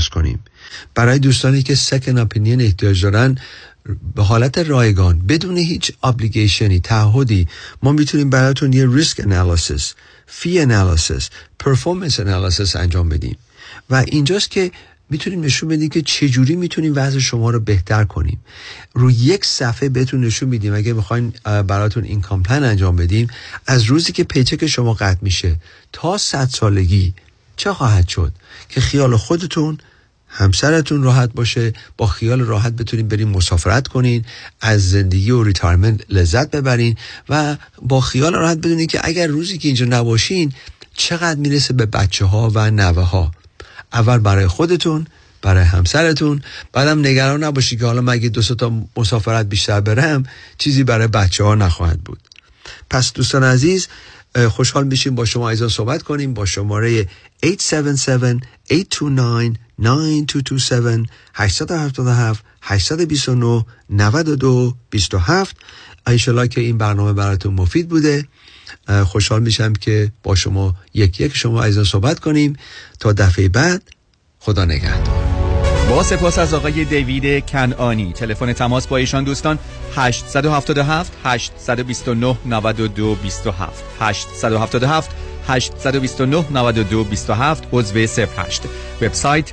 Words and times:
درست 0.00 0.10
کنیم. 0.10 0.38
برای 0.94 1.18
دوستانی 1.18 1.62
که 1.62 1.74
second 1.74 2.18
opinion 2.18 2.60
احتیاج 2.60 3.02
دارن 3.02 3.38
به 4.14 4.22
حالت 4.22 4.58
رایگان 4.58 5.18
بدون 5.18 5.56
هیچ 5.56 5.92
obligation 6.02 6.73
ی 6.73 6.80
تعهدی 6.80 7.48
ما 7.82 7.92
می‌تونیم 7.92 8.30
براتون 8.30 8.72
یه 8.72 8.86
risk 8.88 9.20
analysis 9.20 9.94
fee 10.26 10.60
analysis 10.60 11.30
performance 11.58 12.20
analysis 12.20 12.76
انجام 12.76 13.08
بدیم. 13.08 13.36
و 13.90 14.04
اینجاست 14.06 14.50
که 14.50 14.72
می‌تونیم 15.10 15.40
نشون 15.40 15.68
بدیم 15.68 15.88
که 15.88 16.02
چجوری 16.02 16.56
می‌تونیم 16.56 16.92
وضع 16.96 17.18
شما 17.18 17.50
رو 17.50 17.60
بهتر 17.60 18.04
کنیم. 18.04 18.40
روی 18.94 19.14
یک 19.14 19.44
صفحه 19.44 19.88
بهتون 19.88 20.24
نشون 20.24 20.48
میدیم. 20.48 20.74
اگه 20.74 20.92
می‌خواین 20.92 21.32
براتون 21.44 22.04
این 22.04 22.20
کامپلن 22.20 22.64
انجام 22.64 22.96
بدیم 22.96 23.28
از 23.66 23.82
روزی 23.82 24.12
که 24.12 24.24
paycheck 24.24 24.66
شما 24.66 24.94
قطع 24.94 25.18
میشه 25.22 25.56
تا 25.92 26.18
صد 26.18 26.48
سالگی 26.48 27.14
چه 27.56 27.72
خواهد 27.72 28.08
شد 28.08 28.32
که 28.68 28.80
خیال 28.80 29.16
خودتون 29.16 29.78
همسرتون 30.30 31.02
راحت 31.02 31.32
باشه 31.32 31.72
با 31.96 32.06
خیال 32.06 32.40
راحت 32.40 32.72
بتونین 32.72 33.08
برین 33.08 33.28
مسافرت 33.28 33.88
کنین 33.88 34.24
از 34.60 34.90
زندگی 34.90 35.30
و 35.30 35.42
ریتارمنت 35.42 36.00
لذت 36.08 36.50
ببرین 36.50 36.96
و 37.28 37.56
با 37.82 38.00
خیال 38.00 38.34
راحت 38.34 38.58
بدونین 38.58 38.86
که 38.86 39.00
اگر 39.04 39.26
روزی 39.26 39.58
که 39.58 39.68
اینجا 39.68 39.86
نباشین 39.86 40.52
چقدر 40.94 41.40
می‌رسه 41.40 41.74
به 41.74 41.86
بچه 41.86 42.24
ها 42.24 42.50
و 42.54 42.70
نوه 42.70 43.02
ها 43.02 43.30
اول 43.92 44.18
برای 44.18 44.46
خودتون 44.46 45.06
برای 45.42 45.64
همسرتون 45.64 46.42
بعدم 46.72 47.00
نگران 47.00 47.44
نباشی 47.44 47.76
که 47.76 47.86
حالا 47.86 48.00
مگه 48.00 48.28
دو 48.28 48.42
تا 48.42 48.72
مسافرت 48.96 49.46
بیشتر 49.46 49.80
برم 49.80 50.22
چیزی 50.58 50.84
برای 50.84 51.06
بچه 51.06 51.44
ها 51.44 51.54
نخواهد 51.54 52.00
بود. 52.00 52.18
پس 52.90 53.12
دوستان 53.12 53.44
عزیز 53.44 53.88
خوشحال 54.48 54.86
میشیم 54.86 55.14
با 55.14 55.24
شما 55.24 55.50
ایزا 55.50 55.68
صحبت 55.68 56.02
کنیم 56.02 56.34
با 56.34 56.46
شماره 56.46 57.08
877 57.44 58.36
829 58.70 59.52
9227 59.80 61.10
877 61.34 62.44
829 62.62 63.64
92 63.90 64.74
27 64.90 65.56
ایشالا 66.06 66.46
که 66.46 66.60
این 66.60 66.78
برنامه 66.78 67.12
براتون 67.12 67.54
مفید 67.54 67.88
بوده. 67.88 68.28
خوشحال 69.06 69.42
میشم 69.42 69.72
که 69.72 70.12
با 70.22 70.34
شما 70.34 70.74
یک 70.94 71.20
یک 71.20 71.36
شما 71.36 71.64
ایزا 71.64 71.84
صحبت 71.84 72.20
کنیم. 72.20 72.56
تا 73.00 73.12
دفعه 73.12 73.48
بعد 73.48 73.82
خدا 74.38 74.64
نگهدار. 74.64 75.40
با 75.90 76.02
سپاس 76.02 76.38
از 76.38 76.54
آقای 76.54 76.84
دیوید 76.84 77.46
کنانی 77.46 78.12
تلفن 78.12 78.52
تماس 78.52 78.86
با 78.86 78.96
ایشان 78.96 79.24
دوستان 79.24 79.58
877 79.96 81.12
829 81.24 82.36
92 82.46 83.14
27 83.14 83.84
877 84.00 85.10
829 85.48 86.44
92 86.50 87.04
27 87.04 87.64
عضو 87.72 87.98
08 87.98 88.62
وبسایت 89.02 89.52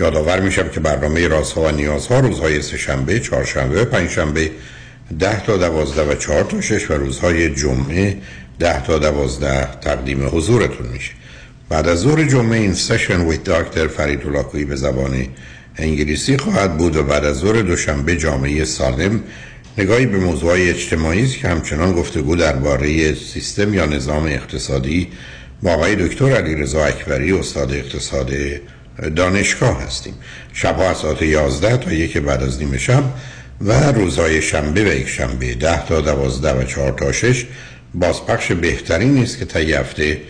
یادآور 0.00 0.40
میشم 0.40 0.68
که 0.68 0.80
برنامه 0.80 1.28
رازها 1.28 1.62
و 1.62 1.70
نیازها 1.70 2.20
روزهای 2.20 2.62
سهشنبه، 2.62 3.20
چهارشنبه 3.20 3.84
پنجشنبه 3.84 4.50
ده 5.18 5.44
تا 5.44 5.56
دوازده 5.56 6.12
و 6.12 6.14
چهار 6.14 6.44
تا 6.44 6.60
شش 6.60 6.90
و 6.90 6.94
روزهای 6.94 7.54
جمعه 7.54 8.16
ده 8.58 8.82
تا 8.82 8.98
دوازده 8.98 9.68
تقدیم 9.80 10.28
حضورتون 10.32 10.86
میشه. 10.86 11.12
بعد 11.68 11.88
از 11.88 11.98
ظهر 11.98 12.24
جمعه 12.24 12.58
این 12.58 12.74
سشن 12.74 13.20
ویت 13.20 13.44
داکتر 13.44 13.86
فرید 13.86 14.26
لاکویی 14.26 14.64
به 14.64 14.76
زبان 14.76 15.26
انگلیسی 15.76 16.36
خواهد 16.36 16.76
بود 16.76 16.96
و 16.96 17.02
بعد 17.02 17.24
از 17.24 17.36
ظهر 17.36 17.62
دوشنبه 17.62 18.16
جامعه 18.16 18.64
سالم 18.64 19.20
نگاهی 19.78 20.06
به 20.06 20.18
موضوع 20.18 20.52
اجتماعی 20.52 21.24
است 21.24 21.38
که 21.38 21.48
همچنان 21.48 21.92
گفتگو 21.92 22.36
درباره 22.36 23.14
سیستم 23.14 23.74
یا 23.74 23.86
نظام 23.86 24.24
اقتصادی 24.24 25.08
با 25.62 25.70
آقای 25.72 26.08
دکتر 26.08 26.32
علیرضا 26.32 26.84
اکبری 26.84 27.32
استاد 27.32 27.72
اقتصاد 27.72 28.30
دانشگاه 29.16 29.82
هستیم. 29.82 30.14
شبها 30.52 30.90
از 30.90 30.96
ساعت 30.96 31.22
11 31.22 31.76
تا 31.76 31.92
یک 31.92 32.18
بعد 32.18 32.42
از 32.42 32.58
نیمه 32.62 32.78
شب 32.78 33.04
و 33.60 33.72
روزهای 33.72 34.42
شنبه 34.42 34.84
و 34.84 34.94
یک 34.94 35.08
شنبه 35.08 35.54
10 35.54 35.86
تا 35.86 36.00
12 36.00 36.60
و 36.60 36.64
4 36.64 36.92
تا 36.92 37.12
6 37.12 37.46
بازپخش 37.94 38.52
بهترین 38.52 39.14
نیست 39.14 39.38
که 39.38 39.44
طی 39.44 39.72
هفته 39.72 40.20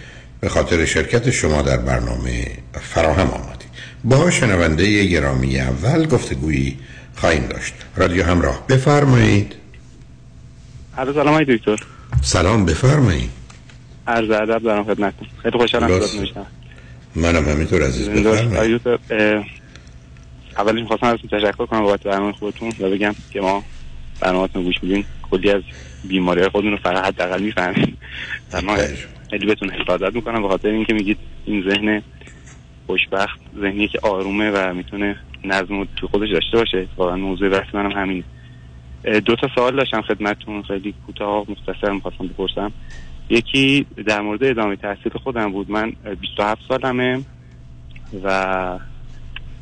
به 0.40 0.48
خاطر 0.48 0.84
شرکت 0.84 1.30
شما 1.30 1.62
در 1.62 1.76
برنامه 1.76 2.46
فراهم 2.72 3.30
آمدید. 3.30 3.70
با 4.04 4.30
شنونده 4.30 5.04
گرامی 5.04 5.60
اول 5.60 6.06
گفتگویی 6.06 6.78
خواهیم 7.16 7.46
داشت. 7.46 7.74
رادیو 7.96 8.24
همراه 8.24 8.66
بفرمایید. 8.68 9.54
عرض 10.98 11.14
سلام 11.14 11.44
دکتر. 11.44 11.76
سلام 12.22 12.64
بفرمایید. 12.64 13.30
عرض 14.06 14.30
ادب 14.30 14.62
دارم 14.62 14.84
خدمتتون. 14.84 15.28
خیلی 15.42 15.58
خوشحالم 15.58 15.88
منم 17.16 17.48
همینطور 17.48 17.82
عزیز 17.82 18.08
بفرمایید. 18.08 18.80
اولش 20.58 20.80
می‌خواستم 20.80 21.06
ازتون 21.06 21.40
تشکر 21.40 21.66
کنم 21.66 21.80
بابت 21.80 22.02
برنامه 22.02 22.32
خودتون 22.32 22.72
و 22.80 22.90
بگم 22.90 23.14
که 23.30 23.40
ما 23.40 23.64
برنامه‌تون 24.20 24.62
گوش 24.64 24.74
میدیم 24.82 25.04
کلی 25.30 25.50
از 25.50 25.62
بیماری 26.04 26.48
خودمون 26.48 26.72
رو 26.72 26.78
فقط 26.78 27.04
حداقل 27.04 27.42
می‌فهمیم 27.42 27.98
در 28.50 28.60
ما 28.60 28.76
خیلی 29.30 29.46
بهتون 29.46 29.70
حفاظت 29.70 30.14
می‌کنم 30.14 30.42
به 30.42 30.48
خاطر 30.48 30.68
اینکه 30.68 30.92
میگید 30.94 31.18
این 31.46 31.70
ذهن 31.70 32.02
خوشبخت 32.86 33.40
ذهنی 33.60 33.88
که 33.88 33.98
آرومه 34.02 34.50
و 34.50 34.74
می‌تونه 34.74 35.16
نظم 35.44 35.84
تو 35.96 36.08
خودش 36.08 36.28
داشته 36.32 36.56
باشه. 36.56 36.86
واقعا 36.96 37.16
موضوع 37.16 37.48
بحث 37.48 37.74
منم 37.74 37.92
همین 37.92 38.24
دو 39.04 39.36
تا 39.36 39.48
سوال 39.54 39.76
داشتم 39.76 40.02
خدمتتون 40.02 40.62
خیلی 40.62 40.94
کوتاه 41.06 41.42
و 41.42 41.44
مختصر 41.48 41.92
می‌خواستم 41.92 42.26
بپرسم. 42.26 42.72
یکی 43.30 43.86
در 44.06 44.20
مورد 44.20 44.44
ادامه 44.44 44.76
تحصیل 44.76 45.12
خودم 45.12 45.52
بود. 45.52 45.70
من 45.70 45.92
اه، 46.06 46.14
27 46.14 46.60
سالمه 46.68 47.20
و 48.24 48.78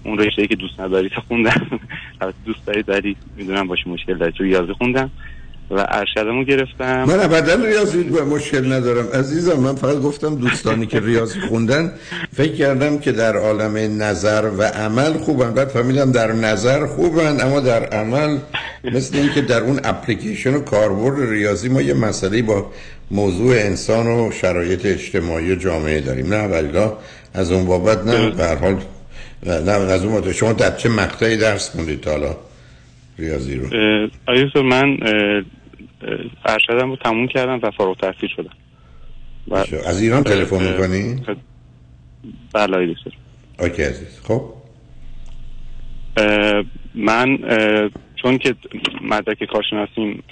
اون 0.05 0.19
رشته 0.19 0.47
که 0.47 0.57
دوست 0.57 0.81
نداری 0.81 1.11
خوندم. 1.29 1.81
دوست 2.47 2.67
داری 2.67 2.83
داری 2.83 3.17
می‌دونم 3.37 3.67
باشه 3.67 3.91
مشکل 3.91 4.19
داری. 4.19 4.33
تو 4.33 4.45
ریاضی 4.45 4.73
خوندم. 4.73 5.11
و 5.71 5.87
ارشدمو 5.89 6.45
گرفتم. 6.45 7.05
من 7.05 7.21
ابدا 7.21 7.55
ریاضی 7.55 8.05
مشکل 8.31 8.73
ندارم. 8.73 9.09
عزیزم 9.15 9.61
من 9.61 9.75
فقط 9.75 10.01
گفتم 10.01 10.35
دوستانی 10.35 10.87
که 10.87 11.01
ریاضی 11.01 11.41
خوندن 11.41 11.93
فکر 12.33 12.53
کردم 12.53 12.99
که 12.99 13.13
در 13.13 13.37
عالم 13.37 14.03
نظر 14.03 14.51
و 14.59 14.63
عمل 14.63 15.13
خوبن. 15.13 15.55
بعد 15.55 15.69
فهمیدم 15.69 16.13
در 16.13 16.33
نظر 16.33 16.87
خوبن 16.87 17.41
اما 17.41 17.61
در 17.61 17.85
عمل 17.85 18.39
مثل 18.85 19.17
اینکه 19.17 19.41
در 19.41 19.61
اون 19.61 19.81
اپلیکیشن 19.85 20.55
و 20.55 20.61
کاربرد 20.61 21.31
ریاضی 21.31 21.69
ما 21.69 21.83
یه 21.83 21.95
مسئله 21.95 22.43
با 22.43 22.67
موضوع 23.11 23.53
انسان 23.53 24.07
و 24.07 24.31
شرایط 24.33 24.87
اجتماعی 24.87 25.53
و 25.53 25.55
جامعه 25.55 26.01
داریم. 26.01 26.35
نه 26.35 26.43
ولی 26.43 26.79
از 27.35 27.53
اون 27.53 27.65
بابت 27.65 28.07
نه. 28.07 28.31
به 28.31 28.47
حال 28.47 28.77
نه 29.47 29.73
از 29.73 30.05
اون 30.05 30.13
بابت. 30.13 30.33
شما 30.33 30.53
در 30.53 30.77
چه 30.77 30.89
مقطعی 30.89 31.37
درس 31.37 31.71
خوندید 31.71 32.01
تا 32.01 32.11
حالا 32.11 32.37
ریاضی 33.19 33.55
رو؟ 33.55 33.67
دکتر 34.29 34.63
من 34.63 34.97
ارشدم 36.45 36.91
رو 36.91 36.97
تموم 36.97 37.29
کردم 37.29 37.61
و 37.63 37.71
فارغ 37.71 37.97
التحصیل 38.05 38.29
شدم 38.37 38.57
و 39.49 39.55
از 39.87 40.03
ایران 40.03 40.23
تلفن 40.23 40.73
می‌کنی؟ 40.73 41.23
بله 42.55 42.95
دکتر. 42.95 43.11
اوکی 43.61 43.83
عزیز. 43.83 44.21
خب. 44.25 44.43
اه، 46.17 46.65
من 46.95 47.39
اه، 47.45 47.91
چون 48.17 48.39
که 48.39 48.55
مدرک 49.03 49.45
کارشناسیم 49.45 50.23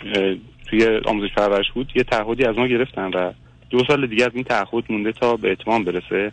توی 0.66 1.00
آموزش 1.04 1.34
پرورش 1.36 1.72
بود 1.74 1.92
یه 1.94 2.02
تعهدی 2.02 2.44
از 2.44 2.58
ما 2.58 2.66
گرفتن 2.66 3.10
و 3.10 3.32
دو 3.70 3.84
سال 3.88 4.06
دیگه 4.06 4.24
از 4.24 4.30
این 4.34 4.44
تعهد 4.44 4.84
مونده 4.90 5.12
تا 5.12 5.36
به 5.36 5.52
اتمام 5.52 5.84
برسه. 5.84 6.32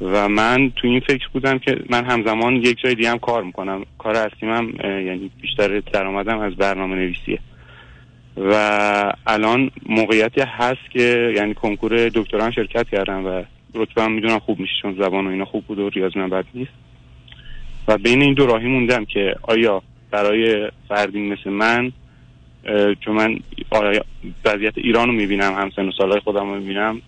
و 0.00 0.28
من 0.28 0.72
تو 0.76 0.88
این 0.88 1.00
فکر 1.00 1.28
بودم 1.32 1.58
که 1.58 1.78
من 1.90 2.04
همزمان 2.04 2.56
یک 2.56 2.78
جای 2.78 2.94
دیگه 2.94 3.10
هم 3.10 3.18
کار 3.18 3.42
می‌کنم. 3.42 3.84
کار 3.98 4.16
اصلیم 4.16 4.52
هم 4.52 4.72
یعنی 4.82 5.30
بیشتر 5.40 5.80
درآمدم 5.80 6.38
از 6.38 6.56
برنامه 6.56 6.96
نویسیه 6.96 7.38
و 8.36 9.14
الان 9.26 9.70
موقعیتی 9.88 10.40
هست 10.40 10.90
که 10.90 11.32
یعنی 11.36 11.54
کنکور 11.54 12.08
دکتران 12.08 12.50
شرکت 12.50 12.88
کردم 12.88 13.26
و 13.26 13.42
رتبه 13.74 14.02
هم 14.02 14.12
می‌دونم 14.12 14.38
خوب 14.38 14.60
میشه 14.60 14.72
چون 14.82 14.94
زبان 14.94 15.26
و 15.26 15.30
اینا 15.30 15.44
خوب 15.44 15.64
بود 15.64 15.78
و 15.78 15.88
ریاضی 15.88 16.18
من 16.18 16.28
بد 16.28 16.44
نیست. 16.54 16.72
و 17.88 17.98
بین 17.98 18.22
این 18.22 18.34
دو 18.34 18.46
راهی 18.46 18.68
موندم 18.68 19.04
که 19.04 19.34
آیا 19.42 19.82
برای 20.10 20.70
فردی 20.88 21.20
مثل 21.20 21.50
من 21.50 21.92
چون 23.00 23.16
من 23.16 23.38
وضعیت 24.44 24.78
ایران 24.78 25.08
رو 25.08 25.14
می‌بینم 25.14 25.54
هم 25.54 25.70
سن 25.76 25.88
و 25.88 25.92
سالهای 25.98 26.20
خودم 26.20 26.50
رو 26.50 26.54
می‌بینم 26.54 27.02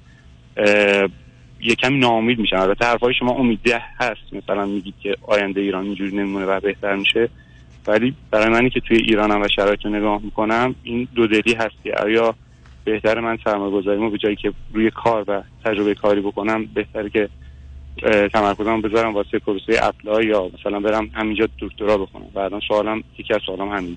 یه 1.61 1.75
کمی 1.75 1.99
ناامید 1.99 2.38
میشم. 2.38 2.56
البته 2.56 2.85
حرفای 2.85 3.15
شما 3.15 3.32
امیده 3.32 3.82
هست. 4.00 4.32
مثلا 4.32 4.67
میگید 4.67 4.94
که 5.03 5.17
آینده 5.23 5.61
ایران 5.61 5.85
اینجوری 5.85 6.17
نمونه 6.17 6.47
و 6.47 6.61
بهتر 6.61 6.97
میشه. 6.97 7.29
ولی 7.87 8.15
برای 8.31 8.49
منی 8.49 8.71
که 8.71 8.81
توی 8.81 8.97
ایرانم 8.97 9.43
و 9.43 9.49
شرایط 9.57 9.87
نگاه 9.87 10.21
می‌کنم 10.25 10.75
این 10.83 11.09
دو 11.15 11.27
دلی 11.27 11.55
هست 11.55 11.75
که 11.85 11.93
آیا 11.93 12.35
بهتر 12.85 13.21
من 13.21 13.39
سرمایه 13.45 13.73
گذاریمو 13.73 14.11
به 14.11 14.19
جایی 14.19 14.37
که 14.37 14.53
روی 14.75 14.91
کار 14.91 15.25
و 15.29 15.43
تجربه 15.65 15.95
کاری 15.95 16.21
بکنم 16.21 16.67
بهتره 16.75 17.11
که 17.11 17.29
تمرکزم 18.33 18.81
بذارم 18.81 19.15
واسه 19.15 19.39
پروسه 19.39 19.79
اپلای 19.83 20.27
یا 20.27 20.51
مثلا 20.59 20.81
برم 20.81 21.11
همینجا 21.15 21.49
دکترا 21.61 22.09
و 22.35 22.39
الان 22.39 22.61
سوالم 22.69 23.03
یکی 23.19 23.35
از 23.35 23.41
سوالم 23.47 23.69
همین 23.69 23.97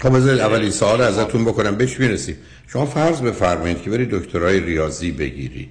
خب 0.00 0.16
بذارید 0.16 0.40
اولی 0.40 0.70
سوال 0.70 1.00
ازتون 1.00 1.44
بکنم. 1.44 1.76
بهش 1.76 2.00
می‌رسیم 2.00 2.36
شما 2.66 2.86
فرض 2.86 3.22
بفرمایید 3.22 3.82
که 3.82 3.90
برید 3.90 4.10
دکترای 4.10 4.60
ریاضی 4.60 5.12
بگیرید. 5.12 5.68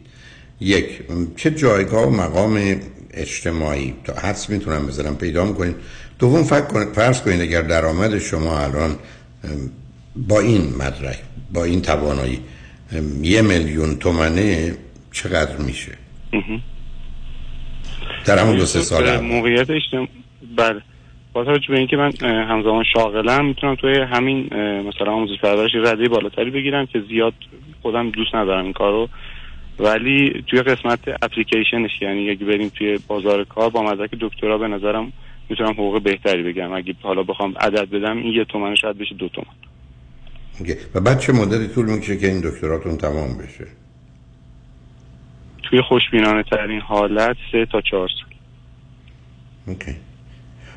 یک 0.60 1.02
چه 1.36 1.52
جایگاه 1.52 2.08
و 2.08 2.10
مقام 2.10 2.82
اجتماعی 3.14 3.94
تا 4.04 4.14
حدس 4.14 4.50
می‌تونم 4.50 4.88
بذارم 4.88 5.16
پیدا 5.16 5.46
می‌کنید؟ 5.46 5.76
دوم 6.20 6.44
فرض 6.94 7.22
کنید 7.22 7.42
اگر 7.42 7.62
درآمد 7.62 8.20
شما 8.20 8.60
الان 8.60 8.96
با 10.16 10.40
این 10.40 10.62
مدرک 10.62 11.20
با 11.54 11.64
این 11.64 11.82
توانایی 11.82 12.40
یه 13.22 13.42
میلیون 13.42 13.96
تومنه 13.96 14.76
چقدر 15.12 15.58
میشه؟ 15.58 15.92
در 18.26 18.40
همون 18.40 18.58
دو 18.58 18.66
سه 18.66 18.80
سال. 18.80 19.20
موقعیت 19.20 19.70
اجتماع 19.70 20.08
بله. 20.58 20.82
با 21.34 21.44
توجه 21.44 21.68
به 21.68 21.78
اینکه 21.78 21.98
من 21.98 22.12
همزمان 22.22 22.84
شاغلم 22.94 23.46
می‌تونم 23.46 23.76
توی 23.76 24.00
همین 24.00 24.50
مثلا 24.82 25.12
آموزش 25.12 25.40
پرورش 25.42 25.72
رده 25.76 26.10
بالاتری 26.10 26.52
بگیرم 26.52 26.86
که 26.86 27.04
زیاد 27.10 27.34
خودم 27.82 28.10
دوست 28.10 28.36
ندارم 28.36 28.64
این 28.64 28.74
کارو. 28.74 29.10
ولی 29.80 30.44
توی 30.48 30.62
قسمت 30.62 31.00
اپلیکیشنش 31.22 31.92
یعنی 32.02 32.30
اگه 32.30 32.46
بریم 32.46 32.70
توی 32.70 33.00
بازار 33.08 33.44
کار 33.44 33.70
با 33.70 33.84
مدرک 33.84 34.10
دکترا 34.22 34.58
به 34.58 34.68
نظرم 34.68 35.14
می‌تونم 35.50 35.72
حقوق 35.72 36.04
بهتری 36.04 36.44
بگم 36.44 36.74
اگه 36.74 36.96
حالا 37.02 37.24
بخوام 37.24 37.54
عدد 37.58 37.90
بدم 37.90 38.18
این 38.18 38.34
یه 38.34 38.46
تومن 38.46 38.76
شاید 38.76 38.98
بشه 38.98 39.16
دو 39.16 39.30
تومن. 39.30 39.48
و 40.94 41.00
بعد 41.00 41.20
چه 41.20 41.34
مدتی 41.34 41.68
طول 41.68 41.86
می‌کشه 41.86 42.18
که 42.18 42.28
این 42.28 42.40
دکتراتون 42.40 42.98
تمام 42.98 43.38
بشه؟ 43.38 43.68
توی 45.64 45.82
خوشبینانه 45.82 46.44
ترین 46.44 46.82
حالت 46.82 47.36
سه 47.52 47.66
تا 47.72 47.82
چهار 47.82 48.08
سال. 48.08 48.34
اوکی. 49.68 49.96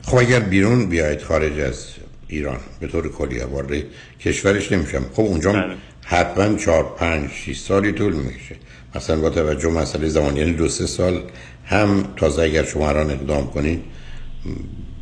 خب 0.02 0.16
اگر 0.16 0.40
بیرون 0.40 0.88
بیاید 0.88 1.22
خارج 1.22 1.58
از 1.58 1.94
ایران 2.28 2.58
به 2.80 2.86
طور 2.86 3.12
کلی 3.12 3.40
وارد 3.40 3.84
کشورش 4.20 4.72
نمیشم. 4.72 5.02
خب 5.12 5.20
اونجا 5.20 5.52
بله. 5.52 5.74
حتما 6.04 6.56
چهار 6.56 6.94
پنج 6.98 7.30
شیش 7.30 7.58
سالی 7.58 7.92
طول 7.92 8.12
می‌کشه. 8.12 8.56
مثلا 8.94 9.20
با 9.20 9.30
توجه 9.30 9.68
مسئله 9.68 10.08
زمان 10.08 10.36
یعنی 10.36 10.52
دو 10.52 10.68
سه 10.68 10.86
سال 10.86 11.22
هم 11.66 12.04
تازه 12.16 12.42
اگر 12.42 12.64
شما 12.64 12.88
الان 12.88 13.10
اقدام 13.10 13.50
کنید 13.50 13.82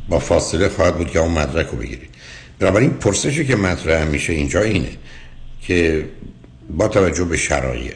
با 0.09 0.19
فاصله 0.19 0.69
خواهد 0.69 0.97
بود 0.97 1.11
که 1.11 1.19
اون 1.19 1.31
مدرک 1.31 1.67
رو 1.67 1.77
بگیرید. 1.77 2.09
بنابراین 2.59 2.89
پرسشی 2.89 3.45
که 3.45 3.55
مطرح 3.55 4.09
میشه 4.09 4.33
اینجا 4.33 4.61
اینه 4.61 4.91
که 5.61 6.05
با 6.69 6.87
توجه 6.87 7.25
به 7.25 7.37
شرایط 7.37 7.95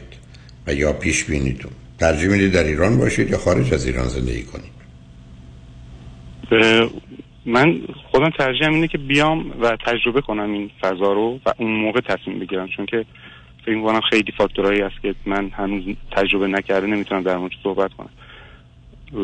و 0.66 0.74
یا 0.74 0.92
پیش 0.92 1.24
بینیتون 1.24 1.70
ترجیح 1.98 2.28
می‌دید 2.28 2.52
در 2.52 2.64
ایران 2.64 2.98
باشید 2.98 3.30
یا 3.30 3.38
خارج 3.38 3.74
از 3.74 3.86
ایران 3.86 4.08
زندگی 4.08 4.42
کنید؟ 4.42 4.74
من 7.46 7.80
خودم 8.10 8.30
ترجیحم 8.30 8.74
اینه 8.74 8.88
که 8.88 8.98
بیام 8.98 9.60
و 9.60 9.76
تجربه 9.86 10.20
کنم 10.20 10.52
این 10.52 10.70
فضا 10.80 11.12
رو 11.12 11.40
و 11.46 11.52
اون 11.58 11.70
موقع 11.70 12.00
تصمیم 12.00 12.38
بگیرم 12.38 12.68
چون 12.76 12.86
که 12.86 13.04
فکر 13.66 13.74
می‌کنم 13.74 14.00
خیلی 14.10 14.32
فاکتورهایی 14.38 14.80
هست 14.80 15.02
که 15.02 15.14
من 15.26 15.50
هنوز 15.52 15.84
تجربه 16.12 16.46
نکرده 16.46 16.86
نمی‌تونم 16.86 17.22
در 17.22 17.36
موردش 17.36 17.56
صحبت 17.62 17.90
کنم. 17.92 18.10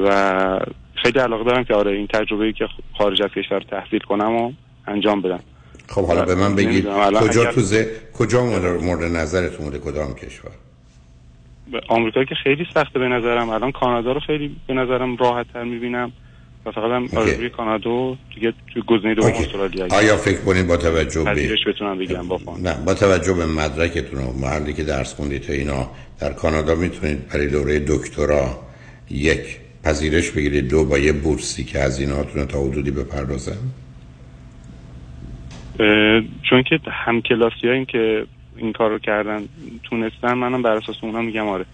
و 0.05 0.61
خیلی 1.03 1.19
علاقه 1.19 1.45
دارم 1.45 1.65
که 1.65 1.75
آره 1.75 1.91
این 1.93 2.07
تجربه 2.07 2.53
که 2.53 2.65
خارج 2.99 3.23
از 3.23 3.31
کشور 3.31 3.61
تحصیل 3.61 4.01
کنم 4.01 4.37
و 4.37 4.53
انجام 4.87 5.23
بدم. 5.23 5.41
خب 5.89 6.05
حالا 6.07 6.25
به 6.25 6.35
من 6.35 6.55
بگید 6.55 6.85
کجا 7.21 7.43
اگر- 7.43 7.53
تو 7.53 7.61
ز... 7.61 7.85
کجا 8.19 8.45
مورد 8.83 9.17
نظرتون 9.17 9.67
بوده؟ 9.67 9.79
کدام 9.79 10.15
کشور؟ 10.15 10.51
به 11.73 11.81
آمریکا 11.89 12.25
که 12.25 12.35
خیلی 12.45 12.67
سخته 12.75 12.99
به 12.99 13.09
نظرم. 13.09 13.49
الان 13.49 13.73
کانادا 13.73 14.13
رو 14.13 14.21
خیلی 14.21 14.57
به 14.69 14.75
نظرم 14.75 15.17
راحت 15.17 15.47
تر 15.53 15.65
می‌بینم. 15.65 16.13
و 16.67 16.71
فقط 16.71 16.91
هم 16.91 17.09
آرزوی 17.19 17.51
کانادا 17.51 18.17
دیگه 18.35 18.53
توی 18.73 18.83
گزینه 18.87 19.15
دوم. 19.15 19.33
استرالیا. 19.33 19.87
آیا 19.91 20.17
فکر 20.17 20.41
کنید 20.41 20.67
با 20.67 20.77
توجه 20.77 21.25
به 21.25 21.57
بتونم 21.67 21.99
بگیرم 21.99 22.29
با 22.29 22.39
فان. 22.39 22.61
نه 22.61 22.75
با 22.87 22.95
توجه 22.95 23.33
به 23.33 23.47
مدرکتون 23.47 24.21
و 24.21 24.33
محلی 24.33 24.73
که 24.73 24.85
درس 24.85 25.15
خوندید 25.15 25.43
تا 25.43 25.53
اینا 25.53 25.91
در 26.21 26.33
کانادا 26.33 26.75
می‌تونید 26.75 27.29
برای 27.29 27.47
دوره 27.47 27.79
دکترا 27.79 28.59
یک 29.11 29.61
پذیرش 29.85 30.31
بگیرید 30.31 30.69
دو 30.69 30.85
با 30.85 30.99
یه 30.99 31.13
بورسی 31.13 31.65
که 31.65 31.79
از 31.79 32.01
ایناتون 32.01 32.47
تا 32.47 32.61
حدودی 32.61 32.91
بپردازن؟ 32.91 33.57
اه، 35.81 36.23
چون 36.51 36.63
که 36.63 36.81
هم 36.87 37.21
کلاسی 37.23 37.85
که 37.89 38.27
این 38.57 38.73
کار 38.73 38.91
رو 38.91 38.99
کردن 38.99 39.49
تونستن 39.83 40.35
منم 40.35 40.63
بر 40.63 40.77
اساس 40.77 40.97
اونا 41.03 41.21
میگم 41.21 41.49
آره. 41.49 41.65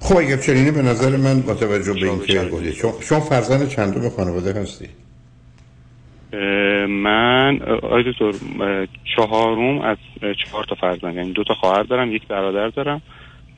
خب 0.00 0.16
اگر 0.16 0.36
چنینه 0.36 0.70
به 0.70 0.82
نظر 0.82 1.16
من 1.16 1.40
با 1.40 1.54
توجه 1.54 1.92
به 1.92 2.10
اینکه 2.10 2.24
بشرید. 2.24 2.50
گفتید 2.50 2.72
شما, 3.00 3.20
فرزند 3.20 3.68
چندم 3.68 4.08
خانواده 4.08 4.60
هستی؟ 4.60 4.88
من 6.88 7.62
آقای 7.62 8.04
دکتر 8.12 8.32
چهارم 9.16 9.80
از 9.80 9.96
چهار 10.20 10.64
تا 10.64 10.74
فرزند 10.74 11.14
یعنی 11.14 11.32
دو 11.32 11.44
تا 11.44 11.54
خواهر 11.54 11.82
دارم 11.82 12.12
یک 12.12 12.26
برادر 12.26 12.68
دارم 12.68 13.02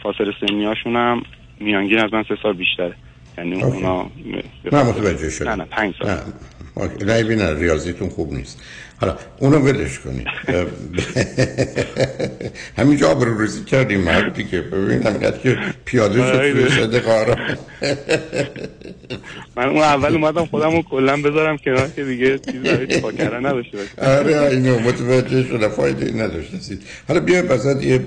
فاصله 0.02 0.32
سنیاشون 0.40 0.96
هم 0.96 1.22
میانگین 1.62 1.99
از 1.99 2.14
من 2.14 2.25
سه 2.28 2.35
سال 2.42 2.52
بیشتره. 2.52 2.95
یعنی 3.38 3.62
اوکی. 3.62 3.76
اونا 3.76 4.11
نه 4.73 4.83
متوجه 4.83 5.31
شدم. 5.31 5.50
نه 5.50 5.57
نه 5.57 5.64
پنج 5.64 5.95
سال. 6.02 6.11
نه. 6.11 7.54
ریاضیتون 7.54 8.09
خوب 8.09 8.33
نیست. 8.33 8.62
حالا 9.02 9.16
اونو 9.38 9.59
ولش 9.59 9.99
کنید. 9.99 10.26
همینجا 12.78 13.11
آبرو 13.11 13.38
روزی 13.38 13.64
کردیم 13.64 14.00
مردی 14.00 14.44
که 14.44 14.61
ببین 14.61 15.02
همینقدر 15.02 15.38
که 15.38 15.59
پیاده 15.85 16.18
شد 16.18 16.52
توی 16.52 16.68
صدق 16.68 17.09
آرام 17.09 17.38
من 19.56 19.68
اون 19.68 19.78
اول 19.78 20.14
اومدم 20.14 20.47
خودم 20.47 20.76
رو 20.76 20.82
کلا 20.82 21.16
بذارم 21.16 21.56
کنار 21.56 21.88
که 21.97 22.04
دیگه 22.04 22.38
چیز 22.38 22.62
کردن 23.18 23.47
نداشته 23.47 23.78
آره 23.99 24.50
اینو 24.50 24.78
متوجه 24.78 25.49
شده 25.49 25.68
فایده 25.68 26.25
نداشتید 26.25 26.82
حالا 27.09 27.21
بیا 27.21 27.42
بذات 27.42 27.85
یه 27.85 28.00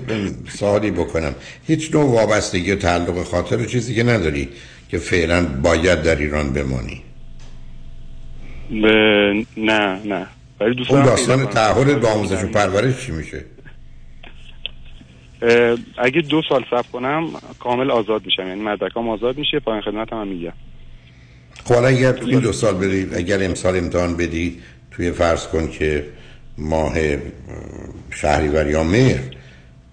سوالی 0.48 0.90
بکنم. 0.90 1.34
هیچ 1.66 1.94
نوع 1.94 2.10
وابستگی 2.10 2.72
و 2.72 2.76
تعلق 2.76 3.22
خاطر 3.22 3.64
چیزی 3.64 3.94
که 3.94 4.02
نداری 4.02 4.48
که 4.88 4.98
فعلا 4.98 5.44
باید 5.44 6.02
در 6.02 6.16
ایران 6.16 6.52
بمانی؟ 6.52 7.02
نه 9.56 10.00
نه. 10.04 10.26
ولی 10.60 10.74
دوست 10.74 10.90
اون 10.90 11.04
داستان. 11.04 11.46
تعهد 11.46 12.00
با 12.00 12.08
آموزش 12.08 12.44
و 12.44 12.48
پرورش 12.48 13.06
چی 13.06 13.12
میشه؟ 13.12 13.44
اگه 15.98 16.20
دو 16.20 16.42
سال 16.48 16.64
صبر 16.70 16.88
کنم 16.92 17.28
کامل 17.58 17.90
آزاد 17.90 18.26
میشم. 18.26 18.46
یعنی 18.48 18.60
مدرکام 18.60 19.08
آزاد 19.08 19.38
میشه 19.38 19.60
پایان 19.60 19.80
خدمت 19.80 20.12
هم, 20.12 20.28
میگم. 20.28 20.52
خب 21.64 21.84
اگر 21.84 22.12
تو 22.12 22.26
این 22.26 22.40
دو 22.40 22.52
سال 22.52 22.74
بری 22.74 23.08
اگر 23.14 23.44
امسال 23.44 23.76
امتحان 23.76 24.16
بدی 24.16 24.58
توی 24.90 25.12
فرض 25.12 25.46
کن 25.46 25.68
که 25.68 26.06
ماه 26.58 26.92
اه، 26.96 27.18
شهریور 28.10 28.70
یا 28.70 28.84
مهر 28.84 29.22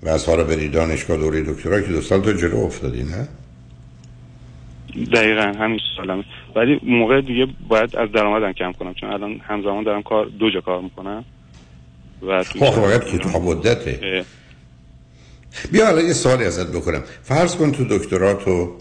و 0.04 0.10
از 0.10 0.26
حالا 0.26 0.44
بری 0.44 0.70
دانشگاه 0.70 1.18
دوره 1.18 1.42
دکترا 1.42 1.82
که 1.82 1.88
دو 1.88 2.02
سال 2.02 2.22
تو 2.22 2.34
جلو 2.34 2.58
افتادی 2.58 3.04
نه؟ 3.04 3.28
دقیقا 5.14 5.54
همین 5.60 5.80
سالمه 5.98 6.24
ولی 6.56 6.80
موقع 6.84 7.22
دیگه 7.22 7.48
باید 7.68 7.96
از 7.96 8.12
درآمدم 8.12 8.54
کم 8.54 8.72
کنم 8.72 8.94
چون 8.94 9.10
الان 9.10 9.42
همزمان 9.48 9.84
دارم 9.84 10.04
کار 10.04 10.26
دو 10.26 10.50
جا 10.50 10.62
کار 10.62 10.82
می‌کنم. 10.82 11.26
و 12.28 12.44
خب 12.44 12.82
باید 12.82 13.04
کوتاه 13.04 13.42
مدته. 13.42 14.26
بیا 15.72 15.86
حالا 15.86 16.02
یه 16.02 16.14
سوالی 16.14 16.44
ازت 16.44 16.72
بکنم. 16.72 17.04
فرض 17.24 17.56
کن 17.56 17.72
تو 17.72 17.86
دکترا 17.98 18.34
تو 18.34 18.76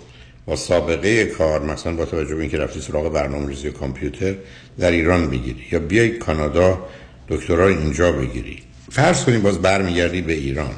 با 0.46 0.56
سابقه 0.56 1.26
کار 1.26 1.62
مثلا 1.62 1.96
با 1.96 2.04
توجه 2.04 2.34
به 2.34 2.40
اینکه 2.40 2.58
رفتی 2.58 2.80
سراغ 2.80 3.12
برنامه 3.12 3.48
ریزی 3.48 3.70
کامپیوتر 3.70 4.34
در 4.78 4.90
ایران 4.90 5.30
بگیری 5.30 5.64
یا 5.72 5.78
بیای 5.78 6.08
کانادا 6.08 6.78
دکترا 7.28 7.68
اینجا 7.68 8.12
بگیری. 8.12 8.58
فرض 8.90 9.24
کنیم 9.24 9.42
باز 9.42 9.62
برمیگردی 9.62 10.22
به 10.22 10.32
ایران. 10.32 10.74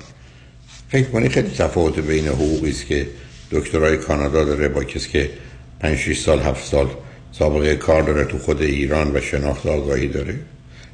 فکر 0.89 1.11
کنی 1.11 1.29
خیلی 1.29 1.49
تفاوت 1.49 1.99
بین 1.99 2.27
حقوقی 2.27 2.71
است 2.71 2.87
که 2.87 3.07
دکترای 3.51 3.97
کانادا 3.97 4.45
داره 4.45 4.69
با 4.69 4.85
کسی 4.85 5.11
که 5.11 5.31
5 5.85 5.99
6 5.99 6.19
سال 6.19 6.41
7 6.41 6.65
سال 6.65 6.89
سابقه 7.33 7.77
کار 7.77 8.03
داره 8.03 8.25
تو 8.25 8.39
خود 8.39 8.63
ایران 8.63 9.17
و 9.17 9.21
شناخت 9.21 9.67
آگاهی 9.67 10.09
داره. 10.09 10.35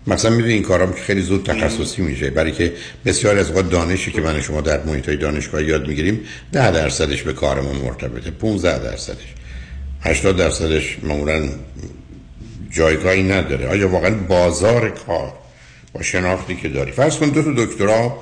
مثلا 0.07 0.31
می‌دونی 0.31 0.53
این 0.53 0.63
کارام 0.63 0.93
که 0.93 1.01
خیلی 1.01 1.21
زود 1.21 1.47
تخصصی 1.47 2.03
میشه 2.03 2.31
برای 2.31 2.53
که 2.53 2.73
بسیار 3.05 3.39
از 3.39 3.49
اوقات 3.49 3.71
دانشی 3.71 4.13
که 4.13 4.21
من 4.21 4.41
شما 4.41 4.61
در 4.61 4.83
محیط 4.83 5.09
های 5.09 5.17
دانشگاه 5.17 5.65
یاد 5.65 5.89
می‌گیریم 5.89 6.21
10 6.53 6.71
درصدش 6.71 7.23
به 7.23 7.33
کارمون 7.33 7.77
مرتبطه 7.77 8.31
15 8.31 8.79
درصدش. 8.79 9.35
80 10.01 10.37
درصدش 10.37 10.99
معمولا 11.03 11.49
جایگاهی 12.71 13.23
نداره. 13.23 13.69
آیا 13.69 13.89
واقعا 13.89 14.15
بازار 14.15 14.91
کار 14.91 15.33
با 15.93 16.03
شناختی 16.03 16.57
که 16.57 16.69
داری؟ 16.69 16.93
فرض 16.93 17.17
کن 17.17 17.29
دو 17.29 17.43
تا 17.43 17.65
دکترا 17.65 18.19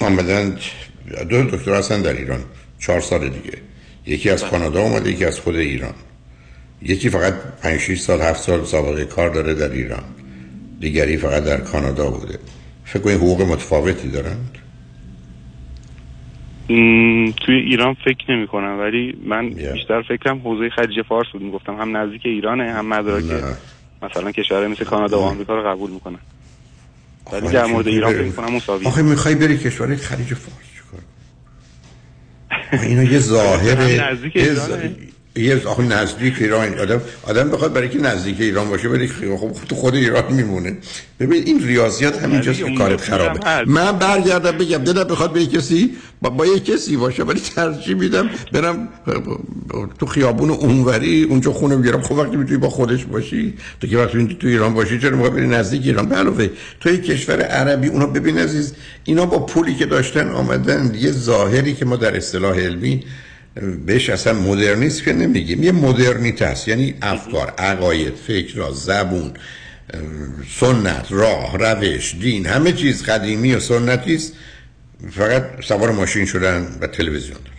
آمدن 0.00 0.56
دو 1.28 1.42
دکترا 1.42 1.78
هستن 1.78 2.02
در 2.02 2.12
ایران 2.12 2.40
چهار 2.78 3.00
سال 3.00 3.28
دیگه. 3.28 3.69
یکی 4.06 4.30
از 4.30 4.44
کانادا 4.44 4.80
اومده 4.80 5.10
یکی 5.10 5.24
از 5.24 5.40
خود 5.40 5.56
ایران. 5.56 5.94
یکی 6.82 7.10
فقط 7.10 7.34
5 7.62 7.80
6 7.80 8.00
سال 8.00 8.20
7 8.20 8.40
سال 8.40 8.64
سابقه 8.64 9.04
کار 9.04 9.30
داره 9.30 9.54
در 9.54 9.70
ایران. 9.70 10.04
دیگری 10.80 11.16
فقط 11.16 11.44
در 11.44 11.56
کانادا 11.60 12.10
بوده. 12.10 12.38
فکر 12.84 13.02
کنید 13.02 13.16
حقوق 13.16 13.42
متفاوتی 13.42 14.08
دارند 14.08 14.58
م، 16.68 17.30
توی 17.30 17.54
ایران 17.54 17.94
فکر 17.94 18.32
نمی 18.36 18.46
کنم 18.46 18.78
ولی 18.80 19.16
من 19.26 19.50
Yeah. 19.50 19.72
بیشتر 19.72 20.02
فکرم 20.02 20.38
حوزه 20.38 20.70
خلیج 20.70 21.02
فارس 21.08 21.26
بود. 21.32 21.42
می‌گفتم 21.42 21.74
هم 21.74 21.96
نزدیک 21.96 22.20
ایرانه 22.24 22.72
هم 22.72 22.86
مدارک. 22.86 23.24
مثلا 24.02 24.32
کشورهای 24.32 24.68
مثل 24.68 24.84
کانادا 24.84 25.20
و 25.20 25.22
آمریکا 25.22 25.54
رو 25.54 25.68
قبول 25.68 25.90
می‌کنن. 25.90 26.18
ولی 27.32 27.48
در 27.48 27.66
مورد 27.66 27.88
ایران 27.88 28.12
فکر 28.12 28.30
کنم 28.30 28.54
مساویه 28.54 28.88
آخه 28.88 29.02
می‌خوای 29.02 29.34
بری 29.34 29.58
کشور 29.58 29.96
خلیج 29.96 30.34
فارس. 30.34 30.69
اینا 32.72 33.02
یه 33.02 33.18
ظاهر 33.34 33.76
هم 33.76 34.04
نزدیک 34.12 34.36
یه. 34.36 34.54
ز- 34.54 34.70
یه 35.36 35.62
آخه 35.66 35.82
نزدیک 35.82 36.34
ایران 36.40 36.78
آدم 36.78 37.00
آدم 37.22 37.50
بخواد 37.50 37.72
برای 37.72 37.88
که 37.88 37.98
نزدیک 37.98 38.40
ایران 38.40 38.68
باشه 38.68 38.88
بری 38.88 39.08
خب 39.08 39.50
تو 39.68 39.74
خود 39.74 39.94
ایران 39.94 40.32
میمونه. 40.32 40.76
ببین 41.20 41.42
این 41.46 41.66
ریاضیات 41.66 42.22
همینجاست 42.22 42.58
که 42.58 42.74
کارت 42.74 43.00
خرابه. 43.00 43.64
من 43.66 43.92
برگردم 43.92 44.50
بگم 44.50 44.78
دلم 44.78 45.04
بخواد 45.04 45.32
به 45.32 45.46
کسی 45.46 45.90
با, 46.22 46.30
با 46.30 46.46
یه 46.46 46.60
کسی 46.60 46.96
باشه 46.96 47.22
ولی 47.22 47.40
ترجیح 47.40 47.96
میدم 47.96 48.30
برم 48.52 48.88
تو 49.98 50.06
خیابون 50.06 50.50
اونوری 50.50 51.22
اونجا 51.22 51.52
خونه 51.52 51.76
بیارم 51.76 52.02
خب 52.02 52.12
وقتی 52.12 52.36
می‌تونی 52.36 52.58
با 52.58 52.70
خودش 52.70 53.04
باشی 53.04 53.54
تو 53.80 53.86
که 53.86 53.98
وقتی 53.98 54.36
تو 54.40 54.46
ایران 54.46 54.74
باشی 54.74 54.98
چرا 54.98 55.16
می‌خوای 55.16 55.30
بری 55.30 55.46
نزدیک 55.46 55.82
ایران؟ 55.84 56.08
به 56.08 56.16
علاوه 56.16 56.48
تو 56.80 56.90
یک 56.90 57.02
کشور 57.02 57.42
عربی 57.42 57.88
اونا 57.88 58.06
ببین 58.06 58.38
عزیز 58.38 58.74
اینا 59.04 59.26
با 59.26 59.38
پولی 59.38 59.74
که 59.74 59.86
داشتن 59.86 60.28
آمدن 60.30 60.94
یه 60.94 61.10
ظاهری 61.10 61.74
که 61.74 61.84
ما 61.84 61.96
در 61.96 62.16
اصطلاح 62.16 62.60
علمی 62.60 63.04
بهش 63.86 64.10
اصلا 64.10 64.32
مدرنیسم 64.32 65.04
که 65.04 65.12
نمیگیم 65.12 65.62
یه 65.62 65.72
مدرنیته 65.72 66.44
است 66.44 66.68
یعنی 66.68 66.94
افکار 67.02 67.54
عقاید 67.58 68.14
فکر 68.14 68.70
زبون 68.72 69.32
سنت 70.60 71.06
راه 71.10 71.58
روش 71.58 72.14
دین 72.20 72.46
همه 72.46 72.72
چیز 72.72 73.02
قدیمی 73.02 73.54
و 73.54 73.60
سنتی 73.60 74.14
است. 74.14 74.32
فقط 75.10 75.44
سوار 75.64 75.90
ماشین 75.90 76.24
شدن 76.24 76.78
و 76.80 76.86
تلویزیون 76.86 77.38
دارن. 77.38 77.56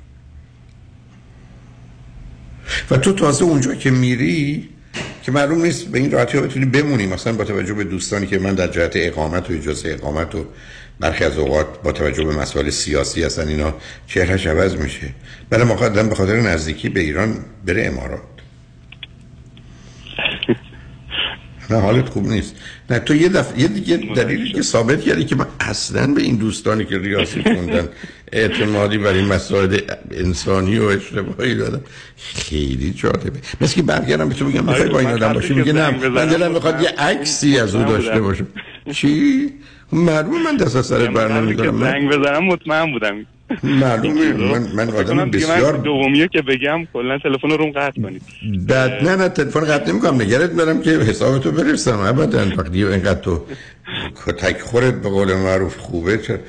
و 2.91 2.98
تو 2.98 3.13
تازه 3.13 3.43
اونجا 3.43 3.75
که 3.75 3.91
میری 3.91 4.69
که 5.24 5.31
معلوم 5.31 5.62
نیست 5.62 5.86
به 5.86 6.00
این 6.00 6.12
راحتی 6.12 6.38
ها 6.38 6.43
بتونی 6.43 6.65
بمونی. 6.65 7.07
مثلا 7.07 7.33
با 7.33 7.43
توجه 7.43 7.74
به 7.74 7.83
دوستانی 7.83 8.27
که 8.27 8.39
من 8.39 8.55
در 8.55 8.67
جهت 8.67 8.91
اقامت 8.95 9.50
و 9.50 9.53
اجازه 9.53 9.89
اقامت 9.89 10.36
و 10.36 10.45
برخی 11.01 11.24
از 11.24 11.38
اوقات 11.38 11.81
با 11.84 11.91
توجه 11.91 12.24
به 12.24 12.36
مسائل 12.36 12.70
سیاسی 12.70 13.24
هستن 13.24 13.48
اینا 13.48 13.74
چهرهش 14.08 14.48
عوض 14.48 14.75
میشه. 14.75 15.08
بله 15.50 15.63
مقدم 15.63 16.10
به 16.10 16.15
خاطر 16.15 16.36
نزدیکی 16.36 16.89
به 16.89 17.00
ایران 17.00 17.38
بره 17.65 17.86
امارات. 17.86 18.22
نه 21.70 21.81
حالت 21.81 22.10
خوب 22.10 22.27
نیست. 22.27 22.55
نه 22.89 23.00
تو 23.00 23.15
یه 23.15 23.29
دفعه 23.29 23.60
یه 23.60 23.67
دیگه 23.67 23.98
دلیلی 24.15 24.51
که 24.51 24.62
ثابت 24.62 25.01
کردی 25.01 25.25
که 25.25 25.36
من 25.36 25.46
اصلا 25.60 26.08
به 26.08 26.22
این 26.22 26.36
دوستانی 26.36 26.86
که 26.86 26.98
ریاضی 26.98 27.41
خوندن 27.41 27.89
اعتمادی 28.31 28.98
بر 28.98 29.13
این 29.13 29.25
مسائل 29.25 29.79
انسانی 30.12 30.77
و 30.77 30.84
اجتماعی 30.84 31.55
دادم 31.55 31.81
خیلی 32.17 32.91
جالبه. 32.91 33.39
مثل 33.62 33.75
که 33.75 33.81
برگردم 33.81 34.29
به 34.29 34.36
تو 34.36 34.46
بگم 34.46 34.65
می‌خوای 34.65 34.89
با 34.89 35.00
این 35.00 35.10
آدم 35.10 35.34
باشی؟ 35.34 35.53
میگه 35.53 35.74
نه 35.74 36.08
من 36.08 36.27
دلم 36.27 36.51
می‌خواد 36.51 36.81
یه 36.81 36.89
عکسی 36.89 37.60
از 37.60 37.75
او 37.75 37.81
مطمئن 37.81 37.98
داشته. 37.98 38.22
باشم. 38.22 38.48
چی؟ 38.91 39.50
معلومه 39.93 40.43
من 40.43 40.57
دست 40.57 40.75
از 40.75 40.85
سرت 40.85 41.09
بر 41.09 41.27
قبلی 41.27 41.55
که 41.55 41.61
نمیدارم 41.61 41.75
من 41.75 41.91
زنگ 41.91 42.09
بزنم 42.09 42.43
مطمئن 42.43 42.91
بودم. 42.91 43.25
معلومه 43.63 44.33
من 44.53 44.67
من 44.73 44.89
آدم 44.89 45.31
بسیار 45.31 45.77
دومیه 45.77 46.27
که 46.27 46.41
بگم 46.41 46.85
کلا 46.93 47.17
تلفن 47.17 47.50
رو 47.50 47.71
قطع 47.75 48.01
کنید. 48.01 48.21
بعد 48.67 48.91
نه 48.91 49.15
نه 49.15 49.29
تلفن 49.29 49.59
قطع 49.59 49.91
نمی‌کنم. 49.91 50.21
نگرت 50.21 50.50
برم 50.51 50.81
که 50.81 50.89
حسابتو 50.91 51.51
برسم. 51.51 52.00
ابدا. 52.00 52.45
وقتی 52.57 52.85
اینقدر 52.85 53.19
تو 53.19 53.45
تک 54.38 54.61
خورت 54.61 55.01
به 55.01 55.09
قول 55.09 55.33
معروف 55.33 55.77
خوبه 55.77 56.17
چه 56.17 56.39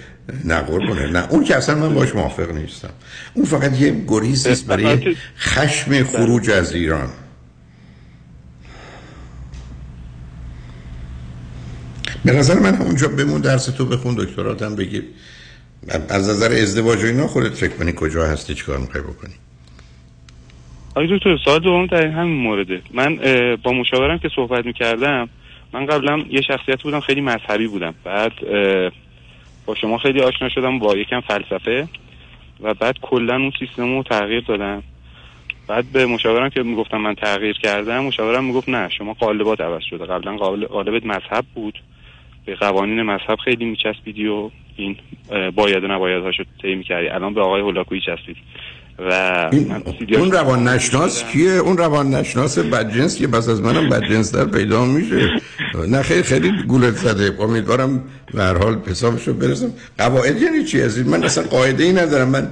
نه 0.45 0.61
قربونه 0.61 1.07
نه 1.07 1.27
اون 1.31 1.45
که 1.45 1.57
اصلا 1.57 1.75
من 1.75 1.95
باش 1.95 2.15
موافق 2.15 2.51
نیستم. 2.51 2.91
اون 3.35 3.45
فقط 3.45 3.81
یه 3.81 4.05
گریزی 4.09 4.51
است 4.51 4.67
برای 4.67 5.17
خشم 5.39 6.05
خروج 6.05 6.51
از 6.51 6.73
ایران. 6.75 7.09
به 12.25 12.33
نظر 12.33 12.59
من 12.59 12.75
همونجا 12.75 13.09
بمون 13.09 13.41
درس 13.41 13.67
تو 13.67 13.85
بخون 13.85 14.15
دکترات 14.15 14.63
هم 14.63 14.77
بگیر 14.77 15.05
از 16.09 16.31
نظر 16.31 16.53
ازدواج 16.53 17.05
و 17.05 17.07
اینا 17.07 17.27
خودت 17.27 17.55
فکر 17.55 17.77
کنی 17.77 17.93
کجا 17.97 18.27
هستی 18.27 18.55
چیکار 18.55 18.79
می‌خوای 18.79 19.03
بکنی؟ 19.03 19.35
آقای 20.91 21.17
دکتر 21.17 21.37
سوال 21.45 21.59
دوم 21.59 21.87
در 21.87 22.07
همین 22.07 22.43
مورده. 22.43 22.83
من 22.95 23.19
با 23.63 23.73
مشاورم 23.73 24.19
که 24.19 24.29
صحبت 24.37 24.67
می‌کردم 24.67 25.29
من 25.73 25.87
قبلا 25.87 26.25
یه 26.31 26.41
شخصیت 26.41 26.83
بودم 26.83 27.01
خیلی 27.01 27.21
مذهبی 27.21 27.67
بودم. 27.67 27.95
بعد 28.05 28.33
با 29.67 29.75
شما 29.75 29.99
خیلی 29.99 30.21
آشنا 30.21 30.49
شدم 30.49 30.79
با 30.79 30.97
یکم 30.97 31.21
فلسفه. 31.21 31.89
و 32.61 32.75
بعد 32.75 32.97
کلا 33.03 33.35
اون 33.35 33.53
سیستم 33.59 33.97
رو 33.97 34.03
تغییر 34.03 34.45
دادم. 34.49 34.83
بعد 35.69 35.85
به 35.93 36.07
مشاورم 36.07 36.49
که 36.49 36.63
می‌گفتم 36.63 36.97
من 36.97 37.15
تغییر 37.15 37.57
کردم 37.63 38.05
مشاورم 38.05 38.45
می‌گفت 38.45 38.69
نه 38.69 38.89
شما 38.99 39.15
قالبات 39.15 39.61
عوض 39.61 39.83
شده. 39.91 40.05
قبلا 40.07 40.37
قال- 40.37 40.67
قالبت 40.67 41.07
مذهب 41.07 41.45
بود. 41.55 41.79
به 42.47 42.55
قوانین 42.55 43.03
مذهب 43.03 43.39
خیلی 43.45 43.65
میچسبیدی 43.65 44.27
و 44.27 44.51
این 44.77 44.97
باید 45.55 45.85
و 45.85 45.89
نباید 45.89 46.23
هاشو 46.23 46.45
طی 46.63 46.75
می‌کردی. 46.75 47.09
الان 47.09 47.35
به 47.35 47.41
آقای 47.41 47.61
هولاکویی 47.61 48.01
چسبید. 48.01 48.37
و 48.99 49.51
اون 50.19 50.33
روان 50.33 50.69
نشناس 50.69 51.25
کیه؟ 51.25 51.51
اون 51.51 51.77
روان 51.77 52.15
نشناس 52.15 52.59
بدجنس 52.59 53.19
که 53.19 53.27
بس 53.27 53.49
از 53.49 53.63
منم 53.63 53.89
بدجنس 53.89 54.35
در 54.35 54.45
پیدا 54.45 54.85
میشه. 54.85 55.31
نه 55.89 56.03
خیلی 56.03 56.23
خیلی 56.23 56.53
گولت 56.69 56.95
زده. 56.95 57.43
امیدوارم 57.43 58.05
به 58.35 58.43
هر 58.43 58.59
حال 58.59 58.79
حسابشو 58.87 59.33
برسم. 59.33 59.73
قواعد 59.99 60.43
یعنی 60.43 60.65
چی 60.65 60.81
عزیز؟ 60.81 61.09
من 61.09 61.25
اصلا 61.25 61.45
قاعده 61.45 61.85
ای 61.85 61.93
ندارم. 61.93 62.29
من 62.29 62.49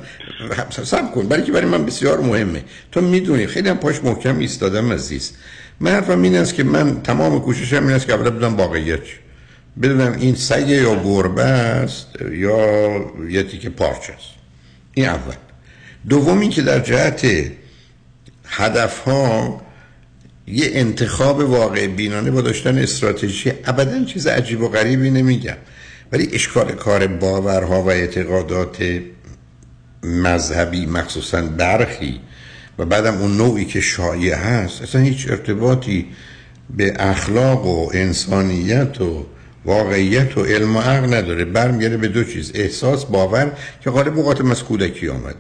سب 0.71 1.13
کن. 1.13 1.29
برای 1.29 1.43
که 1.43 1.53
برای 1.53 1.67
من 1.67 1.87
بسیار 1.87 2.21
مهمه. 2.21 2.65
تو 2.93 3.01
می‌دونی 3.01 3.47
خیلی 3.47 3.69
هم 3.69 3.77
پاش 3.77 4.05
محکم 4.05 4.39
ایستادم 4.39 4.93
عزیز. 4.93 5.39
من 5.81 5.91
حرفم 5.91 6.23
این 6.23 6.37
است 6.37 6.55
که 6.55 6.65
من 6.65 7.03
تمام 7.03 7.41
کوششم 7.41 7.83
این 7.83 7.93
است 7.93 8.07
که 8.07 8.15
اولا 8.15 8.31
بدونم 8.31 8.57
واقعیت 8.57 9.05
چی. 9.05 9.15
بدونم 9.83 10.13
این 10.13 10.35
سگه 10.35 10.77
یا 10.77 11.03
گربه 11.05 11.45
است 11.45 12.07
یا 12.33 12.91
یه 13.31 13.43
تیکه 13.43 13.71
پارچه 13.71 14.13
است. 14.13 14.29
این 14.95 15.07
اول. 15.09 15.35
دومی 16.09 16.49
که 16.49 16.63
در 16.63 16.81
جهت 16.81 17.27
هدف 18.47 18.99
ها 18.99 19.63
یه 20.47 20.71
انتخاب 20.73 21.39
واقع 21.39 21.87
بینانه 21.87 22.31
با 22.31 22.41
داشتن 22.41 22.79
استراتژی 22.79 23.53
ابدا 23.65 24.05
چیز 24.05 24.27
عجیب 24.27 24.61
و 24.61 24.69
غریبی 24.69 25.11
نمیگم. 25.11 25.57
ولی 26.13 26.29
اشکال 26.33 26.73
کار 26.73 27.07
باورها 27.07 27.83
و 27.83 27.91
اعتقادات 27.91 29.01
مذهبی 30.03 30.87
مخصوصا 30.87 31.43
برخی 31.43 32.21
و 32.79 32.85
بعدم 32.85 33.15
اون 33.15 33.37
نوعی 33.37 33.65
که 33.65 33.81
شایع 33.81 34.35
هست 34.35 34.83
اصلا 34.83 35.01
هیچ 35.01 35.31
ارتباطی 35.31 36.07
به 36.77 36.95
اخلاق 36.99 37.67
و 37.67 37.91
انسانیت 37.95 39.01
و 39.01 39.27
واقعیت 39.65 40.39
و 40.39 40.45
علم 40.45 40.77
و 40.77 40.81
عقل 40.81 41.15
نداره. 41.15 41.45
برمیگرده 41.45 41.97
به 41.97 42.09
دو 42.09 42.25
چیز. 42.25 42.53
احساس 42.55 43.05
باور 43.05 43.53
که 43.85 43.91
غالب 43.91 44.19
اوقات 44.19 44.45
از 44.45 44.65
کودکی 44.65 45.09
آمده. 45.09 45.37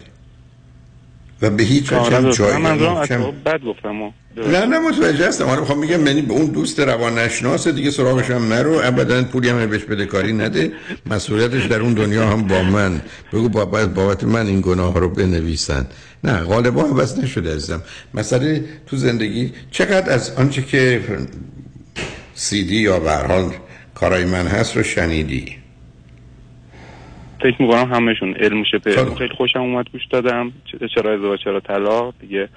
و 1.42 1.50
به 1.50 1.62
هیچ 1.62 1.92
وجه 1.92 2.16
هم 2.16 2.30
جای 2.30 2.56
من 2.56 2.78
محکم- 2.78 3.30
بد 3.46 3.60
گفتم 3.64 4.02
نه 4.36 4.66
نه 4.66 4.78
متوجه 4.78 5.28
هستم. 5.28 5.44
آره 5.44 5.60
می‌خوام 5.60 5.78
میگم 5.78 6.06
یعنی 6.06 6.22
به 6.22 6.32
اون 6.34 6.46
دوست 6.46 6.80
روان 6.80 7.18
نشناس 7.18 7.68
دیگه 7.68 7.90
سراغش 7.90 8.30
هم 8.30 8.52
نرو. 8.52 8.80
ابدا 8.84 9.24
پولی 9.24 9.48
هم 9.48 9.66
بهش 9.66 9.84
بده 9.84 10.06
کاری 10.06 10.32
نده. 10.32 10.72
مسئولیتش 11.06 11.64
در 11.66 11.80
اون 11.80 11.94
دنیا 11.94 12.28
هم 12.28 12.42
با 12.42 12.62
من. 12.62 13.00
بگو 13.32 13.48
با 13.48 13.64
باید 13.64 13.94
بابت 13.94 14.24
من 14.24 14.46
این 14.46 14.60
گناه 14.60 14.94
رو 15.00 15.08
بنویسن. 15.08 15.86
نه 16.24 16.40
غالبا 16.40 16.82
هم 16.82 16.94
بس 16.94 17.18
نشده 17.18 17.50
عزیزم. 17.54 17.82
مسئله 18.14 18.64
تو 18.86 18.96
زندگی 18.96 19.52
چقدر 19.70 20.12
از 20.12 20.30
آنچه 20.30 20.62
که 20.62 21.00
سی 22.34 22.64
دی 22.64 22.76
یا 22.76 22.98
به 23.00 23.10
کارای 24.00 24.24
من 24.24 24.46
هست 24.46 24.76
رو 24.76 24.82
شنیدی؟ 24.82 25.56
فکر 27.42 27.62
می‌کنم 27.62 27.92
همشون 27.92 28.34
علم 28.34 28.64
شپه 28.64 28.92
خب. 28.92 29.14
خیلی 29.14 29.34
خوشم 29.36 29.60
اومد 29.60 29.86
گوش 29.92 30.02
دادم. 30.10 30.52
چرا 30.94 31.14
ازدواج 31.14 31.40
چرا 31.44 31.60
طلاق؟ 31.60 32.14
دیگه 32.20 32.48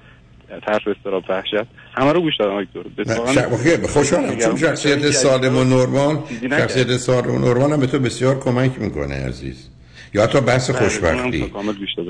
ترس 0.67 0.81
استراب 0.97 1.23
وحشت. 1.29 1.67
همه 1.93 2.11
رو 2.13 2.21
گوش 2.21 2.33
دادم. 2.39 2.67
دکتر 2.97 3.87
خوشحالم. 3.87 4.37
چون 4.37 4.57
شخصیت 4.57 5.11
سالم 5.11 5.57
و 5.57 5.63
نرمال. 5.63 6.19
شخصیت 6.49 6.97
سالم 6.97 7.35
و 7.35 7.39
نرمال 7.39 7.71
هم 7.71 7.79
به 7.79 7.87
تو 7.87 7.99
بسیار 7.99 8.39
کمک 8.39 8.79
می‌کنه 8.79 9.15
عزیز. 9.15 9.69
یا 10.13 10.23
حتی 10.23 10.41
بحث 10.41 10.69
بله، 10.69 10.79
خوشبختی. 10.79 11.51
تا 11.95 12.03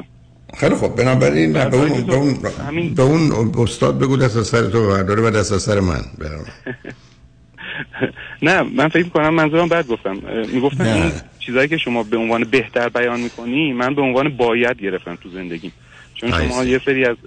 خیلی 0.57 0.75
خب 0.75 0.95
بنابراین 0.95 1.53
به 1.53 1.75
اون 1.75 1.89
بله، 1.89 2.01
به 2.01 3.03
اون 3.03 3.31
به 3.31 3.35
اون 3.37 3.51
استاد 3.57 3.99
بگو 3.99 4.17
دست 4.17 4.37
از 4.37 4.47
سر 4.47 4.61
تو 4.61 4.87
برداره 4.87 5.21
و 5.21 5.29
دست 5.31 5.51
از 5.51 5.61
سر 5.61 5.79
من. 5.79 6.01
برام 6.19 6.45
نه 8.41 8.61
من 8.61 8.87
فکر 8.87 9.03
می‌کنم 9.03 9.33
منظورم 9.33 9.67
بعد 9.67 9.87
گفتم 9.87 10.17
می‌گفتم. 10.53 10.83
این 10.83 11.11
چیزایی 11.39 11.67
که 11.67 11.77
شما 11.77 12.03
به 12.03 12.17
عنوان 12.17 12.43
بهتر 12.43 12.89
بیان 12.89 13.19
می‌کنی 13.19 13.73
من 13.73 13.95
به 13.95 14.01
عنوان 14.01 14.29
باید 14.29 14.81
گرفتم 14.81 15.15
تو 15.23 15.29
زندگی 15.29 15.71
چون 16.15 16.31
شما. 16.31 16.63
یه 16.63 16.81
سری 16.85 17.05
از 17.05 17.17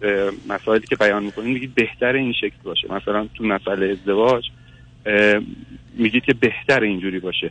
مسائلی 0.48 0.86
که 0.86 0.96
بیان 0.96 1.22
می‌کنید 1.22 1.48
میگید 1.48 1.74
بهتر 1.74 2.12
این 2.12 2.32
شکل 2.32 2.56
باشه 2.64 2.92
مثلا 2.92 3.28
تو 3.34 3.44
مسئله 3.44 3.90
ازدواج 3.90 4.44
میگید 5.98 6.24
که 6.24 6.34
بهتر 6.34 6.80
اینجوری 6.80 7.20
باشه 7.20 7.50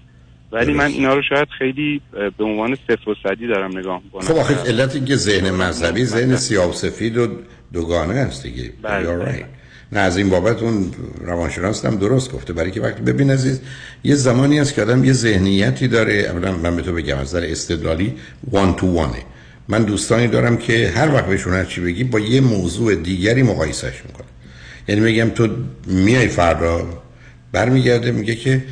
ولی 0.52 0.74
من. 0.74 0.86
اینا 0.86 1.14
رو 1.14 1.22
شاید 1.30 1.48
خیلی 1.58 2.02
به 2.38 2.44
عنوان 2.44 2.78
صفر 2.88 3.10
و 3.10 3.16
صدی 3.24 3.48
دارم 3.48 3.78
نگاه 3.78 4.02
می‌کنم 4.04 4.22
خب 4.22 4.36
آخه 4.36 4.56
علت 4.64 4.96
این 4.96 5.06
که 5.06 5.16
ذهن 5.16 5.52
مذهبی 5.52 6.06
ذهن 6.06 6.36
سیاه 6.36 6.70
و 6.70 6.74
سفید 6.74 7.18
و 7.18 7.28
دوگانه 7.74 8.14
است 8.14 8.44
دیگه 8.44 8.74
بله. 8.82 9.46
نه 9.92 10.00
از 10.00 10.18
این 10.18 10.30
بابت 10.30 10.64
اون 10.64 10.92
روانشناس 11.26 11.86
هم 11.86 11.96
درست 11.96 12.32
گفته. 12.32 12.54
برای 12.54 12.72
که 12.72 12.82
وقتی 12.82 13.02
ببین 13.02 13.32
عزیز 13.32 13.60
یه 14.04 14.16
زمانی 14.16 14.60
هست 14.60 14.74
که 14.74 14.82
آدم 14.82 15.04
یه 15.04 15.14
ذهنیتی 15.14 15.88
داره. 15.88 16.14
اولا 16.14 16.58
من 16.58 16.76
به 16.76 16.82
تو 16.82 16.94
بگم 16.94 17.18
از 17.18 17.28
نظر 17.28 17.46
استدلالی 17.46 18.14
وان 18.52 18.76
تو 18.76 18.94
وانه 18.94 19.22
من 19.68 19.84
دوستانی 19.84 20.28
دارم 20.28 20.58
که 20.58 20.92
هر 20.96 21.14
وقت 21.14 21.26
بهشون 21.26 21.54
هر 21.54 21.66
چی 21.66 21.82
بگی 21.82 22.04
با 22.04 22.20
یه 22.20 22.42
موضوع 22.42 22.96
دیگری 22.96 23.44
مقایسش 23.44 24.02
می‌کنه 24.08 24.28
یعنی 24.88 25.02
میگم 25.02 25.30
تو 25.30 25.48
میای 25.88 26.28
فردا 26.28 27.04
برمیگرده 27.52 28.12
میگه 28.12 28.36
که 28.36 28.64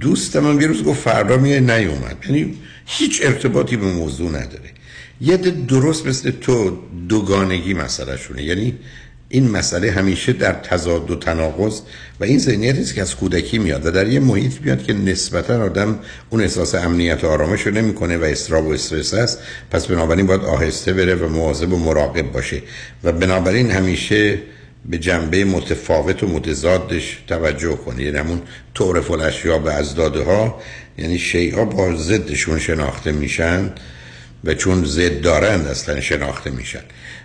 دوست 0.00 0.36
من 0.36 0.60
یه 0.60 0.66
روز 0.66 0.84
گفت 0.84 1.00
فردا 1.00 1.36
میای 1.36 1.60
نیومد. 1.60 2.16
یعنی 2.26 2.54
هیچ 2.86 3.20
ارتباطی 3.24 3.76
به 3.76 3.86
موضوع 3.86 4.28
نداره. 4.28 4.70
یه 5.20 5.36
درست 5.68 6.06
مثل 6.06 6.30
تو 6.30 6.78
دوگانگی 7.08 7.74
مسئله 7.74 8.16
شونه 8.16 8.42
یعنی 8.42 8.74
این 9.34 9.50
مسئله 9.50 9.90
همیشه 9.90 10.32
در 10.32 10.52
تضاد 10.52 11.10
و 11.10 11.16
تناقض 11.16 11.80
و 12.20 12.24
این 12.24 12.38
ذهنیتی 12.38 12.80
است 12.80 12.94
که 12.94 13.02
از 13.02 13.16
کودکی 13.16 13.58
میاد 13.58 13.86
و 13.86 13.90
در 13.90 14.08
یه 14.08 14.20
محیط 14.20 14.52
میاد 14.60 14.82
که 14.82 14.92
نسبتا 14.92 15.64
آدم 15.64 15.98
اون 16.30 16.40
احساس 16.40 16.74
امنیت 16.74 17.24
و 17.24 17.26
آرامش 17.26 17.60
رو 17.66 17.72
نمی‌کنه 17.72 18.18
و 18.18 18.24
استراب 18.24 18.66
و 18.66 18.72
استرس 18.72 19.14
است. 19.14 19.38
پس 19.70 19.86
بنابراین 19.86 20.26
باید 20.26 20.40
آهسته 20.40 20.92
بره 20.92 21.14
و 21.14 21.28
مواظب 21.28 21.72
و 21.72 21.78
مراقب 21.78 22.32
باشه 22.32 22.62
و 23.04 23.12
بنابراین 23.12 23.70
همیشه 23.70 24.38
به 24.84 24.98
جنبه 24.98 25.44
متفاوت 25.44 26.22
و 26.22 26.26
متضادش 26.26 27.18
توجه 27.28 27.76
کنه. 27.76 28.02
یعنی 28.02 28.18
همون 28.18 28.42
تعرف 28.74 29.10
الاشیا 29.10 29.58
به 29.58 29.72
ازداده 29.72 30.22
ها 30.22 30.60
یعنی 30.98 31.18
شیء 31.18 31.64
با 31.64 31.94
ضدشون 31.94 32.58
شناخته 32.58 33.12
میشن. 33.12 33.72
و 34.44 34.54
چون 34.54 34.84
ضد 34.84 35.20
دارند 35.20 35.66
اصلا 35.66 36.00
شناخته 36.00 36.50
میشن. 36.50 36.82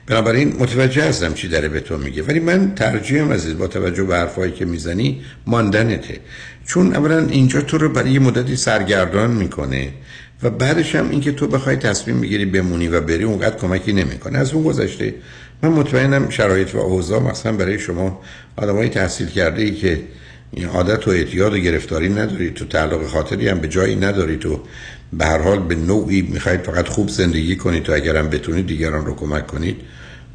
بنابراین 0.08 0.56
متوجه 0.60 1.04
هستم 1.04 1.34
چی 1.34 1.48
داره 1.48 1.68
به 1.68 1.80
تو 1.80 1.98
میگه. 1.98 2.24
ولی 2.24 2.40
من 2.40 2.76
ترجیحم 2.76 3.34
عزیز 3.34 3.58
با 3.58 3.68
توجه 3.68 4.04
به 4.04 4.16
حرفایی 4.16 4.52
که 4.52 4.66
می‌زنی 4.66 5.22
ماندنته 5.48 6.20
چون 6.66 6.96
اولا 6.96 7.26
اینجا 7.26 7.62
تو 7.62 7.78
رو 7.78 7.90
برای 7.90 8.12
یه 8.12 8.20
مدتی 8.20 8.56
سرگردان 8.56 9.32
می‌کنه 9.32 9.90
و 10.44 10.50
بعدش 10.50 10.96
هم 10.96 11.10
اینکه 11.10 11.32
تو 11.32 11.48
بخوای 11.48 11.76
تصمیم 11.76 12.22
بگیری 12.22 12.46
بمونی 12.46 12.88
و 12.88 13.02
بری 13.02 13.24
اونقدر 13.24 13.56
کمکی 13.56 13.94
نمی‌کنه. 13.94 14.38
از 14.38 14.54
اون 14.54 14.64
گذشته 14.64 15.16
من 15.64 15.70
مطمئنم 15.70 16.30
شرایط 16.30 16.76
و 16.76 16.78
اوضاع 16.78 17.22
مثلا 17.22 17.52
برای 17.52 17.80
شما 17.80 18.22
آدمای 18.56 18.90
تحصیل 18.90 19.28
کرده 19.28 19.62
ای 19.62 19.72
که 19.72 20.02
این 20.52 20.66
عادت 20.66 21.08
و 21.08 21.12
اعتیاد 21.12 21.54
و 21.54 21.58
گرفتاری 21.58 22.10
نداری 22.10 22.52
تو 22.52 22.66
تعلق 22.66 23.08
خاطری 23.08 23.48
هم 23.48 23.60
به 23.60 23.68
جایی 23.68 23.96
نداری 23.96 24.38
تو 24.38 24.60
به 25.14 25.26
هر 25.26 25.42
حال 25.42 25.60
به 25.60 25.76
نوعی 25.76 26.22
می‌خواید 26.22 26.62
فقط 26.62 26.88
خوب 26.88 27.10
زندگی 27.10 27.56
کنید 27.56 27.84
تو 27.84 27.94
اگرم 27.94 28.30
بتونید 28.30 28.68
دیگران 28.68 29.06
رو 29.06 29.16
کمک 29.16 29.48
کنید 29.48 29.76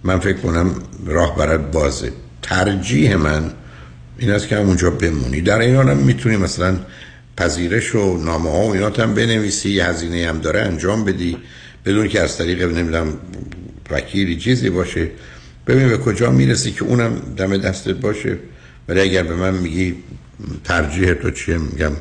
من 0.05 0.19
فکر 0.19 0.37
کنم 0.37 0.75
راه 1.07 1.37
برات 1.37 1.73
بازه. 1.73 2.13
ترجیح 2.43 3.17
من 3.17 3.51
این 4.19 4.31
است 4.31 4.49
که 4.49 4.57
همونجا 4.57 4.91
بمونی. 4.91 5.41
در 5.41 5.59
این 5.59 5.77
هم 5.77 5.97
می‌تونی 5.97 6.37
مثلا 6.37 6.77
پذیرش 7.37 7.95
و 7.95 8.17
نامه 8.17 8.51
ها 8.51 8.63
و 8.63 8.73
اینا 8.73 8.91
هم 8.91 9.15
بنویسی 9.15 9.71
یه 9.71 9.85
هزینه 9.85 10.29
هم 10.29 10.39
داره 10.39 10.61
انجام 10.61 11.05
بدی. 11.05 11.37
بدون 11.85 12.09
که 12.09 12.21
از 12.21 12.39
طریق 12.39 12.63
نمی‌دونم 12.63 13.07
وکیلی 13.91 14.37
چیزی 14.37 14.71
باشه. 14.71 15.11
ببین 15.67 15.89
به 15.89 15.99
کجا 15.99 16.31
می‌رسی 16.31 16.73
که 16.73 16.85
اونم 16.85 17.23
دم 17.37 17.57
دستت 17.57 17.95
باشه. 17.95 18.39
ولی 18.89 19.01
اگر 19.01 19.23
به 19.23 19.35
من 19.35 19.55
میگی 19.55 19.95
ترجیح 20.65 21.15
تو 21.15 21.31
چیه 21.31 21.59
میگم 21.59 21.93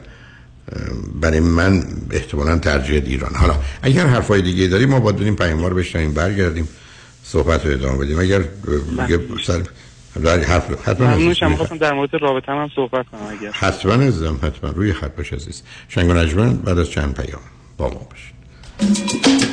برای 1.21 1.39
من 1.39 1.84
احتمالا 2.12 2.58
ترجیح 2.58 3.02
ایران. 3.06 3.36
حالا 3.36 3.56
اگر 3.82 4.06
حرفای 4.06 4.41
دیگه 4.41 4.67
داری 4.67 4.86
ما 4.86 4.99
باید 4.99 5.15
بریم 5.15 5.36
پیام 5.36 5.65
رو 5.65 5.76
بشنویم 5.76 6.13
برگردیم 6.13 6.67
صحبت 7.23 7.65
رو 7.65 7.71
ادامه 7.71 7.97
بدیم. 7.97 8.19
اگر 8.19 8.39
دیگه 9.08 9.19
سر 9.45 9.62
در 10.23 10.39
حرف 10.39 10.88
حتما 10.88 11.08
ممنونشم 11.08 11.45
عزیز. 11.45 11.52
می‌خواستم 11.52 11.78
در 11.78 11.93
مورد 11.93 12.10
رابطه 12.21 12.52
هم 12.52 12.69
صحبت 12.76 13.06
کنم 13.12 13.21
اگر. 13.39 13.52
حتما 13.52 13.93
عزیزم 13.93 14.39
حتما. 14.43 14.69
روی 14.69 14.93
خط 14.93 15.15
باش 15.15 15.34
عزیز. 15.34 15.63
شنگ 15.88 16.10
و 16.10 16.13
نجمن 16.13 16.54
بعد 16.54 16.80
از 16.80 16.89
چند 16.89 17.13
پیام 17.13 17.41
با 17.78 17.89
ما 17.89 18.08
باشید. 18.10 19.53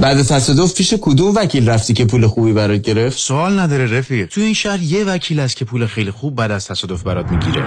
بعد 0.00 0.22
تصادف 0.22 0.74
پیش 0.74 0.94
کدوم 1.00 1.34
وکیل 1.34 1.68
رفتی 1.68 1.94
که 1.94 2.04
پول 2.04 2.26
خوبی 2.26 2.52
برات 2.52 2.80
گرفت؟ 2.80 3.18
سوال 3.18 3.58
نداره 3.58 3.98
رفیق 3.98 4.28
تو 4.28 4.40
این 4.40 4.54
شهر 4.54 4.82
یه 4.82 5.04
وکیل 5.04 5.40
است 5.40 5.56
که 5.56 5.64
پول 5.64 5.86
خیلی 5.86 6.10
خوب 6.10 6.34
بعد 6.34 6.50
از 6.50 6.66
تصادف 6.66 7.02
برات 7.02 7.30
می‌گیره. 7.30 7.64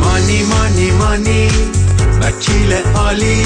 مانی 0.00 0.42
مانی 0.42 0.90
مانی 0.90 1.48
وکیل 2.22 2.72
عالی 2.94 3.42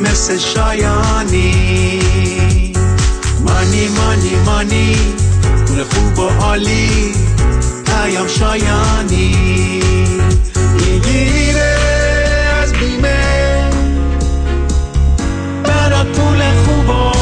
مثل 0.00 0.38
شایانی. 0.38 1.95
مانی 3.76 3.88
مانی 3.88 4.34
مانی. 4.46 4.96
پول 5.66 5.84
خوب 5.84 6.18
و 6.18 6.28
عالی. 6.28 7.12
پیام 7.86 8.28
شایانی. 8.28 9.36
می‌گیره 10.74 11.78
از 12.62 12.72
بیمه. 12.72 13.70
برات 15.64 16.06
پول 16.06 16.42
خوب 16.66 16.88
و 16.88 17.12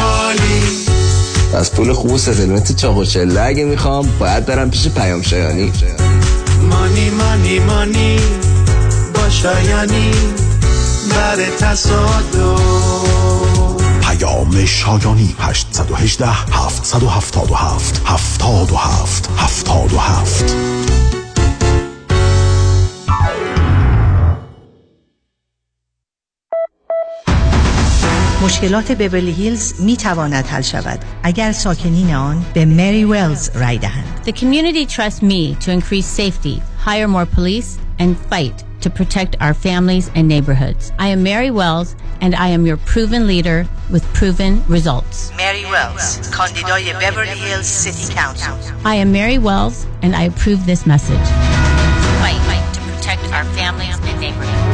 عالی. 0.00 0.62
از 1.54 1.72
پول 1.72 1.92
خوب 1.92 2.12
و 2.12 2.18
ستلمت 2.18 2.76
چاق 2.76 2.96
و 2.96 3.04
چله 3.04 3.40
اگه 3.40 3.64
می‌خوام 3.64 4.08
باید 4.18 4.46
برم 4.46 4.70
پیش 4.70 4.88
پیام 4.88 5.22
شایانی. 5.22 5.72
مانی 6.70 7.10
مانی 7.10 7.58
مانی. 7.58 8.20
با 9.14 9.28
شایانی. 9.28 10.10
بر 11.10 11.36
تصادف. 11.58 13.13
پیام 14.24 14.64
شایانی 14.64 15.34
818 15.38 16.26
777 16.26 18.02
77 18.06 19.30
77 19.36 20.54
مشکلات 28.44 28.92
بیورلی 28.92 29.32
هیلز 29.32 29.80
می 29.80 29.96
تواند 29.96 30.46
حل 30.46 30.62
شود 30.62 30.98
اگر 31.22 31.52
ساکنین 31.52 32.14
آن 32.14 32.44
به 32.54 32.64
مری 32.64 33.04
ویلز 33.04 33.50
رای 33.54 33.78
دهند. 33.78 34.20
The 34.26 34.32
community 34.32 34.86
trusts 34.86 35.22
me 35.22 35.54
to 35.64 35.70
increase 35.70 36.06
safety, 36.06 36.62
hire 36.86 37.08
more 37.08 37.26
police, 37.26 37.78
and 37.98 38.16
fight 38.30 38.73
to 38.84 38.90
protect 38.90 39.34
our 39.40 39.54
families 39.54 40.10
and 40.14 40.28
neighborhoods. 40.28 40.92
I 40.98 41.08
am 41.08 41.22
Mary 41.22 41.50
Wells, 41.50 41.96
and 42.20 42.34
I 42.34 42.48
am 42.48 42.66
your 42.66 42.76
proven 42.76 43.26
leader 43.26 43.66
with 43.90 44.04
proven 44.12 44.62
results. 44.66 45.34
Mary 45.38 45.64
Wells, 45.64 46.18
Condidoye 46.28 46.92
Beverly 47.00 47.28
Hills 47.28 47.66
City 47.66 48.12
Council. 48.12 48.54
I 48.84 48.96
am 48.96 49.10
Mary 49.10 49.38
Wells, 49.38 49.86
and 50.02 50.14
I 50.14 50.24
approve 50.24 50.66
this 50.66 50.84
message. 50.84 51.16
Fight, 51.16 52.38
fight 52.44 52.74
to 52.74 52.80
protect 52.92 53.24
our 53.32 53.44
families 53.56 53.98
and 54.02 54.20
neighborhoods. 54.20 54.73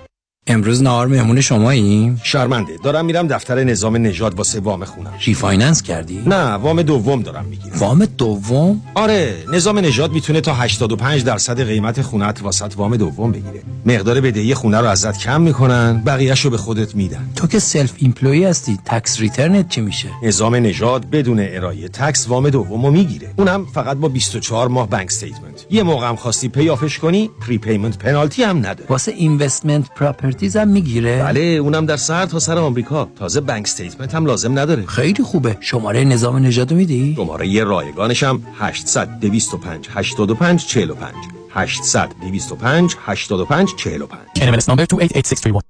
امروز 0.51 0.83
نهار 0.83 1.07
مهمون 1.07 1.41
شماییم؟ 1.41 2.21
شرمنده. 2.23 2.77
دارم 2.83 3.05
میرم 3.05 3.27
دفتر 3.27 3.63
نظام 3.63 3.97
نژاد 3.97 4.33
واسه 4.33 4.59
وام 4.59 4.85
خونم. 4.85 5.13
refinance 5.25 5.81
کردی؟ 5.81 6.23
نه 6.25 6.53
وام 6.53 6.81
دوم 6.81 7.21
دارم 7.21 7.45
می‌گیرم. 7.45 7.77
وام 7.77 8.05
دوم؟ 8.05 8.81
آره 8.95 9.35
نظام 9.53 9.79
نژاد 9.79 10.11
می‌تونه 10.11 10.41
تا 10.41 10.53
85 10.53 11.23
درصد 11.23 11.61
قیمت 11.61 12.01
خونت 12.01 12.43
واسط 12.43 12.73
وام 12.77 12.97
دوم 12.97 13.31
بگیره. 13.31 13.61
مقدار 13.85 14.21
بدهی 14.21 14.53
خونه 14.53 14.79
رو 14.79 14.87
ازت 14.87 15.17
کم 15.17 15.41
می‌کنن 15.41 16.01
بقیه‌شو 16.05 16.49
به 16.49 16.57
خودت 16.57 16.95
میدن. 16.95 17.29
تو 17.35 17.47
که 17.47 17.59
self-employed 17.59 18.45
هستی 18.45 18.79
tax 18.85 19.19
return 19.19 19.62
ت 19.62 19.69
چی 19.69 19.81
میشه؟ 19.81 20.07
نظام 20.23 20.55
نژاد 20.55 21.09
بدون 21.09 21.39
ارائه 21.39 21.87
tax 21.87 22.27
وام 22.27 22.49
دومو 22.49 22.91
می‌گیره. 22.91 23.33
اونم 23.37 23.65
فقط 23.65 23.97
با 23.97 24.07
24 24.07 24.67
ماه 24.67 24.89
bank 24.89 25.07
statement 25.07 25.65
یه 25.69 25.83
موقع 25.83 26.07
هم 26.07 26.15
خواستی 26.15 26.49
pay 26.49 26.68
off 26.68 26.87
ش 26.87 26.99
کنی 26.99 27.29
prepayment 27.47 27.97
penalty 27.97 28.43
هم 28.43 28.57
نداره 28.57 28.85
واسه 28.89 29.11
investment 29.11 29.89
properties 29.95 30.40
هم 30.43 30.67
می‌گیره؟ 30.67 31.23
بله 31.23 31.41
اونم 31.41 31.85
در 31.85 31.97
سر 31.97 32.25
تا 32.25 32.39
سر 32.39 32.57
آمریکا. 32.57 33.09
تازه 33.15 33.41
bank 33.41 33.63
statement 33.63 34.15
هم 34.15 34.25
لازم 34.25 34.59
نداره. 34.59 34.85
خیلی 34.85 35.23
خوبه. 35.23 35.57
شماره 35.59 36.03
نظام 36.03 36.37
نژاد 36.37 36.73
میدی؟ 36.73 37.13
شماره 37.15 37.47
یه 37.47 37.63
رایگانش 37.63 38.23
هم 38.23 38.43
800 38.59 39.19
225 39.19 39.87
85 39.93 40.65
45 40.65 41.13
800 41.49 42.09
225 42.21 42.95
85 43.05 43.69
45 43.77 44.19
NMLS 44.37 44.65
number 44.65 44.85
288631 44.85 45.61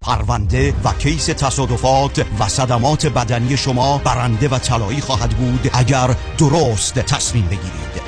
پرونده 0.00 0.74
و 0.84 0.92
case 0.92 1.26
تصادفات 1.26 2.26
و 2.40 2.48
صدمات 2.48 3.06
بدنی 3.06 3.56
شما 3.56 3.98
برنده 4.04 4.48
و 4.48 4.58
طلایی 4.58 5.00
خواهد 5.00 5.30
بود 5.30 5.70
اگر 5.72 6.14
درست 6.38 6.94
تصمیم 6.94 7.46
بگیرید. 7.46 8.07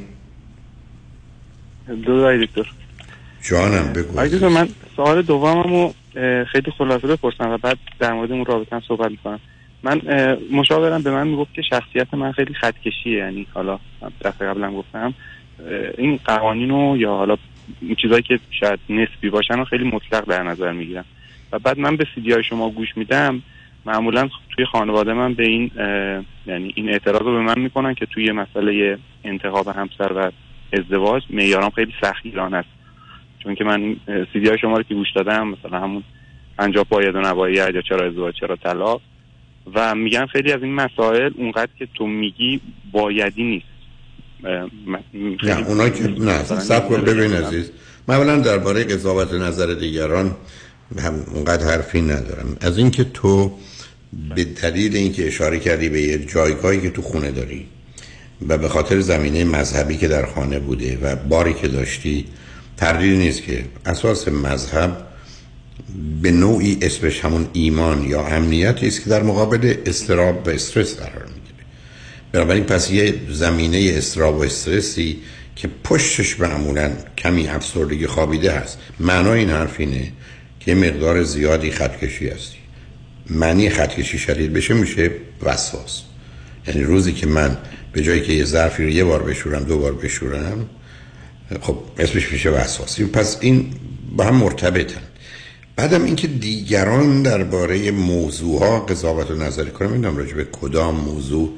دو 2.07 2.45
دکتر. 2.45 2.71
جانم 3.43 3.93
بگو 3.93 4.27
دکتر 4.27 4.49
من 4.49 4.69
سوال 4.97 5.23
دوممو 5.23 5.93
اه، 6.17 6.45
خیلی 6.45 6.71
خلاصه 6.79 7.07
بپرسم 7.07 7.51
و 7.51 7.59
بعد 7.59 7.79
در 7.99 8.13
مورد 8.13 8.33
اون 8.33 8.45
رابطه 8.45 8.77
هم 8.77 8.83
صحبت 8.89 9.11
می‌کنم. 9.11 9.41
من 9.83 10.01
مشاورم 10.53 11.03
به 11.03 11.11
من 11.11 11.29
می‌گفت 11.29 11.55
که 11.55 11.63
شخصیت 11.63 12.15
من 12.15 12.33
خیلی 12.33 12.55
خطکشیه 12.55 13.19
یعنی 13.19 13.47
حالا 13.55 13.79
دفعه 14.21 14.49
قبلم 14.49 14.77
گفتم. 14.77 15.15
این 15.99 16.21
قوانین 16.25 16.71
رو 16.71 16.97
یا 16.97 17.11
حالا 17.11 17.37
چیزایی 18.03 18.23
که 18.23 18.39
شاید 18.51 18.79
نسبی 18.89 19.31
باشن 19.31 19.55
رو 19.55 19.65
خیلی 19.65 19.85
مطلق 19.85 20.25
در 20.25 20.43
نظر 20.43 20.73
می‌گیرم. 20.73 21.05
و 21.53 21.59
بعد 21.59 21.79
من 21.79 21.97
به 21.97 22.07
سیدی 22.15 22.33
های 22.33 22.45
شما 22.45 22.71
گوش 22.71 22.97
میدم 22.97 23.43
معمولا 23.87 24.29
توی 24.57 24.65
خانواده 24.65 25.13
من 25.13 25.35
به 25.35 25.47
این 25.47 25.71
یعنی 26.47 26.73
این 26.75 26.89
اعتراض 26.89 27.23
رو 27.23 27.33
به 27.33 27.41
من 27.41 27.59
می‌کنن 27.59 27.95
که 27.95 28.07
توی 28.07 28.33
مسئله 28.33 28.99
انتخاب 29.25 29.69
همسر 29.69 30.13
و 30.17 30.31
ازدواج 30.73 31.23
معیارام 31.31 31.71
خیلی 31.71 31.93
سختگیرانه 32.01 32.57
است. 32.57 32.69
چون 33.39 33.55
که 33.55 33.65
من 33.65 33.97
سیدی 34.33 34.49
های 34.49 34.59
شما 34.59 34.77
رو 34.77 34.83
که 34.83 34.95
گوش 34.95 35.13
دادم 35.15 35.49
مثلا 35.49 35.81
همون 35.81 36.03
پنجاه 36.59 36.85
باید 36.89 37.15
و 37.15 37.21
نباید 37.21 37.75
یا 37.75 37.83
چرا 37.83 38.07
ازدواج 38.07 38.35
چرا 38.35 38.57
طلاق 38.57 39.01
و 39.75 39.95
میگن 39.95 40.27
خیلی 40.27 40.53
از 40.53 40.63
این 40.63 40.75
مسائل 40.75 41.31
اونقدر 41.37 41.71
که 41.79 41.89
تو 41.95 42.07
میگی 42.07 42.61
بایدی 42.93 43.45
نیست. 43.45 43.76
نه 44.44 45.68
اونا 45.68 45.88
که 45.88 46.09
نه 46.09 46.44
سب 46.44 46.88
کن 46.88 47.01
ببین 47.01 47.33
عزیز. 47.33 47.70
من 48.09 48.14
اولا 48.14 48.37
درباره 48.37 48.85
قضاوت 48.85 49.33
نظر 49.33 49.75
دیگران 49.75 50.37
هم 50.99 51.14
اونقدر 51.35 51.66
حرفی 51.66 52.01
ندارم. 52.01 52.57
از 52.61 52.79
اینکه 52.79 53.05
تو 53.05 53.53
به 54.35 54.44
دلیل 54.44 54.96
اینکه 54.96 55.27
اشاره 55.27 55.59
کردی 55.59 55.88
به 55.88 56.03
یه 56.03 56.18
جایگاهی 56.18 56.81
که 56.81 56.90
تو 56.90 57.03
خونه 57.03 57.31
داری 57.31 57.66
و 58.49 58.59
به 58.59 58.68
خاطر 58.68 59.01
زمینه 59.01 59.44
مذهبی 59.44 59.96
که 59.96 60.09
در 60.09 60.27
خانه 60.27 60.59
بوده 60.59 60.99
و 61.03 61.16
باری 61.16 61.55
که 61.55 61.68
داشتی 61.68 62.25
تردیدی 62.77 63.16
نیست 63.16 63.42
که 63.42 63.64
اساس 63.87 64.29
مذهب 64.29 65.07
به 66.22 66.31
نوعی 66.31 66.79
اسمش 66.83 67.25
همون 67.25 67.46
ایمان 67.53 68.05
یا 68.05 68.27
امنیتی 68.27 68.87
است 68.87 69.05
که 69.05 69.11
در 69.11 69.22
مقابل 69.22 69.75
استراب 69.87 70.46
و 70.46 70.51
استرس 70.51 70.96
قرار 70.96 71.27
بنابراین 72.33 72.65
پس 72.65 72.91
یه 72.91 73.15
زمینه 73.31 73.93
استراب 73.97 74.37
و 74.37 74.43
استرسی 74.43 75.19
که 75.57 75.69
پشتش 75.85 76.41
معمولا 76.41 76.91
کمی 77.19 77.49
افسردگی 77.49 78.07
خوابیده 78.07 78.53
هست. 78.53 78.79
معنای 79.01 79.39
این 79.39 79.51
حرف 79.51 79.75
اینه 79.79 80.12
که 80.61 80.75
مقدار 80.75 81.23
زیادی 81.23 81.71
خطکشی 81.71 82.29
هستی. 82.29 82.57
معنی 83.31 83.71
خطکشی 83.71 84.19
شدید 84.19 84.53
بشه 84.53 84.75
میشه 84.75 85.11
وسواس. 85.43 86.03
یعنی 86.67 86.83
روزی 86.83 87.12
که 87.12 87.27
من 87.27 87.57
به 87.93 88.03
جایی 88.03 88.21
که 88.21 88.33
یه 88.33 88.45
ظرفی 88.45 88.85
رو 88.85 88.91
یه 88.91 89.05
بار 89.05 89.23
بشورم 89.23 89.65
دو 89.65 89.79
بار 89.79 89.93
بشورم 89.93 90.69
خب 91.61 91.79
اسمش 91.99 92.33
میشه 92.33 92.51
وسواسی 92.51 93.05
پس 93.05 93.37
این 93.41 93.71
با 94.17 94.25
هم 94.25 94.35
مرتبطن. 94.35 95.01
بعدم 95.77 96.05
اینکه 96.05 96.27
دیگران 96.27 97.23
درباره 97.23 97.91
موضوع 97.91 98.61
ها 98.61 98.81
قضاوت 98.81 99.31
و 99.31 99.35
نظری 99.35 99.71
کنم 99.71 99.91
می‌دونم 99.91 100.17
راجع 100.17 100.35
به 100.35 100.45
کدام 100.45 100.95
موضوع 100.95 101.53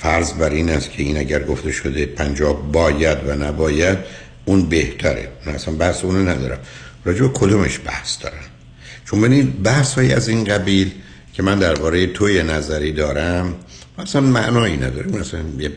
فرض 0.00 0.32
بر 0.32 0.50
این 0.50 0.70
است 0.70 0.90
که 0.90 1.02
این 1.02 1.18
اگر 1.18 1.44
گفته 1.44 1.72
شده 1.72 2.06
پنجاب 2.06 2.72
باید 2.72 3.18
و 3.26 3.34
نباید 3.34 3.98
اون 4.44 4.68
بهتره. 4.68 5.28
من 5.46 5.54
اصلا 5.54 5.74
بحث 5.74 6.04
اونو 6.04 6.28
ندارم. 6.28 6.58
راجع 7.04 7.26
کدومش 7.34 7.80
بحث 7.84 8.22
دارم؟ 8.22 8.44
چون 9.04 9.20
ببینید 9.20 9.62
بحث 9.62 9.94
های 9.94 10.12
از 10.12 10.28
این 10.28 10.44
قبیل 10.44 10.90
که 11.32 11.42
من 11.42 11.58
درباره 11.58 12.06
توی 12.06 12.42
نظری 12.42 12.92
دارم 12.92 13.54
اصلا 13.98 14.20
معنایی 14.20 14.76
نداره. 14.76 15.06
اون 15.06 15.24
یه 15.60 15.72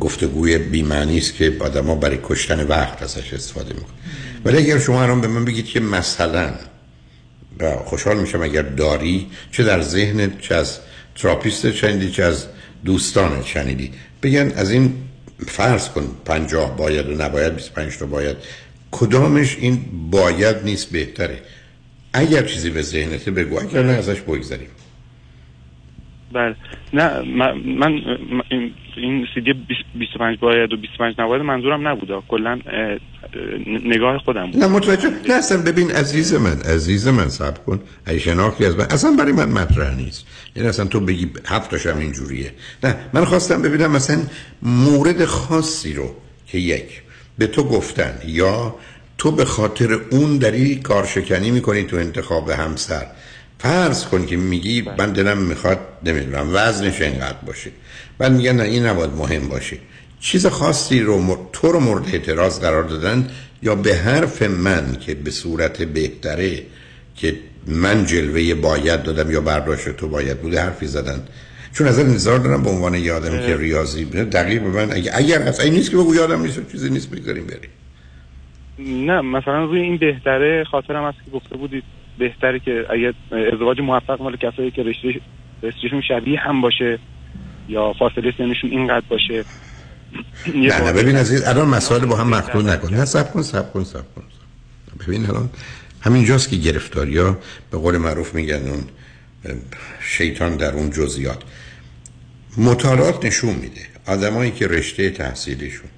گفتگوی 0.00 0.58
بیمعنی 0.58 1.18
است 1.18 1.34
که 1.34 1.56
آدما 1.60 1.94
برای 1.94 2.18
کشتن 2.22 2.66
وقت 2.66 3.02
ازش 3.02 3.34
استفاده 3.34 3.74
می‌کنه 3.74 3.96
ولی 4.44 4.58
اگر 4.58 4.78
شما 4.78 5.02
الان 5.02 5.20
به 5.20 5.28
من 5.28 5.44
بگید 5.44 5.66
که 5.66 5.80
مثلا 5.80 6.54
خوشحال 7.84 8.20
میشم 8.20 8.42
اگر 8.42 8.62
داری 8.62 9.26
چه 9.52 9.64
در 9.64 9.82
ذهنت 9.82 10.40
چه 10.40 10.54
از 10.54 10.78
تراپیست 11.14 11.72
شنیدی 11.72 12.10
چه 12.10 12.22
از 12.22 12.46
دوستانت 12.84 13.46
شنیدی. 13.46 13.92
بگن 14.22 14.52
از 14.56 14.70
این 14.70 14.94
فرض 15.46 15.88
کن 15.88 16.16
پنجاه 16.24 16.76
باید 16.76 17.08
و 17.08 17.22
نباید 17.22 17.54
25 17.54 17.96
تا 17.96 18.06
باید. 18.06 18.36
کدامش 18.90 19.56
این 19.60 19.84
باید 20.10 20.56
نیست 20.64 20.90
بهتره؟ 20.90 21.42
اگر 22.12 22.42
چیزی 22.42 22.70
به 22.70 22.82
ذهنته 22.82 23.30
بگو 23.30 23.60
اگر 23.60 23.82
نه 23.82 23.92
ازش 23.92 24.20
بگذاریم 24.20 24.68
بله. 26.32 26.56
نه 26.92 27.22
من, 27.22 27.54
من 27.56 27.92
این, 28.50 28.72
این 28.96 29.26
سی 29.34 29.40
دی 29.40 29.54
25 29.94 30.38
باید 30.38 30.72
و 30.72 30.76
25 30.76 31.14
نباید 31.18 31.42
منظورم 31.42 31.88
نبوده. 31.88 32.22
کلا 32.28 32.50
اه، 32.50 32.82
اه، 32.82 32.98
نگاه 33.84 34.18
خودم 34.18 34.50
بود. 34.50 34.56
نه 34.56 34.66
متوجه 34.66 35.10
نه 35.28 35.34
اصلا 35.34 35.62
ببین 35.62 35.90
عزیز 35.90 36.34
من 36.34 36.60
عزیز 36.60 37.08
من 37.08 37.28
صبر 37.28 37.58
کن. 37.58 37.80
ای 38.06 38.20
شناختی 38.20 38.64
از 38.64 38.76
من 38.76 38.84
اصلا 38.90 39.10
برای 39.18 39.32
من 39.32 39.48
مطرح 39.48 39.96
نیست. 39.96 40.26
یعنی 40.56 40.68
اصلا 40.68 40.86
تو 40.86 41.00
بگی 41.00 41.30
هفتاش 41.46 41.86
هم 41.86 41.98
اینجوریه. 41.98 42.52
نه 42.84 42.96
من 43.12 43.24
خواستم 43.24 43.62
ببینم 43.62 43.92
مثلا 43.92 44.22
مورد 44.62 45.24
خاصی 45.24 45.92
رو 45.92 46.14
که 46.46 46.58
یک 46.58 47.02
به 47.38 47.46
تو 47.46 47.64
گفتن 47.64 48.14
یا 48.26 48.74
تو 49.18 49.30
به 49.30 49.44
خاطر 49.44 49.92
اون 50.10 50.38
داری 50.38 50.76
کارشکنی 50.76 51.50
می‌کنی 51.50 51.84
تو 51.84 51.96
انتخاب 51.96 52.50
همسر. 52.50 53.06
فرض 53.58 54.04
کن 54.04 54.26
که 54.26 54.36
میگی 54.36 54.82
من 54.98 55.12
دلم 55.12 55.38
می‌خواد 55.38 55.78
نمی‌دونم 56.04 56.50
وزنش 56.52 57.00
اینقدر 57.00 57.38
باشه. 57.46 57.70
بعد 58.18 58.32
میگن 58.32 58.56
نه 58.56 58.62
این 58.62 58.86
نباید 58.86 59.10
مهم 59.10 59.48
باشه. 59.48 59.78
چیز 60.20 60.46
خاصی 60.46 61.00
رو 61.00 61.18
مر- 61.18 61.36
تو 61.52 61.72
رو 61.72 61.80
مورد 61.80 62.04
اعتراض 62.12 62.60
قرار 62.60 62.82
دادن 62.82 63.28
یا 63.62 63.74
به 63.74 63.94
حرف 63.94 64.42
من 64.42 64.96
که 65.00 65.14
به 65.14 65.30
صورت 65.30 65.82
بهتره 65.82 66.62
که 67.16 67.36
من 67.66 68.06
جلوه 68.06 68.54
باید 68.54 69.02
دادم 69.02 69.30
یا 69.30 69.40
برداشت 69.40 69.88
تو 69.88 70.08
باید 70.08 70.38
بوده 70.38 70.60
حرفی 70.60 70.86
زدن؟ 70.86 71.22
چون 71.72 71.86
از 71.86 71.98
انتظار 71.98 72.38
دارم 72.38 72.62
به 72.62 72.70
عنوان 72.70 72.94
یه 72.94 73.12
آدمی 73.12 73.46
که 73.46 73.56
ریاضی 73.56 74.04
دقیق 74.04 74.62
به 74.62 74.68
من 74.68 74.92
اگر, 74.92 75.10
اگر 75.14 75.42
از 75.42 75.60
این 75.60 75.74
نیست 75.74 75.90
که 75.90 75.96
بگو 75.96 76.14
یادم 76.14 76.42
نیست 76.42 76.72
چیزی 76.72 76.90
نیست 76.90 77.10
بگذاریم 77.10 77.46
بریم. 77.46 77.70
نه 79.06 79.20
مثلا 79.20 79.64
روی 79.64 79.80
این 79.80 79.96
بهتره 79.96 80.64
خاطرم 80.70 81.08
هست 81.08 81.18
که 81.24 81.30
گفته 81.30 81.56
بودید. 81.56 81.84
بهتره 82.18 82.58
که 82.58 82.86
اگه 82.90 83.14
ازدواج 83.52 83.80
موفق 83.80 84.22
مال 84.22 84.36
کسایی 84.36 84.70
که 84.70 84.82
رشته 84.82 85.20
رشتهشون 85.62 86.02
شبیه 86.08 86.40
هم 86.40 86.60
باشه 86.60 86.98
یا 87.68 87.92
فاصله 87.92 88.32
سنشون 88.38 88.70
اینقدر 88.70 89.06
باشه. 89.08 89.44
نه 90.54 90.82
نه 90.82 90.92
ببین 90.92 91.16
عزیز 91.16 91.44
الان 91.44 91.68
مسائل 91.68 92.06
با 92.06 92.16
هم 92.16 92.28
مخلوط 92.28 92.64
نکن. 92.64 92.94
نه 92.94 93.04
سب 93.04 93.32
کن 93.32 93.42
سب 93.42 93.72
کن 93.72 93.84
سب 93.84 94.14
کن 94.14 94.24
ببین 95.06 95.26
الان 95.26 95.50
همینجاست 96.00 96.50
که 96.50 96.56
گرفتاری 96.56 97.18
ها 97.18 97.38
به 97.70 97.78
قول 97.78 97.96
معروف 97.96 98.34
میگن 98.34 98.68
اون 98.68 98.84
شیطان 100.00 100.56
در 100.56 100.74
اون 100.74 100.90
جزئیات. 100.90 101.42
مطالعات 102.58 103.24
نشون 103.24 103.54
میده. 103.54 103.80
آدمایی 104.06 104.50
که 104.50 104.66
رشته 104.66 105.10
تحصیلشون 105.10 105.90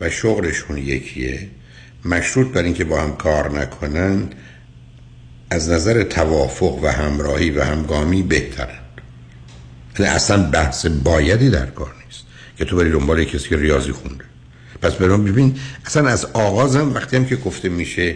و 0.00 0.10
شغلشون 0.10 0.78
یکیه 0.78 1.48
مشروط 2.04 2.46
بر 2.46 2.62
اینکه 2.62 2.84
با 2.84 3.00
هم 3.00 3.16
کار 3.16 3.60
نکنن 3.60 4.28
از 5.50 5.70
نظر 5.70 6.02
توافق 6.02 6.78
و 6.82 6.88
همراهی 6.88 7.50
و 7.50 7.62
همگامی 7.62 8.22
بهترن 8.22 8.78
یعنی 9.98 10.12
اصلا 10.12 10.50
بحث 10.50 10.86
بایدی 10.86 11.50
در 11.50 11.66
کار 11.66 11.94
نیست 12.04 12.24
که 12.58 12.64
تو 12.64 12.76
بری 12.76 12.90
دنبال 12.90 13.24
کسی 13.24 13.48
که 13.48 13.56
ریاضی 13.56 13.92
خونده. 13.92 14.24
پس 14.82 14.94
برام 14.94 15.24
ببین 15.24 15.56
اصلا 15.84 16.08
از 16.08 16.24
آغازم 16.24 16.94
وقتی 16.94 17.16
هم 17.16 17.26
که 17.26 17.36
گفته 17.36 17.68
میشه 17.68 18.14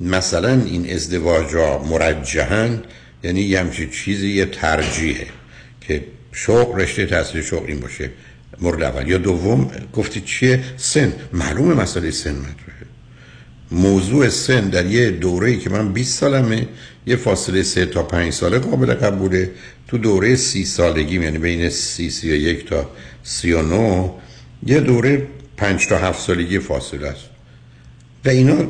مثلا 0.00 0.62
این 0.64 0.94
ازدواج 0.94 1.54
ها 1.54 1.78
مرجحن 1.78 2.82
یعنی 3.22 3.40
یه 3.40 3.60
همچین 3.60 3.90
چیزی 3.90 4.28
یه 4.28 4.46
ترجیحه 4.46 5.26
که 5.80 6.04
شوق 6.32 6.76
رشته 6.76 7.06
تحصیل 7.06 7.42
شوق 7.42 7.64
این 7.66 7.80
باشه. 7.80 8.10
مورد 8.60 8.82
اول. 8.82 9.08
یا 9.08 9.18
دوم 9.18 9.70
گفتی 9.92 10.20
چیه؟ 10.20 10.64
سن. 10.76 11.12
معلومه 11.32 11.74
مسئله 11.74 12.10
سن 12.10 12.34
مطرحه. 12.34 12.73
موضوع 13.74 14.28
سن 14.28 14.68
در 14.68 14.86
یه 14.86 15.10
دوره 15.10 15.56
که 15.56 15.70
من 15.70 15.92
20 15.92 16.18
سالمه 16.18 16.68
یه 17.06 17.16
فاصله 17.16 17.62
3 17.62 17.86
تا 17.86 18.02
5 18.02 18.32
ساله 18.32 18.58
قابل 18.58 18.94
قبوله 18.94 19.50
تو 19.88 19.98
دوره 19.98 20.36
30 20.36 20.64
سالگی 20.64 21.20
یعنی 21.20 21.38
بین 21.38 21.68
30 21.68 22.10
31 22.10 22.68
تا 22.68 22.90
39 23.22 24.10
یه 24.66 24.80
دوره 24.80 25.26
5 25.56 25.88
تا 25.88 25.98
7 25.98 26.20
سالگی 26.20 26.58
فاصله 26.58 27.08
است. 27.08 27.24
و 28.24 28.28
اینا 28.28 28.64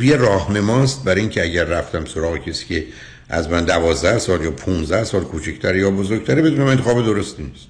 یه 0.00 0.16
راهنماست 0.16 1.04
برای 1.04 1.20
اینکه 1.20 1.42
اگر 1.42 1.64
رفتم 1.64 2.04
سراغ 2.04 2.38
کسی 2.38 2.66
که 2.66 2.84
از 3.28 3.50
من 3.50 3.64
12 3.64 4.18
سال 4.18 4.44
یا 4.44 4.50
15 4.50 5.04
سال 5.04 5.24
کوچکتره 5.24 5.78
یا 5.78 5.90
بزرگتره 5.90 6.42
بدونم 6.42 6.66
انتخاب 6.66 7.04
درستی 7.06 7.42
نیست. 7.42 7.66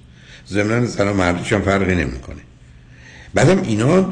ضمن 0.49 0.85
زن 0.85 1.07
و 1.07 1.13
مردش 1.13 1.53
هم 1.53 1.61
فرقی 1.61 1.95
نمی‌کنه. 1.95 2.41
بعدم 3.33 3.61
اینا 3.61 4.09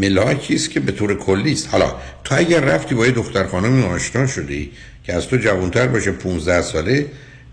ملاکی 0.00 0.54
است 0.54 0.70
که 0.70 0.80
به 0.80 0.92
طور 0.92 1.14
کلی 1.14 1.52
است. 1.52 1.68
حالا 1.70 1.94
تو 2.24 2.34
اگر 2.34 2.60
رفتی 2.60 2.94
با 2.94 3.06
یه 3.06 3.12
دختر 3.12 3.46
خانمی 3.46 3.82
آشنا 3.82 4.26
شدی 4.26 4.70
که 5.04 5.14
از 5.14 5.26
تو 5.26 5.36
جوانتر 5.36 5.86
باشه 5.86 6.10
15 6.10 6.62
ساله 6.62 7.06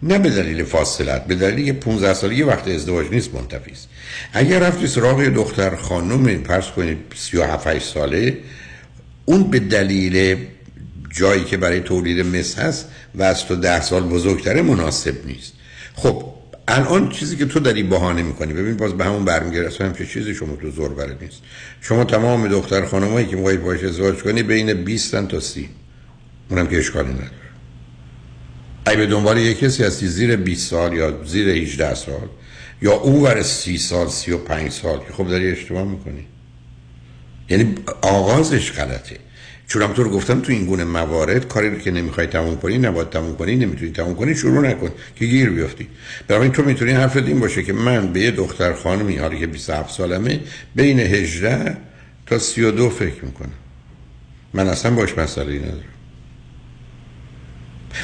نه 0.03 0.19
به 0.19 0.29
دلیل 0.29 0.63
فاصلت 0.63 1.25
به 1.25 1.35
دلیل 1.35 1.65
که 1.65 1.73
15 1.73 2.13
ساله 2.13 2.35
یه 2.35 2.45
وقت 2.45 2.67
ازدواج 2.67 3.07
نیست 3.11 3.33
منتفی 3.33 3.71
است. 3.71 3.87
اگر 4.33 4.59
رفتی 4.59 4.87
سراغ 4.87 5.23
دختر 5.23 5.75
خانم 5.75 6.37
پرس 6.37 6.67
کنید 6.67 6.97
37 7.15 7.79
ساله 7.79 8.37
اون 9.25 9.43
به 9.43 9.59
دلیل 9.59 10.37
جایی 11.09 11.43
که 11.43 11.57
برای 11.57 11.79
تولید 11.79 12.25
مثل 12.25 12.61
هست 12.61 12.85
و 13.15 13.23
از 13.23 13.45
تو 13.45 13.55
ده 13.55 13.81
سال 13.81 14.03
بزرگتره 14.03 14.61
مناسب 14.61 15.15
نیست. 15.25 15.53
خب 15.95 16.34
الان 16.67 17.09
چیزی 17.09 17.37
که 17.37 17.45
تو 17.45 17.59
داری 17.59 17.83
بهانه 17.83 18.23
می‌کنی 18.23 18.53
ببین 18.53 18.77
باز 18.77 18.93
به 18.93 19.05
همون 19.05 19.25
برمیگرده 19.25 19.67
اصلا 19.67 19.87
همچه 19.87 20.05
چیزی 20.05 20.33
شما 20.33 20.55
تو 20.55 20.71
زور 20.71 20.93
برد 20.93 21.23
نیست. 21.23 21.41
شما 21.81 22.03
تمام 22.03 22.47
دختر 22.47 22.85
خانمایی 22.85 23.27
که 23.27 23.35
می‌خواید 23.35 23.63
باش 23.63 23.83
ازدواج 23.83 24.15
کنی 24.15 24.43
بین 24.43 24.73
20 24.73 25.15
تا 25.27 25.39
30 25.39 25.69
اونم 26.49 26.67
که 26.67 26.77
اشکالی 26.77 27.13
نداره. 27.13 27.29
ای 28.87 28.95
به 28.95 29.05
دنبال 29.05 29.37
یک 29.37 29.59
کسی 29.59 29.83
هستی 29.83 30.07
زیر 30.07 30.35
20 30.35 30.69
سال 30.69 30.93
یا 30.93 31.23
زیر 31.25 31.49
18 31.49 31.95
سال 31.95 32.29
یا 32.81 32.93
اون 32.93 33.21
ور 33.21 33.41
30 33.41 33.77
سال 33.77 34.07
35 34.07 34.71
سال 34.71 34.99
که 34.99 35.13
خب 35.13 35.27
داری 35.27 35.51
اشتباه 35.51 35.83
می‌کنی. 35.83 36.25
یعنی 37.49 37.75
آغازش 38.01 38.71
غلطه. 38.71 39.24
چون 39.67 39.81
هم 39.81 39.93
رو 39.93 40.09
گفتم 40.09 40.39
تو 40.39 40.51
این 40.51 40.65
گونه 40.65 40.83
موارد 40.83 41.47
کاری 41.47 41.69
رو 41.69 41.77
که 41.77 41.91
نمی‌خوای 41.91 42.27
تموم 42.27 42.57
کنی 42.57 42.77
نباید 42.77 43.09
تموم 43.09 43.35
کنی 43.35 43.55
نمی‌تونی 43.55 43.91
تموم 43.91 44.15
کنی 44.15 44.35
شروع 44.35 44.67
نکن 44.67 44.89
که 45.15 45.25
گیر 45.25 45.49
بیفتی. 45.49 45.87
برای 46.27 46.49
تو 46.49 46.63
می‌تونی 46.63 46.91
حرف 46.91 47.17
این 47.17 47.39
باشه 47.39 47.63
که 47.63 47.73
من 47.73 48.13
به 48.13 48.19
یه 48.19 48.31
دختر 48.31 48.73
خانمی 48.73 49.15
حالی 49.15 49.39
که 49.39 49.47
27 49.47 49.93
سالمه 49.93 50.39
بین 50.75 50.99
18 50.99 51.77
تا 52.25 52.39
32 52.39 52.89
فکر 52.89 53.25
می‌کنم. 53.25 53.53
من 54.53 54.67
اصلا 54.67 54.95
باش 54.95 55.17
مسئله 55.17 55.59
ندارم. 55.59 55.79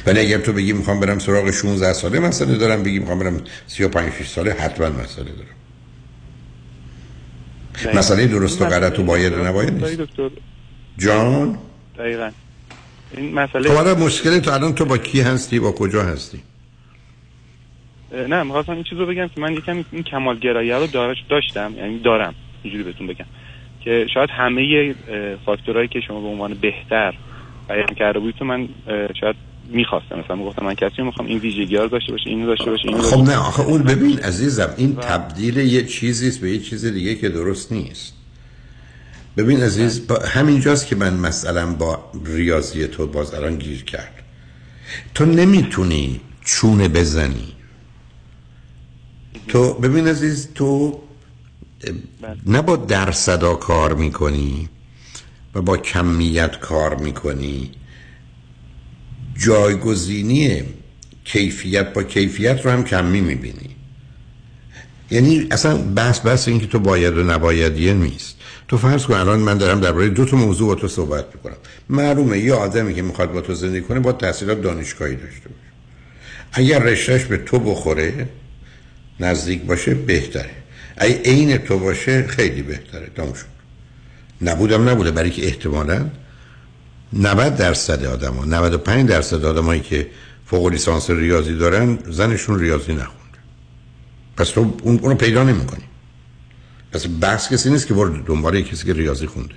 ولی 0.06 0.20
اگر 0.20 0.38
تو 0.38 0.54
بگی 0.54 0.74
می‌خوام 0.74 1.00
برم 1.00 1.20
سراغ 1.20 1.52
16 1.52 1.94
ساله 1.94 2.20
مسئله 2.20 2.58
دارم 2.58 2.84
بگی 2.84 3.00
می‌خوام 3.00 3.20
برم 3.20 3.42
35 3.68 4.14
6 4.14 4.28
ساله 4.30 4.54
حتما 4.54 4.90
مسئله 4.90 5.32
دارم. 5.32 5.56
مسئله 7.96 8.28
درست 8.28 8.62
و 8.62 8.66
غلط 8.66 9.00
و 9.00 9.04
باید 9.04 9.34
و 9.34 9.44
نباید 9.44 9.86
نیست. 9.86 10.02
جان؟ 10.98 11.58
دقیقا. 11.98 12.32
این 13.18 13.34
مسئله 13.34 13.70
خب 13.70 13.76
حالا 13.76 13.96
مشکل 13.96 14.40
تو 14.40 14.52
الان 14.52 14.76
تو 14.76 14.86
با 14.86 14.98
کی 14.98 15.22
هستی؟ 15.22 15.60
با 15.60 15.72
کجا 15.72 16.04
هستی؟ 16.04 16.40
نه 18.30 18.44
می‌خواستم 18.44 18.72
این 18.72 18.84
چیزو 18.84 19.06
بگم 19.06 19.28
که 19.28 19.42
من 19.42 19.54
یکم 19.54 19.84
این 19.92 20.04
کمالگرایی 20.04 20.72
رو 20.72 20.88
دارش 20.88 21.18
داشتم 21.30 21.74
یعنی 21.78 22.00
دارم 22.00 22.36
اینجوری 22.64 22.84
بهتون 22.84 23.08
بگم. 23.08 23.26
که 23.84 24.06
شاید 24.14 24.30
همه 24.30 24.96
فاکتورهایی 25.46 25.88
که 25.88 26.00
شما 26.08 26.22
به 26.22 26.28
عنوان 26.28 26.54
بهتر 26.54 27.14
بیان 27.70 27.96
کرده 27.96 28.20
بودید 28.20 28.36
تو 28.36 28.46
من 28.46 28.70
شاید 29.22 29.36
می‌خواستم. 29.70 30.20
مثلا 30.20 30.36
می‌گفتم 30.36 30.66
من 30.66 30.74
کسی 30.76 31.02
می‌خوام 31.02 31.28
این 31.28 31.38
ویژگی 31.38 31.76
ها 31.76 31.88
داشته 31.88 32.12
باشه 32.12 32.30
اینو 32.30 32.48
داشته 32.48 32.72
باشه 32.72 32.88
اینو 32.88 33.02
خب 33.02 33.22
نه 33.22 33.38
آخه 33.38 33.64
اون 33.64 33.84
ببین 33.84 34.20
عزیزم 34.20 34.74
این 34.78 34.96
تبدیل 34.96 35.58
یه 35.58 35.86
چیزی 35.86 36.42
به 36.42 36.52
یه 36.52 36.60
چیز 36.60 36.86
دیگه 36.86 37.16
که 37.16 37.30
درست 37.30 37.72
نیست. 37.72 38.14
ببین 39.38 39.64
عزیز 39.64 40.02
همینجاست 40.28 40.88
که 40.88 40.96
من 40.96 41.14
مثلا 41.14 41.74
با 41.74 42.12
ریاضی 42.26 42.88
تو 42.88 43.08
باز 43.08 43.34
الان 43.34 43.56
گیر 43.56 43.84
کرد. 43.84 44.24
تو 45.16 45.26
نمی‌تونی 45.26 46.22
چونه 46.46 46.88
بزنی. 46.88 47.54
تو 49.48 49.74
ببین 49.74 50.08
عزیز 50.08 50.48
تو 50.56 51.02
نه 52.46 52.62
با 52.62 52.76
درصدا 52.76 53.56
کار 53.56 53.94
می‌کنی 53.94 54.70
و 55.56 55.62
با 55.62 55.78
کمیت 55.78 56.60
کار 56.60 56.96
می‌کنی. 56.96 57.72
جایگزینی 59.38 60.64
کیفیت 61.24 61.94
با 61.94 62.04
کیفیت 62.04 62.66
رو 62.66 62.72
هم 62.72 62.84
کمی 62.84 63.22
می‌بینی. 63.22 63.76
یعنی 65.12 65.48
اصلا 65.52 65.78
بس 65.78 66.20
بس 66.20 66.48
اینکه 66.48 66.68
تو 66.68 66.80
باید 66.80 67.18
و 67.18 67.24
نبایدیه 67.24 67.94
نیست. 67.94 68.38
تو 68.72 68.78
فرض 68.78 69.06
کن 69.06 69.14
الان 69.14 69.40
من 69.40 69.58
دارم 69.58 69.80
درباره 69.80 70.10
دو 70.10 70.26
تا 70.26 70.38
موضوع 70.38 70.68
با 70.68 70.76
تو 70.76 70.88
صحبت 70.88 71.26
می‌کنم. 71.36 71.56
معلومه 71.90 72.40
یه 72.40 72.54
آدمی 72.54 72.94
که 72.94 73.02
می‌خواد 73.02 73.32
با 73.32 73.42
تو 73.42 73.54
زندگی 73.54 73.82
کنه 73.82 74.00
با 74.00 74.12
تحصیلات 74.12 74.62
دانشگاهی 74.62 75.16
داشته 75.16 75.50
باشه. 75.50 75.72
اگر 76.52 76.80
رشتهش 76.80 77.24
به 77.24 77.38
تو 77.38 77.60
بخوره 77.60 78.30
نزدیک 79.20 79.62
باشه 79.62 79.94
بهتره. 79.94 80.50
اگه 80.98 81.22
عین 81.26 81.58
تو 81.58 81.80
باشه 81.80 82.28
خیلی 82.28 82.62
بهتره. 82.62 83.08
تموم 83.16 83.34
شد. 83.34 83.46
نبودم 84.42 84.90
نبوده. 84.90 85.12
برای 85.12 85.30
که 85.30 85.46
احتمالا 85.46 86.06
90 87.14 87.56
درصد 87.56 88.06
آدم 88.06 88.34
ها 88.34 88.46
95 88.46 89.10
درصد 89.10 89.46
آدمایی 89.46 89.82
که 89.82 90.08
فوق 90.46 90.68
لیسانس 90.68 91.10
ریاضی 91.10 91.56
دارن 91.56 92.00
زنشون 92.10 92.60
ریاضی 92.60 92.94
نخونده. 92.94 93.40
پس 94.38 94.50
تو 94.50 94.74
اون 94.84 95.00
اونو 95.00 95.16
پیدا 95.16 95.44
نمی‌کنی. 95.44 95.84
پس 96.92 97.06
بحث 97.22 97.54
کسی 97.54 97.70
نیست 97.70 97.88
که 97.88 97.94
برد 97.94 98.26
دنبال 98.26 98.62
کسی 98.62 98.86
که 98.86 98.94
ریاضی 98.94 99.28
خونده. 99.28 99.56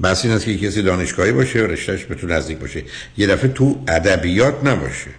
بحث 0.00 0.24
این 0.24 0.34
است 0.34 0.44
که 0.44 0.58
کسی 0.58 0.82
دانشگاهی 0.82 1.32
باشه 1.32 1.62
و 1.62 1.66
رشتهش 1.66 2.04
به 2.04 2.14
تو 2.14 2.26
نزدیک 2.26 2.58
باشه. 2.58 2.82
یه 3.16 3.26
دفعه 3.26 3.48
تو 3.48 3.82
ادبیات 3.88 4.64
نباشه. 4.64 5.10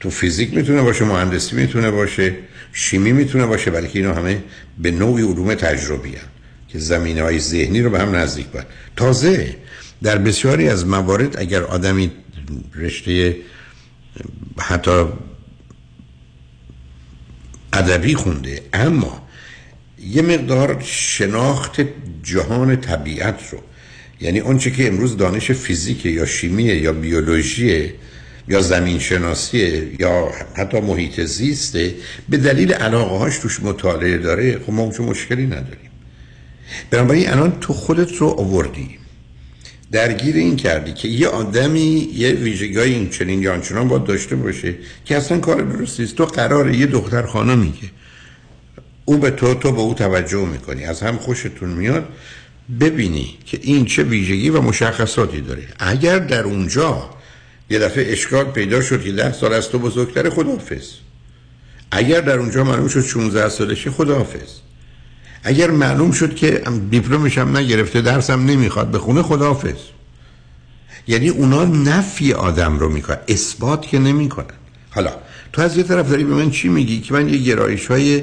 تو 0.00 0.10
فیزیک 0.10 0.54
می‌تونه 0.54 0.82
باشه 0.82 1.04
مهندسی 1.04 1.56
می‌تونه 1.56 1.90
باشه 1.90 2.34
شیمی 2.72 3.12
می‌تونه 3.12 3.46
باشه 3.46 3.70
ولی 3.70 3.88
که 3.88 3.98
اینا 3.98 4.14
همه 4.14 4.42
به 4.78 4.90
نوعی 4.90 5.24
علوم 5.24 5.54
تجربی 5.54 6.16
هم. 6.16 6.28
که 6.68 6.78
زمینه 6.78 7.22
های 7.22 7.38
ذهنی 7.38 7.82
رو 7.82 7.90
به 7.90 7.98
هم 7.98 8.16
نزدیک 8.16 8.46
باید. 8.46 8.66
تازه 8.96 9.56
در 10.02 10.18
بسیاری 10.18 10.68
از 10.68 10.86
موارد 10.86 11.38
اگر 11.38 11.62
آدمی 11.62 12.12
رشته 12.74 13.36
حتی 14.58 15.04
ادبی 17.72 18.14
خونده 18.14 18.62
اما 18.72 19.27
یه 20.06 20.22
مقدار 20.22 20.80
شناخت 20.84 21.80
جهان 22.22 22.80
طبیعت 22.80 23.40
رو. 23.52 23.58
یعنی 24.20 24.38
اونچه 24.38 24.70
که 24.70 24.88
امروز 24.88 25.16
دانش 25.16 25.50
فیزیک 25.50 26.06
یا 26.06 26.26
شیمی 26.26 26.62
یا 26.62 26.92
بیولوژی 26.92 27.92
یا 28.48 28.60
زمین 28.60 28.98
شناسی 28.98 29.96
یا 29.98 30.28
حتی 30.54 30.80
محیط 30.80 31.20
زیسته 31.20 31.94
به 32.28 32.36
دلیل 32.36 32.72
علاقه 32.72 33.18
هاش 33.18 33.38
توش 33.38 33.62
مطالعه 33.62 34.18
داره 34.18 34.58
خب 34.66 34.72
ما 34.72 34.92
چه 34.92 35.02
مشکلی 35.02 35.46
نداریم. 35.46 35.90
بنابراین 36.90 37.30
الان 37.30 37.60
تو 37.60 37.72
خودت 37.72 38.16
رو 38.16 38.26
آوردی. 38.26 38.98
درگیر 39.92 40.36
این 40.36 40.56
کردی 40.56 40.92
که 40.92 41.08
یه 41.08 41.28
آدمی 41.28 42.10
یه 42.14 42.32
ویژگی 42.32 42.78
این 42.78 43.08
چنین 43.10 43.42
یا 43.42 43.54
آنچنان 43.54 43.88
باید 43.88 44.04
داشته 44.04 44.36
باشه 44.36 44.74
که 45.04 45.16
اصلا 45.16 45.38
کار 45.38 45.62
درستی 45.62 46.06
تو 46.06 46.24
قراره 46.24 46.76
یه 46.76 46.86
دختر 46.86 47.26
خانمی 47.26 47.72
که 47.72 47.86
او 49.08 49.16
به 49.18 49.30
تو 49.30 49.54
تو 49.54 49.72
به 49.72 49.80
او 49.80 49.94
توجه 49.94 50.46
می‌کنی. 50.46 50.84
از 50.84 51.02
هم 51.02 51.16
خوشتون 51.16 51.68
میاد 51.68 52.08
ببینی 52.80 53.38
که 53.46 53.58
این 53.62 53.84
چه 53.84 54.02
ویژگی 54.02 54.50
و 54.50 54.60
مشخصاتی 54.60 55.40
داره. 55.40 55.62
اگر 55.78 56.18
در 56.18 56.44
اونجا 56.44 57.10
یه 57.70 57.78
دفعه 57.78 58.12
اشکال 58.12 58.44
پیدا 58.44 58.82
شد 58.82 59.04
که 59.04 59.12
ده 59.12 59.32
سال 59.32 59.52
از 59.52 59.68
تو 59.68 59.78
بزرگتر 59.78 60.30
خداحافظ. 60.30 60.86
اگر 61.90 62.20
در 62.20 62.38
اونجا 62.38 62.64
معلوم 62.64 62.88
شد 62.88 63.00
16 63.00 63.48
سالشه 63.48 63.90
خداحافظ. 63.90 64.50
اگر 65.44 65.70
معلوم 65.70 66.10
شد 66.10 66.34
که 66.34 66.62
دیپلمش 66.90 67.38
هم 67.38 67.56
نگرفته 67.56 68.00
درسم 68.00 68.44
نمی‌خواد 68.46 68.90
به 68.90 68.98
خونه 68.98 69.22
خداحافظ. 69.22 69.78
یعنی 71.06 71.28
اونا 71.28 71.64
نفی 71.64 72.32
آدم 72.32 72.78
رو 72.78 72.88
می‌کنن 72.88 73.18
اثبات 73.28 73.86
که 73.86 73.98
نمی‌کنن. 73.98 74.58
حالا 74.90 75.12
تو 75.52 75.62
از 75.62 75.76
یه 75.76 75.82
طرف 75.82 76.10
داری 76.10 76.24
به 76.24 76.34
من 76.34 76.50
چی 76.50 76.68
میگی؟ 76.68 77.00
که 77.00 77.14
من 77.14 77.28
یه 77.28 77.38
گرایش 77.38 77.86
های 77.86 78.22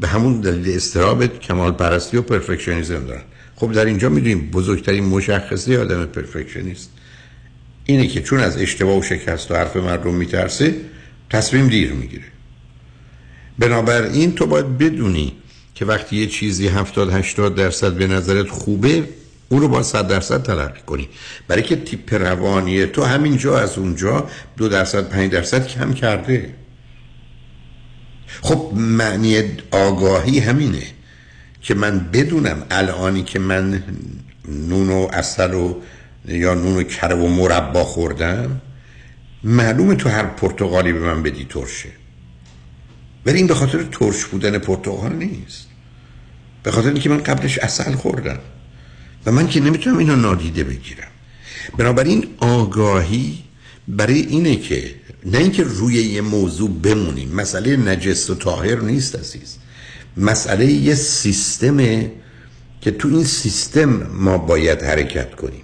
به 0.00 0.08
همون 0.08 0.40
دلیل 0.40 0.76
استراب 0.76 1.26
کمال 1.26 1.72
پرستی 1.72 2.16
و 2.16 2.22
پرفکشنیزم 2.22 3.06
دارن. 3.06 3.22
خب 3.56 3.72
در 3.72 3.84
اینجا 3.84 4.08
می‌دونیم 4.08 4.50
بزرگترین 4.50 5.04
مشخصه 5.04 5.80
آدم 5.80 6.06
پرفکشنیست. 6.06 6.90
اینه 7.84 8.06
که 8.06 8.22
چون 8.22 8.40
از 8.40 8.58
اشتباه 8.58 8.98
و 8.98 9.02
شکست 9.02 9.50
و 9.50 9.54
حرف 9.54 9.76
مردم 9.76 10.14
میترسه 10.14 10.74
تصمیم 11.30 11.68
دیر 11.68 11.92
می‌گیره. 11.92 12.24
بنابراین 13.58 14.34
تو 14.34 14.46
باید 14.46 14.78
بدونی 14.78 15.32
که 15.74 15.84
وقتی 15.84 16.16
یه 16.16 16.26
چیزی 16.26 16.68
70 16.68 17.12
80 17.12 17.54
درصد 17.54 17.92
به 17.92 18.06
نظرت 18.06 18.48
خوبه 18.48 19.04
اون 19.48 19.60
رو 19.60 19.68
با 19.68 19.82
100 19.82 20.08
درصد 20.08 20.42
تلقی 20.42 20.80
کنی. 20.86 21.08
برای 21.48 21.62
که 21.62 21.76
تیپ 21.76 22.14
روانی 22.14 22.86
تو 22.86 23.04
همینجا 23.04 23.58
از 23.58 23.78
اونجا 23.78 24.28
دو 24.56 24.68
درصد 24.68 25.08
5 25.08 25.32
درصد 25.32 25.66
کم 25.66 25.92
کرده. 25.92 26.54
خب 28.42 28.72
معنی 28.74 29.42
آگاهی 29.70 30.38
همینه 30.38 30.82
که 31.60 31.74
من 31.74 31.98
بدونم 32.12 32.66
الانی 32.70 33.22
که 33.22 33.38
من 33.38 33.82
نون 34.48 34.88
و 34.88 35.08
اصل 35.12 35.54
و 35.54 35.74
یا 36.28 36.54
نون 36.54 36.76
و 36.76 36.82
کره 36.82 37.14
و 37.14 37.26
مربا 37.26 37.84
خوردم 37.84 38.60
معلومه 39.44 39.94
تو 39.94 40.08
هر 40.08 40.26
پرتغالی 40.26 40.92
به 40.92 41.00
من 41.00 41.22
بدی 41.22 41.44
ترشه. 41.44 41.88
ولی 43.26 43.38
این 43.38 43.46
به 43.46 43.54
خاطر 43.54 43.82
ترش 43.82 44.24
بودن 44.24 44.58
پرتغال 44.58 45.12
نیست. 45.12 45.66
به 46.62 46.70
خاطر 46.70 46.88
اینکه 46.88 47.08
من 47.08 47.18
قبلش 47.18 47.58
اصل 47.58 47.94
خوردم. 47.94 48.38
و 49.26 49.32
من 49.32 49.48
که 49.48 49.60
نمی‌تونم 49.60 49.98
اینو 49.98 50.16
نادیده 50.16 50.64
بگیرم. 50.64 51.08
بنابراین 51.78 52.26
آگاهی 52.38 53.38
برای 53.88 54.20
اینه 54.20 54.56
که 54.56 54.94
نه 55.26 55.38
اینکه 55.38 55.62
روی 55.62 55.94
یه 55.94 56.20
موضوع 56.20 56.70
بمونیم. 56.70 57.32
مسئله 57.34 57.76
نجس 57.76 58.30
و 58.30 58.34
طاهر 58.34 58.80
نیست 58.80 59.16
عزیز. 59.16 59.56
مسئله 60.16 60.66
یه 60.66 60.94
سیستمه 60.94 62.12
که 62.80 62.90
تو 62.90 63.08
این 63.08 63.24
سیستم 63.24 64.06
ما 64.12 64.38
باید 64.38 64.82
حرکت 64.82 65.34
کنیم. 65.34 65.62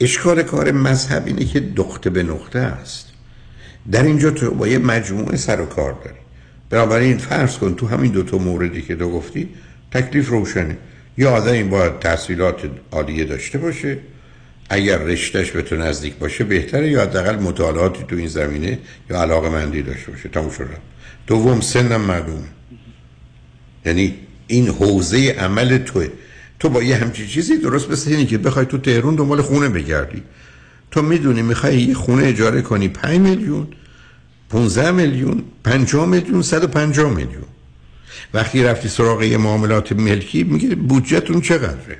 اشکال 0.00 0.42
کار 0.42 0.72
مذهب 0.72 1.26
اینه 1.26 1.44
که 1.44 1.60
دخته 1.60 2.10
به 2.10 2.22
نقطه 2.22 2.58
است. 2.58 3.06
در 3.92 4.02
اینجا 4.02 4.30
تو 4.30 4.50
با 4.50 4.68
یه 4.68 4.78
مجموعه 4.78 5.36
سر 5.36 5.60
و 5.60 5.66
کار 5.66 5.92
داری. 5.92 6.16
بنابراین 6.70 7.18
فرض 7.18 7.58
کن 7.58 7.74
تو 7.74 7.86
همین 7.86 8.12
دوتا 8.12 8.38
موردی 8.38 8.82
که 8.82 8.96
تو 8.96 9.10
گفتی 9.10 9.48
تکلیف 9.90 10.28
روشنه. 10.28 10.76
یا 11.18 11.30
آدم 11.30 11.52
این 11.52 11.70
باید 11.70 11.98
تحصیلات 11.98 12.70
عالیه 12.92 13.24
داشته 13.24 13.58
باشه 13.58 13.98
اگر 14.72 14.98
رشتهش 14.98 15.50
به 15.50 15.62
تو 15.62 15.76
نزدیک 15.76 16.14
باشه 16.14 16.44
بهتره 16.44 16.90
یا 16.90 17.02
حداقل 17.02 17.36
مطالعاتی 17.36 18.04
تو 18.08 18.16
این 18.16 18.28
زمینه 18.28 18.78
یا 19.10 19.22
علاقه 19.22 19.48
مندی 19.48 19.82
داشته 19.82 20.10
باشه. 20.10 20.28
تموم 20.28 20.50
شد 20.50 20.66
دوم 21.26 21.60
سنم 21.60 22.00
معلومه. 22.00 22.48
یعنی 23.86 24.14
این 24.46 24.68
حوزه 24.68 25.30
عمل 25.38 25.78
توه. 25.78 26.08
تو 26.58 26.68
با 26.68 26.82
یه 26.82 26.96
همچی 26.96 27.26
چیزی 27.26 27.58
درست 27.58 27.90
مثل 27.90 28.10
اینی 28.10 28.26
که 28.26 28.38
بخوای 28.38 28.66
تو 28.66 28.78
تهرون 28.78 29.14
دنبال 29.14 29.42
خونه 29.42 29.68
بگردی. 29.68 30.22
تو 30.90 31.02
می‌دونی 31.02 31.42
می‌خوای 31.42 31.80
یه 31.80 31.94
خونه 31.94 32.26
اجاره 32.26 32.62
کنی 32.62 32.88
5 32.88 33.18
میلیون 33.18 33.68
15 34.50 34.90
میلیون 34.90 35.44
50 35.64 36.06
میلیون 36.06 36.42
150 36.42 37.10
میلیون. 37.10 37.44
وقتی 38.34 38.62
رفتی 38.62 38.88
سراغ 38.88 39.22
یه 39.22 39.36
معاملات 39.36 39.92
ملکی 39.92 40.44
میگه 40.44 40.74
بودجهتون 40.74 41.40
چقدره؟ 41.40 41.98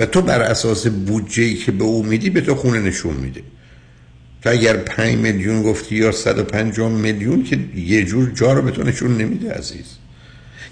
و 0.00 0.06
تو 0.06 0.22
بر 0.22 0.42
اساس 0.42 0.86
بودجه 0.86 1.42
ای 1.42 1.54
که 1.54 1.72
به 1.72 1.84
او 1.84 2.02
میدی 2.02 2.30
به 2.30 2.40
تو 2.40 2.54
خونه 2.54 2.80
نشون 2.80 3.14
میده. 3.16 3.42
تو 4.42 4.50
اگر 4.50 4.76
5 4.76 5.16
میلیون 5.16 5.62
گفتی 5.62 5.96
یا 5.96 6.12
150 6.12 6.90
میلیون 6.90 7.44
که 7.44 7.58
یه 7.76 8.04
جور 8.04 8.30
جا 8.34 8.52
رو 8.52 8.62
به 8.62 8.70
تو 8.70 8.82
نشون 8.82 9.16
نمیده 9.16 9.52
عزیز. 9.52 9.86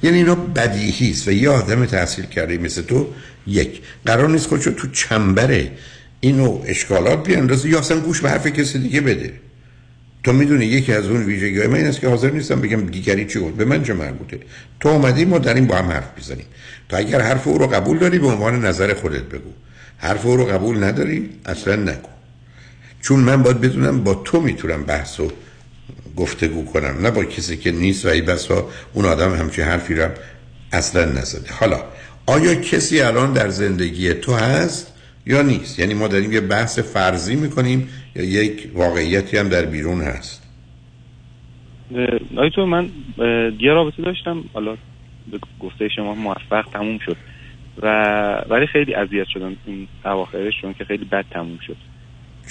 یعنی 0.02 0.16
اینا 0.16 0.34
بدیهی 0.34 1.10
است 1.10 1.28
و 1.28 1.32
یه 1.32 1.50
آدم 1.50 1.86
تحصیل 1.86 2.24
کرده 2.24 2.58
مثل 2.58 2.82
تو 2.82 3.06
یک. 3.46 3.80
قرار 4.06 4.28
نیست 4.28 4.46
خودشو 4.46 4.70
تو 4.70 4.88
چنبره 4.88 5.70
اینو 6.20 6.62
اشکالات 6.66 7.26
بیاندازه 7.26 7.68
یا 7.68 7.78
اصلا 7.78 8.00
گوش 8.00 8.20
به 8.20 8.30
حرف 8.30 8.46
کسی 8.46 8.78
دیگه 8.78 9.00
بده. 9.00 9.32
تو 10.24 10.32
می‌دونی 10.32 10.64
یکی 10.64 10.92
از 10.92 11.06
اون 11.06 11.24
ویژگی 11.24 11.66
من 11.66 11.74
این 11.74 11.86
است 11.86 12.00
که 12.00 12.08
حاضر 12.08 12.30
نیستم 12.30 12.60
بگم 12.60 12.86
دیگری 12.86 13.24
چی 13.24 13.38
بود 13.38 13.56
به 13.56 13.64
من 13.64 13.82
چه 13.82 13.94
مربوطه؟ 13.94 14.38
تو 14.80 14.88
اومدی 14.88 15.24
ما 15.24 15.38
داریم 15.38 15.66
با 15.66 15.76
هم 15.76 15.84
حرف 15.84 16.18
بزنیم 16.18 16.46
تو 16.88 16.96
اگر 16.96 17.20
حرف 17.20 17.48
او 17.48 17.58
رو 17.58 17.66
قبول 17.66 17.98
داری 17.98 18.18
به 18.18 18.26
عنوان 18.26 18.64
نظر 18.66 18.94
خودت 18.94 19.22
بگو. 19.22 19.50
حرف 19.98 20.26
او 20.26 20.36
رو 20.36 20.44
قبول 20.44 20.84
نداری 20.84 21.30
اصلا 21.46 21.76
نگو. 21.76 22.08
چون 23.02 23.20
من 23.20 23.42
باید 23.42 23.60
بدونم 23.60 24.04
با 24.04 24.14
تو 24.14 24.40
می‌تونم 24.40 24.82
بحث 24.84 25.20
و 25.20 25.32
گفتگو 26.16 26.64
کنم 26.64 26.96
نه 27.02 27.10
با 27.10 27.24
کسی 27.24 27.56
که 27.56 27.72
نیست 27.72 28.06
و 28.06 28.08
ای 28.08 28.20
بسا 28.22 28.68
اون 28.92 29.04
آدم 29.04 29.34
همچین 29.34 29.64
حرفی 29.64 29.94
رو 29.94 30.08
اصلا 30.72 31.04
نزده. 31.04 31.52
حالا 31.52 31.82
آیا 32.26 32.54
کسی 32.54 33.00
الان 33.00 33.32
در 33.32 33.48
زندگی 33.48 34.14
تو 34.14 34.34
هست 34.34 34.92
یا 35.26 35.42
نیست؟ 35.42 35.78
یعنی 35.78 35.94
ما 35.94 36.08
داریم 36.08 36.32
یه 36.32 36.40
بحث 36.40 36.78
فرضی 36.78 37.36
می‌کنیم 37.36 37.88
یا 38.16 38.24
یک 38.24 38.70
واقعیتی 38.74 39.36
هم 39.36 39.48
در 39.48 39.64
بیرون 39.64 40.00
هست؟ 40.00 40.42
تو 42.54 42.66
من 42.66 42.88
یه 43.60 43.72
رابطه 43.72 44.02
داشتم 44.02 44.44
حالا 44.52 44.76
گفته 45.60 45.88
شما 45.88 46.14
موفق 46.14 46.64
تموم 46.72 46.98
شد. 46.98 47.16
و 47.82 47.86
ولی 48.48 48.66
خیلی 48.66 48.94
اذیت 48.94 49.26
شدم 49.28 49.56
این 49.66 49.88
اواخرش 50.04 50.60
چون 50.60 50.74
که 50.74 50.84
خیلی 50.84 51.04
بد 51.04 51.24
تموم 51.30 51.58
شد. 51.66 51.76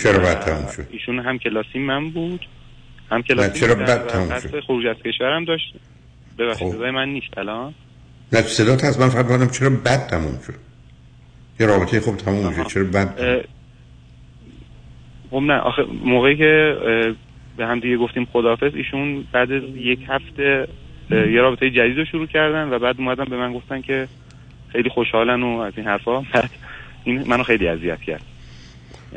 چرا 0.04 0.20
بد 0.20 0.40
تموم 0.40 0.72
شد؟ 0.72 0.88
ایشون 0.92 1.20
هم 1.20 1.38
کلاسی 1.38 1.80
من 1.80 2.10
بود. 2.10 2.46
هم 3.12 3.22
کلاسی 3.22 3.60
چرا 3.60 3.76
بد 3.76 4.08
تموم 4.08 4.40
شد؟ 4.40 4.60
خروج 4.60 4.86
از 4.86 4.96
کشورم 4.96 5.46
داشت. 5.46 5.74
ببخشید 6.40 6.72
خب. 6.72 6.82
من 6.84 7.10
نیست 7.10 7.38
الان. 7.38 7.74
نه 8.34 8.42
صدات 8.42 8.84
هست. 8.84 9.02
من 9.02 9.10
فقط 9.10 9.52
چرا 9.52 9.70
بد 9.70 10.08
تموم 10.08 10.40
شد؟ 10.48 10.54
یه 11.60 11.68
رابطه 11.68 12.00
خوب 12.00 12.18
تموم 12.18 12.48
میشه 12.48 12.64
چرا 12.64 12.84
بد 12.84 13.46
خب 15.32 15.38
نه. 15.38 15.54
آخه 15.54 15.84
موقعی 16.04 16.38
که 16.38 16.78
به 17.58 17.66
هم 17.66 17.80
دیگه 17.80 17.98
گفتیم 17.98 18.28
خداحافظ 18.34 18.72
ایشون 18.76 19.28
بعد 19.32 19.52
از 19.52 19.64
یک 19.76 20.00
هفته 20.08 20.68
یه 21.12 21.42
رابطه 21.42 21.70
جدید 21.70 21.98
رو 21.98 22.06
شروع 22.06 22.28
کردن 22.28 22.70
و 22.70 22.80
بعد 22.80 22.96
اومدن 23.00 23.26
به 23.26 23.38
من 23.38 23.54
گفتن 23.54 23.82
که 23.82 24.08
خیلی 24.72 24.90
خوشحالن 24.90 25.44
و 25.44 25.60
از 25.60 25.74
این 25.78 25.86
حرفا. 25.86 26.22
بعد 26.22 26.50
این 27.04 27.28
منو 27.28 27.44
خیلی 27.44 27.68
اذیت 27.68 28.02
کرد. 28.02 28.22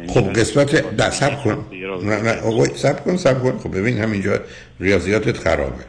خب 0.08 0.32
قسمت 0.32 0.96
در 0.96 1.10
سب 1.10 1.42
کن. 1.42 1.66
نه 2.04 2.22
نه 2.22 2.64
سب 2.74 3.04
کن 3.04 3.16
سب 3.16 3.42
کن. 3.42 3.58
خب 3.58 3.78
ببین 3.78 3.98
همینجا 3.98 4.40
ریاضیاتت 4.80 5.38
خرابه. 5.38 5.84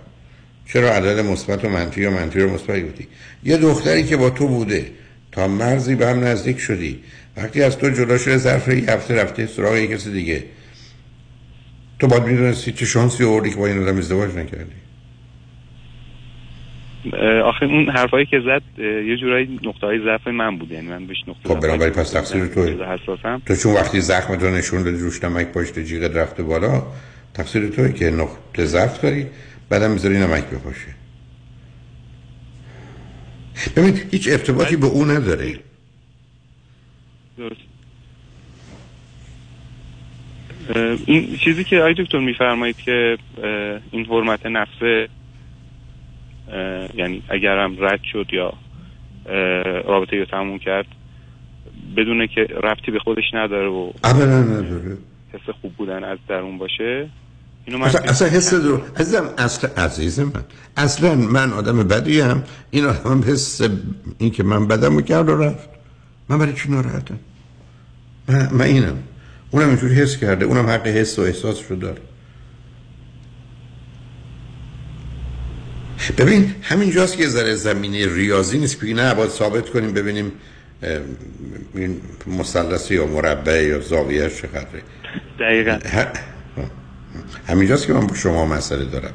چرا 0.74 0.90
عدد 0.90 1.20
مثبت 1.20 1.66
و 1.66 1.70
منفی 1.70 2.02
یا 2.02 2.12
منفی 2.12 2.40
رو 2.40 2.54
مثبت 2.54 2.86
گفتی؟ 2.86 3.08
یه 3.44 3.58
دختری 3.58 4.04
که 4.04 4.18
با 4.18 4.30
تو 4.30 4.48
بوده 4.48 4.86
تا 5.32 5.48
مرزی 5.48 5.96
به 5.96 6.08
هم 6.08 6.24
نزدیک 6.24 6.60
شدی. 6.60 7.00
وقتی 7.38 7.64
از 7.64 7.78
تو 7.78 7.90
جدا 7.90 8.18
شده 8.18 8.38
ظرف 8.38 8.68
یه 8.68 8.92
هفته 8.92 9.16
رفته 9.16 9.46
سراغ 9.46 9.76
یه 9.76 9.88
کسی 9.88 10.12
دیگه. 10.12 10.44
تو 12.00 12.08
باید 12.08 12.24
می‌دونستی 12.24 12.72
چه 12.72 12.86
شانسی 12.86 13.24
آوردی 13.24 13.50
که 13.50 13.56
با 13.56 13.68
این 13.68 13.84
آدم 13.84 13.98
ازدواج 13.98 14.36
نکردی. 14.36 14.81
آخه 17.46 17.66
اون 17.66 17.90
حرفایی 17.90 18.26
که 18.26 18.40
زد 18.40 18.80
یه 18.80 19.18
جورایی 19.18 19.60
نقطه 19.64 19.88
های 19.88 20.00
ضعف 20.00 20.28
من 20.28 20.58
بود. 20.58 20.72
یعنی 20.72 20.88
من 20.88 21.06
بهش 21.06 21.18
نقطه 21.28 21.50
خب 21.50 21.60
بنابراین 21.60 21.94
پس 21.94 22.10
تقصیر 22.12 22.46
توی 22.46 22.76
حساسم. 22.84 23.42
تو 23.46 23.56
چون 23.56 23.74
وقتی 23.74 24.02
زخم 24.02 24.36
تو 24.36 24.50
نشون 24.50 24.84
دادی 24.84 24.98
روش 24.98 25.24
نمک 25.24 25.48
پاشت 25.48 25.80
جیغت 25.80 26.16
رفته 26.16 26.44
بالا 26.44 26.84
تقصیر 27.34 27.68
توی 27.68 27.94
که 27.94 28.06
نقطه 28.06 28.66
ضعف 28.66 29.02
داری 29.02 29.26
بعدم 29.70 29.92
می‌ذاری 29.92 30.18
نمک 30.18 30.46
بپاشه. 30.46 30.88
ببین 33.76 33.94
هیچ 34.12 34.28
ارتباطی 34.32 34.76
به 34.76 34.86
اون 34.86 35.12
نداره. 35.12 35.60
درست. 37.38 37.62
این 41.06 41.38
چیزی 41.38 41.64
که 41.64 41.82
آی 41.82 41.94
دکتر 41.94 42.20
میفرمایید 42.20 42.78
که 42.78 43.18
این 43.92 44.06
حرمت 44.06 44.46
نفسه 44.46 45.10
یعنی 46.96 47.24
اگرم 47.30 47.76
رد 47.80 48.00
شد 48.12 48.26
یا 48.34 48.54
رابطه 49.86 50.20
رو 50.20 50.26
تموم 50.26 50.60
کرد 50.60 50.86
بدونه 51.98 52.28
که 52.28 52.42
ربطی 52.42 52.92
به 52.92 53.00
خودش 53.00 53.24
نداره 53.34 53.68
و 53.68 53.92
ابدا 54.04 54.42
نداره. 54.44 54.98
حس 55.34 55.56
خوب 55.62 55.74
بودن 55.74 56.04
از 56.04 56.18
درون 56.28 56.58
باشه. 56.58 57.10
اینو 57.66 57.80
من 57.80 57.86
اصلا, 57.86 58.02
اصلا 58.02 58.28
حس 58.28 58.54
درون 58.54 58.82
عزیزم 58.98 59.30
اصلا 59.38 59.70
عزیز 59.84 60.20
من. 60.20 60.44
اصلا 60.78 61.16
من 61.16 61.54
آدم 61.54 61.88
بدی 61.88 62.20
هم 62.20 62.44
این 62.72 62.86
آدم 62.86 63.22
حس 63.22 63.62
این 64.18 64.32
که 64.32 64.44
من 64.44 64.68
بدم 64.68 65.02
کرد 65.02 65.30
و 65.30 65.38
رفت. 65.38 65.70
من 66.30 66.38
برای 66.38 66.54
چی 66.54 66.72
ناراحتم؟ 66.72 67.20
من, 68.30 68.50
من 68.52 68.66
اینم. 68.66 68.98
اونم 69.52 69.68
اینجوری 69.68 69.94
حس 69.94 70.18
کرده. 70.18 70.46
اونم 70.46 70.68
حق 70.70 70.88
حس 70.88 71.20
و 71.20 71.22
احساس 71.22 71.72
رو 71.72 71.76
داره. 71.78 72.02
ببین 76.18 76.56
همینجاست 76.62 77.18
که 77.18 77.28
ذره 77.28 77.56
زمینه 77.56 78.16
ریاضی 78.16 78.58
نیست. 78.58 78.80
که 78.80 78.94
نه 78.94 79.14
باید 79.14 79.30
ثابت 79.30 79.70
کنیم 79.70 79.94
ببینیم 79.94 80.32
این 81.76 82.02
مثلث 82.28 82.92
یا 82.92 83.06
مربع 83.06 83.64
یا 83.64 83.80
زاویه 83.80 84.30
چقدره. 84.30 84.82
دقیقا. 85.40 85.80
همینجاست 87.48 87.88
که 87.88 87.94
من 87.94 88.08
با 88.08 88.16
شما 88.16 88.46
مسئله 88.46 88.86
دارم. 88.86 89.14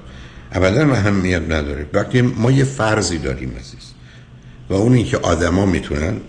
ابدا 0.53 0.93
اهمیت 0.93 1.43
نداره. 1.43 1.87
وقتی 1.93 2.23
ما 2.23 2.51
یه 2.51 2.65
فرضی 2.65 3.19
داریم 3.19 3.57
عزیز. 3.61 3.93
و 4.71 4.75
اون 4.75 4.93
اینکه 4.93 5.17
آدما 5.17 5.67
می‌تونن 5.67 6.21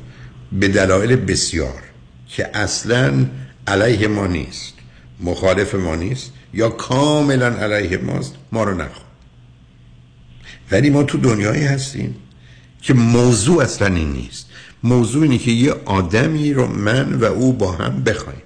به 0.51 0.67
دلایل 0.67 1.15
بسیار 1.15 1.83
که 2.27 2.57
اصلا 2.57 3.25
علیه 3.67 4.07
ما 4.07 4.27
نیست 4.27 4.73
مخالف 5.19 5.75
ما 5.75 5.95
نیست 5.95 6.31
یا 6.53 6.69
کاملا 6.69 7.47
علیه 7.47 7.97
ماست 7.97 8.35
ما 8.51 8.63
رو 8.63 8.71
نخواه 8.71 9.06
ولی 10.71 10.89
ما 10.89 11.03
تو 11.03 11.17
دنیایی 11.17 11.63
هستیم 11.63 12.15
که 12.81 12.93
موضوع 12.93 13.63
اصلا 13.63 13.95
این 13.95 14.11
نیست. 14.11 14.49
موضوع 14.83 15.23
اینه 15.23 15.37
که 15.37 15.51
یه 15.51 15.71
آدمی 15.85 16.53
رو 16.53 16.67
من 16.67 17.13
و 17.13 17.23
او 17.23 17.53
با 17.53 17.71
هم 17.71 18.03
بخوایم. 18.03 18.41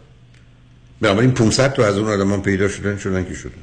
بنابراین 1.01 1.31
500 1.31 1.73
تو 1.73 1.81
از 1.81 1.97
اون 1.97 2.07
آدمان 2.07 2.41
پیدا 2.41 2.67
شدن 2.67 2.97
شدن 2.97 3.25
که 3.25 3.33
شدن. 3.33 3.61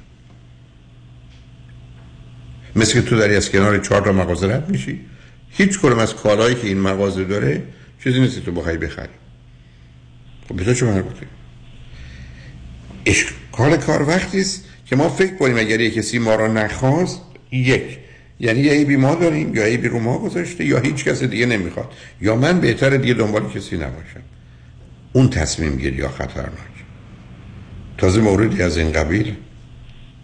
مثل 2.77 2.93
که 2.93 3.03
تو 3.03 3.17
داری 3.17 3.37
از 3.37 3.51
کنار 3.51 3.79
چهار 3.79 4.01
تا 4.01 4.13
مغازه 4.13 4.47
رد 4.47 4.71
میشی. 4.71 5.01
هیچ 5.51 5.79
کنم 5.79 5.99
از 5.99 6.15
کالایی 6.15 6.55
که 6.55 6.67
این 6.67 6.81
مغازه 6.81 7.25
داره 7.25 7.63
چیزی 8.05 8.21
نیست 8.21 8.41
تو 8.41 8.53
بخوای 8.53 8.77
بخری. 8.77 9.09
خب 10.49 10.57
به 10.57 10.65
تو 10.65 10.75
چه 10.75 10.87
مربوطه؟ 10.87 11.27
اشکال 13.07 13.77
کار 13.77 14.09
وقتی 14.09 14.41
است 14.41 14.65
که 14.87 14.97
ما 14.97 15.09
فکر 15.09 15.37
کنیم 15.37 15.57
اگر 15.57 15.81
یک 15.81 15.95
کسی 15.95 16.19
ما 16.19 16.35
را 16.35 16.47
نخواست 16.47 17.21
یک. 17.53 17.99
یعنی 18.41 18.61
یا 18.61 18.73
عیبی 18.73 18.97
ما 18.97 19.15
داریم 19.15 19.55
یا 19.55 19.65
عیبی 19.65 19.89
رو 19.89 19.99
ما 19.99 20.19
گذاشته 20.19 20.65
یا 20.65 20.79
هیچ 20.79 21.05
کس 21.05 21.23
دیگه 21.23 21.47
نمی‌خواد. 21.47 21.93
یا 22.21 22.37
من 22.37 22.61
بهتر 22.61 22.97
دیگه 22.97 23.15
دنبال 23.15 23.49
کسی 23.49 23.77
نباشم. 23.77 24.21
اون 25.13 25.31
تصمیم 25.31 25.77
گیری 25.77 25.97
یا 25.97 26.09
خطرناک. 26.09 26.79
تازه 27.99 28.21
موردی 28.21 28.63
از 28.63 28.79
این 28.79 28.93
قبیل 28.93 29.35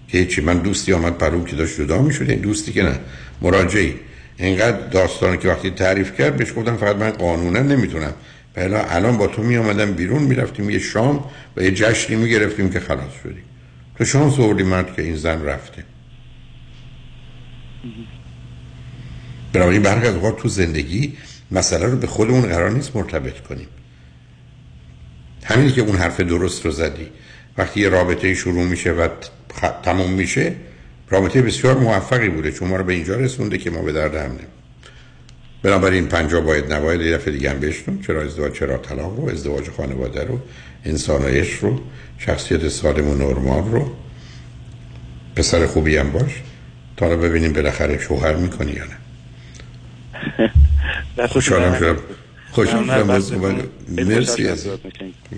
که 0.08 0.18
هیچی 0.18 0.40
من 0.40 0.58
دوستی 0.58 0.92
آمد 0.92 1.18
پرو 1.18 1.44
که 1.44 1.56
داشت 1.56 1.80
جدا 1.80 2.02
می‌شد. 2.02 2.30
دوستی 2.30 2.72
که 2.72 2.82
نه 2.82 2.98
مراجعی. 3.42 3.94
اینقدر 4.36 4.88
داستانی 4.88 5.38
که 5.38 5.48
وقتی 5.48 5.70
تعریف 5.70 6.16
کرد 6.18 6.36
بهش 6.36 6.52
گفتم 6.56 6.76
فقط 6.76 6.96
من 6.96 7.10
قانونا 7.10 7.60
نمی‌تونم. 7.60 8.12
بلا 8.54 8.84
الان 8.84 9.16
با 9.16 9.26
تو 9.26 9.42
می 9.42 9.56
آمدم 9.56 9.92
بیرون 9.92 10.22
می‌رفتیم 10.22 10.70
یه 10.70 10.78
شام 10.78 11.24
و 11.56 11.62
یه 11.62 11.70
جشنی 11.70 12.16
می‌گرفتیم 12.16 12.70
که 12.70 12.80
خلاص 12.80 13.12
شدیم. 13.22 13.44
تو 13.98 14.04
شانس 14.04 14.38
آوردی 14.38 14.62
مرد 14.62 14.96
که 14.96 15.02
این 15.02 15.16
زن 15.16 15.42
رفته. 15.44 15.84
بنابراین 19.52 19.82
برخی 19.82 20.06
از 20.06 20.14
اوقات 20.14 20.38
تو 20.38 20.48
زندگی 20.48 21.12
مسئله 21.50 21.86
رو 21.86 21.96
به 21.96 22.06
خودمون 22.06 22.42
قرار 22.42 22.70
نیست 22.70 22.96
مرتبط 22.96 23.40
کنیم. 23.40 23.68
همینی 25.44 25.72
که 25.72 25.80
اون 25.80 25.96
حرف 25.96 26.20
درست 26.20 26.64
رو 26.64 26.70
زدی. 26.70 27.08
وقتی 27.58 27.80
یه 27.80 27.88
رابطه 27.88 28.34
شروع 28.34 28.64
میشه 28.64 28.92
و. 28.92 29.08
تموم 29.82 30.10
میشه 30.10 30.54
رابطه 31.10 31.42
بسیار 31.42 31.78
موفقی 31.78 32.28
بوده. 32.28 32.52
چون 32.52 32.68
ما 32.68 32.76
رو 32.76 32.84
به 32.84 32.92
اینجا 32.92 33.16
رسونده 33.16 33.58
که 33.58 33.70
ما 33.70 33.82
به 33.82 33.92
درد 33.92 34.14
هم 34.14 34.22
نمیم 34.22 34.46
بنابراین 35.64 36.06
پنجا 36.06 36.40
باید 36.40 36.72
نباید 36.72 37.00
یه 37.00 37.16
دفعه 37.16 37.32
دیگه 37.32 37.50
هم 37.50 37.60
بشنم 37.60 38.02
چرا 38.02 38.22
ازدواج 38.22 38.52
چرا 38.52 38.78
طلاق 38.78 39.16
رو 39.16 39.28
ازدواج 39.28 39.70
خانواده 39.70 40.24
رو 40.24 40.40
انسانایش 40.84 41.54
رو 41.54 41.80
شخصیت 42.18 42.68
سالم 42.68 43.08
و 43.08 43.14
نرمال 43.14 43.70
رو. 43.70 43.96
پسر 45.36 45.66
خوبی 45.66 45.96
هم 45.96 46.12
باش. 46.12 46.42
تا 46.96 47.08
رو 47.08 47.20
ببینیم 47.20 47.52
بالاخره 47.52 47.98
شوهر 47.98 48.34
می‌کنی 48.36 48.72
یا 48.72 48.84
نه. 48.84 48.96
خوشحالم 51.28 51.78
شدم. 51.78 51.96
خوشحالم 52.50 53.20
شدم. 53.26 53.68
مرسی 53.88 54.48
از 54.48 54.66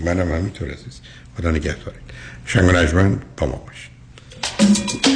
منم 0.04 0.32
همینطور 0.32 0.70
عزیز. 0.70 1.00
خدا 1.38 1.50
نگهدارید 1.50 2.02
شنگ 2.46 2.64
و 2.64 2.72
نجمن 2.72 3.18
با 3.36 3.46
ما 3.46 3.64
باشید 3.66 5.15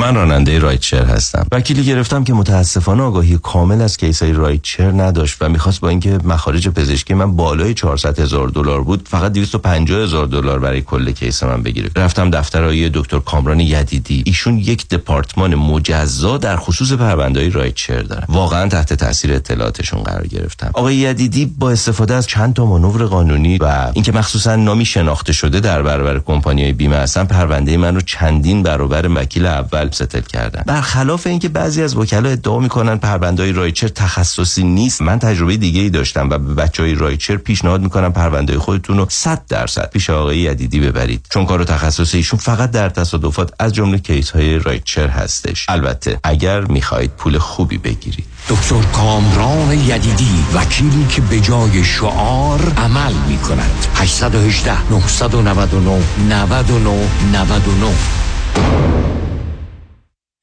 من 0.00 0.14
راننده 0.14 0.58
rideshare 0.58 1.04
هستم. 1.04 1.46
وکیلی 1.52 1.84
گرفتم 1.84 2.24
که 2.24 2.32
متاسفانه 2.32 3.02
آگاهی 3.02 3.38
کامل 3.42 3.82
از 3.82 3.96
case 3.96 4.32
ای 4.32 4.38
rideshare 4.38 4.90
نداشت 4.90 5.36
و 5.40 5.48
می‌خواست 5.48 5.80
با 5.80 5.88
اینکه 5.88 6.18
مخارج 6.24 6.68
پزشکی 6.68 7.14
من 7.14 7.36
بالای 7.36 7.74
400 7.74 8.20
هزار 8.20 8.48
دلار 8.48 8.82
بود 8.82 9.08
فقط 9.08 9.32
250 9.32 10.02
هزار 10.02 10.26
دلار 10.26 10.58
برای 10.58 10.82
کل 10.82 11.10
case 11.10 11.42
من 11.42 11.62
بگیره. 11.62 11.90
رفتم 11.96 12.30
دفتر 12.30 12.64
آقای 12.64 12.90
دکتر 12.94 13.18
کامران 13.18 13.60
یدیدی. 13.60 14.22
ایشون 14.26 14.58
یک 14.58 14.88
دپارتمان 14.88 15.54
مجزا 15.54 16.38
در 16.38 16.56
خصوص 16.56 16.92
پروندهای 16.92 17.50
rideshare 17.50 18.02
دارن. 18.02 18.24
واقعا 18.28 18.68
تحت 18.68 18.92
تاثیر 18.92 19.32
اطلاعاتشون 19.32 20.02
قرار 20.02 20.26
گرفتم. 20.26 20.70
آقای 20.74 20.96
یدیدی 20.96 21.46
با 21.58 21.70
استفاده 21.70 22.14
از 22.14 22.26
چند 22.26 22.54
تا 22.54 22.66
مانور 22.66 23.04
قانونی 23.04 23.58
و 23.58 23.90
اینکه 23.94 24.12
مخصوصا 24.12 24.56
نامی 24.56 24.84
شناخته 24.84 25.32
شده 25.32 25.60
در 25.60 25.82
برابر 25.82 26.18
کمپانیهای 26.18 26.72
بیمه 26.72 26.96
هستن 26.96 27.24
پرونده 27.24 27.76
من 27.76 27.94
رو 27.94 28.00
چندین 28.00 28.62
برابر 28.62 29.08
وکیل 29.14 29.46
اول 29.46 29.81
settle 29.90 30.20
کردن. 30.20 30.62
برخلاف 30.66 31.26
اینکه 31.26 31.48
بعضی 31.48 31.82
از 31.82 31.96
وکلا 31.96 32.28
ادعا 32.28 32.58
می‌کنن 32.58 32.96
پروندهای 32.96 33.52
rideshare 33.52 33.88
تخصصی 33.88 34.64
نیست 34.64 35.02
من 35.02 35.18
تجربه 35.18 35.56
دیگه 35.56 35.80
ای 35.80 35.90
داشتم 35.90 36.30
و 36.30 36.38
به 36.38 36.54
بچه 36.54 36.82
های 36.82 36.94
رایچر 36.94 37.36
پیشنهاد 37.36 37.82
می‌کنم 37.82 38.12
پرونده 38.12 38.58
خودتون 38.58 38.96
رو 38.96 39.06
100 39.10 39.42
درصد 39.48 39.90
پیش 39.90 40.10
آقای 40.10 40.38
یدیدی 40.38 40.80
ببرید. 40.80 41.26
چون 41.30 41.46
کار 41.46 41.64
تخصصی 41.64 42.16
ایشون 42.16 42.38
فقط 42.38 42.70
در 42.70 42.88
تصادفات 42.88 43.52
از 43.58 43.72
جمله 43.72 43.98
کیس 43.98 44.30
های 44.30 44.58
رایچر 44.58 45.08
هستش. 45.08 45.66
البته 45.68 46.20
اگر 46.24 46.60
می‌خواهید 46.60 47.10
پول 47.10 47.38
خوبی 47.38 47.78
بگیرید. 47.78 48.24
دکتر 48.48 48.82
کامران 48.92 49.72
یدیدی 49.72 50.44
وکیلی 50.54 51.06
که 51.08 51.20
به 51.20 51.40
جای 51.40 51.84
شعار 51.84 52.72
عمل 52.76 53.12
می 53.28 53.38
کند 53.38 53.86
818 53.94 54.90
999 54.90 56.02
99 56.28 57.08
99 57.32 57.94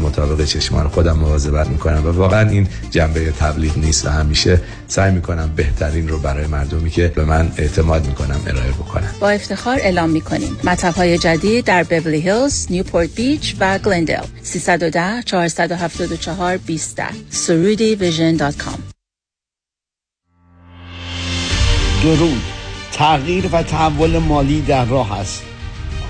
مطابق 0.00 0.44
چشمان 0.44 0.88
خودم 0.88 1.18
مواظبت 1.18 1.68
می‌کنم 1.68 2.06
و 2.06 2.10
واقعا 2.10 2.48
این 2.48 2.68
جنبه 2.90 3.30
تبلیغ 3.30 3.78
نیست 3.78 4.06
و 4.06 4.08
همیشه 4.08 4.60
سعی 4.86 5.12
می‌کنم 5.12 5.52
بهترین 5.56 6.08
رو 6.08 6.18
برای 6.18 6.46
مردمی 6.46 6.90
که 6.90 7.08
به 7.08 7.24
من 7.24 7.52
اعتماد 7.56 8.06
می‌کنن 8.06 8.40
ارائه 8.46 8.70
بکنم. 8.70 9.14
با 9.20 9.30
افتخار 9.30 9.78
اعلام 9.80 10.10
می‌کنیم. 10.10 10.56
مطب 10.64 10.94
های 10.94 11.18
جدید 11.18 11.64
در 11.64 11.82
بورلی 11.82 12.20
هیلز، 12.20 12.66
نیوپورت 12.70 13.14
بیچ 13.14 13.56
و 13.60 13.78
گلندل 13.78 14.24
310 14.42 15.22
474 15.22 16.56
20 16.56 17.00
surudivision.com 17.32 18.80
درود. 22.02 22.42
تغییر 22.92 23.48
و 23.52 23.62
تحول 23.62 24.18
مالی 24.18 24.60
در 24.60 24.84
راه 24.84 25.20
است. 25.20 25.42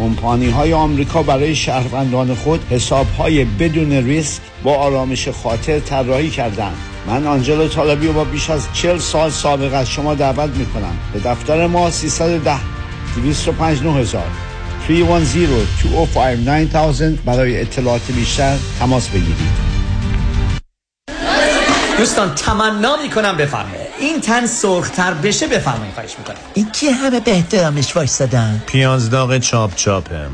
کمپانی 0.00 0.50
های 0.50 0.72
آمریکا 0.72 1.22
برای 1.22 1.54
شهروندان 1.54 2.34
خود 2.34 2.64
حساب 2.70 3.06
های 3.18 3.44
بدون 3.44 3.92
ریسک 3.92 4.42
با 4.62 4.74
آرامش 4.74 5.28
خاطر 5.28 5.80
طراحی 5.80 6.30
کردند. 6.30 6.76
من 7.06 7.26
آنجلو 7.26 7.68
طالبی 7.68 8.06
و 8.06 8.12
با 8.12 8.24
بیش 8.24 8.50
از 8.50 8.66
40 8.72 8.98
سال 8.98 9.30
سابقه 9.30 9.76
از 9.76 9.90
شما 9.90 10.14
دعوت 10.14 10.50
می 10.56 10.66
کنم 10.66 10.98
به 11.12 11.20
دفتر 11.20 11.66
ما 11.66 11.90
310 11.90 12.56
205 13.16 13.82
9000 13.82 14.22
310 14.88 15.44
205 15.82 16.48
9000 16.48 17.10
برای 17.24 17.60
اطلاعات 17.60 18.12
بیشتر 18.12 18.56
تماس 18.78 19.08
بگیرید. 19.08 19.70
دوستان 21.98 22.34
تمنا 22.34 22.96
می‌کنم 23.02 23.36
بفرمایید. 23.36 23.79
این 24.00 24.20
تن 24.20 24.46
سرختر 24.46 25.14
بشه 25.14 25.46
بفرمایید 25.46 25.94
خواهش 25.94 26.18
می‌کنم. 26.18 26.36
این 26.54 26.70
که 26.72 26.92
همه 26.92 27.20
به 27.20 27.30
احترامش 27.30 27.96
وایستادن؟ 27.96 28.62
پیازداغ 28.66 29.38
چاپ 29.38 29.74
چاپم 29.74 30.30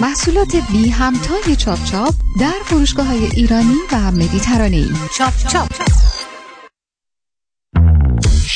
محصولات 0.00 0.56
بی 0.72 0.88
همتای 0.88 1.56
چاپ 1.56 1.84
چاپ 1.84 2.14
در 2.40 2.52
فروشگاه 2.64 3.06
های 3.06 3.24
ایرانی 3.24 3.76
و 3.92 3.96
مدیترانه 4.12 4.76
ای 4.76 4.90
چاپ 5.18 5.32
چاپ. 5.52 5.68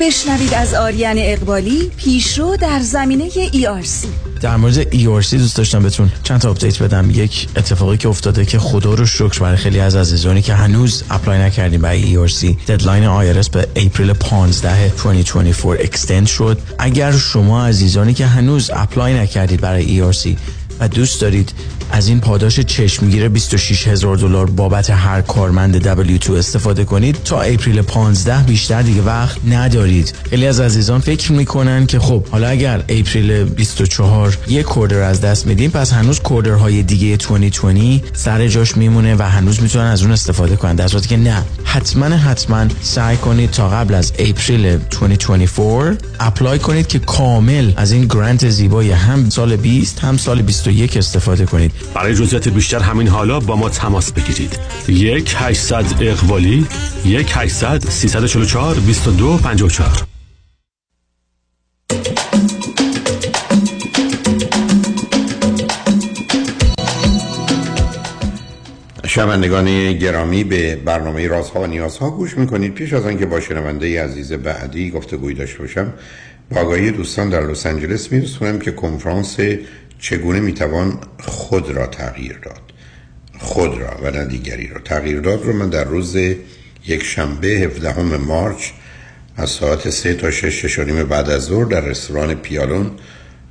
بشنوید 0.00 0.54
از 0.54 0.74
آریان 0.74 1.16
اقبالی 1.18 1.90
پیشرو 1.96 2.56
در 2.56 2.80
زمینه 2.80 3.30
ERC 3.30 4.06
در 4.40 4.56
مورد 4.56 4.92
ERC 4.92 5.34
دوست 5.34 5.56
داشتم 5.56 5.82
بهتون 5.82 6.12
چند 6.24 6.40
تا 6.40 6.50
update 6.50 6.82
بدم. 6.82 7.10
یک 7.10 7.48
اتفاقی 7.56 7.96
که 7.96 8.08
افتاده 8.08 8.44
که 8.44 8.58
خدا 8.58 8.94
رو 8.94 9.06
شکر 9.06 9.40
برای 9.40 9.56
خیلی 9.56 9.80
از 9.80 9.96
عزیزانی 9.96 10.42
که 10.42 10.54
هنوز 10.54 11.04
apply 11.10 11.38
نکردیم 11.38 11.80
برای 11.80 12.28
ERC 12.28 12.44
deadline 12.68 13.04
IRS 13.42 13.50
به 13.50 13.68
April 13.76 14.12
15 14.12 14.88
2024 14.88 15.76
extend 15.80 16.26
شد. 16.26 16.58
اگر 16.78 17.12
شما 17.12 17.66
عزیزانی 17.66 18.14
که 18.14 18.26
هنوز 18.26 18.70
apply 18.74 19.14
نکردید 19.14 19.60
برای 19.60 20.12
ERC 20.12 20.28
و 20.80 20.88
دوست 20.88 21.20
دارید 21.20 21.52
از 21.94 22.08
این 22.08 22.20
پاداش 22.20 22.60
چشمگیر 22.60 23.28
26 23.28 23.88
هزار 23.88 24.16
دلار 24.16 24.50
بابت 24.50 24.90
هر 24.90 25.20
کارمند 25.20 25.82
W2 26.18 26.30
استفاده 26.30 26.84
کنید. 26.84 27.18
تا 27.24 27.40
April 27.40 27.82
15 27.82 28.42
بیشتر 28.42 28.82
دیگه 28.82 29.02
وقت 29.02 29.38
ندارید. 29.48 30.14
خیلی 30.30 30.46
از 30.46 30.60
عزیزان 30.60 31.00
فکر 31.00 31.32
می‌کنن 31.32 31.86
که 31.86 31.98
خب 31.98 32.26
حالا 32.26 32.48
اگر 32.48 32.78
April 32.88 33.44
24 33.44 34.38
یک 34.48 34.66
quarter 34.66 35.00
از 35.00 35.20
دست 35.20 35.46
میدیم 35.46 35.70
پس 35.70 35.92
هنوز 35.92 36.20
quarter 36.20 36.68
های 36.68 36.82
دیگه 36.82 37.16
2020 37.16 38.04
سر 38.12 38.48
جاش 38.48 38.76
میمونه 38.76 39.14
و 39.18 39.22
هنوز 39.22 39.62
می‌تونن 39.62 39.84
از 39.84 40.02
اون 40.02 40.12
استفاده 40.12 40.56
کنن. 40.56 40.74
در 40.74 40.88
صورتی 40.88 41.08
که 41.08 41.16
نه. 41.16 41.42
حتما 41.64 42.06
حتما 42.06 42.66
سعی 42.82 43.16
کنید 43.16 43.50
تا 43.50 43.68
قبل 43.68 43.94
از 43.94 44.12
April 44.18 44.78
2024 44.78 45.96
apply 46.20 46.58
کنید 46.58 46.86
که 46.86 46.98
کامل 46.98 47.72
از 47.76 47.92
این 47.92 48.04
grant 48.04 48.50
زیبای 48.50 48.90
هم 48.90 49.30
سال 49.30 49.56
20 49.56 49.98
هم 49.98 50.16
سال 50.16 50.42
21 50.42 50.96
استفاده 50.96 51.46
کنید. 51.46 51.72
برای 51.94 52.14
جزئیات 52.14 52.48
بیشتر 52.48 52.78
همین 52.78 53.08
حالا 53.08 53.40
با 53.40 53.56
ما 53.56 53.68
تماس 53.68 54.12
بگیرید. 54.12 54.58
یک 54.88 55.34
800 55.38 55.84
اقبالی 56.00 56.66
یک 57.04 57.32
800 57.34 57.84
344 57.88 58.74
22 58.74 59.38
54 59.38 60.06
شنوندگان 69.06 69.92
گرامی 69.92 70.44
به 70.44 70.76
برنامه 70.76 71.28
رازها 71.28 71.60
و 71.60 71.66
نیازها 71.66 72.10
گوش 72.10 72.38
می‌کنید. 72.38 72.74
پیش 72.74 72.92
از 72.92 73.06
آنکه 73.06 73.26
با 73.26 73.40
شنونده 73.40 74.04
عزیز 74.04 74.32
بعدی 74.32 74.90
گفتگوی 74.90 75.34
داشته 75.34 75.58
باشم 75.58 75.92
با 76.50 76.60
آگاهی 76.60 76.90
دوستان 76.90 77.28
در 77.28 77.40
لس 77.40 77.66
آنجلس 77.66 78.12
میرسونم 78.12 78.58
که 78.58 78.72
کنفرانس 78.72 79.36
چگونه 80.04 80.40
می‌توان 80.40 80.98
خود 81.20 81.70
را 81.70 81.86
تغییر 81.86 82.38
داد؟ 82.38 82.60
خود 83.38 83.78
را 83.78 83.96
و 84.02 84.10
نه 84.10 84.24
دیگری 84.24 84.66
را. 84.66 84.80
تغییر 84.80 85.20
داد 85.20 85.44
رو 85.44 85.52
من 85.52 85.68
در 85.68 85.84
روز 85.84 86.16
یک 86.86 87.02
شنبه 87.02 87.48
17 87.48 88.00
مارچ 88.16 88.70
از 89.36 89.50
ساعت 89.50 89.90
3 89.90 90.14
تا 90.14 90.30
6 90.30 90.66
شش 90.66 90.78
بعد 90.78 91.30
از 91.30 91.42
ظهر 91.42 91.64
در 91.64 91.80
رستوران 91.80 92.34
پیالون 92.34 92.90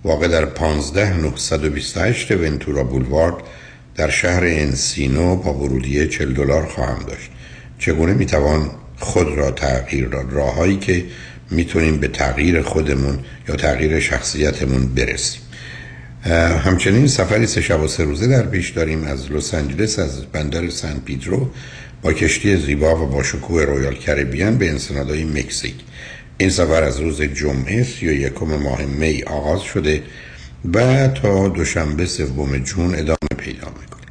واقع 0.03 0.27
در 0.27 0.45
15 0.45 1.17
928 1.17 2.31
ونتورا 2.31 2.83
بولوارد 2.83 3.35
در 3.95 4.09
شهر 4.09 4.43
انسینو 4.43 5.35
با 5.35 5.53
ورودیه 5.53 6.07
40 6.07 6.33
دلار 6.33 6.65
خواهم 6.65 7.05
داشت. 7.05 7.29
چگونه 7.79 8.13
می‌توان 8.13 8.71
خود 8.99 9.37
را 9.37 9.51
تغییر 9.51 10.07
داد؟ 10.07 10.33
راههایی 10.33 10.77
که 10.77 11.05
می‌تونیم 11.51 11.97
به 11.97 12.07
تغییر 12.07 12.61
خودمون 12.61 13.19
یا 13.49 13.55
تغییر 13.55 13.99
شخصیتمون 13.99 14.87
برسیم. 14.87 15.41
همچنین 16.31 17.07
سفری 17.07 17.47
سه 17.47 17.61
شب 17.61 17.81
و 17.81 17.87
سه 17.87 18.03
روزه 18.03 18.27
در 18.27 18.45
پیش 18.45 18.69
داریم 18.69 19.03
از 19.03 19.31
لس 19.31 19.53
آنجلس 19.53 19.99
از 19.99 20.25
بندر 20.25 20.69
سن 20.69 20.99
پیدرو 21.05 21.49
با 22.01 22.13
کشتی 22.13 22.57
زیبا 22.57 23.03
و 23.03 23.09
با 23.09 23.23
شکوه 23.23 23.63
رویال 23.63 23.95
کربیان 23.95 24.57
به 24.57 24.69
انسنادهای 24.69 25.23
مکزیک. 25.23 25.75
این 26.37 26.49
سفر 26.49 26.83
از 26.83 26.99
روز 26.99 27.21
جمعه 27.21 27.83
سی 27.83 28.07
و 28.07 28.11
یکم 28.11 28.45
ماه 28.45 28.85
می 28.85 29.23
آغاز 29.23 29.61
شده 29.61 30.03
و 30.73 31.07
تا 31.07 31.47
دوشنبه 31.47 32.05
سوم 32.05 32.57
جون 32.57 32.95
ادامه 32.95 33.17
پیدا 33.37 33.67
می‌کنه. 33.67 34.01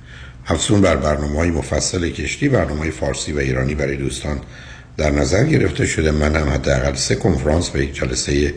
افزون 0.46 0.80
بر 0.80 0.96
برنامه 0.96 1.38
های 1.38 1.50
مفصل 1.50 2.08
کشتی 2.08 2.48
برنامه 2.48 2.80
های 2.80 2.90
فارسی 2.90 3.32
و 3.32 3.38
ایرانی 3.38 3.74
برای 3.74 3.96
دوستان 3.96 4.40
در 4.96 5.10
نظر 5.10 5.44
گرفته 5.44 5.86
شده. 5.86 6.10
من 6.10 6.36
هم 6.36 6.48
حداقل 6.48 6.94
سه 6.94 7.14
کنفرانس 7.14 7.70
و 7.74 7.78
یک 7.78 7.94
جلسه 7.94 8.54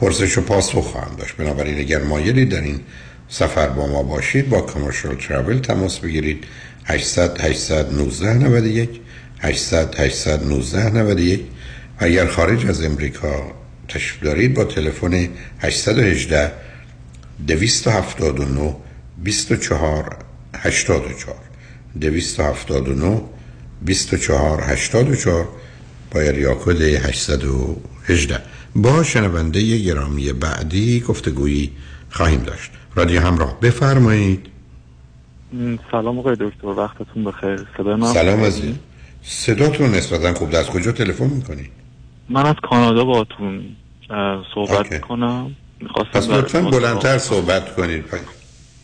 پرسش 0.00 0.38
و 0.38 0.40
پاسخ 0.40 0.84
خواهم 0.84 1.16
داشت. 1.16 1.36
بنابراین 1.36 1.78
اگر 1.78 2.02
مایلی 2.02 2.44
در 2.44 2.60
این 2.60 2.80
سفر 3.28 3.68
با 3.68 3.86
ما 3.86 4.02
باشید 4.02 4.48
با 4.48 4.60
کامرشال 4.60 5.14
ترافل 5.14 5.58
تماس 5.58 5.98
بگیرید. 5.98 6.44
800 6.84 7.40
819 7.40 8.34
91 8.34 9.00
800 9.38 10.00
819 10.00 10.90
91 10.90 11.40
و 12.00 12.04
اگر 12.04 12.26
خارج 12.26 12.66
از 12.66 12.84
امریکا 12.84 13.52
تشریف 13.88 14.22
دارید 14.22 14.54
با 14.54 14.64
تلفن 14.64 15.28
818 15.58 16.52
279 17.46 18.76
24 19.18 20.16
84 20.54 21.34
279 22.00 23.20
24 23.82 24.62
84 24.62 25.48
با 26.10 26.20
اریا 26.20 26.54
کد 26.54 26.80
818 26.82 28.40
با 28.76 29.02
شنونده 29.02 29.78
گرامی 29.78 30.32
بعدی 30.32 31.00
گفتگویی 31.00 31.70
خواهیم 32.10 32.40
داشت. 32.40 32.70
رادیو 32.94 33.20
همراه 33.20 33.60
بفرمایید. 33.60 34.46
سلام 35.90 36.18
آقای 36.18 36.36
دکتر 36.40 36.66
وقتتون 36.66 37.24
بخیر. 37.24 37.66
صدای 37.76 37.94
من 37.94 38.12
سلام 38.12 38.40
عزیز. 38.40 38.74
صداتون 39.22 39.90
نسبتا 39.90 40.34
خوب 40.34 40.54
از 40.54 40.66
کجا 40.66 40.92
تلفن 40.92 41.26
می‌کنی؟ 41.26 41.68
من 42.28 42.46
از 42.46 42.54
کانادا 42.62 43.04
باتون 43.04 43.76
صحبت 44.54 44.92
می‌کنم 44.92 45.56
پس 46.12 46.28
لطفا 46.28 46.60
بلندتر 46.62 47.18
صحبت 47.18 47.76
کنید. 47.76 48.04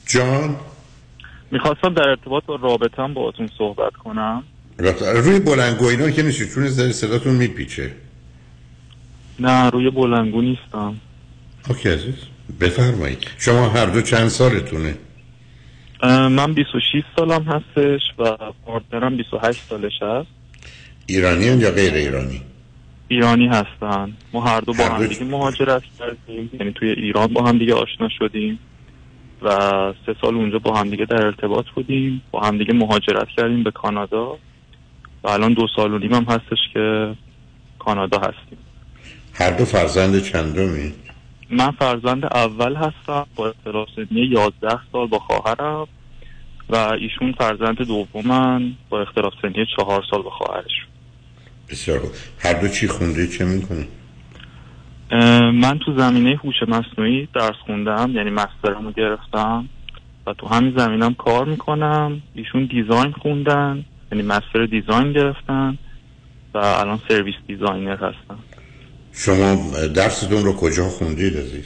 جان؟ 0.06 0.56
می‌خواستم 1.50 1.94
در 1.94 2.08
ارتباط 2.08 2.44
با 2.44 2.56
رابطه‌م 2.56 3.14
باهاتون 3.14 3.48
صحبت 3.58 3.92
کنم. 3.92 4.42
روی 5.14 5.38
بلندگو 5.38 5.84
اینا 5.84 6.10
که 6.10 6.22
نیست 6.22 6.54
چون 6.54 6.68
صداتون 6.92 7.34
میپیچه. 7.34 7.92
نه 9.40 9.70
روی 9.70 9.90
بلندگو 9.90 10.42
نیستم. 10.42 10.94
okay 11.68 11.88
عزیز 11.88 12.14
بفرمایید. 12.60 13.30
شما 13.38 13.68
هر 13.68 13.86
دو 13.86 14.02
چند 14.02 14.28
سالتونه؟ 14.28 14.94
من 16.02 16.54
26 16.54 17.02
سالم 17.16 17.42
هستش 17.42 18.00
و 18.18 18.36
partner 18.66 19.10
م 19.10 19.16
28 19.16 19.60
سالش 19.68 20.02
هست. 20.02 20.28
ایرانی 21.06 21.44
یا 21.44 21.70
غیر 21.70 21.94
ایرانی؟ 21.94 22.42
ایرانی 23.08 23.46
هستن. 23.46 24.12
ما 24.32 24.44
هر 24.44 24.60
دو 24.60 24.72
با 24.72 24.84
هم 24.84 25.06
دیگه 25.06 25.24
مهاجرت 25.24 25.82
کردیم. 25.98 26.50
یعنی 26.60 26.72
توی 26.72 26.90
ایران 26.90 27.26
با 27.26 27.42
هم 27.42 27.58
دیگه 27.58 27.74
آشنا 27.74 28.08
شدیم 28.18 28.58
و 29.42 29.48
سه 30.06 30.14
سال 30.20 30.34
اونجا 30.34 30.58
با 30.58 30.78
هم 30.78 30.90
دیگه 30.90 31.04
در 31.04 31.26
ارتباط 31.26 31.66
بودیم. 31.74 32.22
با 32.30 32.40
هم 32.40 32.58
دیگه 32.58 32.74
مهاجرت 32.74 33.28
کردیم 33.36 33.62
به 33.62 33.70
کانادا. 33.70 34.38
و 35.24 35.28
الان 35.28 35.52
دو 35.52 35.66
سال 35.76 35.92
و 35.92 35.98
نیم 35.98 36.14
هم 36.14 36.24
هستش 36.24 36.58
که 36.74 37.14
کانادا 37.78 38.18
هستیم. 38.18 38.58
هر 39.38 39.50
دو 39.50 39.64
فرزند 39.64 40.22
چندمی؟ 40.22 40.92
من 41.50 41.70
فرزند 41.70 42.24
اول 42.24 42.76
هستم 42.76 43.26
با 43.36 43.48
اختلاف 43.48 43.88
سنی 43.96 44.20
11 44.20 44.78
سال 44.92 45.06
با 45.06 45.18
خواهرم 45.18 45.86
و 46.68 46.76
ایشون 46.76 47.32
فرزند 47.32 47.76
دومن 47.82 48.72
با 48.88 49.02
اختلاف 49.02 49.32
سنی 49.42 49.66
4 49.76 50.04
سال 50.10 50.22
با 50.22 50.30
خواهرش 50.30 50.86
بسیار 51.68 51.98
خوب 51.98 52.10
هر 52.38 52.52
دو 52.52 52.68
چی 52.68 52.88
خونده 52.88 53.26
چه 53.26 53.44
می‌کنه؟ 53.44 53.86
من 55.50 55.78
تو 55.78 55.98
زمینه 55.98 56.40
هوش 56.44 56.62
مصنوعی 56.68 57.28
درس 57.34 57.56
خوندم 57.66 58.10
یعنی 58.14 58.30
master 58.30 58.77
مو 58.77 58.92
گرفتم 58.92 59.68
و 60.26 60.32
تو 60.32 60.46
همین 60.46 60.78
زمینم 60.78 61.14
کار 61.14 61.44
می‌کنم 61.44 62.22
ایشون 62.34 62.64
design 62.64 63.12
خوندن 63.12 63.84
یعنی 64.12 64.24
master 64.24 64.66
design 64.66 65.12
گرفتن 65.12 65.78
و 66.54 66.58
الان 66.58 67.00
service 67.08 67.34
designer 67.46 67.96
هستن 67.96 68.38
شما 69.16 69.54
درستون 69.86 70.44
رو 70.44 70.52
کجا 70.52 70.88
خوندید 70.88 71.36
عزیز؟ 71.36 71.64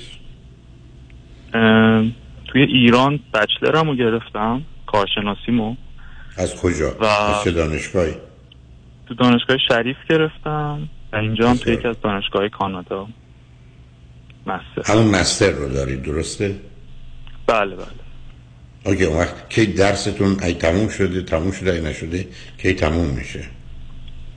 توی 2.46 2.62
ایران 2.62 3.20
bachelor 3.34 3.82
م 3.82 3.88
رو 3.88 3.96
گرفتم 3.96 4.62
کارشناسیمو. 4.86 5.76
از 6.36 6.56
کجا؟ 6.56 6.96
و... 7.00 7.04
از 7.04 7.44
چه 7.44 7.50
دانشگاهی؟ 7.50 8.14
تو 9.06 9.14
دانشگاه 9.14 9.56
شریف 9.68 9.96
گرفتم. 10.10 10.88
و 11.12 11.16
اینجا 11.16 11.50
هم 11.50 11.56
توی 11.56 11.72
یکی 11.72 11.88
از 11.88 11.96
دانشگاه 12.02 12.48
کانادا. 12.48 13.08
مستر. 14.46 14.92
همون 14.92 15.06
مستر 15.06 15.50
رو 15.50 15.68
دارید 15.68 16.02
درسته؟ 16.02 16.56
بله 17.46 17.76
بله. 17.76 17.86
اوکی 18.84 19.04
اون 19.04 19.18
وقت 19.18 19.50
کی 19.50 19.66
درستون 19.66 20.42
ای 20.42 20.54
تموم 20.54 20.88
شده 20.88 21.22
تموم 21.22 21.52
شده 21.52 21.72
ای 21.72 21.80
نشده 21.80 22.28
کی 22.58 22.74
تموم 22.74 23.06
میشه؟ 23.06 23.44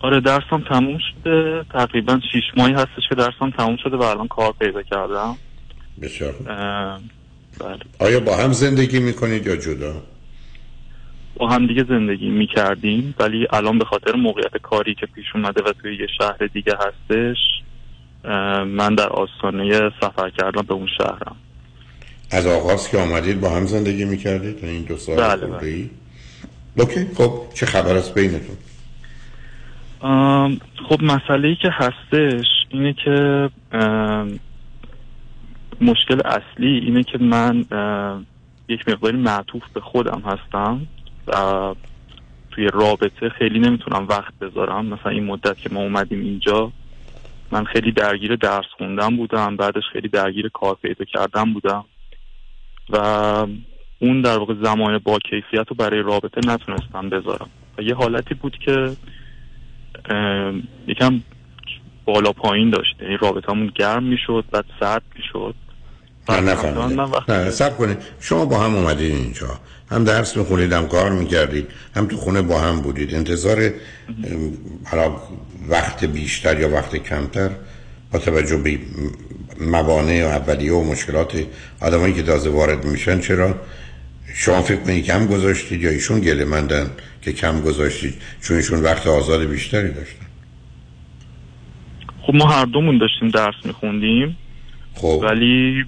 آره 0.04 0.20
درسم 0.20 0.64
تموم 0.70 0.98
شده. 0.98 1.66
تقریبا 1.74 2.20
شیش 2.32 2.44
ماهی 2.58 2.74
هستش 2.74 3.10
که 3.10 3.16
درسم 3.16 3.50
تموم 3.58 3.78
شده 3.84 3.98
و 3.98 4.02
الان 4.02 4.28
کار 4.28 4.54
پیدا 4.60 4.82
کردم. 4.84 5.38
بسیار 6.02 6.34
بله. 7.60 7.78
آیا 8.00 8.20
با 8.20 8.38
هم 8.38 8.52
زندگی 8.52 9.00
می‌کنید 9.00 9.48
یا 9.48 9.56
جدا؟ 9.56 10.02
با 11.38 11.50
هم 11.50 11.68
دیگه 11.68 11.84
زندگی 11.84 12.30
می‌کردیم 12.30 13.16
ولی 13.20 13.48
الان 13.54 13.80
به 13.80 13.86
خاطر 13.86 14.16
موقعیت 14.16 14.58
کاری 14.58 14.96
که 14.96 15.06
پیش 15.06 15.26
اومده 15.36 15.62
و 15.62 15.74
توی 15.82 15.96
یه 15.96 16.08
شهر 16.18 16.48
دیگه 16.54 16.74
هستش 16.74 17.38
من 18.66 18.96
در 18.96 19.10
آستانه 19.10 19.92
سفر 20.02 20.30
کردم 20.30 20.62
به 20.62 20.74
اون 20.74 20.88
شهرم. 20.98 21.36
از 22.32 22.48
آغاز 22.48 22.90
که 22.90 22.98
آمدید 22.98 23.42
با 23.42 23.50
هم 23.50 23.66
زندگی 23.66 24.06
می‌کردید؟ 24.06 24.66
این 24.66 24.82
دو 24.82 24.98
سال 24.98 25.16
بله 25.16 25.48
بله. 25.48 25.90
اوکی 26.78 27.08
خب 27.18 27.42
چه 27.54 27.66
خبر 27.66 27.98
است 27.98 28.14
بینتون؟ 28.14 28.58
خب 30.90 31.02
مسئله 31.02 31.48
ای 31.48 31.56
که 31.56 31.70
هستش 31.72 32.46
اینه 32.70 32.94
که 32.94 33.50
مشکل 35.82 36.22
اصلی 36.26 36.78
اینه 36.78 37.04
که 37.04 37.18
من 37.18 37.66
یک 38.68 38.90
مقداری 38.90 39.18
معطوف 39.18 39.64
به 39.74 39.82
خودم 39.82 40.24
هستم 40.26 40.88
و 41.28 41.36
توی 42.52 42.68
رابطه 42.74 43.30
خیلی 43.30 43.60
نمی‌تونم 43.60 44.08
وقت 44.08 44.34
بذارم. 44.42 44.86
مثلا 44.86 45.12
این 45.12 45.24
مدت 45.24 45.58
که 45.58 45.70
ما 45.74 45.80
اومدیم 45.80 46.20
اینجا 46.20 46.72
من 47.52 47.64
خیلی 47.64 47.92
درگیر 47.92 48.36
درس 48.36 48.66
خوندم 48.78 49.18
بودم 49.18 49.58
بعدش 49.58 49.84
خیلی 49.94 50.08
درگیر 50.08 50.50
کار 50.54 50.78
پیدا 50.82 51.06
کردم 51.06 51.54
بودم 51.54 51.86
و 52.90 52.98
اون 54.00 54.22
در 54.22 54.38
واقع 54.38 54.54
زمان 54.64 54.98
با 54.98 55.20
کیفیت 55.20 55.68
رو 55.70 55.76
برای 55.76 56.02
رابطه 56.02 56.42
نتونستم 56.48 57.10
بذارم. 57.10 57.50
و 57.78 57.82
یه 57.82 57.96
حالتی 57.96 58.34
بود 58.34 58.58
که 58.58 58.96
یکم 60.88 61.22
بالا 62.06 62.32
پایین 62.32 62.70
داشته 62.70 63.06
این 63.06 63.18
رابطمون 63.18 63.72
گرم 63.76 64.04
می‌شد 64.04 64.46
بعد 64.52 64.66
سرد 64.80 65.04
می‌شد. 65.16 65.56
نه 66.30 67.08
نه 67.28 67.50
سب 67.50 67.78
کنید. 67.78 67.98
شما 68.20 68.46
با 68.46 68.60
هم 68.60 68.76
اومدید 68.76 69.12
اینجا. 69.12 69.60
هم 69.92 70.04
درس 70.04 70.38
می‌خونید 70.38 70.74
هم 70.74 70.88
کار 70.88 71.12
می‌کردید 71.12 71.68
هم 71.96 72.08
تو 72.08 72.18
خونه 72.18 72.42
با 72.42 72.60
هم 72.60 72.82
بودید. 72.82 73.16
انتظار 73.16 73.72
حالا 74.86 75.16
وقت 75.70 76.06
بیشتر 76.06 76.60
یا 76.60 76.70
وقت 76.70 76.96
کمتر 76.96 77.50
با 78.12 78.20
توجه 78.20 78.58
به 78.58 78.80
موانع 79.62 80.26
و 80.26 80.28
اولیه 80.28 80.74
و 80.74 80.84
مشکلات 80.84 81.46
آدمایی 81.82 82.14
که 82.14 82.24
تازه 82.24 82.50
وارد 82.50 82.86
میشن 82.86 83.20
چرا؟ 83.20 83.56
شما 84.36 84.62
فکر 84.62 84.78
کنید 84.78 85.06
کم 85.06 85.28
گذاشتید 85.28 85.82
یا 85.82 85.90
ایشون 85.90 86.20
گله 86.20 86.46
مندن؟ 86.46 86.90
که 87.26 87.34
کم 87.34 87.62
گذاشتید 87.62 88.14
چون 88.42 88.58
ایشون 88.58 88.82
وقت 88.82 89.08
آزاد 89.08 89.44
بیشتری 89.46 89.88
داشتن. 89.88 90.26
خب 92.22 92.36
ما 92.36 92.46
هر 92.46 92.66
دومون 92.66 92.98
داشتیم 92.98 93.30
درس 93.30 93.56
میخوندیم. 93.66 94.38
خب. 94.94 95.20
ولی 95.24 95.86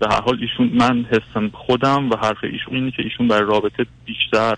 به 0.00 0.08
هر 0.08 0.20
حال 0.20 0.38
ایشون 0.40 0.70
من 0.74 1.04
حسم 1.04 1.50
خودم 1.52 2.10
و 2.10 2.16
حرف 2.16 2.36
ایشون 2.42 2.74
اینه 2.74 2.90
که 2.90 3.02
ایشون 3.02 3.28
برای 3.28 3.46
رابطه 3.48 3.86
بیشتر 4.04 4.56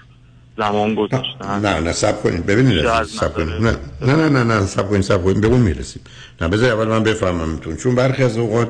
زمان 0.59 0.95
گذاشتن. 0.95 1.61
نه 1.61 1.81
نه 1.81 1.93
سب 1.93 2.23
کنید 2.23 2.47
ببینید 2.47 3.03
سب 3.03 3.35
کنید 3.35 3.49
نه 3.49 3.77
نه 4.03 4.17
نه 4.17 4.29
نه 4.29 4.45
نه 4.45 4.67
سب 4.67 4.89
کنید 4.89 5.03
سب 5.03 5.25
کنید 5.25 5.41
به 5.41 5.47
اون 5.47 5.61
می‌رسیم. 5.61 6.03
نه 6.41 6.49
بذار 6.49 6.73
اول 6.73 6.89
من 6.89 7.03
بفهممتون 7.03 7.77
چون 7.77 7.95
برخی 7.95 8.23
از 8.23 8.39
اوقات 8.39 8.69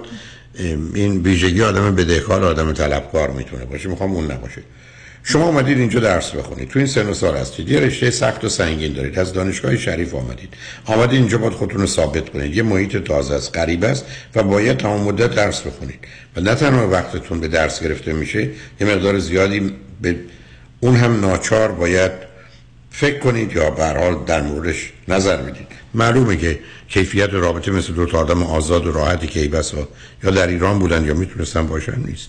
این 0.94 1.22
ویژگی 1.22 1.62
آدم 1.62 1.94
بدهکار 1.94 2.44
آدم 2.44 2.72
طلبکار 2.72 3.30
می‌تونه 3.30 3.64
باشه. 3.64 3.88
می‌خوام 3.88 4.10
اون 4.12 4.24
نباشه. 4.30 4.62
شما 5.26 5.44
آمدید 5.44 5.78
اینجا 5.78 6.00
درس 6.00 6.30
بخونید. 6.30 6.68
تو 6.68 6.78
این 6.78 6.88
سن 6.88 7.06
و 7.06 7.14
سال 7.14 7.36
هستید. 7.36 7.68
یه 7.68 7.80
رشته 7.80 8.10
سخت 8.10 8.44
و 8.44 8.48
سنگین 8.48 8.92
دارید. 8.92 9.18
از 9.18 9.32
دانشگاه 9.32 9.76
شریف 9.76 10.14
آمدید. 10.14 10.48
آمدید 10.84 11.20
اینجا 11.20 11.38
باید 11.38 11.52
خودتون 11.52 11.80
رو 11.80 11.86
ثابت 11.86 12.30
کنید. 12.30 12.56
یه 12.56 12.62
محیط 12.62 12.96
تازه 12.96 13.34
است 13.34 13.56
غریب 13.56 13.84
است 13.84 14.04
و 14.34 14.42
باید 14.42 14.76
تمام 14.76 15.00
مدت 15.00 15.34
درس 15.34 15.60
بخونید. 15.60 15.98
و 16.36 16.40
نه 16.40 16.54
تنها 16.54 16.88
وقتتون 16.88 17.40
به 17.40 17.48
درس 17.48 17.82
گرفته 17.82 18.12
میشه 18.12 18.50
یه 18.80 18.86
مقدار 18.86 19.18
زیادی 19.18 19.72
به 20.02 20.16
اون 20.80 20.96
هم 20.96 21.20
ناچار 21.20 21.72
باید 21.72 22.12
فکر 22.90 23.18
کنید 23.18 23.52
یا 23.52 23.70
به 23.70 23.86
حال 23.86 24.24
در 24.26 24.42
موردش 24.42 24.92
نظر 25.08 25.36
بدید. 25.36 25.66
معلومه 25.94 26.36
که 26.36 26.58
کیفیت 26.88 27.30
رابطه 27.32 27.70
مثل 27.70 27.92
دو 27.92 28.06
تا 28.06 28.18
آدم 28.18 28.42
آزاد 28.42 28.86
و 28.86 28.92
راحتی 28.92 29.26
که 29.26 29.48
بسا 29.48 29.88
یا 30.24 30.30
در 30.30 30.46
ایران 30.46 30.78
بودن 30.78 31.04
یا 31.04 31.14
می‌تونستن 31.14 31.66
باشن 31.66 32.00
نیست. 32.06 32.28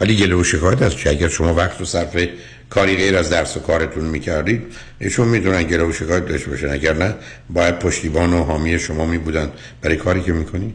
ولی 0.00 0.16
گله 0.16 0.34
و 0.34 0.44
شکایت 0.44 0.82
از 0.82 0.96
چه 0.96 1.10
اگر 1.10 1.28
شما 1.28 1.54
وقت 1.54 1.80
و 1.80 1.84
صرف 1.84 2.28
کاری 2.70 2.96
غیر 2.96 3.16
از 3.16 3.30
درس 3.30 3.56
و 3.56 3.60
کارتون 3.60 4.04
می‌کردید 4.04 4.62
ایشون 5.00 5.28
می‌دونن 5.28 5.62
گله 5.62 5.84
و 5.84 5.92
شکایت 5.92 6.28
داشته 6.28 6.50
باشن. 6.50 6.70
اگر 6.70 6.92
نه 6.92 7.14
باید 7.50 7.78
پشتیبان 7.78 8.32
و 8.32 8.44
حامی 8.44 8.78
شما 8.78 9.06
میبودن. 9.06 9.50
برای 9.82 9.96
کاری 9.96 10.22
که 10.22 10.32
می‌کنید؟ 10.32 10.74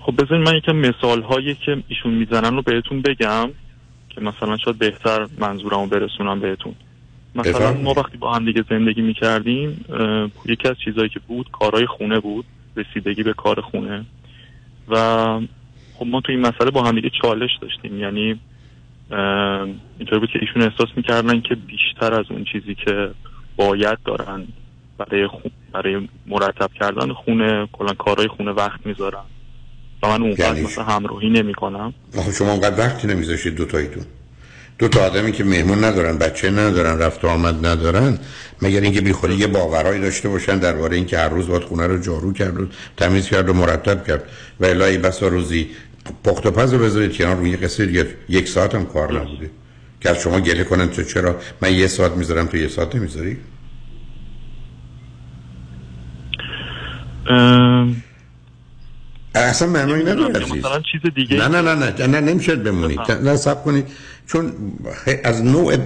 خب 0.00 0.22
بذارید 0.22 0.48
من 0.48 0.56
یکم 0.56 0.76
مثال 0.76 1.22
هایی 1.22 1.54
که 1.54 1.76
ایشون 1.88 2.14
می‌زنن 2.14 2.56
رو 2.56 2.62
بهتون 2.62 3.02
بگم 3.02 3.50
که 4.10 4.20
مثلا 4.20 4.56
شاید 4.64 4.78
بهتر 4.78 5.26
منظورمو 5.38 5.86
برسونم 5.86 6.40
بهتون. 6.40 6.74
مثلا 7.34 7.72
ما 7.72 7.94
وقتی 7.94 8.16
با 8.16 8.32
هم 8.32 8.44
دیگه 8.44 8.64
زندگی 8.70 9.02
می‌کردیم 9.02 9.84
یکی 10.46 10.68
از 10.68 10.76
چیزهایی 10.84 11.08
که 11.08 11.20
بود 11.28 11.46
کارهای 11.52 11.86
خونه 11.86 12.20
بود. 12.20 12.44
رسیدگی 12.76 13.22
به 13.22 13.32
کار 13.32 13.60
خونه. 13.60 14.04
و 14.88 15.40
خب 15.94 16.06
ما 16.06 16.20
تو 16.20 16.32
این 16.32 16.40
مسئله 16.40 16.70
با 16.70 16.82
هم 16.82 16.94
دیگه 16.94 17.10
چالش 17.22 17.50
داشتیم. 17.60 18.00
یعنی 18.00 18.40
اینطور 19.98 20.18
بود 20.18 20.30
که 20.32 20.38
ایشون 20.40 20.62
احساس 20.62 20.88
می‌کردن 20.96 21.40
که 21.40 21.54
بیشتر 21.54 22.14
از 22.14 22.24
اون 22.30 22.44
چیزی 22.52 22.74
که 22.74 23.10
باید 23.56 23.98
دارن 24.04 24.46
برای 24.98 25.28
برای 25.72 26.08
مرتب 26.26 26.70
کردن 26.80 27.12
خونه 27.12 27.68
کلا 27.72 27.92
کارهای 27.92 28.28
خونه 28.28 28.50
وقت 28.50 28.86
می‌ذارن. 28.86 29.24
و 30.02 30.08
من 30.08 30.22
اونقدر 30.22 30.44
یعنی 30.44 30.62
مثلا 30.62 30.84
همراهی 30.84 31.30
نمی 31.30 31.54
کنم 31.54 31.94
شما 32.38 32.50
اونقدر 32.50 32.78
وقتی 32.78 33.06
نمیذاشید 33.06 33.54
دو 33.54 33.64
تایتون 33.64 34.04
دو 34.78 34.88
تا 34.88 35.00
آدمی 35.00 35.32
که 35.32 35.44
مهمون 35.44 35.84
ندارن 35.84 36.18
بچه 36.18 36.50
ندارن 36.50 36.98
رفت 36.98 37.24
آمد 37.24 37.66
ندارن 37.66 38.18
مگر 38.62 38.80
اینکه 38.80 39.00
بیخوری 39.00 39.34
یه 39.34 39.46
باورایی 39.46 40.00
داشته 40.00 40.28
باشن 40.28 40.58
درباره 40.58 40.96
اینکه 40.96 41.18
هر 41.18 41.28
روز 41.28 41.48
باید 41.48 41.62
خونه 41.62 41.86
رو 41.86 41.98
جارو 41.98 42.32
کرد 42.32 42.60
و 42.60 42.66
تمیز 42.96 43.26
کرد 43.26 43.48
و 43.48 43.52
مرتب 43.52 44.06
کرد. 44.06 44.22
و 44.60 44.66
الهی 44.66 44.98
بسا 44.98 45.28
روزی 45.28 45.68
پخت 46.24 46.46
و 46.46 46.50
پز 46.50 46.72
رو 46.72 46.78
بذارید 46.78 47.16
کنار 47.16 47.36
روی 47.36 47.56
قصه 47.56 47.86
دیگه 47.86 48.06
یک 48.28 48.48
ساعت 48.48 48.74
هم 48.74 48.86
کار 48.86 49.20
نبوده. 49.20 49.50
که 50.00 50.10
از 50.10 50.18
شما 50.18 50.40
گله 50.40 50.64
کنن 50.64 50.88
تو 50.88 51.02
چرا؟ 51.02 51.36
من 51.62 51.72
یه 51.72 51.86
ساعت 51.86 52.12
می‌ذارم 52.12 52.46
تو 52.46 52.56
یه 52.56 52.68
ساعت 52.68 52.94
نمی‌ذاری؟ 52.94 53.36
اصلا 59.34 59.68
معنی 59.68 60.02
نداره 60.02 60.44
مثلا 60.44 60.82
چیز 60.92 61.00
دیگه 61.14 61.36
نه 61.36 61.48
نه 61.48 61.74
نه 61.74 61.74
نه 61.74 62.06
نه 62.06 62.20
نمیشه 62.20 62.56
بمونید 62.56 63.00
نه 63.12 63.36
سب 63.36 63.64
کنید 63.64 63.86
چون 64.26 64.52
از 65.24 65.44
نوع 65.44 65.76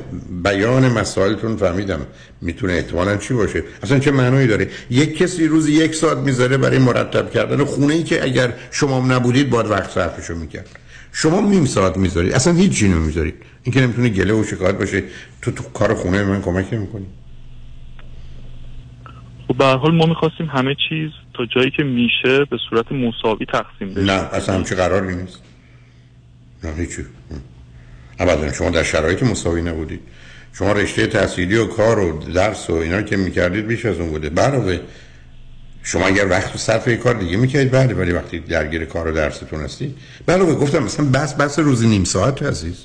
بیان 0.42 0.88
مسائلتون 0.88 1.56
فهمیدم 1.56 2.00
می‌تونه 2.40 2.72
احتمالا 2.72 3.16
چی 3.16 3.34
باشه. 3.34 3.62
اصلا 3.82 3.98
چه 3.98 4.10
معنی 4.10 4.46
داره؟ 4.46 4.68
یک 4.90 5.16
کسی 5.16 5.46
روزی 5.46 5.72
یک 5.72 5.94
ساعت 5.94 6.18
می‌ذاره 6.18 6.56
برای 6.56 6.78
مرتب 6.78 7.30
کردن 7.30 7.64
خونه 7.64 7.94
ای 7.94 8.02
که 8.02 8.24
اگر 8.24 8.52
شما 8.70 9.06
نبودید 9.06 9.50
باید 9.50 9.66
وقت 9.66 9.90
صرفشو 9.90 10.34
می‌کرد. 10.34 10.68
شما 11.12 11.40
نیم 11.40 11.64
ساعت 11.64 11.96
می‌ذارید. 11.96 12.32
اصلا 12.32 12.52
هیچ 12.52 12.72
چیزی 12.72 12.92
نمی‌ذارید. 12.92 13.34
این 13.62 13.74
که 13.74 13.80
نمی‌تونه 13.80 14.08
گله 14.08 14.32
و 14.34 14.44
شکایت 14.44 14.78
باشه 14.78 15.02
تو 15.42 15.50
تو 15.50 15.62
کار 15.62 15.94
خونه 15.94 16.22
من 16.22 16.42
کمک 16.42 16.74
نمی‌کنی. 16.74 17.06
خب 19.48 19.56
به 19.56 19.64
حال 19.64 19.94
ما 19.94 20.06
می‌خواستیم 20.06 20.46
همه 20.46 20.76
چیز 20.88 21.10
جایی 21.46 21.70
که 21.70 21.82
میشه 21.82 22.44
به 22.44 22.56
صورت 22.70 22.92
مساوی 22.92 23.46
تقسیم 23.46 23.94
بشه. 23.94 24.00
نه 24.00 24.12
اصلا 24.12 24.54
همچه 24.54 24.74
قراری 24.74 25.14
نیست. 25.14 25.38
نه 26.64 26.72
هیچی. 26.72 27.04
ابدا 28.18 28.52
شما 28.52 28.70
در 28.70 28.82
شرایط 28.82 29.22
مساوی 29.22 29.62
نبودید 29.62 30.00
شما 30.52 30.72
رشته 30.72 31.06
تحصیلی 31.06 31.56
و 31.56 31.66
کار 31.66 31.98
و 31.98 32.18
درس 32.18 32.70
و 32.70 32.72
اینا 32.72 33.02
که 33.02 33.16
می‌کردید 33.16 33.66
بیش 33.66 33.86
از 33.86 34.00
اون 34.00 34.10
بوده. 34.10 34.42
علاوه 34.42 34.80
شما 35.82 36.06
اگر 36.06 36.28
وقت 36.28 36.54
و 36.54 36.58
صرف 36.58 36.98
کار 36.98 37.14
دیگه 37.14 37.36
می‌کردید 37.36 37.72
بله 37.72 37.94
ولی 37.94 38.12
وقتی 38.12 38.38
درگیر 38.40 38.84
کار 38.84 39.08
و 39.08 39.12
درستون 39.12 39.60
هستید 39.60 39.98
علاوه 40.28 40.54
گفتم 40.54 40.82
مثلا 40.82 41.06
بس 41.06 41.34
بس 41.34 41.58
روزی 41.58 41.88
نیم 41.88 42.04
ساعت 42.04 42.42
عزیز. 42.42 42.84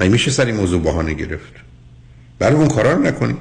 من 0.00 0.08
میشه 0.08 0.30
سری 0.30 0.52
موضوع 0.52 0.82
بهانه 0.82 1.12
گرفت؟ 1.12 1.52
بله 2.38 2.54
اون 2.54 2.68
کارا 2.68 2.92
رو 2.92 3.02
نکنید. 3.02 3.36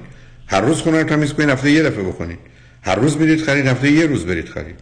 هر 0.48 0.62
روز 0.62 0.82
خونه 0.82 1.02
رو 1.02 1.10
تمیز 1.10 1.34
کنید 1.34 1.50
هفته 1.50 1.72
یه 1.72 1.84
دفعه 1.84 2.04
بکنید 2.04 2.40
هر 2.86 2.96
روز 2.96 3.18
برید 3.18 3.42
خرید 3.42 3.66
هفته 3.66 3.92
یه 3.92 4.06
روز 4.06 4.26
برید 4.26 4.50
خرید. 4.50 4.80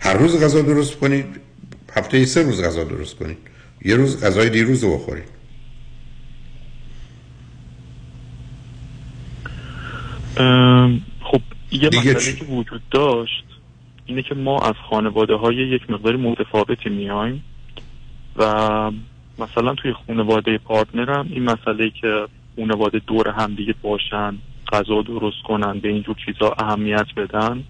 هر 0.00 0.14
روز 0.14 0.44
غذا 0.44 0.62
درست 0.62 0.98
کنید 0.98 1.26
هفته 1.96 2.24
سه 2.24 2.42
روز 2.42 2.62
غذا 2.62 2.84
درست 2.84 3.16
کنید. 3.16 3.38
یه 3.84 3.96
روز 3.96 4.24
غذای 4.24 4.50
دیروز 4.50 4.84
رو 4.84 4.94
بخورید. 4.94 5.42
خب 11.20 11.40
یه 11.70 11.88
مسئله 11.88 12.36
که 12.36 12.44
وجود 12.44 12.82
داشت 12.90 13.44
اینه 14.06 14.22
که 14.22 14.34
ما 14.34 14.58
از 14.58 14.74
خانواده 14.90 15.34
های 15.34 15.56
یک 15.56 15.90
مقداری 15.90 16.16
متفاوتی 16.16 16.88
میایم 16.90 17.44
و 18.36 18.90
مثلا 19.38 19.74
توی 19.74 19.92
خانواده 20.06 20.58
پارتنرم 20.58 21.28
این 21.30 21.42
مسئله 21.42 21.90
که 21.90 22.26
خانواده 22.56 22.98
دور 23.06 23.28
هم 23.28 23.54
دیگه 23.54 23.74
باشن 23.82 24.38
غذا 24.72 25.02
درست 25.02 25.42
کنن 25.48 25.78
به 25.80 25.88
اینجور 25.88 26.16
چیزا 26.26 26.54
اهمیت 26.58 27.06
بدن 27.16 27.64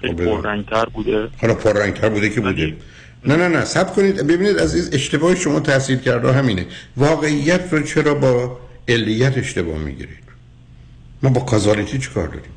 خیلی 0.00 0.12
خب، 0.12 0.24
پررنگتر 0.24 0.84
بوده. 0.84 1.28
حالا 1.40 1.54
پررنگتر 1.54 2.08
بوده 2.08 2.30
که 2.30 2.40
بوده. 2.40 2.76
نه 3.24 3.36
نه 3.36 3.48
نه 3.48 3.64
سب 3.64 3.94
کنید. 3.94 4.26
ببینید 4.26 4.58
عزیز 4.58 4.94
اشتباه 4.94 5.34
شما 5.34 5.60
تحصیل 5.60 5.98
کرده 5.98 6.32
همینه. 6.32 6.66
واقعیت 6.96 7.72
رو 7.72 7.82
چرا 7.82 8.14
با 8.14 8.58
علیت 8.88 9.38
اشتباه 9.38 9.78
می‌گیرید؟ 9.78 10.26
ما 11.22 11.30
با 11.30 11.40
کازالیتی 11.40 11.98
چی 11.98 12.10
کار 12.10 12.28
داریم؟ 12.28 12.52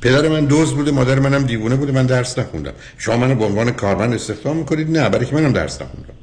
پدر 0.00 0.28
من 0.28 0.44
دوز 0.44 0.74
بوده 0.74 0.90
مادر 0.90 1.18
منم 1.18 1.42
دیوونه 1.42 1.76
بوده 1.76 1.92
من 1.92 2.06
درس 2.06 2.38
نخوندم. 2.38 2.72
شما 2.98 3.16
منو 3.16 3.34
به 3.34 3.44
عنوان 3.44 3.70
کارمند 3.70 4.12
استخدام 4.14 4.56
می‌کنید؟ 4.56 4.98
نه 4.98 5.08
برای 5.08 5.26
که 5.26 5.34
منم 5.34 5.52
درس 5.52 5.82
نخوندم. 5.82 6.14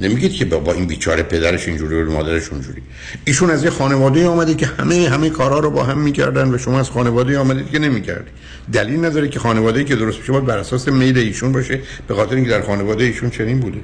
نمیگید 0.00 0.32
که 0.32 0.44
با 0.44 0.72
این 0.72 0.86
بیچاره 0.86 1.22
پدرش 1.22 1.68
اینجوری 1.68 2.02
و 2.02 2.10
مادرش 2.10 2.48
اونجوری. 2.48 2.82
ایشون 3.24 3.50
از 3.50 3.64
یه 3.64 3.70
خانواده 3.70 4.28
آمده 4.28 4.54
که 4.54 4.66
همه 4.66 5.08
همه 5.08 5.30
کارها 5.30 5.58
رو 5.58 5.70
با 5.70 5.84
هم 5.84 5.98
می‌کردن 5.98 6.54
و 6.54 6.58
شما 6.58 6.80
از 6.80 6.90
خانواده 6.90 7.38
آمدید 7.38 7.70
که 7.70 7.78
نمی‌کردید 7.78 8.32
دلیل 8.72 9.04
نداره 9.04 9.28
که 9.28 9.38
خانواده 9.38 9.84
که 9.84 9.96
درست 9.96 10.30
باید 10.30 10.44
بر 10.44 10.58
اساس 10.58 10.88
میل 10.88 11.18
ایشون 11.18 11.52
باشه 11.52 11.80
به 12.08 12.14
خاطر 12.14 12.34
اینکه 12.34 12.50
در 12.50 12.62
خانواده 12.62 13.04
ایشون 13.04 13.30
چنین 13.30 13.60
بوده. 13.60 13.78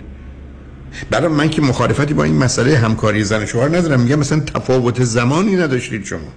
برای 1.10 1.28
من 1.28 1.48
که 1.48 1.62
مخالفتی 1.62 2.14
با 2.14 2.24
این 2.24 2.36
مسئله 2.36 2.76
همکاری 2.76 3.24
زن 3.24 3.46
شوهر 3.46 3.76
ندارم. 3.76 4.00
میگم 4.00 4.18
مثلا 4.18 4.40
تفاوت 4.40 5.04
زمانی 5.04 5.56
نداشتید 5.56 6.04
شما. 6.04 6.32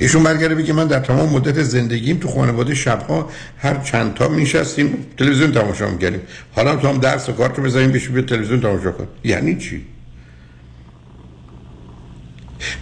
ایشون 0.00 0.22
برگرده 0.22 0.54
بگه 0.54 0.72
من 0.72 0.86
در 0.86 1.00
تمام 1.00 1.28
مدت 1.28 1.62
زندگیم 1.62 2.16
تو 2.16 2.28
خانواده 2.28 2.74
شبها 2.74 3.30
هر 3.58 3.80
چند 3.80 4.14
تا 4.14 4.28
میشستیم 4.28 5.06
تلویزیون 5.18 5.52
تماشا 5.52 5.90
می‌کردیم. 5.90 6.20
حالا 6.52 6.76
تو 6.76 6.88
هم 6.88 6.98
درس 6.98 7.28
و 7.28 7.32
کار 7.32 7.54
رو 7.56 7.62
بذاریم 7.62 7.92
بشی 7.92 8.08
به 8.08 8.22
تلویزیون 8.22 8.60
تماشا 8.60 8.90
کن. 8.90 9.06
یعنی 9.24 9.56
چی؟ 9.56 9.86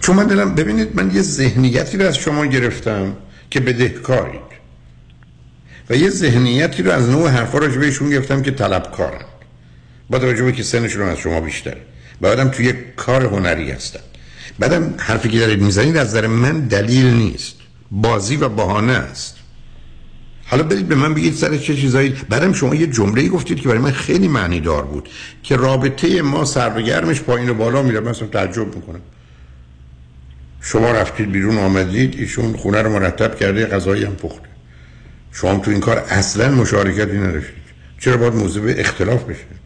چون 0.01 0.15
من 0.15 0.27
دلم 0.27 0.55
ببینید 0.55 0.95
من 0.95 1.15
یه 1.15 1.21
ذهنیتی 1.21 1.97
رو 1.97 2.05
از 2.05 2.17
شما 2.17 2.45
گرفتم 2.45 3.17
که 3.49 3.59
بدهکارید. 3.59 4.49
و 5.89 5.95
یه 5.95 6.09
ذهنیتی 6.09 6.83
رو 6.83 6.91
از 6.91 7.09
نوع 7.09 7.29
حرفا 7.29 7.57
راجع 7.57 7.77
بهشون 7.77 8.09
گرفتم 8.09 8.41
که 8.41 8.51
طلبکارن. 8.51 9.25
با 10.09 10.19
توجه 10.19 10.43
به 10.43 10.51
که 10.51 10.63
سنشون 10.63 11.09
از 11.09 11.17
شما 11.17 11.41
بیشتره. 11.41 11.81
بعدم 12.21 12.49
توی 12.49 12.73
کار 12.95 13.25
هنری 13.25 13.71
هستن. 13.71 14.08
بعدم 14.59 14.93
حرفی 14.97 15.29
که 15.29 15.39
دارید 15.39 15.61
می‌زنید 15.61 15.97
از 15.97 16.07
نظر 16.07 16.27
من 16.27 16.59
دلیل 16.59 17.05
نیست. 17.05 17.55
بازی 17.91 18.35
و 18.35 18.49
بهانه 18.49 18.93
است. 18.93 19.35
حالا 20.45 20.63
برید 20.63 20.87
به 20.87 20.95
من 20.95 21.13
بگید 21.13 21.33
سر 21.33 21.57
چه 21.57 21.75
چیزایی. 21.75 22.15
بعدم 22.29 22.53
شما 22.53 22.75
یه 22.75 22.87
جمله 22.87 23.27
گفتید 23.27 23.59
که 23.59 23.67
برای 23.67 23.79
من 23.79 23.91
خیلی 23.91 24.27
معنی 24.27 24.59
دار 24.59 24.85
بود 24.85 25.09
که 25.43 25.55
رابطه 25.55 26.21
ما 26.21 26.45
سر 26.45 26.77
و 26.77 26.81
گرمش 26.81 27.21
پایین 27.21 27.49
و 27.49 27.53
بالا 27.53 27.81
میره. 27.81 27.99
مثلا 27.99 28.27
تعجب 28.27 28.75
می‌کنم. 28.75 29.01
شما 30.61 30.91
رفتید 30.91 31.31
بیرون 31.31 31.57
آمدید 31.57 32.15
ایشون 32.19 32.53
خونه 32.53 32.81
رو 32.81 32.89
مرتب 32.89 33.35
کرده 33.35 33.65
غذایی 33.65 34.03
هم 34.03 34.15
پخته. 34.15 34.49
شما 35.31 35.59
تو 35.59 35.71
این 35.71 35.79
کار 35.79 35.97
اصلا 35.97 36.51
مشارکتی 36.51 37.17
نداشتید. 37.17 37.59
چرا 37.99 38.17
باید 38.17 38.33
موضوع 38.33 38.73
اختلاف 38.77 39.23
بشه؟ 39.23 39.58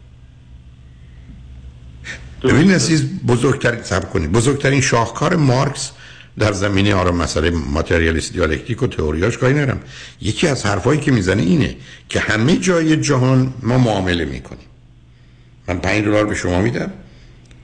ببین 2.44 2.70
عزیز 2.70 3.04
بزرگترین 3.26 3.82
سب 3.82 4.10
کنید. 4.10 4.32
بزرگترین 4.32 4.80
شاهکار 4.80 5.36
مارکس 5.36 5.90
در 6.38 6.52
زمینه 6.52 6.94
آرام 6.94 7.16
مسئله 7.16 7.50
ماتریالیست 7.50 8.32
دیالکتیک 8.32 8.82
و 8.82 8.86
تئوریاش 8.86 9.38
کاری 9.38 9.54
نرم 9.54 9.80
یکی 10.20 10.48
از 10.48 10.66
حرفایی 10.66 11.00
که 11.00 11.10
می‌زنه 11.10 11.42
اینه 11.42 11.76
که 12.08 12.20
همه 12.20 12.56
جای 12.56 12.96
جهان 12.96 13.54
ما 13.62 13.78
معامله 13.78 14.24
می‌کنیم. 14.24 14.66
من 15.68 15.78
5 15.78 16.04
دلار 16.04 16.26
به 16.26 16.34
شما 16.34 16.62
میدم. 16.62 16.90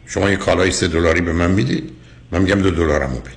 شما 0.06 0.30
یه 0.30 0.36
کالای 0.36 0.70
3 0.70 0.88
دلاری 0.88 1.20
به 1.20 1.32
من 1.32 1.50
می‌دید. 1.50 1.90
من 2.32 2.42
میگم 2.42 2.62
دو 2.62 2.70
دلارمو 2.70 3.18
بده. 3.18 3.30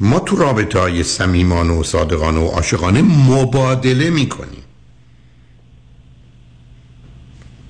ما 0.00 0.18
تو 0.18 0.36
رابطه 0.36 0.78
های 0.78 1.02
صمیمانه 1.02 1.72
و 1.72 1.82
صادقانه 1.82 2.40
و 2.40 2.46
عاشقانه 2.46 3.02
مبادله 3.02 4.10
می‌کنیم. 4.10 4.62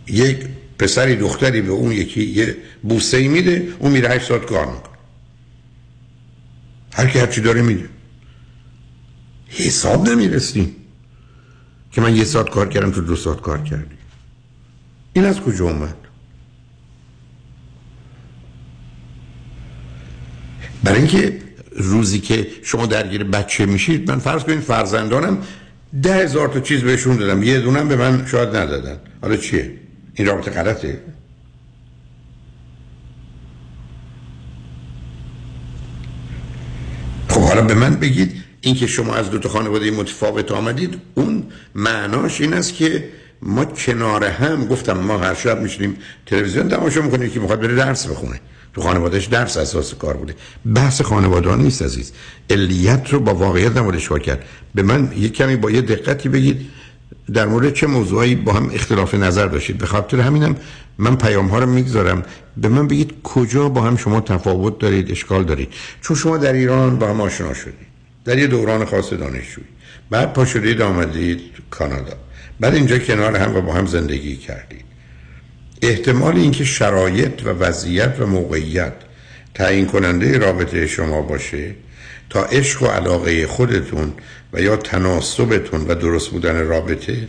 یک 0.07 0.52
پسری 0.83 1.17
دختری 1.17 1.61
به 1.61 1.71
اون 1.71 1.93
یکی 1.93 2.25
یه 2.25 2.57
بوسه 2.83 3.17
ای 3.17 3.29
میده 3.29 3.69
اون 3.79 3.93
میره 3.93 4.09
8 4.09 4.29
ساعت 4.29 4.47
کار 4.47 4.67
می‌کنه. 4.67 4.93
هر 6.93 7.07
کی 7.07 7.19
هرچی 7.19 7.41
داره 7.41 7.63
میده 7.63 7.89
حساب 9.49 10.09
نمی‌رسیم 10.09 10.77
که 11.93 12.01
من 12.01 12.17
یه 12.17 12.25
ساعت 12.25 12.51
کار 12.51 12.69
کردم 12.69 12.91
تو 12.91 13.01
دو 13.01 13.17
ساعت 13.17 13.41
کار 13.41 13.63
کردی. 13.63 13.97
این 15.13 15.25
از 15.25 15.41
کجا 15.41 15.65
اومد؟ 15.65 15.95
برای 20.85 20.99
اینکه 20.99 21.39
روزی 21.77 22.21
که 22.21 22.47
شما 22.63 22.87
درگیر 22.87 23.25
بچه 23.25 23.67
میشید 23.67 24.11
من 24.11 24.19
فرض 24.19 24.43
کنید 24.43 24.61
فرزندانم 24.61 25.39
ده 26.03 26.15
هزار 26.15 26.49
تا 26.49 26.61
چیز 26.61 26.81
بهشون 26.81 27.17
دادم. 27.17 27.43
یه 27.43 27.61
دونم 27.61 27.89
به 27.89 27.97
من 27.97 28.27
شاید 28.27 28.57
ندادن. 28.57 29.01
حالا 29.23 29.37
چیه؟ 29.37 29.82
این 30.15 30.27
رابطه 30.27 30.51
غلطه. 30.51 31.01
خب 37.29 37.41
حالا 37.41 37.63
به 37.63 37.75
من 37.75 37.95
بگید 37.95 38.43
اینکه 38.61 38.87
شما 38.87 39.15
از 39.15 39.31
دو 39.31 39.39
تا 39.39 39.49
خانواده 39.49 39.91
متفاوت 39.91 40.53
آمدید 40.53 41.01
اون 41.15 41.45
معناش 41.75 42.41
این 42.41 42.55
است 42.55 42.75
که 42.75 43.09
ما 43.43 43.65
کنار 43.65 44.25
هم 44.25 44.67
گفتم 44.67 44.93
ما 44.93 45.19
هر 45.19 45.35
شب 45.35 45.61
میشینیم 45.61 45.97
تلویزیون 46.27 46.69
تماشا 46.69 47.03
می‌کنیم 47.03 47.31
که 47.31 47.41
می‌خواد 47.41 47.61
بره 47.61 47.75
درس 47.75 48.07
بخونه. 48.07 48.41
تو 48.75 48.81
خانوادهش 48.81 49.27
درس 49.27 49.57
اساس 49.57 49.95
کار 49.95 50.17
بوده. 50.17 50.35
بحث 50.75 51.03
خانواده 51.03 51.57
نیست 51.57 51.83
عزیز. 51.83 52.13
علیت 52.51 53.11
رو 53.11 53.21
با 53.21 53.35
واقعیت 53.35 53.99
شکار 53.99 54.19
کرد. 54.19 54.45
به 54.75 54.83
من 54.83 55.13
یک 55.17 55.33
کمی 55.33 55.57
با 55.57 55.71
یه 55.71 55.81
دقتی 55.83 56.29
بگید. 56.29 56.71
در 57.35 57.47
مورد 57.47 57.73
چه 57.73 57.87
موضوعی 57.87 58.35
با 58.35 58.53
هم 58.53 58.71
اختلاف 58.75 59.15
نظر 59.15 59.47
داشتید؟ 59.47 59.79
به 59.79 59.87
خاطر 59.87 60.21
همینم 60.21 60.57
من 60.99 61.17
پیام 61.17 61.49
ها 61.49 61.59
رو 61.59 61.67
می‌گذارم. 61.67 62.23
به 62.57 62.69
من 62.69 62.89
بگید 62.89 63.15
کجا 63.23 63.69
با 63.69 63.83
هم 63.83 63.97
شما 63.97 64.21
تفاوت 64.21 64.79
دارید 64.79 65.11
اشکال 65.11 65.45
دارید. 65.45 65.69
چون 66.01 66.17
شما 66.17 66.37
در 66.37 66.53
ایران 66.53 66.99
با 66.99 67.09
هم 67.09 67.21
آشنا 67.21 67.55
شدید. 67.55 67.93
در 68.25 68.39
یه 68.39 68.47
دوران 68.47 68.85
خاص 68.85 69.13
دانشجویی. 69.13 69.67
بعد 70.11 70.33
پا 70.33 70.45
شدید 70.45 70.83
آمدید 70.83 71.41
کانادا. 71.71 72.17
بعد 72.61 72.75
اینجا 72.75 72.99
کنار 72.99 73.37
هم 73.37 73.57
و 73.57 73.61
با 73.61 73.73
هم 73.73 73.87
زندگی 73.87 74.37
کردید. 74.37 74.85
احتمال 75.83 76.37
اینکه 76.37 76.65
شرایط 76.65 77.47
و 77.47 77.49
وضعیت 77.49 78.17
و 78.21 78.27
موقعیت 78.27 78.93
تعیین 79.55 79.87
کننده 79.87 80.39
رابطه 80.39 80.87
شما 80.87 81.23
باشه 81.23 81.75
تا 82.31 82.45
عشق 82.45 82.83
و 82.83 82.87
علاقه 82.87 83.47
خودتون 83.47 84.13
و 84.53 84.61
یا 84.61 84.77
تناسبتون 84.77 85.81
و 85.81 85.95
درست 85.95 86.31
بودن 86.31 86.67
رابطه 86.67 87.29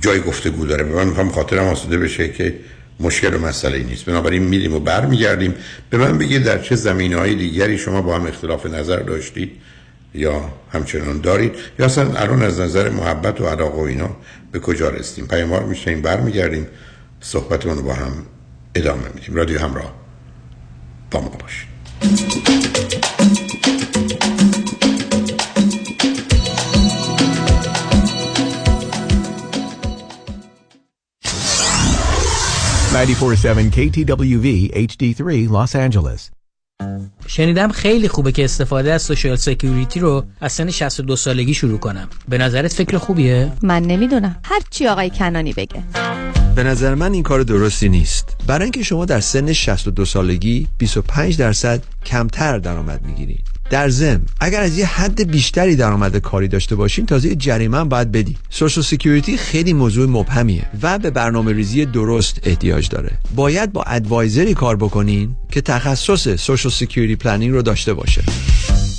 جای 0.00 0.20
گفتگو 0.20 0.66
داره. 0.66 0.84
من 0.84 1.06
می‌خوام 1.06 1.30
خاطرم 1.30 1.64
آسوده 1.64 1.98
بشه 1.98 2.28
که 2.28 2.54
مشکل 3.00 3.34
و 3.34 3.38
مسئله 3.38 3.78
نیست. 3.78 4.04
بنابراین 4.04 4.42
میریم 4.42 4.74
و 4.74 4.80
برمیگردیم. 4.80 5.54
به 5.90 5.98
من 5.98 6.18
بگید 6.18 6.44
در 6.44 6.58
چه 6.58 6.76
زمینه 6.76 7.16
های 7.16 7.34
دیگری 7.34 7.78
شما 7.78 8.02
با 8.02 8.16
هم 8.16 8.26
اختلاف 8.26 8.66
نظر 8.66 8.96
داشتید 8.96 9.52
یا 10.14 10.52
همچنان 10.72 11.20
دارید؟ 11.20 11.54
یا 11.78 11.86
اصلا 11.86 12.12
الان 12.14 12.42
از 12.42 12.60
نظر 12.60 12.90
محبت 12.90 13.40
و 13.40 13.46
علاقه 13.46 13.76
و 13.76 13.80
اینا 13.80 14.16
به 14.52 14.58
کجا 14.58 14.88
رسیدیم؟ 14.88 15.26
پیاموار 15.26 15.64
میشنیم 15.64 16.02
برمیگردیم. 16.02 16.66
صحبتمون 17.20 17.76
رو 17.76 17.82
با 17.82 17.94
هم 17.94 18.12
ادامه 18.74 19.08
میدیم. 19.14 19.34
رادیو 19.34 19.58
همراه 19.58 19.94
با 21.10 21.20
ما 21.20 21.28
باشید. 21.28 22.83
KTWV 32.94 34.46
HD3 34.88 35.48
Los 35.50 35.74
Angeles. 35.74 36.30
شنیدم 37.26 37.68
خیلی 37.68 38.08
خوبه 38.08 38.32
که 38.32 38.44
استفاده 38.44 38.92
از 38.92 39.02
social 39.02 39.36
security 39.36 40.00
رو 40.00 40.24
از 40.40 40.52
سن 40.52 40.70
62 40.70 41.16
سالگی 41.16 41.54
شروع 41.54 41.78
کنم. 41.78 42.08
به 42.28 42.38
نظرت 42.38 42.72
فکر 42.72 42.98
خوبیه؟ 42.98 43.52
من 43.62 43.82
نمی‌دونم. 43.82 44.36
هر 44.44 44.60
چی 44.70 44.86
آقای 44.86 45.10
کنانی 45.10 45.52
بگه. 45.52 45.82
به 46.56 46.62
نظر 46.62 46.94
من 46.94 47.12
این 47.12 47.22
کار 47.22 47.42
درستی 47.42 47.88
نیست. 47.88 48.36
برای 48.46 48.62
اینکه 48.62 48.82
شما 48.82 49.04
در 49.04 49.20
سن 49.20 49.52
62 49.52 50.04
سالگی 50.04 50.68
25 50.78 51.38
درصد 51.38 51.82
کمتر 52.06 52.58
درآمد 52.58 53.06
می‌گیرید. 53.06 53.53
در 53.70 53.88
ضمن 53.88 54.22
اگر 54.40 54.60
از 54.60 54.78
یه 54.78 54.86
حد 54.86 55.30
بیشتری 55.30 55.76
درآمد 55.76 56.16
کاری 56.16 56.48
داشته 56.48 56.76
باشین 56.76 57.06
تازه 57.06 57.28
یه 57.28 57.34
جریمه 57.34 57.78
هم 57.78 57.88
باید 57.88 58.12
بدی 58.12 58.36
social 58.50 58.84
security 58.84 59.36
خیلی 59.36 59.72
موضوع 59.72 60.08
مبهمیه 60.08 60.64
و 60.82 60.98
به 60.98 61.10
برنامه 61.10 61.52
ریزی 61.52 61.86
درست 61.86 62.40
احتیاج 62.42 62.88
داره. 62.88 63.10
باید 63.34 63.72
با 63.72 63.82
advisor 63.82 64.45
ی 64.45 64.54
کار 64.54 64.76
بکنین 64.76 65.36
که 65.50 65.60
تخصص 65.60 66.28
social 66.34 66.72
security 66.72 67.16
planning 67.16 67.52
رو 67.52 67.62
داشته 67.62 67.94
باشه. 67.94 68.22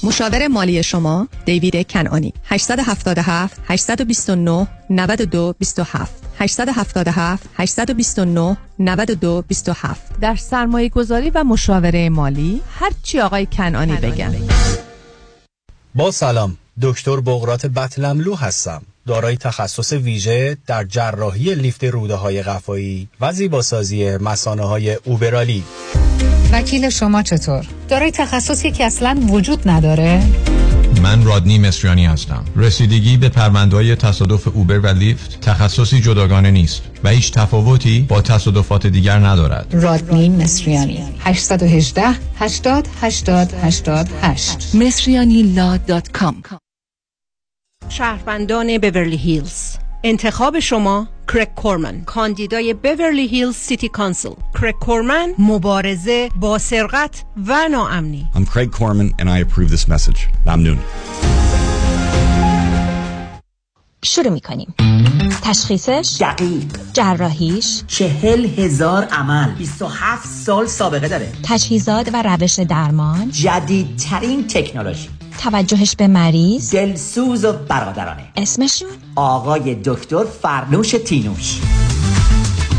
مشاور 0.05 0.47
مالی 0.47 0.83
شما 0.83 1.27
دیوید 1.45 1.87
کنانی 1.87 2.33
877 2.45 3.61
829 3.67 4.67
92 4.89 5.55
27 5.59 6.23
877 6.39 7.49
829 7.57 8.57
92 8.79 9.43
27 9.47 10.19
در 10.21 10.35
سرمایه 10.35 10.89
گذاری 10.89 11.29
و 11.29 11.43
مشاوره 11.43 12.09
مالی 12.09 12.61
هرچی 12.79 13.19
آقای 13.19 13.45
کنانی 13.45 13.95
بگن. 13.95 14.35
با 15.95 16.11
سلام 16.11 16.57
دکتر 16.81 17.19
بغرات 17.19 17.65
بطلملو 17.65 18.35
هستم. 18.35 18.81
دارای 19.07 19.37
تخصص 19.37 19.93
ویژه 19.93 20.57
در 20.67 20.83
جراحی 20.83 21.55
لیفت 21.55 21.83
روده 21.83 22.15
های 22.15 22.43
قفایی 22.43 23.07
و 23.21 23.33
زیباسازی 23.33 24.17
مسانه 24.17 24.63
های 24.63 24.93
اوبرالی. 24.93 25.63
وکیل 26.53 26.89
شما 26.89 27.23
چطور؟ 27.23 27.65
دارای 27.89 28.11
تخصصی 28.11 28.71
که 28.71 28.85
اصلا 28.85 29.19
وجود 29.29 29.69
نداره؟ 29.69 30.23
من 31.01 31.23
رادنی 31.25 31.59
مصریانی 31.59 32.05
هستم. 32.05 32.45
رسیدگی 32.55 33.17
به 33.17 33.29
پرونده‌های 33.29 33.95
تصادف 33.95 34.47
Uber 34.47 34.79
و 34.79 34.87
Lyft 34.87 35.39
تخصصی 35.41 36.01
جداگانه 36.01 36.51
نیست 36.51 36.81
و 37.03 37.09
هیچ 37.09 37.31
تفاوتی 37.31 38.01
با 38.01 38.21
تصادفات 38.21 38.87
دیگر 38.87 39.19
ندارد. 39.19 39.67
رادنی 39.71 40.29
مصریانی. 40.29 41.03
818 41.19 42.03
80 42.39 42.87
80 43.01 43.53
88 43.63 44.75
مصریانی 44.75 45.43
law 45.43 45.77
dot 45.77 46.11
com. 46.11 46.43
شهروندان 47.89 48.77
بیورلی 48.77 49.17
هیلز. 49.17 49.75
انتخاب 50.03 50.59
شما 50.59 51.07
کرک 51.27 51.55
کورمن 51.55 52.03
کاندیدای 52.05 52.73
Beverly 52.73 53.27
Hills 53.27 53.55
City 53.55 53.89
Council 53.89 54.33
کرک 54.61 54.79
کورمن 54.79 55.33
مبارزه 55.39 56.29
با 56.39 56.57
سرقت 56.57 57.23
و 57.47 57.67
ناامنی. 57.71 58.25
I'm 58.35 58.45
Craig 58.45 58.71
Corman 58.71 59.13
and 59.19 59.29
I 59.29 59.39
approve 59.45 59.69
this 59.69 59.87
message. 59.87 60.19
ممنون. 60.45 60.77
شروع 64.03 64.29
می 64.29 64.41
کنیم 64.41 64.73
تشخیصش؟ 65.43 66.17
دقیق. 66.19 66.65
جراحیش؟ 66.93 67.83
چهل 67.87 68.45
هزار 68.45 69.03
عمل. 69.03 69.55
27 69.55 70.27
سال 70.27 70.65
سابقه 70.65 71.07
داره. 71.07 71.31
تجهیزات 71.43 72.09
و 72.13 72.23
روش 72.23 72.59
درمان؟ 72.59 73.31
جدیدترین 73.31 74.47
تکنولوژی. 74.47 75.09
توجهش 75.39 75.95
به 75.95 76.07
مریض؟ 76.07 76.71
دلسوز 76.71 77.45
و 77.45 77.53
برادرانه. 77.53 78.23
اسمشون؟ 78.35 78.89
آقای 79.15 79.75
دکتر 79.75 80.23
فرنوش 80.41 80.91
تینوش. 80.91 81.61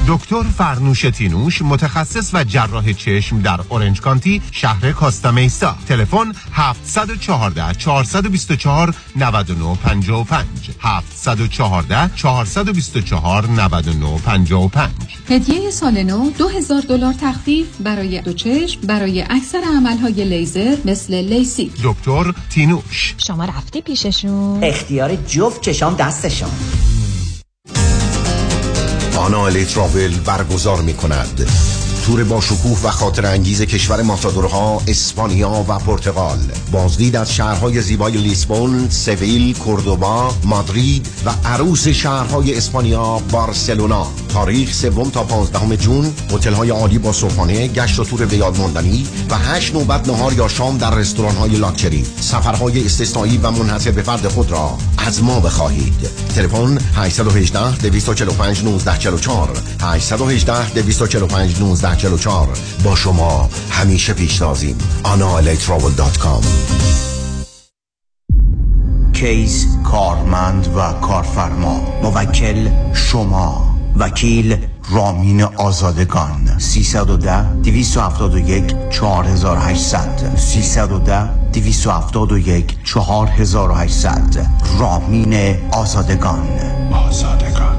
دکتر 0.08 0.42
فرنوش 0.42 1.02
تینوش 1.02 1.62
متخصص 1.62 2.30
و 2.34 2.44
جراح 2.44 2.92
چشم 2.92 3.40
در 3.40 3.60
اورنج 3.68 4.00
کانتی 4.00 4.42
شهر 4.52 4.92
کاستامیسا 4.92 5.76
تلفن 5.88 6.32
714 6.52 7.74
424 7.74 8.94
9955 9.16 10.46
714 10.80 12.10
424 12.16 13.46
9955 13.46 14.90
هدیه 15.28 15.70
سال 15.70 16.02
نو 16.02 16.30
2000 16.30 16.80
دلار 16.82 17.12
تخفیف 17.12 17.66
برای 17.80 18.20
دو 18.20 18.32
چشم 18.32 18.80
برای 18.80 19.22
اکثر 19.22 19.62
عملهای 19.76 20.24
لیزر 20.24 20.76
مثل 20.84 21.14
لیسیک. 21.14 21.72
دکتر 21.84 22.32
تینوش. 22.50 23.14
شما 23.18 23.44
رفتی 23.44 23.80
پیششون؟ 23.80 24.64
اختیار 24.64 25.16
جفت 25.16 25.60
چشام 25.60 25.94
دستشان 25.94 26.50
آنا 29.16 29.50
تراول 29.50 30.18
برگزار 30.24 30.82
می 30.82 30.94
کند 30.94 31.50
تور 32.06 32.24
با 32.24 32.40
شکوه 32.40 32.82
و 32.82 32.90
خاطر 32.90 33.26
انگیز 33.26 33.62
کشور 33.62 34.02
ماتادورها 34.02 34.82
اسپانیا 34.88 35.64
و 35.68 35.78
پرتغال. 35.78 36.38
بازدید 36.72 37.16
از 37.16 37.34
شهرهای 37.34 37.80
زیبای 37.82 38.12
لیسبون، 38.12 38.90
سویل، 38.90 39.54
کردوبا، 39.66 40.34
مادرید 40.44 41.08
و 41.24 41.30
عروس 41.44 41.88
شهرهای 41.88 42.56
اسپانیا 42.56 43.18
بارسلونا. 43.30 44.06
تاریخ 44.28 44.74
سوم 44.74 45.10
تا 45.10 45.24
15 45.24 45.76
جون 45.76 46.14
هتل‌های 46.30 46.70
عالی 46.70 46.98
با 46.98 47.12
صبحانه 47.12 47.66
گشت 47.66 47.98
و 47.98 48.04
تور 48.04 48.26
به 48.26 48.36
یاد 48.36 48.58
ماندنی 48.58 49.06
و 49.30 49.38
هشت 49.38 49.74
نوبت 49.74 50.08
نهار 50.08 50.32
یا 50.32 50.48
شام 50.48 50.78
در 50.78 50.94
رستوران‌های 50.94 51.50
لاکچری. 51.50 52.06
سفرهای 52.20 52.86
استثنایی 52.86 53.38
و 53.38 53.50
منحصر 53.50 53.90
به 53.90 54.02
فرد 54.02 54.28
خود 54.28 54.50
را 54.50 54.78
از 54.98 55.22
ما 55.22 55.40
بخواهید. 55.40 56.08
تلفن 56.34 56.78
818 56.94 57.78
245 57.78 58.58
1944 58.58 59.62
818 59.80 60.82
245 60.82 61.60
1944 61.96 62.48
با 62.84 62.94
شما 62.94 63.50
همیشه 63.70 64.12
پیشتازیم 64.12 64.78
analatravel.com 65.04 66.46
کیس 69.12 69.66
کارمند 69.84 70.76
و 70.76 70.92
کارفرما. 70.92 72.00
موکل 72.02 72.68
شما. 72.94 73.76
وکیل 73.98 74.66
رامین 74.90 75.42
آزادگان. 75.42 76.58
310 76.58 77.42
271 77.62 78.74
4800 78.90 80.36
310 80.36 81.50
271 81.52 82.78
4800 82.84 84.46
رامین 84.78 85.56
آزادگان. 85.72 86.48
آزادگان. 87.08 87.76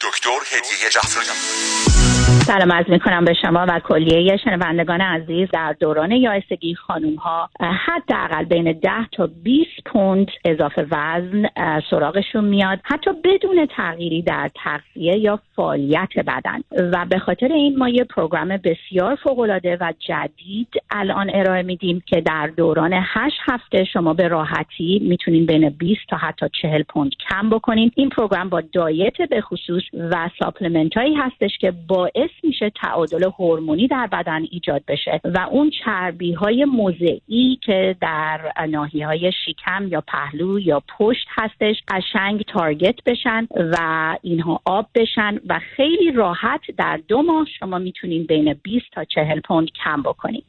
دکتر 0.00 0.40
هدیه 0.52 0.90
جعفری. 0.92 2.15
سلام 2.46 2.72
عرض 2.72 2.88
می 2.88 3.00
کنم 3.00 3.24
به 3.24 3.34
شما 3.42 3.66
و 3.68 3.80
کلیه 3.80 4.36
شنوندگان 4.36 5.00
عزیز. 5.00 5.48
در 5.52 5.72
دوران 5.80 6.10
یائسگی 6.10 6.74
خانوم 6.74 7.14
ها 7.14 7.50
حداقل 7.60 8.44
بین 8.44 8.72
10 8.72 8.90
تا 9.12 9.28
20 9.42 9.70
پوند 9.86 10.26
اضافه 10.44 10.86
وزن 10.90 11.46
سراغشون 11.90 12.44
میاد. 12.44 12.78
حتی 12.84 13.10
بدون 13.24 13.66
تغییری 13.76 14.22
در 14.22 14.50
تغذیه 14.54 15.18
یا 15.18 15.40
فعالیت 15.56 16.08
بدن. 16.26 16.60
و 16.92 17.06
به 17.10 17.18
خاطر 17.18 17.52
این 17.52 17.78
ما 17.78 17.88
یه 17.88 18.04
پروگرام 18.04 18.48
بسیار 18.48 19.14
فوق 19.14 19.38
العاده 19.38 19.78
و 19.80 19.92
جدید 19.98 20.68
الان 20.90 21.30
ارائه 21.34 21.62
میدیم 21.62 22.02
که 22.06 22.20
در 22.20 22.46
دوران 22.56 22.92
8 22.92 23.36
هفته 23.48 23.84
شما 23.84 24.14
به 24.14 24.28
راحتی 24.28 24.98
می‌تونین 25.02 25.46
بین 25.46 25.68
20 25.68 26.00
تا 26.08 26.16
حتی 26.16 26.46
40 26.62 26.82
پوند 26.82 27.10
کم 27.28 27.50
بکنین. 27.50 27.90
این 27.94 28.08
پروگرام 28.08 28.48
با 28.48 28.62
دایت 28.72 29.22
به 29.30 29.40
خصوص 29.40 29.82
و 30.10 30.30
supplement 30.38 30.96
هایی 30.96 31.14
هستش 31.14 31.58
که 31.60 31.72
باعث 31.88 32.30
میشه 32.44 32.70
تعادل 32.70 33.24
هورمونی 33.24 33.88
در 33.88 34.06
بدن 34.06 34.42
ایجاد 34.50 34.82
بشه 34.88 35.20
و 35.24 35.46
اون 35.50 35.70
چربی 35.84 36.32
های 36.32 36.64
موضعی 36.64 37.58
که 37.62 37.96
در 38.00 38.52
ناحیه 38.68 39.06
های 39.06 39.32
شکم 39.46 39.88
یا 39.88 40.00
پهلو 40.00 40.60
یا 40.60 40.82
پشت 40.98 41.26
هستش 41.30 41.76
قشنگ 41.88 42.42
target 42.42 43.04
بشن 43.06 43.48
و 43.54 43.76
اینها 44.22 44.60
آب 44.64 44.86
بشن 44.94 45.40
و 45.48 45.60
خیلی 45.76 46.12
راحت 46.12 46.60
در 46.78 47.00
دو 47.08 47.22
ماه 47.22 47.46
شما 47.58 47.78
می‌تونین 47.78 48.24
بین 48.26 48.54
20 48.62 48.84
تا 48.92 49.04
40 49.04 49.40
پوند 49.40 49.68
کم 49.84 50.02
بکنید 50.02 50.44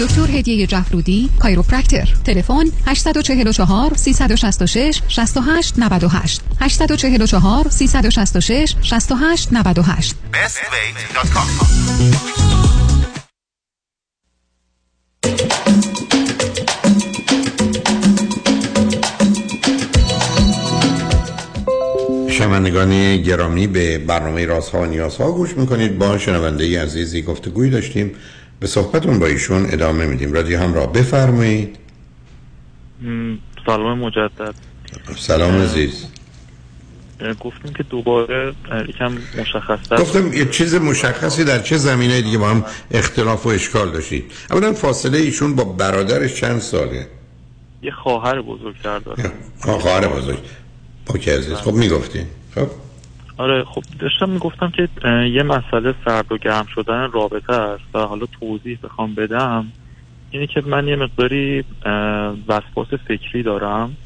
دکتر 0.00 0.30
هدیه 0.38 0.66
جفرودی 0.66 1.30
chiropractor. 1.38 2.14
تلفن 2.24 2.64
844 2.86 3.94
366 3.96 5.02
68 5.08 5.74
98 5.78 6.40
844 6.60 7.68
366 7.68 8.74
68 8.82 9.52
98 9.52 10.14
bestweight.com 10.32 11.48
شنوندگان 22.30 23.16
گرامی 23.16 23.66
به 23.66 23.98
برنامه 23.98 24.46
رازها 24.46 24.80
و 24.80 24.84
نیازها 24.84 25.32
گوش 25.32 25.56
می‌کنید. 25.56 25.98
با 25.98 26.18
شنونده 26.18 26.82
عزیزی 26.82 27.22
گفتگوی 27.22 27.70
داشتیم. 27.70 28.14
به 28.60 28.66
صحبتون 28.66 29.18
با 29.18 29.26
ایشون 29.26 29.66
ادامه 29.70 30.06
میدیم. 30.06 30.32
رادیو 30.32 30.58
هم 30.58 30.74
را 30.74 30.86
بفرمایید 30.86 31.76
سلام 33.66 33.98
مجدد. 33.98 34.54
سلام 35.16 35.62
عزیز. 35.62 36.04
گفتیم 37.40 37.72
که 37.72 37.82
دوباره 37.82 38.54
یکم 38.88 39.18
مشخص 39.38 39.92
گفتم 39.98 40.32
یه 40.32 40.46
چیز 40.46 40.74
مشخصی 40.74 41.44
در 41.44 41.58
چه 41.58 41.76
زمینه 41.76 42.22
دیگه 42.22 42.38
با 42.38 42.48
هم 42.48 42.64
اختلاف 42.90 43.46
و 43.46 43.48
اشکال 43.48 43.90
داشتید. 43.90 44.32
اولا 44.50 44.72
فاصله 44.72 45.18
ایشون 45.18 45.56
با 45.56 45.64
برادرش 45.64 46.34
چند 46.34 46.60
ساله؟ 46.60 47.06
یه 47.82 47.90
خواهر 47.90 48.42
بزرگتر 48.42 48.98
داره. 48.98 49.32
خواهر 49.60 50.08
بزرگ. 50.08 50.38
اوکی 51.08 51.30
عزیز 51.30 51.54
خب 51.54 51.72
می‌گفتین 51.72 52.26
خب. 52.54 52.68
آره 53.38 53.64
خب 53.64 53.82
داشتم 53.98 54.28
می‌گفتم 54.28 54.70
که 54.70 54.88
یه 55.32 55.42
مسئله 55.42 55.94
سرد 56.04 56.32
و 56.32 56.38
گرم 56.38 56.66
شدن 56.74 57.10
رابطه 57.12 57.52
است 57.52 57.84
و 57.94 57.98
حالا 57.98 58.26
توضیح 58.40 58.78
بخوام 58.82 59.14
بدم. 59.14 59.72
اینه 60.30 60.46
که 60.46 60.62
من 60.66 60.88
یه 60.88 60.96
مقداری 60.96 61.64
وسواس 62.48 62.88
فکری 63.08 63.42
دارم 63.42 63.96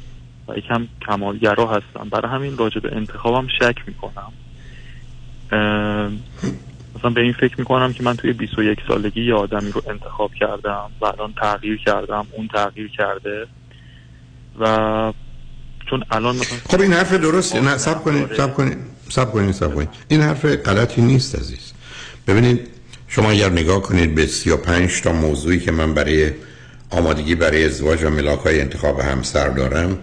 و 0.49 0.57
یکم 0.59 0.89
کمالگرا 1.09 1.67
هستم. 1.67 2.09
برای 2.11 2.33
همین 2.33 2.57
راجع 2.57 2.81
به 2.81 2.97
انتخابم 2.97 3.47
شک 3.59 3.77
می‌کنم. 3.87 4.33
مثلا 6.99 7.11
به 7.11 7.21
این 7.21 7.33
فکر 7.33 7.55
می‌کنم 7.59 7.93
که 7.93 8.03
من 8.03 8.17
توی 8.17 8.33
21 8.33 8.79
سالگی 8.89 9.25
یه 9.25 9.35
آدمی 9.35 9.71
رو 9.71 9.83
انتخاب 9.91 10.35
کردم 10.35 10.91
و 11.01 11.07
الان 11.07 11.33
تغییر 11.33 11.79
کردم 11.79 12.27
اون 12.33 12.49
تغییر 12.49 12.89
کرده. 12.89 13.47
و 14.61 15.13
چون 15.91 16.05
الان 16.11 16.37
مثلا 16.37 16.59
خب 16.69 16.81
این 16.81 16.93
حرف 16.93 17.13
درسته. 17.13 17.61
نه 17.61 17.79
سب 17.79 18.03
کنید 18.03 18.35
سب 18.35 18.55
کنید. 18.55 18.79
سب 19.15 19.33
کنید 19.33 19.55
سب 19.55 19.75
کنید 19.75 19.89
این 20.09 20.21
حرف 20.21 20.45
غلطی 20.45 21.03
نیست 21.03 21.35
عزیز. 21.35 21.73
ببینید 22.27 22.61
شما 23.09 23.31
اگر 23.31 23.51
نگاه 23.51 23.83
کنید 23.83 24.15
به 24.15 24.27
35 24.27 25.03
تا 25.03 25.13
موضوعی 25.13 25.61
که 25.61 25.73
من 25.73 25.95
برای 25.95 26.31
آمادگی 26.91 27.35
برای 27.35 27.65
ازدواج 27.65 28.03
و 28.03 28.11
ملاک 28.11 28.41
های 28.41 28.61
انتخاب 28.61 29.01
همسر 29.01 29.49
دارم 29.49 29.99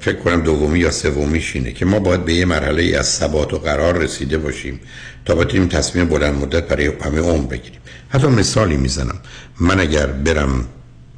فکر 0.00 0.16
کنم 0.16 0.40
دومی 0.40 0.78
یا 0.78 0.90
سومیش 0.90 1.56
اینه 1.56 1.72
که 1.72 1.84
ما 1.84 1.98
باید 1.98 2.24
به 2.24 2.34
یه 2.34 2.44
مرحله 2.44 2.96
از 2.98 3.06
ثبات 3.06 3.54
و 3.54 3.58
قرار 3.58 3.98
رسیده 3.98 4.38
باشیم 4.38 4.80
تا 5.24 5.34
بتونیم 5.34 5.68
تصمیم 5.68 6.04
بلند 6.04 6.34
مدت 6.34 6.68
برای 6.68 6.92
همه 7.04 7.20
عمر 7.20 7.46
بگیریم. 7.46 7.80
حتی 8.08 8.26
مثالی 8.26 8.76
می‌زنم. 8.76 9.18
من 9.60 9.80
اگر 9.80 10.06
برم 10.06 10.64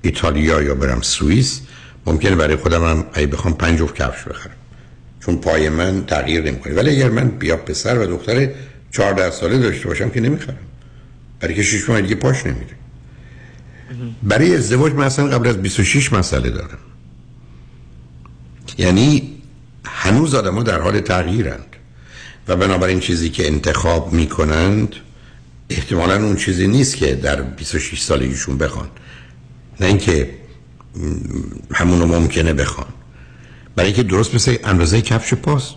ایتالیا 0.03 0.63
یا 0.63 0.75
برم 0.75 1.01
سوئیس 1.01 1.61
ممکنه 2.07 2.37
برای 2.37 2.57
خودم 2.57 2.85
هم 2.85 3.05
اگه 3.13 3.27
بخوام 3.27 3.55
پنج 3.55 3.79
جفت 3.79 3.95
کفش 3.95 4.25
بخرم. 4.25 4.66
چون 5.27 5.37
پای 5.37 5.69
من 5.69 6.07
تغییر 6.07 6.43
نمی‌کنه. 6.43 6.75
ولی 6.75 6.91
اگر 6.91 7.09
من 7.09 7.29
بیا 7.29 7.57
پسر 7.57 7.99
و 7.99 8.07
دختر 8.07 8.49
14 8.91 9.31
ساله 9.31 9.59
داشته 9.59 9.89
باشم 9.89 10.11
که 10.11 10.21
نمی‌خرم. 10.21 10.59
برای 11.41 11.55
که 11.55 11.63
شش 11.63 11.89
ماه 11.89 12.01
دیگه 12.01 12.15
پاش 12.15 12.47
نمیره. 12.47 12.77
برای 14.23 14.57
ازدواج 14.57 14.93
من 14.93 15.05
اصلا 15.05 15.27
قبل 15.27 15.49
از 15.49 15.63
26 15.63 16.13
مسئله 16.13 16.51
دارم. 16.51 16.79
یعنی 18.79 19.33
هنوز 19.85 20.35
آدم 20.35 20.63
در 20.63 20.81
حال 20.81 21.01
تغییرند. 21.01 21.77
و 22.49 22.57
بنابراین 22.57 23.01
چیزی 23.01 23.31
که 23.31 23.47
انتخاب 23.47 24.13
می‌کنند 24.13 24.95
احتمالا 25.71 26.25
اون 26.25 26.37
چیزی 26.37 26.67
نیست 26.67 26.97
که 26.97 27.15
در 27.15 27.43
26 27.43 28.01
سالگیشون 28.01 28.59
بخوان. 28.59 28.89
نه 29.81 29.87
اینکه 29.87 30.31
همونو 31.75 32.07
ممکنه 32.07 32.53
بخوان. 32.53 32.89
برای 33.77 33.87
اینکه 33.87 34.03
درست 34.03 34.35
مثل 34.35 34.57
اندازه 34.65 35.03
کفش 35.03 35.35
پاس. 35.35 35.75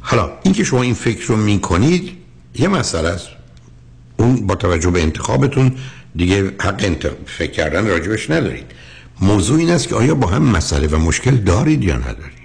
حالا 0.00 0.30
اینکه 0.42 0.64
شما 0.64 0.82
این 0.82 0.94
فکر 0.94 1.26
رو 1.26 1.36
می‌کنید 1.36 2.12
یه 2.54 2.68
مسئله 2.68 3.08
است. 3.08 3.28
اون 4.16 4.46
با 4.46 4.54
توجه 4.54 4.90
به 4.90 5.02
انتخابتون 5.02 5.72
دیگه 6.16 6.52
حق 6.60 6.80
انتخاب 6.84 7.18
فکر 7.26 7.50
کردن 7.50 7.86
راجبش 7.86 8.30
ندارید. 8.30 8.66
موضوع 9.20 9.58
این 9.58 9.70
است 9.70 9.88
که 9.88 9.94
آیا 9.94 10.14
با 10.14 10.26
هم 10.26 10.42
مسئله 10.42 10.86
و 10.86 10.96
مشکل 10.96 11.36
دارید 11.36 11.84
یا 11.84 11.96
ندارید؟ 11.96 12.38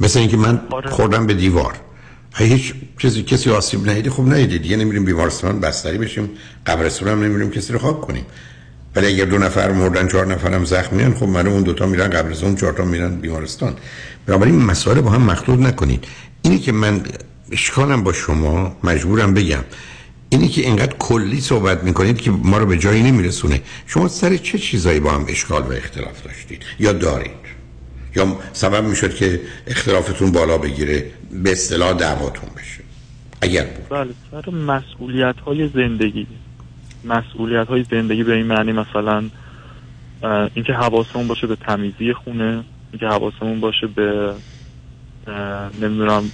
مثل 0.00 0.18
اینکه 0.18 0.36
من 0.36 0.60
خوردم 0.90 1.26
به 1.26 1.34
دیوار. 1.34 1.74
هیچ 2.34 2.74
چیزی 2.98 3.22
کسی 3.22 3.50
آسیب 3.50 3.90
ندیده 3.90 4.10
خب 4.10 4.22
ندیده 4.22 4.58
دیگه 4.58 4.76
نمیریم 4.76 5.04
بیمارستان 5.04 5.60
بستری 5.60 5.98
بشیم 5.98 6.30
قبرستون 6.66 7.08
هم 7.08 7.24
نمیریم 7.24 7.50
کسی 7.50 7.72
رو 7.72 7.78
خواب 7.78 8.00
کنیم. 8.00 8.26
ولی 8.96 9.06
اگر 9.06 9.24
دو 9.24 9.38
نفر 9.38 9.72
مردن 9.72 10.08
چهار 10.08 10.26
نفرم 10.26 10.64
زخم 10.64 10.96
میان 10.96 11.14
خب 11.14 11.26
من 11.26 11.46
اون 11.46 11.62
دوتا 11.62 11.86
میرن 11.86 12.10
قبرستان 12.10 12.56
چهار 12.56 12.72
تا 12.72 12.84
میرن 12.84 13.16
بیمارستان. 13.16 13.76
بنابراین 14.26 14.62
مسائل 14.62 15.00
با 15.00 15.10
هم 15.10 15.22
مخلوط 15.22 15.58
نکنید. 15.58 16.04
اینی 16.42 16.58
که 16.58 16.72
من 16.72 17.00
اشکالم 17.52 18.02
با 18.04 18.12
شما 18.12 18.76
مجبورم 18.84 19.34
بگم 19.34 19.64
اینی 20.28 20.48
که 20.48 20.60
اینقدر 20.60 20.94
کلی 20.98 21.40
صحبت 21.40 21.84
می‌کنید 21.84 22.20
که 22.20 22.30
ما 22.30 22.58
رو 22.58 22.66
به 22.66 22.78
جایی 22.78 23.02
نمیرسونه. 23.02 23.60
شما 23.86 24.08
سر 24.08 24.36
چه 24.36 24.58
چیزایی 24.58 25.00
با 25.00 25.10
هم 25.10 25.24
اشکال 25.28 25.62
و 25.62 25.72
اختلاف 25.72 26.22
داشتید؟ 26.24 26.62
یا 26.78 26.92
دارید؟ 26.92 27.30
یا 28.16 28.36
سبب 28.52 28.84
می‌شد 28.84 29.14
که 29.14 29.40
اختلافتون 29.66 30.32
بالا 30.32 30.58
بگیره 30.58 31.06
به 31.42 31.52
اصطلاح 31.52 31.92
دعواتون 31.92 32.50
بشه؟ 32.56 32.82
اگر 33.40 33.64
بود. 33.64 33.88
بله 33.88 34.10
سر 34.30 34.50
مسئولیت 34.50 35.36
های 35.46 35.68
زندگی. 35.74 36.26
مسئولیت 37.04 37.68
های 37.68 37.84
زندگی 37.90 38.24
به 38.24 38.34
این 38.34 38.46
معنی 38.46 38.72
مثلا 38.72 39.24
اینکه 40.54 40.72
حواسمون 40.72 41.28
باشه 41.28 41.46
به 41.46 41.56
تمیزی 41.56 42.12
خونه 42.12 42.64
اینکه 42.92 43.06
حواسمون 43.06 43.60
باشه 43.60 43.86
به 43.86 44.34
نمی‌دونم 45.80 46.30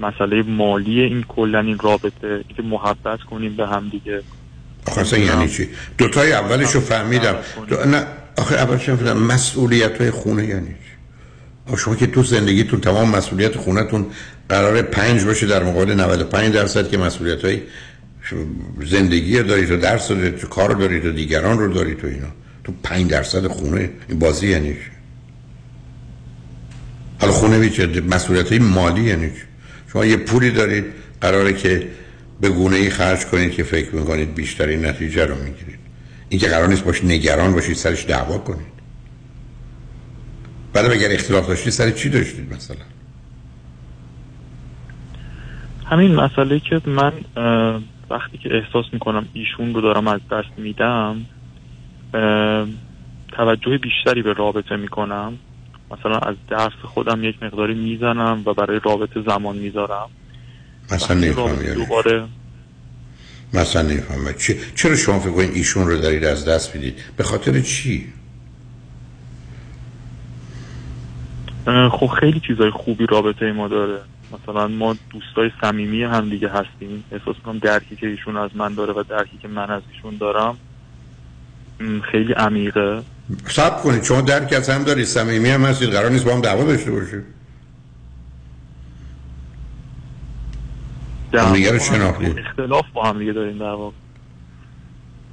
مسئله 0.00 0.42
مالی 0.42 1.00
این 1.00 1.24
کلا 1.28 1.60
این 1.60 1.78
رابطه 1.78 2.44
که 2.56 2.62
محبت 2.62 3.20
کنیم 3.20 3.56
به 3.56 3.66
هم 3.66 3.88
دیگه. 3.88 4.22
آخه 4.86 5.20
یعنی 5.20 5.48
چی؟ 5.48 5.68
دوتای 5.98 6.32
اولش 6.32 6.70
رو 6.70 6.80
فهمیدم. 6.80 7.34
دو... 7.68 7.84
نه 7.84 8.06
آخه 8.38 8.54
اولش 8.54 8.90
فهمیدم؟ 8.90 9.16
مسئولیت 9.16 10.00
های 10.00 10.10
خونه 10.10 10.46
یعنی 10.46 10.66
چی؟ 10.68 11.76
شما 11.76 11.96
که 11.96 12.06
تو 12.06 12.22
زندگیتون 12.22 12.80
تمام 12.80 13.16
مسئولیت 13.16 13.56
خونتون 13.56 14.06
قرار 14.48 14.82
پنج 14.82 15.24
باشه 15.24 15.46
در 15.46 15.62
مقابل 15.62 15.94
95 15.94 16.54
درصد 16.54 16.90
که 16.90 16.98
مسئولیت 16.98 17.44
های 17.44 17.60
زندگی 18.84 19.42
دارید 19.42 19.70
و 19.70 19.76
درس 19.76 20.08
دارید 20.08 20.44
و 20.44 20.46
کار 20.46 20.74
دارید 20.74 21.06
و 21.06 21.12
دیگران 21.12 21.58
رو 21.58 21.72
دارید 21.72 22.04
و 22.04 22.08
اینا. 22.08 22.28
تو 22.64 22.72
5 22.82 23.10
درصد 23.10 23.46
خونه 23.46 23.90
این 24.08 24.18
بازی 24.18 24.48
یعنی 24.48 24.76
حالا 27.20 27.32
خونه 27.32 27.58
بیچه 27.58 28.00
مسئولیت 28.00 28.48
های 28.48 28.58
مالی 28.58 29.02
یعنی 29.02 29.30
شما 29.92 30.04
یه 30.04 30.16
پولی 30.16 30.50
دارید 30.50 30.84
قراره 31.20 31.52
که 31.52 31.88
به 32.40 32.48
گونه 32.48 32.76
ای 32.76 32.90
خرج 32.90 33.26
کنید 33.26 33.52
که 33.52 33.62
فکر 33.62 33.94
می‌کنید 33.94 34.34
بیشترین 34.34 34.86
نتیجه 34.86 35.26
رو 35.26 35.34
می‌گیرید. 35.34 35.78
این 36.28 36.40
که 36.40 36.48
قرار 36.48 36.68
نیست 36.68 36.84
باش 36.84 37.04
نگران 37.04 37.52
باشید 37.52 37.76
سرش 37.76 38.06
دعوا 38.06 38.38
کنید. 38.38 38.74
بعد 40.72 40.90
اگر 40.90 41.12
اختلاف 41.12 41.48
داشتید 41.48 41.72
سر 41.72 41.90
چی 41.90 42.08
داشتید 42.08 42.54
مثلا؟ 42.54 42.76
همین 45.86 46.14
مسئله 46.14 46.60
که 46.60 46.80
من 46.86 47.12
وقتی 48.10 48.38
که 48.38 48.48
احساس 48.54 48.84
می‌کنم 48.92 49.28
ایشون 49.32 49.74
رو 49.74 49.80
دارم 49.80 50.08
از 50.08 50.20
دست 50.30 50.58
میدم 50.58 51.26
توجه 53.32 53.78
بیشتری 53.78 54.22
به 54.22 54.32
رابطه 54.32 54.76
می‌کنم. 54.76 55.38
مثلا 55.90 56.18
از 56.18 56.36
درس 56.48 56.72
خودم 56.82 57.24
یک 57.24 57.42
مقداری 57.42 57.74
می‌زنم 57.74 58.42
و 58.46 58.54
برای 58.54 58.80
رابطه 58.84 59.22
زمان 59.22 59.56
می‌ذارم. 59.56 60.08
مثلا 60.92 61.20
نفهم 61.20 61.74
دوباره 61.74 62.24
مثلا 63.54 63.82
نفهم 63.82 64.34
چرا 64.74 64.96
شما 64.96 65.18
فکر 65.18 65.32
کنید 65.32 65.50
ایشون 65.50 65.86
رو 65.86 65.98
دارید 65.98 66.24
از 66.24 66.48
دست 66.48 66.76
می‌دید؟ 66.76 66.94
به 67.16 67.24
خاطر 67.24 67.60
چی؟ 67.60 68.06
خب 71.92 72.06
خیلی 72.06 72.40
چیزای 72.46 72.70
خوبی 72.70 73.06
رابطه 73.06 73.52
ما 73.52 73.68
داره. 73.68 74.00
مثلا 74.32 74.68
ما 74.68 74.96
دوستای 75.10 75.50
صمیمی 75.60 76.02
هم 76.02 76.30
دیگه 76.30 76.48
هستیم. 76.48 77.04
احساس 77.12 77.36
کنم 77.44 77.58
درکی 77.58 77.96
که 77.96 78.06
ایشون 78.06 78.36
از 78.36 78.50
من 78.54 78.74
داره 78.74 78.92
و 78.92 79.02
درکی 79.08 79.38
که 79.42 79.48
من 79.48 79.70
از 79.70 79.82
ایشون 79.92 80.16
دارم 80.16 80.56
خیلی 82.12 82.32
عمیقه. 82.32 83.02
سب 83.46 83.82
کنید 83.82 84.02
شما 84.02 84.20
درک 84.20 84.52
از 84.52 84.70
هم 84.70 84.84
دارید 84.84 85.04
صمیمی 85.04 85.50
هم 85.50 85.64
هستید 85.64 85.90
قرار 85.90 86.10
نیست 86.10 86.24
با 86.24 86.34
هم 86.34 86.40
دعوا 86.40 86.64
داشته 86.64 86.90
باشید. 86.90 87.24
همدیگه 91.34 91.72
رو 91.72 91.78
شناختید 91.78 92.38
اختلاف 92.38 92.84
با 92.94 93.04
هم 93.04 93.18
دیگه 93.18 93.32
داریم 93.32 93.58
در 93.58 93.64
واقع. 93.64 93.96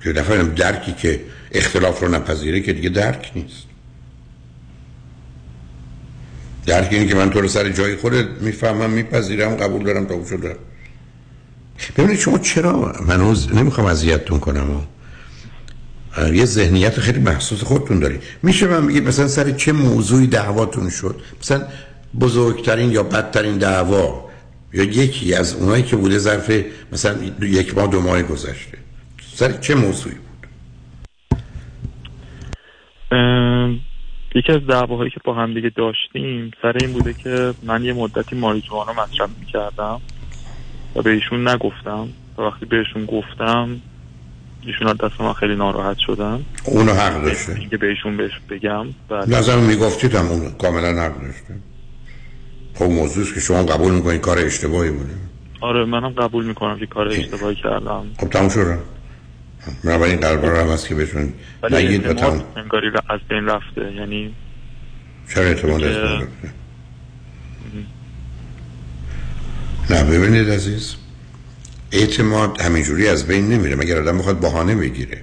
که 0.04 0.14
دفعه 0.14 0.44
درکی 0.44 0.94
که 0.94 1.22
اختلاف 1.52 2.00
رو 2.00 2.08
نپذیره 2.08 2.62
که 2.62 2.74
دیگه 2.74 2.90
درک 2.90 3.32
نیست. 3.36 3.71
درک 6.66 6.88
اینه 6.92 7.08
که 7.08 7.16
من 7.16 7.30
تو 7.30 7.42
رو 7.42 7.48
سر 7.48 7.70
جای 7.70 7.96
خودت 7.96 8.26
می‌فهمم 8.42 8.90
میپذیرم 8.90 9.56
قبول 9.56 9.84
دارم 9.84 10.06
تا 10.06 10.26
شده 10.26 10.56
ببینید 11.98 12.20
شما 12.20 12.38
چرا 12.38 12.96
منوز 13.08 13.54
نمی‌خوام 13.54 13.88
اذیتتون 13.88 14.40
کنم 14.40 14.70
و 14.72 14.82
یه 16.34 16.46
ذهنیت 16.46 17.00
خیلی 17.00 17.20
محسوس 17.20 17.64
خودتون 17.64 18.00
داری 18.00 18.20
میشه 18.44 18.68
من 18.68 18.88
بگید 18.88 19.08
مثلا 19.08 19.28
سر 19.28 19.52
چه 19.52 19.72
موضوعی 19.72 20.28
دعواتون 20.28 20.90
شد؟ 20.90 21.22
مثلا 21.42 21.64
بزرگترین 22.20 22.92
یا 22.92 23.04
بدترین 23.04 23.58
دعوا 23.58 24.30
یا 24.74 24.84
یکی 24.84 25.34
از 25.34 25.54
اونایی 25.54 25.84
که 25.84 25.96
بوده 25.96 26.18
ظرف 26.18 26.52
مثلا 26.92 27.16
یک 27.42 27.78
ماه 27.78 27.88
دو 27.88 28.02
ماه 28.02 28.24
گذشته. 28.24 28.78
سر 29.36 29.52
چه 29.52 29.76
موضوعی 29.76 30.16
بود؟ 30.16 30.48
یکی 34.36 34.52
از 34.52 34.68
دعواهایی 34.68 35.10
که 35.10 35.20
با 35.24 35.34
هم 35.34 35.54
دیگه 35.54 35.70
داشتیم 35.70 36.52
سر 36.62 36.78
این 36.78 36.94
بوده 36.94 37.14
که 37.24 37.54
من 37.64 37.84
یه 37.84 37.94
مدتی 37.94 38.36
ماریجوانا 38.36 38.94
مصرف 38.94 39.30
می‌کردم 39.40 40.02
و 40.96 41.02
به 41.02 41.10
ایشون 41.10 41.48
نگفتم. 41.48 42.08
و 42.38 42.42
وقتی 42.42 42.66
بهشون 42.66 43.06
گفتم 43.06 43.82
ایشون 44.62 44.88
از 44.88 44.98
دست 44.98 45.22
من 45.22 45.34
خیلی 45.34 45.56
ناراحت 45.56 45.98
شدن. 46.06 46.46
اونو 46.66 46.92
حق 46.92 47.24
داشته. 47.24 47.68
که 47.70 47.78
بهشون 47.78 48.18
بهش 48.18 48.32
بگم 48.50 48.86
لازم 49.28 49.60
می‌گفتید 49.60 50.16
هم 50.16 50.26
اون 50.26 50.52
کاملا 50.62 51.02
حق 51.02 51.22
داشته. 51.22 51.56
خب 52.76 52.86
موضوع 52.86 53.34
که 53.34 53.40
شما 53.40 53.64
قبول 53.64 53.94
می‌کنید 53.94 54.22
کار 54.22 54.40
اشتباهی 54.40 54.92
بوده. 54.92 55.14
آره 55.62 55.86
منم 55.86 56.10
قبول 56.10 56.46
می‌کنم 56.46 56.80
که 56.80 56.86
کار 56.86 57.08
اشتباهی 57.08 57.56
کردم. 57.56 58.14
خب 58.20 58.30
تموم 58.30 58.50
شد. 58.50 59.01
من 59.84 60.02
این 60.02 60.20
قلبا 60.20 60.48
رو 60.48 60.58
هم 60.58 60.68
هست 60.68 60.88
که 60.88 60.96
بهشون 60.96 61.34
نگید 61.72 62.06
و 62.06 62.44
انگاری 62.56 62.88
از 63.10 63.20
بین 63.30 63.46
رفته 63.46 63.94
یعنی 63.96 64.36
چرا 65.34 65.44
اعتماد 65.44 65.84
از 65.84 65.96
بین 65.96 66.22
رفته؟ 66.22 66.62
نه 69.90 70.04
ببینید 70.04 70.50
عزیز 70.50 70.96
اعتماد 71.92 72.62
همینجوری 72.62 73.08
از 73.08 73.28
بین 73.28 73.50
نمیره. 73.50 73.76
مگر 73.76 74.00
آدم 74.00 74.18
بخواد 74.18 74.40
بهانه 74.40 74.76
بگیره؟ 74.76 75.22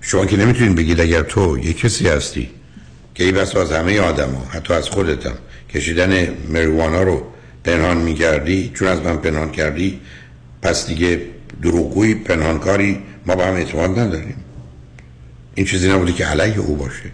شما 0.00 0.26
که 0.26 0.36
نمی‌تونید 0.36 0.76
بگید 0.76 1.00
اگر 1.00 1.22
تو 1.22 1.58
یه 1.58 1.72
کسی 1.72 2.08
هستی 2.08 2.50
که 3.14 3.24
ای 3.24 3.32
بس 3.32 3.56
از 3.56 3.72
همه 3.72 4.00
آدم 4.00 4.30
ها 4.30 4.44
حتی 4.50 4.74
از 4.74 4.88
خودتم 4.88 5.34
کشیدن 5.74 6.28
مریوانا 6.48 7.02
رو 7.02 7.26
پنهان 7.64 7.96
میگردی 7.96 8.70
چون 8.74 8.88
از 8.88 9.02
من 9.02 9.16
پنهان 9.16 9.50
کردی 9.50 10.00
پس 10.62 10.86
دیگه 10.86 11.20
دروغگوی 11.62 12.14
پنهانکاری 12.14 13.02
ما 13.26 13.34
به 13.34 13.46
هم 13.46 13.54
اعتماد 13.54 13.98
نداریم. 13.98 14.36
این 15.54 15.66
چیزی 15.66 15.92
نبوده 15.92 16.12
که 16.12 16.26
علیه 16.26 16.58
او 16.58 16.76
باشه. 16.76 17.10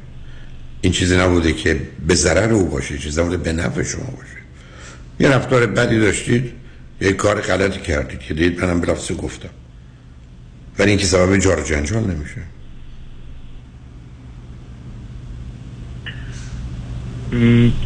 این 0.80 0.92
چیزی 0.92 1.16
نبوده 1.16 1.52
که 1.52 1.80
به 2.06 2.14
ضرر 2.14 2.52
او 2.52 2.68
باشه. 2.68 2.98
چیزی 2.98 3.20
نبوده 3.20 3.36
به 3.36 3.52
نفع 3.52 3.82
شما 3.82 4.10
باشه. 4.16 4.40
یه 5.20 5.28
رفتار 5.28 5.66
بدی 5.66 6.00
داشتید 6.00 6.52
یه 7.00 7.12
کار 7.12 7.40
غلطی 7.40 7.80
کردید 7.80 8.20
که 8.20 8.34
دید 8.34 8.64
منم 8.64 8.80
بلافظه 8.80 9.14
گفتم. 9.14 9.48
ولی 10.78 10.90
اینکه 10.90 11.06
سبب 11.06 11.36
جار 11.36 11.62
جنجال 11.62 12.02
نمیشه. 12.02 12.42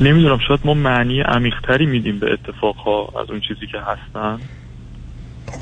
نمی‌دونم 0.01 0.39
شاید 0.49 0.61
ما 0.65 0.75
معنی 0.75 1.21
عمیقتری 1.21 1.87
میدیم 1.87 2.19
به 2.19 2.33
اتفاقها 2.33 3.21
از 3.23 3.31
اون 3.31 3.41
چیزی 3.41 3.67
که 3.73 3.79
هستن. 3.79 4.39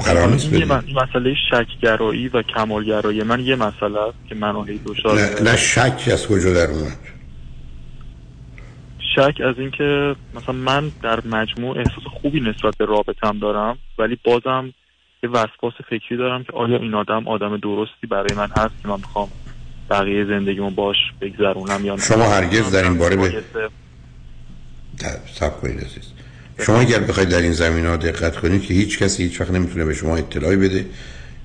قرار 0.04 0.28
نیست 0.28 0.52
این 0.52 0.64
مسئله 0.74 1.34
شکگرایی 1.50 2.28
و 2.28 2.42
کمالگرایی. 2.42 3.22
من 3.22 3.40
یه 3.40 3.56
مسئله 3.56 4.00
است 4.00 4.18
که 4.28 4.34
من 4.34 4.68
هی 4.68 4.80
دچار 4.86 5.20
نه, 5.20 5.50
نه 5.50 5.56
شک 5.56 6.08
از 6.12 6.26
کجا 6.26 6.52
در 6.52 6.70
اومد؟ 6.70 6.98
شک 9.16 9.40
از 9.40 9.54
اینکه 9.58 10.16
مثلا 10.34 10.54
من 10.54 10.92
در 11.02 11.26
مجموع 11.26 11.78
احساس 11.78 12.04
خوبی 12.20 12.40
نسبت 12.40 12.76
به 12.78 12.84
رابطم 12.84 13.38
دارم 13.38 13.78
ولی 13.98 14.18
بازم 14.24 14.72
یه 15.22 15.30
وسواس 15.30 15.74
فکری 15.90 16.16
دارم 16.16 16.44
که 16.44 16.52
آیا 16.52 16.76
این 16.76 16.94
آدم 16.94 17.28
آدم 17.28 17.56
درستی 17.56 18.06
برای 18.10 18.34
من 18.36 18.48
هست 18.56 18.82
که 18.82 18.88
من 18.88 18.96
می‌خوام 18.96 19.28
بقیه 19.90 20.24
زندگیمو 20.24 20.70
باش 20.70 20.96
بگذرونم 21.20 21.84
یا 21.84 21.96
شما 21.96 22.24
هرگز 22.24 22.70
در 22.72 22.82
این 22.82 22.98
باره 22.98 23.16
به 23.16 23.40
سب 25.34 25.60
کنید 25.60 25.80
عزیز. 25.80 26.12
شما 26.62 26.80
اگر 26.80 26.98
بخواید 26.98 27.28
در 27.28 27.40
این 27.40 27.52
زمین 27.52 27.86
ها 27.86 27.96
دقت 27.96 28.36
کنید 28.36 28.62
که 28.62 28.74
هیچ 28.74 28.98
کسی 28.98 29.22
هیچ 29.22 29.40
وقت 29.40 29.50
نمی‌تونه 29.50 29.84
به 29.84 29.94
شما 29.94 30.16
اطلاعی 30.16 30.56
بده 30.56 30.84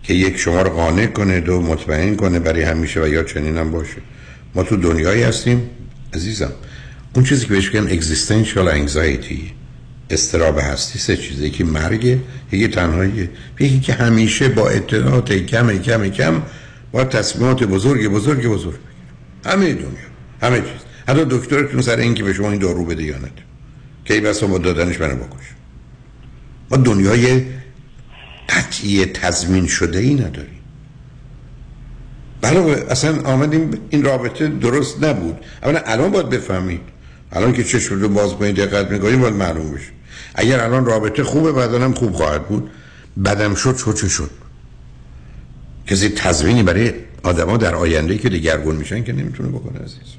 که 0.04 0.14
یک 0.14 0.38
شما 0.38 0.62
رو 0.62 0.70
قانع 0.70 1.06
کنه 1.06 1.40
دو 1.40 1.62
مطمئن 1.62 2.16
کنه 2.16 2.40
برای 2.40 2.62
همیشه 2.62 3.02
و 3.02 3.08
یا 3.08 3.24
چنین 3.24 3.58
هم 3.58 3.72
باشه. 3.72 3.98
ما 4.56 4.64
تو 4.64 4.78
دنیایی 4.78 5.24
هستیم 5.24 5.70
عزیزم. 6.14 6.52
اون 7.16 7.26
چیزی 7.26 7.46
که 7.46 7.54
بهش 7.54 7.74
میگن 7.74 8.02
existential 8.02 8.88
anxiety 8.88 9.40
استراب 10.10 10.60
هستی 10.60 11.00
سه 11.00 11.18
چیزی 11.18 11.50
که 11.50 11.64
مرگ 11.64 12.18
یکی 12.52 12.68
تنهایی 12.68 13.30
یکی 13.60 13.80
که 13.80 13.94
همیشه 13.94 14.50
با 14.50 14.70
اطلاعات 14.70 15.34
کم 15.34 15.78
کم 15.78 16.10
کم 16.10 16.42
با 16.92 17.04
تصمیمات 17.04 17.64
بزرگ 17.64 18.08
بزرگ 18.08 18.48
بزرگ. 18.48 18.80
همه 19.46 19.74
دنیا 19.74 20.08
همه 20.42 20.58
چیز. 20.58 20.82
حتی 21.08 21.26
دکترتون 21.30 21.82
سر 21.82 21.96
اینکه 21.96 22.24
به 22.24 22.34
شما 22.34 22.52
این 22.52 22.60
دارو 22.60 22.86
بده 22.86 23.04
یا 23.04 23.18
نده. 23.18 23.47
که 24.08 24.14
ای 24.14 24.22
بسا 24.22 24.48
با 24.48 24.58
دادنش 24.58 25.02
منو 25.02 25.16
بکش. 25.16 25.54
ما 26.72 26.78
دنیای 26.78 27.46
قطعی 28.50 29.06
تضمین 29.06 29.68
شده 29.68 30.00
ای 30.00 30.16
نداریم. 30.16 30.60
بله 32.42 32.86
اصلا 32.90 33.22
آمدیم 33.22 33.72
این 33.90 34.04
رابطه 34.04 34.48
درست 34.48 35.04
نبود. 35.04 35.38
اولا 35.64 35.80
الان 35.86 36.12
باید 36.12 36.30
بفهمید. 36.30 36.82
الان 37.32 37.54
که 37.54 37.64
چشم 37.64 38.02
رو 38.02 38.10
باز 38.10 38.34
کنید 38.34 38.56
دقت 38.56 38.92
می‌کنید 38.92 39.20
باید 39.20 39.34
معلوم 39.34 39.72
بشه. 39.72 39.92
اگر 40.36 40.60
الان 40.60 40.86
رابطه 40.86 41.24
خوبه 41.24 41.52
بعدا 41.52 41.80
هم 41.80 41.94
خوب 41.94 42.14
خواهد 42.14 42.48
بود. 42.48 42.70
بدم 43.26 43.56
شد 43.56 43.76
شد 43.78 43.96
چه 43.96 44.08
شد؟ 44.08 44.32
کسی 45.88 46.10
تضمینی 46.10 46.64
برای 46.64 46.94
آدما 47.24 47.58
در 47.58 47.76
آینده 47.76 48.18
که 48.18 48.30
دگرگون 48.30 48.76
میشن 48.76 49.04
که 49.04 49.14
نمی‌تونه 49.14 49.50
بکنه 49.50 49.80
عزیز. 49.80 50.16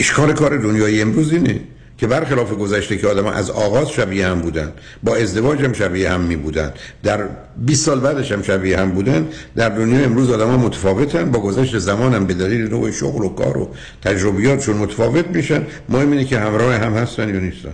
اشکال 0.00 0.32
کار 0.32 0.58
دنیای 0.58 1.02
امروز 1.02 1.32
اینه. 1.32 1.60
که 1.98 2.06
برخلاف 2.06 2.52
گذشته 2.52 2.96
که 2.96 3.06
آدم 3.06 3.26
از 3.26 3.50
آغاز 3.50 3.90
شبیه 3.90 4.26
هم 4.26 4.40
بودن 4.40 4.72
با 5.02 5.16
ازدواج 5.16 5.62
هم 5.62 5.72
شبیه 5.72 6.10
هم 6.10 6.20
می 6.20 6.36
بودن 6.36 6.72
در 7.02 7.24
20 7.56 7.86
سال 7.86 8.00
بعدش 8.00 8.32
هم 8.32 8.42
شبیه 8.42 8.78
هم 8.78 8.90
بودن 8.90 9.28
در 9.56 9.68
دنیا 9.68 10.04
امروز 10.04 10.30
آدم 10.30 10.50
ها 10.50 10.56
متفاوتن 10.56 11.30
با 11.30 11.40
گذشت 11.40 11.78
زمان 11.78 12.14
هم 12.14 12.26
به 12.26 12.34
دلیل 12.34 12.68
نوع 12.68 12.90
شغل 12.90 13.24
و 13.24 13.28
کار 13.28 13.58
و 13.58 13.70
تجربیاتشون 14.02 14.76
متفاوت 14.76 15.26
میشن. 15.26 15.66
مهم 15.88 16.10
اینه 16.10 16.24
که 16.24 16.38
همراه 16.38 16.74
هم 16.74 16.94
هستن 16.94 17.28
یا 17.28 17.40
نیستن. 17.40 17.72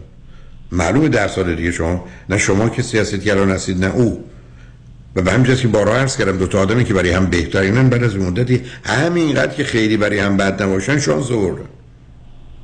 معلومه 0.73 1.09
در 1.09 1.29
سال 1.29 1.55
دیگه 1.55 1.73
شما 1.73 2.05
نه 2.29 2.39
شما 2.39 2.69
کسی 2.69 2.99
هستید 2.99 3.23
که 3.23 3.33
الان 3.33 3.51
هستید 3.51 3.85
نه 3.85 3.95
او. 3.95 4.25
و 5.17 5.23
به 5.23 5.33
همین 5.33 5.55
که 5.55 5.69
بارها 5.69 5.95
عرض 5.95 6.17
کردم 6.17 6.39
دو 6.39 6.47
تا 6.47 6.61
آدمی 6.61 6.85
که 6.85 6.95
برای 6.95 7.11
هم 7.11 7.27
بهترینن 7.27 7.89
بعد 7.89 8.05
از 8.05 8.17
مدتی 8.17 8.63
همینقدر 8.85 9.55
که 9.55 9.65
خیلی 9.65 9.97
برای 9.97 10.19
هم 10.19 10.37
بد 10.37 10.63
نباشن 10.63 10.99
شانس 10.99 11.31
آوردن. 11.31 11.65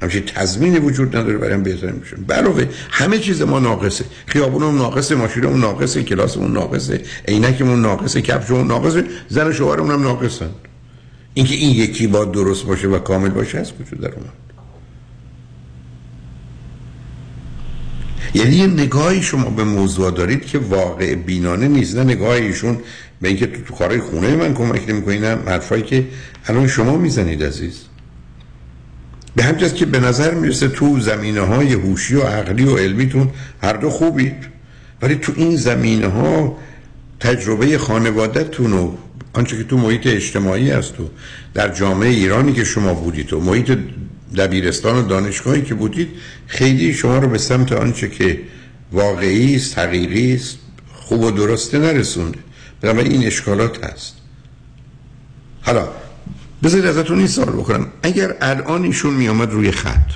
همچین 0.02 0.22
تضمینی 0.22 0.78
وجود 0.78 1.16
نداره 1.16 1.38
برای 1.38 1.56
بهتر 1.56 1.90
میشن 1.90 2.24
علاوه 2.30 2.68
همه 2.90 3.18
چیز 3.18 3.42
ما 3.42 3.58
ناقصه. 3.58 4.04
خیابونمون 4.26 4.74
ناقصه 4.74 5.14
ماشینمون 5.14 5.60
ناقصه 5.60 6.02
کلاسمون 6.02 6.52
ناقصه 6.52 7.00
عینکمون 7.28 7.80
ناقصه 7.80 8.22
کفشمون 8.22 8.66
ناقصه 8.66 9.04
زن 9.28 9.52
شوهرمون 9.52 9.90
هم 9.90 10.02
ناقصن. 10.02 10.50
اینکه 11.34 11.54
این 11.54 11.70
یکی 11.70 12.06
با 12.06 12.24
درست 12.24 12.66
باشه 12.66 12.88
و 12.88 12.98
کامل 12.98 13.28
باشه 13.28 13.58
از 13.58 13.72
کجا 13.72 14.08
در 14.08 14.14
اومد؟ 14.14 14.32
یعنی 18.34 18.56
یه 18.56 18.66
نگاهی 18.66 19.22
شما 19.22 19.50
به 19.50 19.64
موضوع 19.64 20.10
دارید 20.10 20.46
که 20.46 20.58
واقع 20.58 21.14
بینانه 21.14 21.68
نیست. 21.68 21.96
نه 21.96 22.04
نگاه 22.04 22.30
ایشون 22.30 22.78
به 23.20 23.28
اینکه 23.28 23.46
تو, 23.46 23.62
تو 23.62 23.74
کارهای 23.74 24.00
خونه 24.00 24.36
من 24.36 24.54
کمک 24.54 24.88
نمی‌کنین 24.88 25.24
حرفایی 25.24 25.82
که 25.82 26.06
الان 26.46 26.68
شما 26.68 26.96
می‌زنید 26.96 27.44
عزیز. 27.44 27.82
به 29.36 29.42
همجاست 29.42 29.76
که 29.76 29.86
به 29.86 30.00
نظر 30.00 30.34
می‌رسه 30.34 30.68
تو 30.68 31.00
زمینه 31.00 31.40
های 31.40 31.72
هوشی 31.72 32.14
و 32.14 32.22
عقلی 32.22 32.64
و 32.64 32.76
علمیتون 32.76 33.30
هر 33.62 33.72
دو 33.72 33.90
خوبید 33.90 34.36
ولی 35.02 35.14
تو 35.14 35.32
این 35.36 35.56
زمینه 35.56 36.06
ها 36.06 36.58
تجربه 37.20 37.78
خانوادهتون 37.78 38.72
و 38.72 38.92
آنچه 39.32 39.56
که 39.56 39.64
تو 39.64 39.76
محیط 39.76 40.06
اجتماعی 40.06 40.70
هست 40.70 41.00
و 41.00 41.08
در 41.54 41.68
جامعه 41.68 42.08
ایرانی 42.08 42.52
که 42.52 42.64
شما 42.64 42.94
بودید 42.94 43.32
و 43.32 43.40
محیط 43.40 43.78
دبیرستان 44.36 44.96
و 44.96 45.02
دانشگاهی 45.02 45.62
که 45.62 45.74
بودید 45.74 46.08
خیلی 46.46 46.94
شما 46.94 47.18
رو 47.18 47.28
به 47.28 47.38
سمت 47.38 47.72
آنچه 47.72 48.08
که 48.08 48.40
واقعی 48.92 49.56
است 49.56 49.78
حقیقی 49.78 50.34
است 50.34 50.58
خوب 50.92 51.20
و 51.20 51.30
درسته 51.30 51.78
نرسونده. 51.78 52.38
بنابراین 52.80 53.12
این 53.12 53.26
اشکالات 53.26 53.84
هست. 53.84 54.14
حالا 55.62 55.88
بذارید 56.62 56.86
ازتون 56.86 57.18
این 57.18 57.26
سوال 57.26 57.48
بکنم 57.48 57.86
اگر 58.02 58.34
الان 58.40 58.84
ایشون 58.84 59.14
می 59.14 59.28
آمد 59.28 59.52
روی 59.52 59.70
خط 59.70 60.10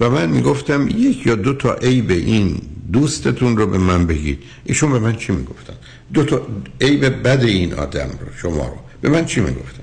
و 0.00 0.10
من 0.10 0.28
می‌گفتم 0.28 0.88
یک 0.88 1.26
یا 1.26 1.34
دو 1.34 1.54
تا 1.54 1.74
عیب 1.74 2.10
این 2.10 2.60
دوستتون 2.92 3.56
رو 3.56 3.66
به 3.66 3.78
من 3.78 4.06
بگید 4.06 4.42
ایشون 4.64 4.92
به 4.92 4.98
من 4.98 5.16
چی 5.16 5.32
می‌گفتن؟ 5.32 5.74
دو 6.14 6.24
تا 6.24 6.40
عیب 6.80 7.04
بد 7.04 7.44
این 7.44 7.74
آدم 7.74 8.08
رو 8.20 8.32
شما 8.36 8.66
رو 8.68 8.76
به 9.00 9.08
من 9.08 9.24
چی 9.24 9.40
می‌گفتن؟ 9.40 9.82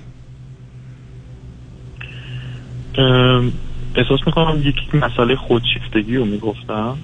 احساس 3.95 4.19
می‌کنم 4.25 4.61
یک 4.65 4.95
مسئله 4.95 5.35
خودشیفتگی 5.35 6.15
رو 6.15 6.25
می‌گفتم. 6.25 6.97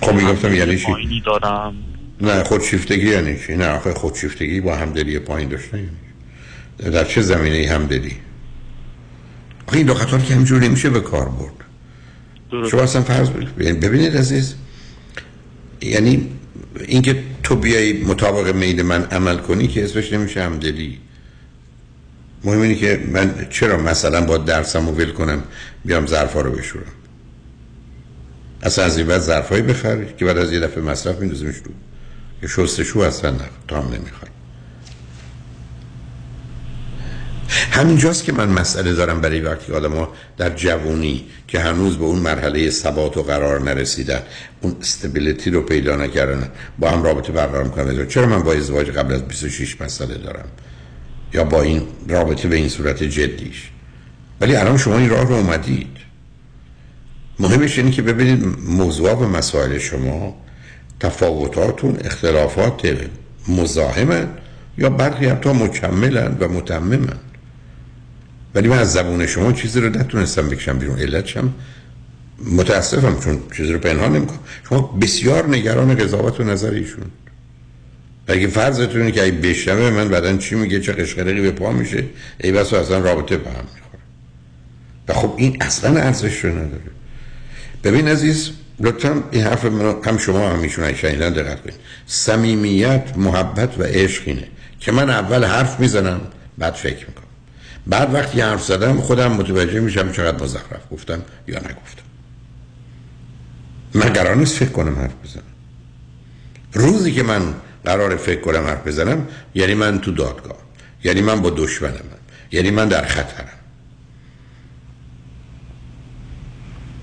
خب 0.00 0.14
می‌گفتم 0.14 0.54
یعنی 0.54 0.78
چی؟ 0.78 1.22
دارم. 1.26 1.74
نه 2.20 2.44
خودشیفتگی 2.44 3.10
یعنی 3.10 3.38
چی؟ 3.46 3.56
نه 3.56 3.68
آخه 3.68 3.94
خودشیفتگی 3.94 4.60
با 4.60 4.76
همدلی 4.76 5.18
پایین 5.18 5.48
داشته 5.48 5.76
یعنی 5.76 5.90
در 6.78 7.04
چه 7.04 7.22
زمینه 7.22 7.68
همدلی 7.68 8.16
آخه 9.68 9.76
این 9.76 9.86
دو 9.86 9.94
خطار 9.94 10.20
که 10.20 10.34
همجور 10.34 10.60
نمیشه 10.60 10.90
به 10.90 11.00
کار 11.00 11.28
برد. 11.28 11.54
شما 12.70 12.80
اصلا 12.80 13.02
فرض 13.02 13.30
ببینید 13.58 14.16
عزیز 14.16 14.54
یعنی 15.82 16.28
اینکه 16.86 17.22
تو 17.42 17.56
بیای 17.56 17.92
مطابق 17.92 18.54
میل 18.54 18.82
من 18.82 19.04
عمل 19.04 19.36
کنی 19.36 19.68
که 19.68 19.84
اسمش 19.84 20.12
نمیشه 20.12 20.42
همدلی 20.42 20.98
مهم 22.44 22.60
اینه 22.60 22.74
که 22.74 23.04
من 23.12 23.46
چرا 23.50 23.76
مثلا 23.76 24.20
با 24.20 24.38
درسم 24.38 24.88
ول 24.88 25.12
کنم 25.12 25.42
بیام 25.84 26.06
ظرفا 26.06 26.40
رو 26.40 26.50
بشورم؟ 26.50 26.92
اصلا 28.62 28.84
از 28.84 28.98
این 28.98 29.06
بعد 29.06 29.20
ظرفایی 29.20 29.62
بخری 29.62 30.06
که 30.18 30.24
بعد 30.24 30.38
از 30.38 30.52
یه 30.52 30.60
دفعه 30.60 30.82
مصرف 30.82 31.18
میندازیمش 31.18 31.56
رو. 31.56 31.72
که 32.40 32.46
شستشو 32.46 33.00
اصلا 33.00 33.30
نه 33.30 33.44
تا 33.68 33.80
هم 33.80 33.86
نمی‌خوای. 33.86 34.30
همینجاست 37.70 38.24
که 38.24 38.32
من 38.32 38.48
مسئله 38.48 38.92
دارم 38.92 39.20
برای 39.20 39.40
وقتی 39.40 39.72
آدم 39.72 39.92
ها 39.92 40.12
در 40.36 40.50
جوانی 40.50 41.24
که 41.48 41.60
هنوز 41.60 41.96
به 41.98 42.04
اون 42.04 42.18
مرحله 42.18 42.70
ثبات 42.70 43.16
و 43.16 43.22
قرار 43.22 43.62
نرسیدن 43.62 44.22
اون 44.60 44.76
استبیلیتی 44.80 45.50
رو 45.50 45.60
پیدا 45.60 45.96
نکردن. 45.96 46.48
با 46.78 46.90
هم 46.90 47.02
رابطه 47.02 47.32
برقرار 47.32 47.64
می‌کنن. 47.64 48.06
چرا 48.06 48.26
من 48.26 48.42
با 48.42 48.52
ازدواج 48.52 48.90
قبل 48.90 49.14
از 49.14 49.28
26 49.28 49.80
مسئله 49.80 50.14
دارم؟ 50.14 50.48
یا 51.34 51.44
با 51.44 51.62
این 51.62 51.82
رابطه 52.08 52.48
به 52.48 52.56
این 52.56 52.68
صورت 52.68 53.02
جدیش؟ 53.02 53.70
ولی 54.40 54.56
الان 54.56 54.78
شما 54.78 54.98
این 54.98 55.10
راه 55.10 55.28
رو 55.28 55.34
اومدید. 55.34 55.96
مهمش 57.38 57.78
اینه 57.78 57.90
که 57.90 58.02
ببینید 58.02 58.44
موضوع 58.68 59.12
و 59.12 59.28
مسائل 59.28 59.78
شما 59.78 60.36
تفاوتاتون 61.00 61.98
اختلافات 62.04 62.96
مزاحمن 63.48 64.28
یا 64.78 64.90
برخی 64.90 65.26
حتی 65.26 65.50
مکملن 65.50 66.36
و 66.40 66.48
متممن. 66.48 67.18
ولی 68.54 68.68
من 68.68 68.78
از 68.78 68.92
زبون 68.92 69.26
شما 69.26 69.52
چیزی 69.52 69.80
رو 69.80 69.88
نتونستم 69.88 70.48
بکشم 70.48 70.78
بیرون. 70.78 70.98
علتشم 70.98 71.54
متاسفم 72.44 73.20
چون 73.20 73.42
چیزی 73.56 73.72
رو 73.72 73.78
پنهان 73.78 74.16
نمی‌کنم. 74.16 74.38
شما 74.68 74.80
بسیار 74.80 75.48
نگران 75.48 75.94
قضاوت 75.94 76.40
و 76.40 76.44
نظر 76.44 76.70
ایشون. 76.70 77.04
اگه 78.28 78.46
فرضتونه 78.46 79.10
که 79.10 79.22
اگه 79.22 79.32
بشنوه 79.32 79.90
من 79.90 80.08
بعدا 80.08 80.36
چی 80.36 80.54
میگه؟ 80.54 80.80
چه 80.80 80.92
قشقرقی 80.92 81.40
به 81.40 81.50
پا 81.50 81.72
میشه؟ 81.72 82.04
ای 82.40 82.52
بس 82.52 82.72
اصلا 82.72 82.98
رابطه 82.98 83.36
به 83.36 83.50
هم 83.50 83.56
می‌خوره. 83.74 84.02
و 85.08 85.14
خب 85.14 85.34
این 85.36 85.56
اصلا 85.60 86.00
ارزش 86.00 86.44
رو 86.44 86.50
نداره. 86.50 86.90
ببین 87.84 88.08
عزیز 88.08 88.50
لطفا 88.80 89.22
این 89.30 89.42
حرف 89.42 89.64
من 89.64 89.94
هم 90.04 90.18
شما 90.18 90.48
هم 90.48 90.58
میشون 90.58 90.94
شنیدن 90.94 91.32
دقت 91.32 91.62
کنید. 91.62 91.76
صمیمیت 92.06 93.12
محبت 93.16 93.78
و 93.78 93.82
عشق 93.82 94.22
اینه 94.26 94.44
که 94.80 94.92
من 94.92 95.10
اول 95.10 95.44
حرف 95.44 95.80
می‌زنم 95.80 96.20
بعد 96.58 96.74
فکر 96.74 97.06
می‌کنم. 97.06 97.23
بعد 97.86 98.14
وقتی 98.14 98.40
حرف 98.40 98.64
زدم 98.64 99.00
خودم 99.00 99.32
متوجه 99.32 99.80
میشم 99.80 100.12
چقدر 100.12 100.42
مزخرف 100.44 100.82
گفتم 100.90 101.22
یا 101.48 101.58
نگفتم. 101.58 102.04
من 103.94 104.08
قرار 104.08 104.36
نیست 104.36 104.56
فکر 104.56 104.68
کنم 104.68 104.96
حرف 104.96 105.14
بزنم. 105.24 105.42
روزی 106.72 107.12
که 107.12 107.22
من 107.22 107.54
قرار 107.84 108.16
فکر 108.16 108.40
کنم 108.40 108.64
حرف 108.64 108.86
بزنم 108.86 109.28
یعنی 109.54 109.74
من 109.74 109.98
تو 110.00 110.10
دادگاه 110.10 110.58
یعنی 111.04 111.22
من 111.22 111.40
با 111.40 111.50
دشمنم 111.50 112.04
یعنی 112.52 112.70
من 112.70 112.88
در 112.88 113.06
خطرم. 113.06 113.48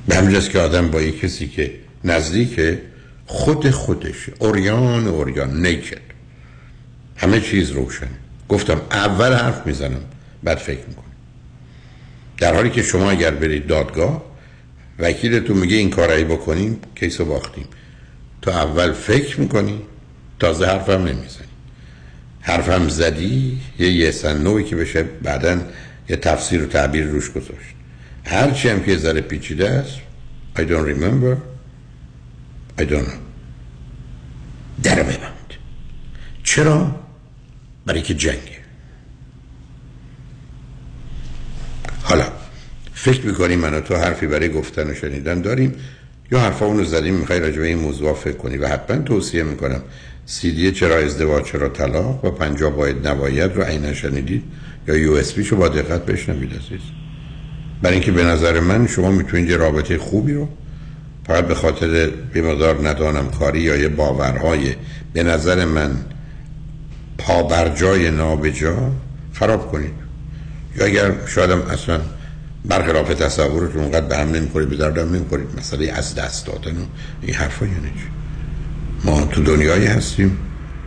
به 0.08 0.16
همینجاست 0.16 0.50
که 0.50 0.60
آدم 0.60 0.92
با 0.92 1.02
یک 1.02 1.20
کسی 1.20 1.48
که 1.48 1.80
نزدیک 2.04 2.80
خود 3.26 3.70
خودش 3.70 4.30
اوریان 4.40 5.08
اوریان 5.08 5.66
نیکد 5.66 6.02
همه 7.18 7.42
چیز 7.42 7.72
روشنه. 7.72 8.10
گفتم 8.50 8.82
اول 8.92 9.34
حرف 9.34 9.68
می‌زنم 9.68 10.02
بعد 10.44 10.58
فکر 10.58 10.88
می‌کنم 10.88 11.06
در 12.38 12.54
حالی 12.54 12.70
که 12.70 12.84
شما 12.84 13.12
اگر 13.12 13.32
برید 13.32 13.68
دادگاه 13.68 14.24
وکیلتون 15.00 15.58
میگه 15.58 15.76
این 15.76 15.90
کارایی 15.90 16.24
بکنیم 16.24 16.80
کیسو 16.96 17.26
باختیم. 17.26 17.66
تو 18.42 18.52
اول 18.52 18.92
فکر 18.92 19.40
می‌کنی 19.40 19.82
تازه 20.40 20.66
حرفم 20.66 20.92
نمی‌زنی. 20.92 21.48
حرفم 22.42 22.90
زدی 22.90 23.62
یه 23.80 23.92
یه 23.92 24.34
نوعی 24.34 24.64
که 24.64 24.76
بشه 24.76 25.04
بعدا 25.04 25.62
یه 26.10 26.16
تفسیر 26.16 26.64
و 26.64 26.66
تعبیر 26.66 27.06
روش 27.06 27.32
گذاشت. 27.32 27.76
هرچی 28.26 28.70
هم 28.70 28.84
که 28.84 28.98
ذره 28.98 29.22
پیچیده 29.22 29.70
است 29.70 29.98
I 30.56 30.60
don't 30.60 30.86
remember 30.86 31.38
I 32.82 32.84
don't 32.84 33.06
know. 33.08 33.22
در 34.84 35.04
ببند. 35.04 35.54
چرا؟ 36.44 36.96
برای 37.86 38.02
که 38.02 38.14
جنگه 38.14 38.51
حالا 42.12 42.26
فکر 42.94 43.26
می‌کنیم 43.26 43.60
من 43.60 43.82
تو 43.82 43.96
حرفی 43.96 44.28
برای 44.28 44.50
گفتن 44.50 44.90
و 44.90 44.94
شنیدن 44.94 45.42
داریم؟ 45.42 45.76
یا 46.32 46.40
حرفا 46.40 46.66
اونو 46.66 46.84
زدیم 46.84 47.14
می‌خوای 47.14 47.40
راجع 47.40 47.62
این 47.62 47.78
موضوع 47.78 48.14
فکر 48.14 48.38
کنی؟ 48.38 48.58
و 48.58 48.68
حتما 48.68 48.98
توصیه 48.98 49.44
می‌کنم. 49.44 49.82
سیدی 50.26 50.72
چرا 50.72 50.98
ازدواج 50.98 51.44
چرا 51.44 51.70
طلاق؟ 51.70 52.26
و 52.26 52.32
پنجا 52.32 52.70
باید 52.70 53.08
نباید 53.08 53.56
رو 53.56 53.64
عینا 53.64 53.94
شنیدید؟ 53.94 54.44
یا 54.88 54.96
یو 54.96 55.12
اس 55.14 55.40
شو 55.40 55.56
با 55.56 55.68
دقت 55.68 56.06
بشنوید 56.06 56.50
عزیز. 56.50 56.82
برای 57.82 57.96
اینکه 57.96 58.12
به 58.12 58.24
نظر 58.24 58.60
من 58.60 58.88
شما 58.88 59.12
می‌تونید 59.12 59.50
یه 59.50 59.58
رابطه 59.58 59.98
خوبی 59.98 60.34
رو 60.34 60.48
فقط 61.28 61.48
به 61.48 61.56
خاطر 61.56 62.10
به 62.34 62.42
مقدار 62.42 62.88
ندانم 62.88 63.30
کاری 63.40 63.60
یا 63.60 63.76
یه 63.76 63.88
باورهای 63.88 64.76
به 65.14 65.24
نظر 65.24 65.66
من 65.66 65.92
پابرجای 67.18 68.12
نابجا 68.12 68.92
خراب 69.34 69.72
کنید. 69.72 70.11
یا 70.76 70.86
اگر 70.86 71.12
شایدم 71.28 71.62
اصلا 71.62 72.02
برخلاف 72.66 73.14
تصورتون 73.14 73.82
اونقدر 73.82 74.06
به 74.06 74.18
هم 74.18 74.32
نمی‌خورید 74.32 74.70
به 74.70 74.76
دردم 74.76 75.16
نمی‌خورید 75.16 75.48
مسئله 75.58 75.92
از 75.92 76.16
دست 76.16 76.46
دادن 76.48 76.78
و 76.78 76.86
این 77.22 77.34
حرفا 77.34 77.66
یعنی 77.66 77.92
ما 79.04 79.26
تو 79.26 79.44
دنیایی 79.44 79.86
هستیم 79.86 80.38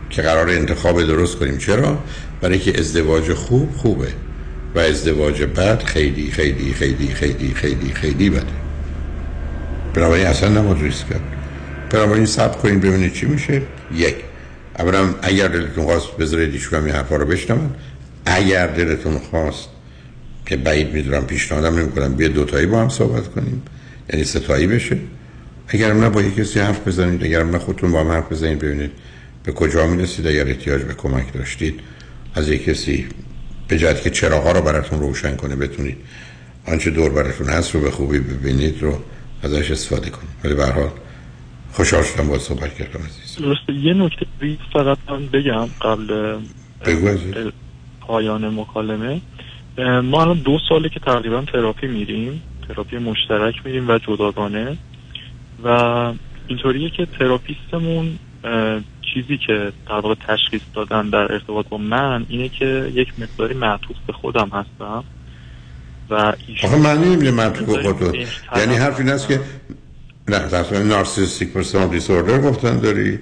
که 0.09 0.21
قرار 0.21 0.49
انتخاب 0.49 1.03
درست 1.03 1.35
کنیم. 1.35 1.57
چرا؟ 1.57 1.97
برای 2.41 2.59
که 2.59 2.79
ازدواج 2.79 3.33
خوب 3.33 3.71
خوبه 3.77 4.07
و 4.75 4.79
ازدواج 4.79 5.43
بد 5.43 5.83
خیلی 5.83 6.31
خیلی 6.31 6.73
خیلی 6.73 7.07
خیلی 7.07 7.53
خیلی 7.53 7.93
خیلی 7.93 8.29
بده. 8.29 8.45
بنابراین 9.93 10.25
اصلا 10.27 10.49
نماد 10.49 10.81
ریسک 10.81 11.09
کرد. 11.09 11.21
بنابراین 11.89 12.25
سب 12.25 12.61
کنید 12.61 12.81
ببینید 12.81 13.13
چی 13.13 13.25
میشه. 13.25 13.61
یک 13.93 14.15
اولا 14.79 15.09
اگر 15.21 15.47
دلتون 15.47 15.85
خواست 15.85 16.17
بذارید 16.17 16.53
ایشون 16.53 16.83
این 16.83 16.95
حرفا 16.95 17.15
رو 17.15 17.25
بشنون 17.25 17.69
اگر 18.25 18.67
دلتون 18.67 19.17
خواست 19.17 19.69
که 20.45 20.57
بعید 20.57 20.93
می‌دونم 20.93 21.25
پیشنهادم 21.25 21.79
نمی‌کنم 21.79 22.15
بیا 22.15 22.27
دوتایی 22.27 22.65
با 22.65 22.81
هم 22.81 22.89
صحبت 22.89 23.27
کنیم. 23.27 23.61
یعنی 24.09 24.23
ستایی 24.25 24.67
بشه. 24.67 24.97
اگر 25.67 25.93
نه 25.93 26.09
با 26.09 26.21
یک 26.21 26.35
کسی 26.35 26.59
حرف 26.59 26.87
بزنید 26.87 27.23
اگر 27.23 27.43
نه 27.43 27.59
خودتون 27.59 27.91
با 27.91 27.99
هم 27.99 28.11
حرف 28.11 28.31
بزنید 28.31 28.59
ببینید 28.59 28.91
به 29.43 29.51
کجا 29.51 29.87
می‌رسید 29.87 30.27
اگر 30.27 30.47
احتیاج 30.47 30.81
به 30.81 30.93
کمک 30.93 31.33
داشتید 31.33 31.79
از 32.35 32.49
یک 32.49 32.65
کسی 32.65 33.07
به 33.67 33.77
جهت 33.77 34.01
که 34.01 34.09
چراغا 34.09 34.51
رو 34.51 34.61
براتون 34.61 34.99
روشن 34.99 35.35
کنه 35.35 35.55
بتونید. 35.55 35.97
آنچه 36.67 36.91
دور 36.91 37.09
براتون 37.09 37.47
هست 37.47 37.75
رو 37.75 37.81
به 37.81 37.91
خوبی 37.91 38.19
ببینید 38.19 38.81
رو 38.81 38.99
ازش 39.43 39.71
استفاده 39.71 40.09
کنید. 40.09 40.29
ولی 40.43 40.53
به 40.53 40.65
حال 40.65 40.89
خوشحال 41.71 42.03
شدم 42.03 42.27
با 42.27 42.39
صحبت 42.39 42.75
کردم 42.75 42.99
عزیز. 42.99 43.45
درسته. 43.45 43.73
یه 43.73 43.93
نکته 43.93 44.25
فقط 44.73 44.97
من 45.09 45.25
بگم 45.27 45.65
قبل 45.81 46.39
بگو 46.85 47.17
پایان 48.01 48.59
مکالمه. 48.59 49.21
ما 49.77 50.21
الان 50.21 50.37
دو 50.37 50.59
ساله 50.69 50.89
که 50.89 50.99
تقریبا 50.99 51.41
تراپی 51.41 51.87
میریم 51.87 52.41
تراپی 52.67 52.97
مشترک 52.97 53.55
میریم 53.65 53.89
و 53.89 53.97
جداگانه. 53.97 54.77
و 55.63 55.69
اینطوریه 56.47 56.89
که 56.89 57.07
تراپیستمون 57.19 58.19
چیزی 59.13 59.37
که 59.47 59.71
در 59.87 59.99
واقع 59.99 60.15
تشخیص 60.27 60.61
دادن 60.75 61.09
در 61.09 61.31
ارتباط 61.33 61.67
با 61.67 61.77
من 61.77 62.25
اینه 62.29 62.49
که 62.49 62.91
یک 62.93 63.07
مقداری 63.17 63.53
معطوف 63.53 63.95
به 64.07 64.13
خودم 64.13 64.49
هستم 64.49 65.03
و 66.09 66.33
آخه 66.63 66.77
من 66.77 66.97
نمیده 66.97 67.31
معطوف 67.31 67.77
به 67.77 67.93
خودم 67.93 68.13
یعنی 68.55 68.75
حرف 68.75 68.99
این 68.99 69.09
است 69.09 69.27
که 69.27 69.39
نه 70.27 70.83
نارسیستیک 70.83 71.53
پرسونال 71.53 71.87
دیسوردر 71.87 72.41
گفتن 72.41 72.79
داری؟ 72.79 73.19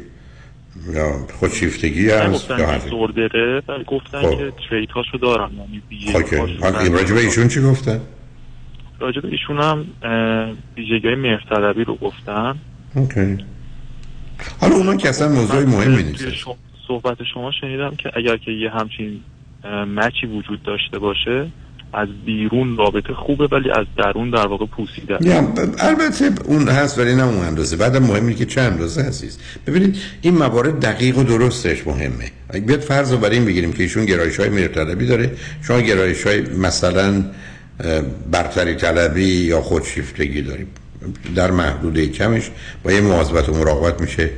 یا 0.93 1.27
خودشیفتگی 1.39 2.09
هست 2.09 2.49
یا 2.49 2.55
حرفی؟ 2.55 2.83
دیسوردره 2.83 3.61
گفتن 3.87 4.21
خب. 4.21 4.37
که 4.37 4.53
تریت 4.69 4.91
هاشو 4.91 5.17
دارم 5.17 5.51
یعنی 5.57 5.81
خب 6.13 6.93
راجب 6.93 7.15
ایشون 7.15 7.47
چی 7.47 7.61
گفتن؟ 7.61 8.01
راجب 8.99 9.25
ایشون 9.25 9.59
هم 9.59 9.85
ویژگی 10.77 11.07
های 11.07 11.15
مهرطلبی 11.15 11.83
رو 11.83 11.95
گفتن. 11.95 12.55
اوکی. 12.95 13.37
حالا 14.61 14.75
اونا 14.75 14.95
که 14.95 15.09
اصلا 15.09 15.29
موضوع 15.29 15.63
مهمی 15.63 16.03
نیست. 16.03 16.25
صحبت 16.87 17.17
شما 17.33 17.51
شنیدم 17.61 17.95
که 17.95 18.11
اگر 18.15 18.37
که 18.37 18.51
یه 18.51 18.69
همچین 18.69 19.19
مچی 19.95 20.27
وجود 20.27 20.63
داشته 20.63 20.99
باشه 20.99 21.47
از 21.93 22.07
بیرون 22.25 22.77
رابطه 22.77 23.13
خوبه 23.13 23.47
ولی 23.51 23.69
از 23.71 23.85
درون 23.97 24.29
در 24.29 24.47
واقع 24.47 24.65
پوسیده 24.65 25.17
البته 25.79 26.31
اون 26.45 26.69
هست 26.69 26.99
ولی 26.99 27.15
نه 27.15 27.23
اون 27.23 27.37
اندازه. 27.37 27.75
بعد 27.75 27.97
مهمی 27.97 28.35
که 28.35 28.45
چه 28.45 28.61
اندازه 28.61 29.01
هستیست 29.01 29.39
ببینید 29.67 29.97
این 30.21 30.37
موارد 30.37 30.79
دقیق 30.79 31.17
و 31.17 31.23
درستش 31.23 31.87
مهمه. 31.87 32.31
اگه 32.49 32.65
بیاد 32.65 32.79
فرض 32.79 33.11
رو 33.11 33.17
برای 33.17 33.35
این 33.35 33.45
بگیریم 33.45 33.73
که 33.73 33.83
ایشون 33.83 34.05
گرایش 34.05 34.39
های 34.39 34.49
مرتبی 34.49 35.05
داره. 35.05 35.31
شما 35.61 35.79
گرایش 35.79 36.27
های 36.27 36.41
مثلا 36.41 37.23
برتری 38.31 38.75
طلبی 38.75 39.25
یا 39.25 39.61
خودشیفتگی 39.61 40.41
داریم. 40.41 40.67
در 41.35 41.51
محدوده 41.51 42.07
کمش 42.07 42.51
با 42.83 42.91
یه 42.91 43.01
مواظبت 43.01 43.49
و 43.49 43.53
مراقبت 43.53 44.01
میشه 44.01 44.29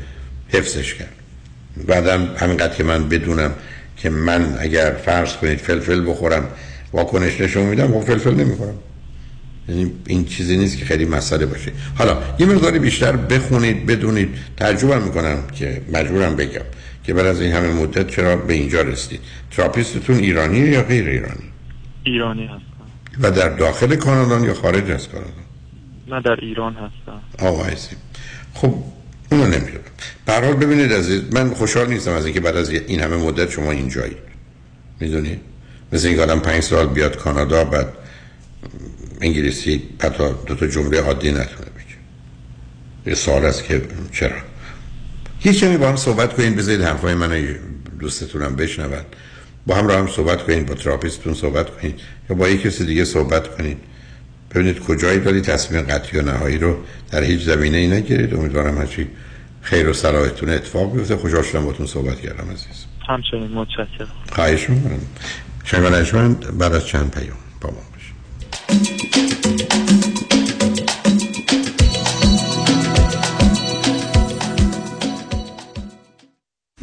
حفظش 0.50 0.94
کرد. 0.94 1.14
بعدم 1.88 2.30
همینقدر 2.38 2.76
که 2.76 2.84
من 2.84 3.10
بدونم 3.10 3.52
که 3.98 4.10
من 4.10 4.58
اگر 4.60 4.92
فرض 4.92 5.38
کنید 5.38 5.58
فلفل 5.58 6.10
بخورم 6.10 6.48
واکنش 6.96 7.42
نشون 7.42 7.64
میدم 7.66 7.88
خب 7.88 8.00
فلفل 8.00 8.34
نمی‌خورم 8.34 8.76
یعنی 9.70 9.92
این 10.08 10.26
چیزی 10.26 10.58
نیست 10.58 10.78
که 10.78 10.86
خیلی 10.86 11.06
مسئله 11.06 11.46
باشه. 11.46 11.72
حالا 11.96 12.18
یه 12.40 12.46
مقداری 12.46 12.80
بیشتر 12.80 13.12
بخونید 13.16 13.86
بدونید. 13.86 14.30
ترجمه 14.58 15.00
می‌کنم 15.00 15.38
که 15.54 15.82
مجبورم 15.94 16.36
بگم 16.36 16.62
که 17.04 17.14
بعد 17.14 17.26
از 17.26 17.42
این 17.42 17.52
همه 17.52 17.74
مدت 17.74 18.08
چرا 18.08 18.36
به 18.36 18.54
اینجا 18.54 18.82
رسید 18.82 19.20
therapist 19.52 20.01
تون 20.01 20.18
ایرانی 20.18 20.60
یا 20.60 20.84
غیر 20.84 21.08
ایرانی؟ 21.08 21.50
ایرانی 22.04 22.46
هستم. 22.46 23.22
و 23.22 23.32
در 23.32 23.50
داخل 23.50 23.96
کانادا 23.96 24.46
یا 24.46 24.54
خارج 24.54 24.92
از 24.92 25.08
کانادا؟ 25.10 25.32
نه 26.08 26.22
در 26.22 26.38
ایران 26.42 26.74
هستم. 26.74 27.48
آقایسی 27.48 27.96
خب 28.54 28.74
اونو 29.32 29.44
نمی‌دونم. 29.46 29.80
برحال 30.26 30.54
ببینید 30.54 30.94
عزیز 30.94 31.22
من 31.34 31.54
خوشحال 31.54 31.88
نیستم 31.88 32.12
از 32.12 32.26
اینکه 32.26 32.40
بعد 32.40 32.56
از 32.58 32.70
این 32.70 33.00
همه 33.00 33.18
مدت 33.18 33.50
شما 33.52 33.72
اینجایی 33.72 34.16
می‌دونی؟ 35.00 35.40
مثل 35.92 36.08
این 36.08 36.20
آدم 36.20 36.40
پنج 36.40 36.64
سال 36.64 36.88
بیاد 36.88 37.18
کانادا 37.18 37.64
بعد 37.64 37.88
انگلیسی 39.22 39.84
حتی 40.02 40.24
دو 40.46 40.56
تا 40.56 40.68
جمله 40.68 41.02
عادی 41.02 41.32
نتونه 41.32 41.46
بگه. 41.46 41.96
یه 43.06 43.16
سال 43.16 43.46
است 43.46 43.64
که 43.64 43.82
چرا؟ 44.12 44.38
یه 45.46 45.54
کمی 45.54 45.78
با 45.78 45.90
هم 45.90 45.96
صحبت 45.96 46.34
کنین 46.34 46.56
بذارید 46.56 46.82
حرفای 46.82 47.14
من 47.14 47.56
دوستتونم 48.00 48.56
بشنون 48.56 49.02
با 49.68 49.76
هم 49.76 49.88
را 49.88 49.98
هم 49.98 50.08
صحبت 50.08 50.44
کنین 50.44 50.66
با 50.66 50.74
تراپیستتون 50.74 51.34
صحبت 51.34 51.70
کنین 51.70 51.94
یا 52.30 52.36
با 52.36 52.50
یک 52.50 52.62
کسی 52.62 52.86
دیگه 52.86 53.06
صحبت 53.06 53.58
کنین. 53.58 53.78
ببینید 54.52 54.80
کجایی 54.80 55.20
داری 55.20 55.42
تصمیم 55.42 55.82
قطعی 55.82 56.20
و 56.20 56.22
نهایی 56.22 56.58
رو 56.58 56.78
در 57.12 57.24
هیچ 57.24 57.42
زمینه 57.42 57.78
ای 57.78 57.88
نگیرید. 57.88 58.34
امیدوارم 58.34 58.78
هرچی 58.78 59.08
خیر 59.62 59.90
و 59.90 59.94
صلاحتون 59.94 60.50
اتفاق 60.50 60.96
بیفته. 60.96 61.16
خوشحال 61.16 61.44
شدم 61.44 61.66
باتون 61.66 61.86
صحبت 61.86 62.22
کردم 62.22 62.52
عزیز. 62.52 62.86
همچنین 63.08 63.52
متشکرم. 63.52 64.08
خواهش 64.32 64.70
می‌کنم. 64.70 65.00
شنگانشمند 65.66 66.58
بعد 66.58 66.74
از 66.74 66.86
چند 66.88 67.12
پیام 67.12 67.38
با 67.62 67.70
ما 67.70 67.82
باشید 67.94 69.25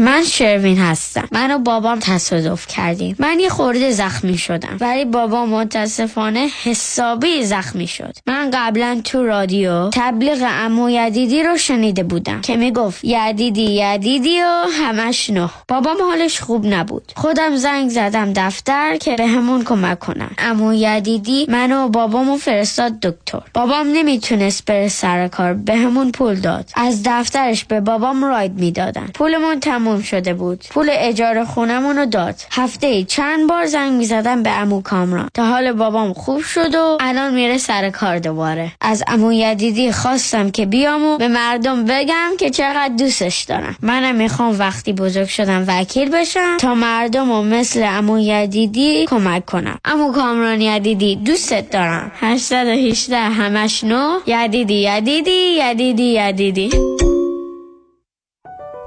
من 0.03 0.23
شروین 0.25 0.79
هستم. 0.79 1.29
من 1.33 1.51
و 1.51 1.59
بابام 1.59 1.99
تصادف 1.99 2.67
کردیم. 2.67 3.17
من 3.19 3.41
یه 3.41 3.49
خورده 3.49 3.91
زخمی 3.91 4.39
شدم. 4.39 4.77
ولی 4.81 5.05
بابا 5.05 5.47
متاسفانه 5.47 6.49
حسابی 6.65 7.45
زخمی 7.45 7.87
شد. 7.87 8.17
من 8.27 8.51
قبلا 8.55 9.01
تو 9.05 9.23
رادیو 9.27 9.91
تبلیغ 9.91 10.39
امو 10.43 10.91
یدیدی 10.91 11.43
رو 11.43 11.57
شنیده 11.57 12.03
بودم 12.03 12.41
که 12.41 12.57
می‌گفت 12.57 13.05
یدیدی 13.05 13.63
یدیدی 13.63 14.41
و 14.41 14.65
همش 14.73 15.31
نه. 15.31 15.51
بابام 15.69 15.97
حالش 16.03 16.41
خوب 16.41 16.67
نبود. 16.67 17.13
خودم 17.17 17.57
زنگ 17.57 17.91
زدم 17.91 18.33
دفتر 18.33 18.97
که 18.97 19.17
به 19.17 19.27
همون 19.27 19.65
کمک 19.65 19.99
کنن. 19.99 20.31
امو 20.39 20.75
یدیدی 20.75 21.47
من 21.49 21.73
و 21.73 21.89
بابامو 21.89 22.37
فرستاد 22.37 23.01
دکتر. 23.01 23.43
بابام 23.55 23.87
نمی‌تونست 23.93 24.65
بره 24.65 24.89
سر 24.89 25.29
کار 25.29 25.55
به 25.55 25.77
همون 25.77 26.13
پول 26.13 26.35
داد. 26.35 26.71
از 26.75 27.03
دفترش 27.07 27.65
به 27.65 27.81
بابام 27.81 28.25
راید 28.25 28.53
می‌دادن. 28.53 29.07
پولمون 29.15 29.61
تموم 29.61 29.92
شده 30.01 30.35
بود. 30.35 30.65
پول 30.71 30.89
اجاره 30.93 31.45
خونمون 31.45 31.97
رو 31.97 32.07
داد. 32.07 32.35
هفته 32.51 33.05
چند 33.05 33.49
بار 33.49 33.67
زنگ 33.67 33.93
می‌زدم 33.93 34.43
به 34.43 34.51
امو 34.51 34.83
کامران. 34.83 35.29
تا 35.35 35.47
حال 35.47 35.73
بابام 35.73 36.13
خوب 36.13 36.43
شد 36.43 36.75
و 36.75 36.99
الان 37.01 37.35
میره 37.35 37.59
سر 37.59 37.91
کار 37.91 38.19
دوباره. 38.19 38.73
از 38.81 39.05
امو 39.07 39.33
یدیدی 39.33 39.93
خواستم 39.93 40.51
که 40.51 40.67
بیام 40.67 41.05
و 41.05 41.19
به 41.19 41.29
مردم 41.29 41.85
بگم 41.85 42.31
که 42.39 42.51
چقدر 42.51 42.95
دوستش 42.99 43.43
دارم 43.43 43.77
منم 43.83 44.15
می‌خوام 44.15 44.59
وقتی 44.59 44.93
بزرگ 44.93 45.29
شدم 45.29 45.65
وکیل 45.69 46.11
بشم 46.11 46.57
تا 46.57 46.75
مردم 46.75 47.31
و 47.31 47.43
مثل 47.43 47.83
امو 47.87 48.19
یدیدی 48.19 49.07
کمک 49.07 49.47
کنم. 49.47 49.79
امو 49.85 50.13
کامران 50.13 50.61
یدیدی 50.61 51.17
دوستت 51.17 51.71
دارم. 51.71 52.13
818 52.21 53.17
همش 53.17 53.85
نو. 53.85 54.21
یدیدی 54.27 54.75
یدیدی 54.75 55.31
یدیدی 55.31 56.03
یدیدی. 56.03 56.71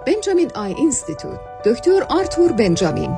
Benjamin 0.05 0.51
Eye 0.55 0.73
Institute. 0.73 1.39
دکتر 1.65 2.05
آرتور 2.09 2.51
بنجامین. 2.51 3.17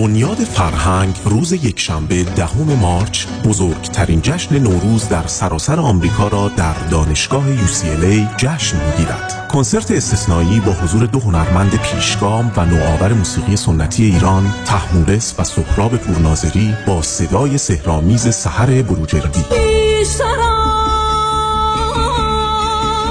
بنیاد 0.00 0.36
فرهنگ 0.36 1.14
روز 1.24 1.52
یکشنبه 1.52 2.22
دهم 2.22 2.78
مارچ 2.80 3.26
بزرگترین 3.44 4.20
جشن 4.22 4.58
نوروز 4.58 5.08
در 5.08 5.26
سراسر 5.26 5.80
آمریکا 5.80 6.28
را 6.28 6.48
در 6.48 6.74
دانشگاه 6.90 7.44
UCLA 7.56 8.36
جشن 8.36 8.76
می‌گیرد. 8.86 9.48
کنسرت 9.48 9.90
استثنایی 9.90 10.60
با 10.60 10.72
حضور 10.72 11.06
دو 11.06 11.20
هنرمند 11.20 11.80
پیشگام 11.82 12.52
و 12.56 12.66
نوآور 12.66 13.12
موسیقی 13.12 13.56
سنتی 13.56 14.04
ایران 14.04 14.54
تحمورس 14.64 15.34
و 15.38 15.44
سهراب 15.44 15.96
پورناظری 15.96 16.74
با 16.86 17.02
صدای 17.02 17.58
سهرامیز 17.58 18.34
سحر 18.34 18.82
بروجردی 18.82 19.44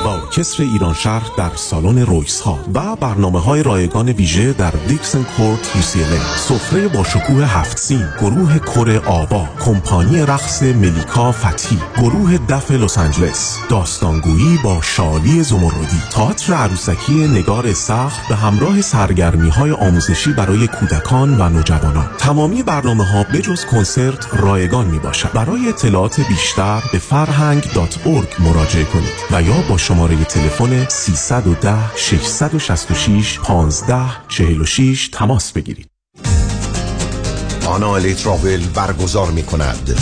با 0.03 0.13
ارکستر 0.13 0.63
ایران 0.63 0.93
شهر 0.93 1.31
در 1.37 1.51
سالن 1.55 1.99
رویس 1.99 2.41
ها 2.41 2.59
و 2.73 2.95
برنامه 2.95 3.39
های 3.39 3.63
رایگان 3.63 4.09
ویژه 4.09 4.53
در 4.53 4.71
دیکسن 4.71 5.23
کورت 5.23 5.59
UCLA 5.59 6.37
سفره 6.37 6.87
با 6.87 7.03
شکوه 7.03 7.45
هفت 7.45 7.77
سین 7.77 8.05
گروه 8.21 8.59
کره 8.59 8.99
آبا 8.99 9.47
کمپانی 9.65 10.21
رقص 10.21 10.63
ملیکا 10.63 11.31
فتی 11.31 11.77
گروه 11.97 12.37
دف 12.37 12.71
لس 12.71 12.97
آنجلس 12.97 13.57
داستانگویی 13.69 14.59
با 14.63 14.81
شالی 14.81 15.43
زمردی 15.43 16.01
تئاتر 16.11 16.53
عروسکی 16.53 17.27
نگار 17.27 17.73
سخت 17.73 18.27
به 18.29 18.35
همراه 18.35 18.81
سرگرمی 18.81 19.49
های 19.49 19.71
آموزشی 19.71 20.33
برای 20.33 20.67
کودکان 20.67 21.41
و 21.41 21.49
نوجوانان. 21.49 22.09
تمامی 22.17 22.63
برنامه 22.63 23.03
ها 23.03 23.23
بجز 23.23 23.65
کنسرت 23.65 24.27
رایگان 24.33 24.87
می 24.87 24.99
باشد 24.99 25.31
برای 25.31 25.69
اطلاعات 25.69 26.21
بیشتر 26.21 26.83
به 26.91 26.99
فرهنگ.org 26.99 28.41
مراجعه 28.41 28.83
کنید 28.83 29.13
و 29.31 29.41
یا 29.41 29.63
با 29.69 29.77
شماره 29.99 30.23
تلفن 30.23 30.85
310 30.89 31.95
666 31.95 33.39
15 33.39 33.95
46 34.29 35.09
تماس 35.13 35.51
بگیرید. 35.51 35.87
آنا 37.67 37.95
برگزار 38.75 39.31
می 39.31 39.43
کند 39.43 39.99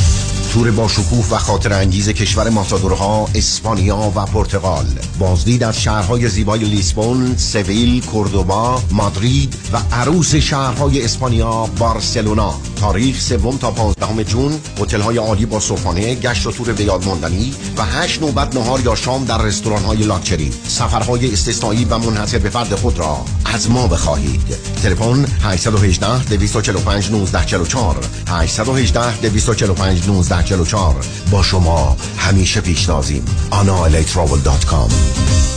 تور 0.58 0.72
با 0.72 0.88
شکوه 0.88 1.30
و 1.32 1.38
خاطر 1.38 1.74
انگیز 1.74 2.10
کشور 2.10 2.50
ماتادورها 2.50 3.30
اسپانیا 3.36 4.12
و 4.16 4.26
پرتغال. 4.26 4.86
بازدید 5.20 5.64
از 5.64 5.82
شهرهای 5.82 6.30
زیبای 6.30 6.60
لیسبون، 6.60 7.38
سویل، 7.38 8.06
کوردوبا، 8.06 8.82
مادرید 8.92 9.56
و 9.74 9.78
عروس 9.92 10.36
شهرهای 10.36 11.06
اسپانیا 11.06 11.70
بارسلونا. 11.80 12.54
تاریخ 12.76 13.22
سوم 13.22 13.58
تا 13.58 13.72
15 13.72 14.24
جون 14.24 14.60
هتل 14.80 15.02
های 15.02 15.18
عالی 15.18 15.46
با 15.46 15.60
صبحانه 15.60 16.16
گشت 16.16 16.48
و 16.48 16.52
تور 16.52 16.74
به 16.74 16.84
یاد 16.84 17.06
ماندنی 17.06 17.54
و 17.78 17.86
8 17.86 18.22
نوبت 18.22 18.56
نهار 18.56 18.80
یا 18.80 18.96
شام 18.96 19.26
در 19.26 19.42
رستوران 19.42 19.84
های 19.84 19.98
لاکچری. 19.98 20.52
سفرهای 20.68 21.34
استثنایی 21.34 21.86
و 21.86 21.98
منحصر 21.98 22.38
به 22.38 22.50
فرد 22.50 22.76
خود 22.76 23.00
را 23.00 23.26
از 23.46 23.70
ما 23.70 23.88
بخواهید. 23.88 24.56
تلفن 24.84 25.26
818 25.42 26.24
245 26.24 27.06
1944 27.06 27.96
818 28.28 29.30
245 29.30 30.08
1944 30.52 31.06
با 31.32 31.44
شما 31.44 31.98
همیشه 32.18 32.62
پیشنازیم. 32.62 33.26
analatravel.com 33.52 35.57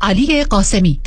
علی 0.00 0.44
قاسمی. 0.44 1.00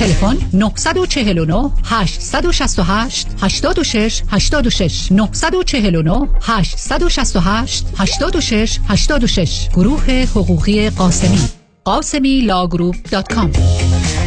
تلفن 0.00 0.36
949 0.52 1.70
868 1.84 3.26
86 3.40 4.22
86 4.30 5.12
949 5.12 6.28
868 6.42 7.86
86 7.98 8.78
86 8.88 9.68
گروه 9.74 10.26
حقوقی 10.30 10.90
قاسمی. 10.90 11.40
قاسمی 11.84 12.40
law 12.40 12.61
group 12.61 12.96
dot 13.10 13.32
com. 13.32 13.52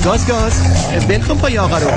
گاز 0.03 0.27
گاز. 0.27 0.53
ول 1.07 1.19
کن 1.19 1.37
پای 1.37 1.57
آقا 1.57 1.77
رو. 1.77 1.91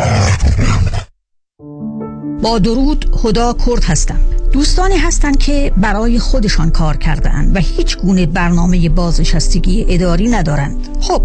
با 2.43 2.59
درود 2.59 3.21
هدا 3.25 3.57
کرد 3.67 3.85
هستم. 3.85 4.34
دوستانی 4.55 4.97
هستند 4.97 5.39
که 5.39 5.73
برای 5.77 6.19
خودشان 6.19 6.71
کار 6.71 6.97
کردند 6.97 7.57
و 7.57 7.59
هیچ 7.59 7.99
گونه 7.99 8.27
برنامه 8.27 8.89
بازنشستگی 8.89 9.87
اداری 9.89 10.29
ندارند. 10.29 10.89
خب 11.01 11.23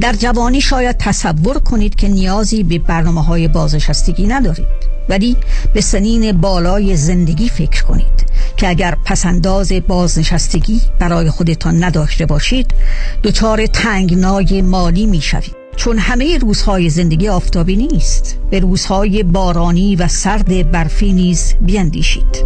در 0.00 0.12
جوانی 0.12 0.60
شاید 0.60 0.96
تصور 0.96 1.58
کنید 1.58 1.94
که 1.94 2.08
نیازی 2.08 2.62
به 2.62 2.78
برنامه 2.78 3.24
های 3.24 3.48
بازنشستگی 3.48 4.26
ندارید 4.26 4.66
ولی 5.08 5.36
به 5.74 5.80
سنین 5.80 6.32
بالای 6.32 6.96
زندگی 6.96 7.48
فکر 7.48 7.84
کنید 7.84 8.26
که 8.56 8.68
اگر 8.68 8.96
پسنداز 9.04 9.72
بازنشستگی 9.88 10.80
برای 10.98 11.30
خودتان 11.30 11.84
نداشته 11.84 12.26
باشید 12.26 12.74
دچار 13.22 13.66
تنگنای 13.66 14.62
مالی 14.62 15.06
می 15.06 15.20
شوید 15.20 15.59
چون 15.80 15.98
همه 15.98 16.38
روزهای 16.38 16.90
زندگی 16.90 17.28
آفتابی 17.28 17.76
نیست. 17.76 18.38
به 18.50 18.58
روزهای 18.58 19.22
بارانی 19.22 19.96
و 19.96 20.08
سرد 20.08 20.70
برفی 20.70 21.12
نیز 21.12 21.54
بیندیشید. 21.60 22.44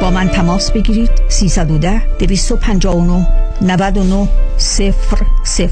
با 0.00 0.10
من 0.10 0.28
تماس 0.28 0.70
بگیرید. 0.70 1.10
310 1.28 2.16
259 2.18 3.26
99 3.62 4.28
0 4.58 4.94
0 5.44 5.70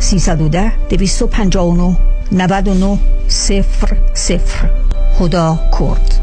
310 0.00 0.72
259 0.88 1.96
99 2.32 2.98
0 3.28 3.64
0 4.14 4.40
خدا 5.18 5.58
کرد. 5.78 6.20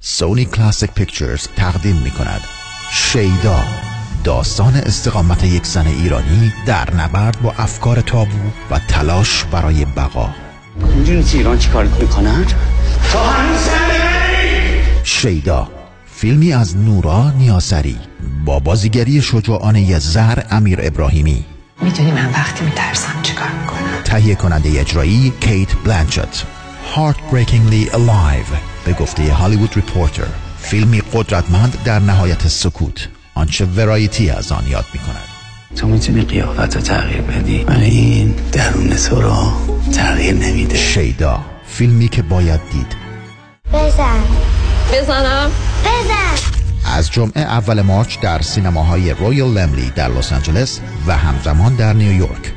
سونی 0.00 0.44
کلاسیک 0.44 0.90
پیکچرز 0.90 1.48
تقدیم 1.56 1.96
می 1.96 2.10
کند 2.10 2.40
شیدا. 2.92 3.62
داستان 4.26 4.76
استقامت 4.76 5.44
یک 5.44 5.66
زن 5.66 5.86
ایرانی 5.86 6.52
در 6.66 6.94
نبرد 6.94 7.42
با 7.42 7.54
افکار 7.58 8.00
تابو 8.00 8.38
و 8.70 8.78
تلاش 8.78 9.44
برای 9.44 9.84
بقا. 9.84 10.30
می‌دونی 10.96 11.22
تو 11.22 11.36
ایران 11.36 11.58
چی 11.58 11.68
کار 11.68 11.84
می‌کنن؟ 11.84 12.44
شیدا 15.04 15.68
فیلمی 16.14 16.52
از 16.52 16.76
نورا 16.76 17.30
نیاسری 17.30 17.98
با 18.44 18.58
بازیگری 18.58 19.22
شجاعانه 19.22 19.98
زهرا 19.98 20.44
امیر 20.50 20.78
ابراهیمی. 20.82 21.44
می‌دونی 21.82 22.10
من 22.10 22.30
وقتی 22.30 22.64
میترسم 22.64 23.22
چیکار 23.22 23.50
می‌کنم. 23.60 24.02
تهیه 24.04 24.34
کننده 24.34 24.80
اجرایی 24.80 25.32
کیت 25.40 25.68
بلانچت 25.84 26.44
Heartbreakingly 26.94 27.90
Alive 27.92 28.56
به 28.84 28.92
گفته 28.92 29.32
هالیوود 29.32 29.76
ریپورتر. 29.76 30.26
فیلمی 30.58 31.02
قدرتمند 31.12 31.78
در 31.84 31.98
نهایت 31.98 32.48
سکوت. 32.48 33.08
آنچه 33.36 33.64
ورایتی 33.64 34.30
از 34.30 34.52
آن 34.52 34.66
یاد 34.68 34.84
می 34.94 35.00
کند 35.00 35.28
تو 35.76 35.86
می‌تونی 35.86 36.22
قیافت 36.22 36.76
رو 36.76 36.80
تغییر 36.82 37.20
بدی. 37.20 37.64
ولی 37.64 37.84
این 37.84 38.34
درون 38.52 38.96
تو 38.96 39.22
رو 39.22 39.52
تغییر 39.92 40.34
نمیده. 40.34 40.76
شیدا 40.76 41.40
فیلمی 41.66 42.08
که 42.08 42.22
باید 42.22 42.60
دید. 42.72 42.96
بزن. 43.72 44.20
بزنم؟ 44.92 45.50
بزن. 45.84 46.50
از 46.96 47.10
جمعه 47.10 47.42
اول 47.42 47.82
مارچ 47.82 48.20
در 48.20 48.42
سینماهای 48.42 49.10
رویال 49.10 49.50
لملی 49.50 49.90
در 49.90 50.08
لس 50.08 50.32
آنجلس 50.32 50.80
و 51.06 51.16
همزمان 51.16 51.76
در 51.76 51.92
نیویورک. 51.92 52.52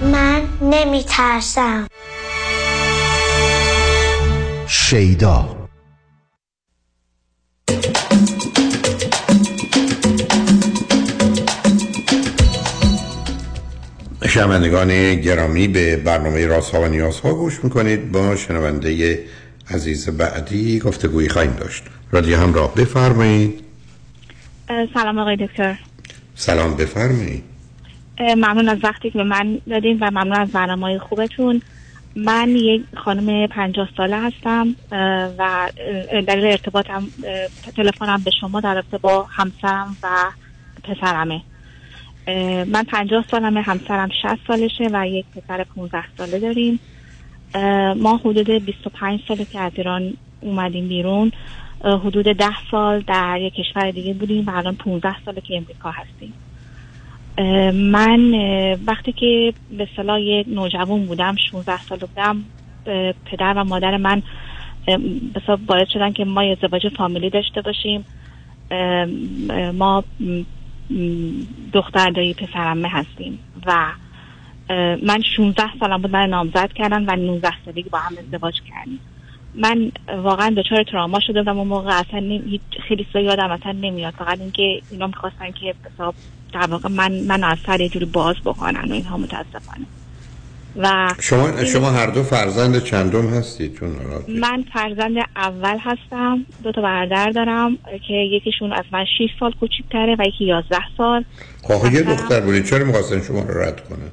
من 0.00 0.42
نمی 0.62 1.04
ترسم 1.08 1.86
شیدا 4.66 5.57
شنوندگان 14.26 15.14
گرامی 15.14 15.68
به 15.68 15.96
برنامه 15.96 16.46
راست 16.46 16.74
ها 16.74 16.80
و 16.80 16.86
نیاز 16.86 17.20
ها 17.20 17.34
گوش 17.34 17.64
می‌کنید. 17.64 18.12
با 18.12 18.36
شنونده 18.36 19.18
عزیز 19.70 20.08
بعدی 20.08 20.78
گفتگویی 20.78 21.28
خواهیم 21.28 21.52
داشت. 21.52 21.82
رادیو 22.10 22.36
همراه 22.36 22.74
بفرمایید. 22.74 23.60
سلام 24.94 25.18
آقای 25.18 25.36
دکتر. 25.36 25.78
سلام 26.34 26.76
بفرمایید. 26.76 27.42
ممنون 28.20 28.68
از 28.68 28.78
وقتی 28.82 29.10
که 29.10 29.18
به 29.18 29.24
من 29.24 29.60
دادین 29.70 29.98
و 30.00 30.10
ممنون 30.10 30.32
از 30.32 30.50
برنامه 30.50 30.98
خوبتون. 30.98 31.62
من 32.16 32.48
یک 32.48 32.82
خانم 33.04 33.46
پنجاه 33.46 33.88
ساله 33.96 34.16
هستم 34.16 34.74
و 35.38 35.70
دلیل 36.26 36.44
ارتباطم 36.44 37.08
تلفنم 37.76 38.22
به 38.24 38.30
شما 38.40 38.60
در 38.60 38.74
رابطه 38.74 38.98
با 38.98 39.26
همسرم 39.30 39.96
و 40.02 40.08
پسرمه. 40.84 41.42
من 42.66 42.84
پنجاه 42.88 43.24
سالمه 43.30 43.62
همسرم 43.62 44.08
شست 44.22 44.46
سالشه 44.46 44.88
و 44.92 45.08
یک 45.08 45.24
پسر 45.36 45.64
15 45.64 46.04
ساله 46.18 46.38
داریم. 46.38 46.80
ما 47.96 48.16
حدود 48.16 48.50
25 48.50 49.20
ساله 49.28 49.44
که 49.44 49.60
از 49.60 49.72
ایران 49.76 50.14
اومدیم 50.40 50.88
بیرون 50.88 51.32
حدود 51.84 52.24
ده 52.24 52.68
سال 52.70 53.00
در 53.00 53.38
یک 53.40 53.54
کشور 53.54 53.90
دیگه 53.90 54.14
بودیم 54.14 54.46
و 54.46 54.50
الان 54.50 54.76
15 54.76 55.14
ساله 55.24 55.40
که 55.40 55.56
امریکا 55.56 55.90
هستیم. 55.90 56.32
من 57.72 58.34
وقتی 58.86 59.12
که 59.12 59.52
به 59.78 59.88
صلاح 59.96 60.20
نوجوان 60.46 61.06
بودم 61.06 61.36
16 61.50 61.78
سال 61.82 61.98
بودم 61.98 62.44
پدر 63.24 63.54
و 63.56 63.64
مادر 63.64 63.96
من 63.96 64.22
باید 65.66 65.88
شدن 65.88 66.12
که 66.12 66.24
ما 66.24 66.40
ازدواج 66.40 66.88
فامیلی 66.88 67.30
داشته 67.30 67.62
باشیم. 67.62 68.04
ما 69.74 70.04
دختر 71.72 72.10
دایی 72.10 72.34
پسرمه 72.34 72.88
هستیم. 72.88 73.38
و 73.66 73.92
من 75.02 75.22
16 75.36 75.62
سالم 75.80 76.02
بود 76.02 76.10
من 76.10 76.28
نامزد 76.28 76.72
کردن 76.72 77.04
و 77.04 77.16
19 77.16 77.52
سالگی 77.64 77.88
با 77.88 77.98
هم 77.98 78.14
ازدواج 78.18 78.54
کردیم. 78.70 79.00
من 79.54 79.92
واقعا 80.22 80.50
دچار 80.50 80.82
تراما 80.82 81.20
شده 81.20 81.42
و 81.42 81.48
اون 81.48 81.68
موقع 81.68 81.98
اصلا 81.98 82.20
نمی... 82.20 82.60
خیلی 82.88 83.06
سا 83.12 83.20
یادم 83.20 83.50
اصلا 83.50 83.72
نمیاد. 83.72 84.14
فقط 84.14 84.40
اینکه 84.40 84.82
اینا 84.90 85.06
می‌خواستن 85.06 85.50
که 85.50 85.74
در 86.52 86.66
واقع 86.66 86.88
من 86.88 87.12
من 87.12 87.44
از 87.44 87.58
سر 87.58 87.80
یه 87.80 87.88
جوری 87.88 88.04
باز 88.04 88.36
بکنن 88.44 88.90
و 88.90 88.92
اینها 88.92 89.16
متاسفانه. 89.16 89.86
و 90.78 91.14
شما 91.20 91.64
شما 91.64 91.90
هر 91.90 92.06
دو 92.06 92.22
فرزند 92.22 92.82
چندم 92.82 93.26
هستید؟ 93.26 93.74
چون 93.74 93.88
من 94.28 94.64
فرزند 94.72 95.16
اول 95.36 95.78
هستم. 95.80 96.46
دو 96.62 96.72
تا 96.72 96.82
برادر 96.82 97.30
دارم 97.30 97.78
که 98.08 98.14
یکیشون 98.14 98.72
از 98.72 98.84
من 98.92 99.04
6 99.04 99.28
سال 99.40 99.52
کوچیک‌تره 99.60 100.16
و 100.18 100.22
یکی 100.26 100.44
11 100.44 100.76
سال. 100.96 101.24
خب 101.62 101.94
یه 101.94 102.02
دختر 102.02 102.40
بودید. 102.40 102.64
چرا 102.64 102.84
می‌خواستن 102.84 103.22
شما 103.22 103.42
رو 103.42 103.60
رد 103.60 103.82
کنن؟ 103.88 104.10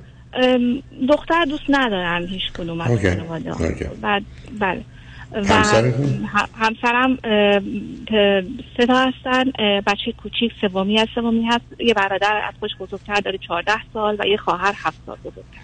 دختر 1.09 1.45
دوست 1.45 1.63
ندارن 1.69 2.27
هیچ 2.27 2.51
کدوم 2.57 2.81
از 2.81 2.87
خانواده 2.87 3.51
بعد 4.01 4.23
بله. 4.59 4.81
و 5.31 5.63
همسرم 6.59 7.17
سه 8.77 8.85
تا 8.87 9.05
هستن 9.05 9.43
بچه 9.87 10.11
کوچیک 10.23 10.51
سومی 10.61 10.99
از 10.99 11.07
سومی 11.15 11.45
هست. 11.45 11.65
یه 11.79 11.93
برادر 11.93 12.41
از 12.47 12.53
خوش 12.59 12.71
بزرگتر 12.79 13.15
داره 13.15 13.37
14 13.37 13.73
سال 13.93 14.17
و 14.19 14.27
یه 14.27 14.37
خواهر 14.37 14.73
7 14.77 14.97
سال 15.05 15.17
بزرگتر. 15.17 15.59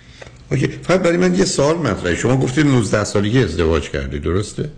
اوکی. 0.52 0.68
فقط 0.68 1.02
برای 1.02 1.18
من 1.18 1.36
یه 1.36 1.46
سال 1.46 1.78
مطرحه 1.78 2.16
شما 2.16 2.38
گفتید 2.38 2.68
19 2.68 3.04
سالگی 3.04 3.44
ازدواج 3.44 3.90
کردی 3.90 4.20
درسته؟ 4.20 4.70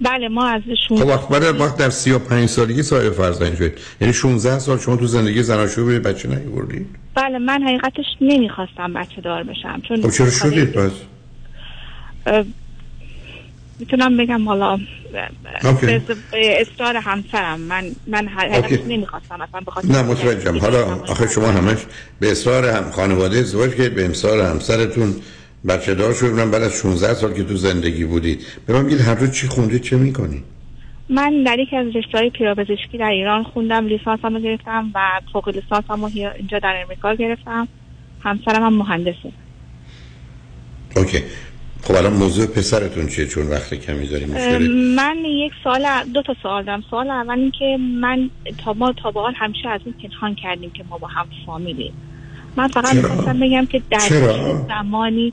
بله 0.00 0.28
ما 0.28 0.46
از 0.46 0.62
خب 0.88 1.06
وقت 1.06 1.28
بعد 1.28 1.60
وقت 1.60 1.76
در 1.76 1.90
35 1.90 2.48
سالگی 2.48 2.82
صاحب 2.82 3.12
فرزند 3.12 3.56
شدید 3.56 3.78
یعنی 4.00 4.12
16 4.12 4.58
سال 4.58 4.78
شما 4.78 4.96
تو 4.96 5.06
زندگی 5.06 5.42
زناشویی 5.42 5.98
بچه 5.98 6.28
نیوردید 6.28 6.86
بله 7.14 7.38
من 7.38 7.62
حقیقتش 7.62 8.04
نمی‌خواستم 8.20 8.92
بچه 8.92 9.20
دار 9.20 9.42
بشم 9.42 9.82
چون 9.88 10.02
خب 10.02 10.10
چرا 10.10 10.30
شدید 10.30 10.72
پس؟ 10.72 10.92
می‌تونم 13.84 14.16
بگم 14.16 14.48
حالا 14.48 14.78
اصرار 16.32 16.96
همسرم. 16.96 17.60
من 17.60 17.84
من 18.06 18.28
حقیقتش 18.28 18.80
نمی‌خواستم 18.88 19.40
اصلا 19.40 19.60
بخاطر 19.66 19.88
نه 19.88 20.02
متوجهم. 20.02 20.58
حالا 20.58 20.84
آخه 20.84 21.28
شما 21.28 21.46
همش 21.46 21.78
به 22.20 22.30
اصرار 22.30 22.68
هم 22.68 22.90
خانواده 22.90 23.38
ازدواج 23.38 23.70
کردید 23.70 23.94
به 23.94 24.06
اصرار 24.06 24.40
همسرتون. 24.40 25.14
بچه 25.68 25.94
دار 25.94 26.14
شدن 26.14 26.50
بعد 26.50 26.62
از 26.62 26.72
16 26.72 27.14
سال 27.14 27.32
که 27.32 27.44
تو 27.44 27.56
زندگی 27.56 28.04
بودید 28.04 28.46
به 28.66 28.72
من 28.72 28.86
بگید 28.86 29.00
هر 29.00 29.14
روز 29.14 29.32
چی 29.32 29.46
خوندید 29.46 29.82
چه 29.82 29.96
می‌کنید 29.96 30.42
من 31.08 31.42
در 31.42 31.58
یکی 31.58 31.76
از 31.76 31.86
رشته‌های 31.96 32.30
پیرابزشکی 32.30 32.98
در 32.98 33.10
ایران 33.10 33.42
خوندم 33.42 33.86
لیسانسمو 33.86 34.40
گرفتم 34.40 34.90
و 34.94 35.00
فوق 35.32 35.48
لیسانسمو 35.48 36.10
اینجا 36.14 36.58
در 36.58 36.82
امریکا 36.84 37.14
گرفتم. 37.14 37.68
همسرم 38.20 38.62
هم 38.62 38.74
مهندسه. 38.74 39.32
اوکی. 40.96 41.22
خب 41.84 41.94
الان 41.94 42.12
موضوع 42.12 42.46
پسرتون 42.46 43.06
چیه 43.06 43.26
چون 43.26 43.48
وقت 43.48 43.74
کمی 43.74 44.06
داریم 44.06 44.28
من 44.96 45.16
یک 45.24 45.52
سال 45.64 45.86
دو 46.14 46.22
تا 46.22 46.36
سوال 46.42 46.64
دارم. 46.64 46.84
سوال 46.90 47.10
اول 47.10 47.38
این 47.38 47.50
که 47.50 47.78
من 47.80 48.30
تا 48.64 48.72
ما 48.72 48.92
تا 48.92 49.10
به 49.10 49.20
حال 49.20 49.34
همیشه 49.36 49.68
از 49.68 49.80
این 49.84 49.94
پنهان 50.02 50.34
کردیم 50.34 50.70
که 50.70 50.84
ما 50.90 50.98
با 50.98 51.06
هم 51.06 51.26
فامیلیم. 51.46 51.92
من 52.56 52.68
فقط 52.68 52.94
می‌خواستم 52.94 53.40
بگم 53.40 53.66
که 53.66 53.82
در 53.90 53.98
زمانی 54.68 55.32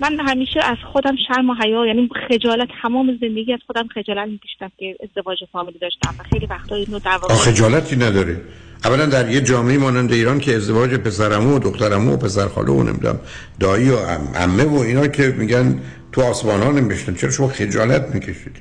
من 0.00 0.20
همیشه 0.20 0.60
از 0.64 0.76
خودم 0.92 1.16
شرم 1.28 1.50
و 1.50 1.54
حیا 1.54 1.86
یعنی 1.86 2.08
خجالت 2.28 2.68
تمام 2.82 3.18
زندگی 3.20 3.52
از 3.52 3.60
خودم 3.66 3.88
خجالت 3.94 4.28
میکشیدم 4.28 4.72
که 4.78 4.96
ازدواج 5.02 5.38
فامیلی 5.52 5.78
داشتم 5.78 6.14
و 6.18 6.22
خیلی 6.32 6.46
وقتا 6.46 6.74
اینو 6.74 6.98
در 6.98 7.18
خجالتی 7.18 7.96
نداره. 7.96 8.40
اولا 8.84 9.06
در 9.06 9.30
یه 9.30 9.40
جامعه 9.40 9.78
مانند 9.78 10.12
ایران 10.12 10.38
که 10.38 10.56
ازدواج 10.56 10.94
پسرمو 10.94 11.56
و 11.56 11.58
دخترمو 11.58 12.12
و 12.12 12.16
پسر 12.16 12.48
خاله 12.48 12.72
و 12.72 12.82
نمی‌دونم 12.82 13.18
دایی 13.60 13.90
و 13.90 13.96
عمه 14.34 14.64
و 14.64 14.74
اینا 14.74 15.06
که 15.06 15.34
میگن 15.38 15.80
تو 16.12 16.22
آسمان 16.22 16.62
ها 16.62 16.72
نمیشتن 16.72 17.14
چرا 17.14 17.30
شما 17.30 17.48
خجالت 17.48 18.14
می‌کشید؟ 18.14 18.56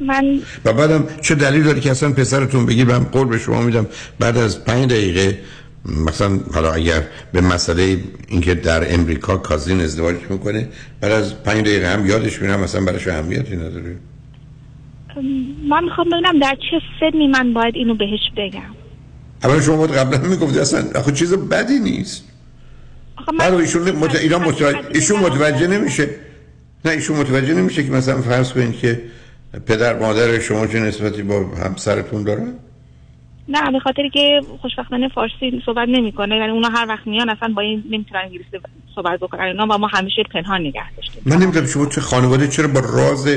من 0.00 0.40
و 0.64 0.72
بعدم 0.72 1.04
چه 1.22 1.34
دلیل 1.34 1.62
داری 1.62 1.80
که 1.80 1.90
اصلا 1.90 2.12
پسرتون 2.12 2.66
بگی 2.66 2.84
من 2.84 2.98
قول 3.04 3.28
به 3.28 3.38
شما 3.38 3.62
میدم 3.62 3.86
بعد 4.18 4.36
از 4.36 4.64
پنج 4.64 4.90
دقیقه 4.90 5.38
مثلا 6.06 6.40
حالا 6.54 6.72
اگر 6.72 7.02
به 7.32 7.40
مسئله 7.40 7.98
اینکه 8.28 8.54
در 8.54 8.94
امریکا 8.94 9.36
کازین 9.36 9.80
ازدواج 9.80 10.16
می‌کنه 10.30 10.68
بعد 11.00 11.12
از 11.12 11.42
پنج 11.42 11.60
دقیقه 11.60 11.92
هم 11.92 12.06
یادش 12.06 12.42
میرم 12.42 12.60
مثلا 12.60 12.84
براش 12.84 13.08
اهمیتی 13.08 13.56
نداره. 13.56 13.96
من 15.68 15.84
می‌خوام 15.84 16.08
ببینم 16.08 16.38
در 16.38 16.56
چه 16.70 16.80
سنی 17.00 17.26
من 17.26 17.52
باید 17.52 17.74
اینو 17.76 17.94
بهش 17.94 18.20
بگم. 18.36 18.79
اول 19.44 19.60
شما 19.60 19.76
باید 19.76 19.90
قبلا 19.90 20.28
می‌گفتی 20.28 20.58
اصلا 20.58 20.84
آخه 20.94 21.12
چیز 21.12 21.34
بدی 21.34 21.78
نیست. 21.78 22.24
آخه 23.16 23.54
ایشون 23.54 23.90
مت... 23.90 24.16
ایران 24.16 24.42
متوجه... 24.42 24.78
ایشون 24.94 25.20
متوجه 25.20 25.66
نمیشه. 25.66 26.08
نه 26.84 26.90
ایشون 26.90 27.16
متوجه 27.16 27.54
نمیشه 27.54 27.84
که 27.84 27.90
مثلا 27.90 28.22
فرض 28.22 28.52
کنید 28.52 28.78
که 28.78 29.02
پدر 29.66 29.98
مادر 29.98 30.38
شما 30.38 30.66
چه 30.66 30.80
نسبتی 30.80 31.22
با 31.22 31.40
همسرتون 31.64 32.22
دارن؟ 32.22 32.54
نه 33.48 33.72
به 33.72 33.78
خاطر 33.78 34.08
که 34.12 34.40
خوشبختانه 34.62 35.08
فارسی 35.08 35.62
صحبت 35.66 35.88
نمی‌کنه. 35.88 36.36
یعنی 36.36 36.52
اونا 36.52 36.68
هر 36.68 36.86
وقت 36.88 37.06
میان 37.06 37.30
اصلا 37.30 37.52
با 37.56 37.62
این 37.62 37.84
نمی‌تونن 37.90 38.20
انگلیسی 38.24 38.50
صحبت 38.94 39.20
بکنن. 39.20 39.40
اینا 39.40 39.66
و 39.70 39.78
ما 39.78 39.86
همیشه 39.86 40.22
پنهان 40.32 40.60
نگه 40.60 40.92
داشتیم. 40.96 41.22
من 41.26 41.36
نمی‌دونم 41.36 41.66
شما 41.66 41.86
تو 41.86 42.00
خانواده 42.00 42.48
چرا 42.48 42.68
با 42.68 42.80
راز 42.80 43.28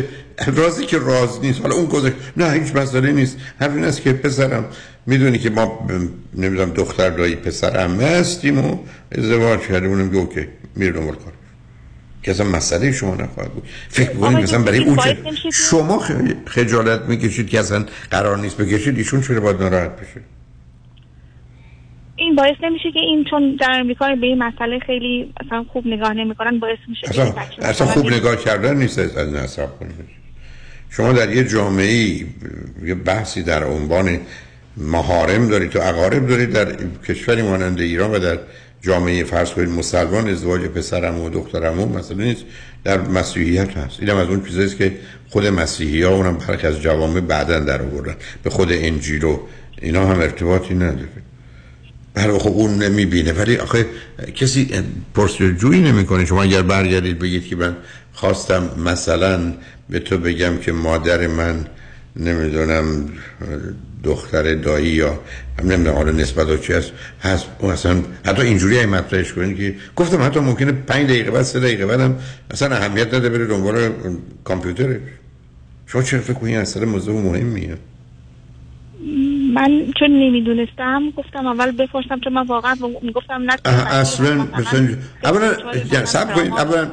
رازی 0.56 0.86
که 0.86 0.98
راز 0.98 1.40
نیست. 1.42 1.62
حالا 1.62 1.76
اون 1.76 1.86
گذاشت 1.86 2.16
نه 2.38 2.52
هیچ 2.52 2.76
مسئله 2.76 3.12
نیست. 3.12 3.38
حرف 3.60 3.76
این 3.76 3.84
است 3.84 4.02
که 4.02 4.14
پسرم 4.14 4.66
می‌دونی 5.06 5.38
که 5.38 5.50
ما 5.50 5.88
نمی‌دونم 6.34 6.72
دختر 6.72 7.10
دایی 7.10 7.36
پسرم 7.36 8.02
هستیم 8.02 8.60
و 8.60 8.78
ازدواج 9.12 9.60
کردیم. 9.60 9.90
اونم 9.90 10.12
که 10.12 10.18
اوکی 10.18 10.48
میره 10.76 10.92
دنبال 10.92 11.16
کار. 11.16 11.34
که 12.24 12.32
اصلا 12.32 12.46
مسئله 12.46 12.92
شما 12.92 13.16
نخواهد 13.16 13.52
بود. 13.52 13.64
فکر 13.90 14.10
بکنید 14.10 14.38
مثلا 14.38 14.64
برای 14.64 14.84
اون 14.84 14.98
شما 15.54 16.04
خجالت 16.46 17.02
می‌کشید 17.02 17.50
که 17.50 17.60
اصلا 17.60 17.86
قرار 18.12 18.38
نیست 18.38 18.58
بکشید 18.58 18.98
ایشون 18.98 19.22
چرا 19.22 19.40
باید 19.40 19.62
ناراحت 19.62 19.96
بشه؟ 19.96 20.22
این 22.16 22.36
باعث 22.36 22.56
نمیشه 22.64 22.92
که 22.92 23.00
این 23.00 23.26
چون 23.30 23.58
در 23.62 23.80
امریکا 23.80 24.16
به 24.22 24.28
این 24.28 24.44
مسئله 24.44 24.80
خیلی 24.80 25.34
اصلا 25.46 25.66
خوب 25.74 25.88
نگاه 25.88 26.14
نمی‌کنن 26.14 26.60
باعث 26.60 26.78
میشه 26.90 27.10
اصلا, 27.10 27.34
اصلا 27.62 27.88
خوب 27.88 28.14
نگاه 28.14 28.36
کردن 28.36 28.78
نیست 28.78 29.00
از 29.00 29.34
نصب 29.34 29.80
کنید 29.80 29.94
شما 30.90 31.14
در 31.14 31.36
یه 31.36 31.44
جامعه 31.44 32.26
یه 32.84 32.96
بحثی 33.06 33.44
در 33.44 33.64
عنوان 33.64 34.20
مهارم 34.78 35.48
دارید 35.48 35.70
تو 35.70 35.80
اقارب 35.82 36.28
دارید 36.28 36.52
در 36.52 36.76
کشوری 37.08 37.42
مانند 37.42 37.80
ایران 37.80 38.12
و 38.12 38.20
در 38.20 38.40
جامعه 38.82 39.24
فرض 39.24 39.50
کنید 39.50 39.70
مسلمان 39.70 40.30
ازدواج 40.30 40.62
پسرم 40.62 41.22
و 41.22 41.30
دخترم 41.30 41.80
و 41.80 41.86
مثلا 41.86 42.18
نیست. 42.18 42.44
در 42.84 43.02
مسیحیت 43.02 43.78
هست. 43.78 44.00
اینم 44.00 44.18
از 44.18 44.28
اون 44.28 44.46
چیزاییست 44.46 44.78
که 44.78 44.96
خود 45.30 45.48
مسیحی 45.48 46.02
ها 46.02 46.16
اونم 46.16 46.38
برخی 46.38 46.68
از 46.68 46.82
جوامع 46.82 47.20
بعدا 47.20 47.60
در 47.60 47.82
آوردن. 47.82 48.16
به 48.44 48.50
خود 48.50 48.68
انجیل 48.72 49.24
و 49.24 49.40
اینا 49.82 50.08
هم 50.08 50.20
ارتباطی 50.20 50.74
نداره. 50.74 51.08
برای 52.14 52.40
خب 52.40 52.52
اون 52.52 52.84
نمی‌بینه. 52.84 53.32
ولی 53.32 53.58
آخه 53.58 53.86
کسی 54.36 54.70
پرسجویی 55.16 55.82
نمی‌کنه. 55.82 56.26
شما 56.26 56.44
اگر 56.44 56.62
برگردید 56.62 57.20
بگید 57.20 57.48
که 57.48 57.56
من 57.56 57.76
خواستم 58.14 58.70
مثلا 58.86 59.54
به 59.90 60.00
تو 60.00 60.18
بگم 60.18 60.58
که 60.58 60.72
مادر 60.72 61.28
من 61.28 61.66
نمی‌دونم 62.16 63.10
دختر 64.04 64.56
دایی 64.56 64.88
یا 64.88 65.20
هم 65.60 65.72
نمی‌دونم 65.72 65.96
حالا 65.96 66.12
نسبت 66.12 66.62
چی 66.62 66.74
هست 66.74 66.92
هست. 67.22 67.48
اون 67.60 67.72
اصلا 67.72 67.96
حتی 68.26 68.42
اینجوری 68.42 68.78
های 68.78 68.86
مطرحش 68.86 69.34
کنید 69.34 69.58
که 69.58 69.76
گفتم 69.96 70.22
حتی 70.22 70.40
ممکنه 70.40 70.72
پنج 70.72 71.10
دقیقه 71.10 71.32
بعد 71.32 71.42
سه 71.42 71.60
دقیقه 71.60 71.86
بعدم 71.86 72.16
اصلا 72.52 72.76
اهمیت 72.76 73.14
نده 73.14 73.30
بره 73.30 73.46
دنبال 73.46 73.90
کامپیوترش 74.44 74.98
شما 75.86 76.02
چرا 76.02 76.20
فکر 76.20 76.34
کنید 76.34 76.56
اصلا 76.56 76.86
موضوع 76.86 77.22
مهمیه 77.22 77.78
من 79.54 79.94
چون 80.00 80.10
نمی‌دونستم 80.10 81.02
گفتم 81.18 81.48
اول 81.48 81.72
بپرسم 81.72 82.20
چون 82.24 82.34
من 82.34 82.48
واقعا 82.48 82.76
می‌گفتم 83.02 83.42
نه 83.42 83.56
اصلا 83.92 84.48
مثلا 84.58 84.88
اولا 85.24 85.54
سب 86.06 86.34
کنید 86.34 86.54
اولا 86.54 86.88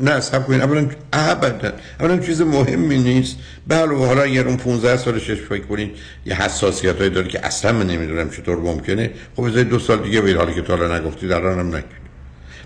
نه 0.00 0.20
سب 0.20 0.46
کنید 0.46 0.60
اولا 0.60 0.86
ابدا 1.12 1.72
اولا 2.00 2.18
چیز 2.18 2.42
مهمی 2.42 2.98
نیست. 2.98 3.36
بله 3.66 4.06
حالا 4.06 4.22
اگر 4.22 4.46
اون 4.46 4.56
15 4.56 4.96
سالش 4.96 5.30
فکر 5.30 5.66
کنید 5.66 5.90
یه 6.26 6.42
حساسیت 6.42 6.98
هایی 6.98 7.10
داره 7.10 7.28
که 7.28 7.46
اصلا 7.46 7.72
من 7.72 7.86
نمی‌دونم 7.86 8.30
چطور 8.30 8.56
ممکنه. 8.56 9.10
خب 9.36 9.42
از 9.42 9.54
دو 9.54 9.78
سال 9.78 10.02
دیگه 10.02 10.20
بیر 10.20 10.36
حالا 10.36 10.52
که 10.52 10.62
تا 10.62 10.76
حالا 10.76 10.98
نگفتی 10.98 11.28
در 11.28 11.40
هم 11.40 11.68
نکنید 11.68 12.06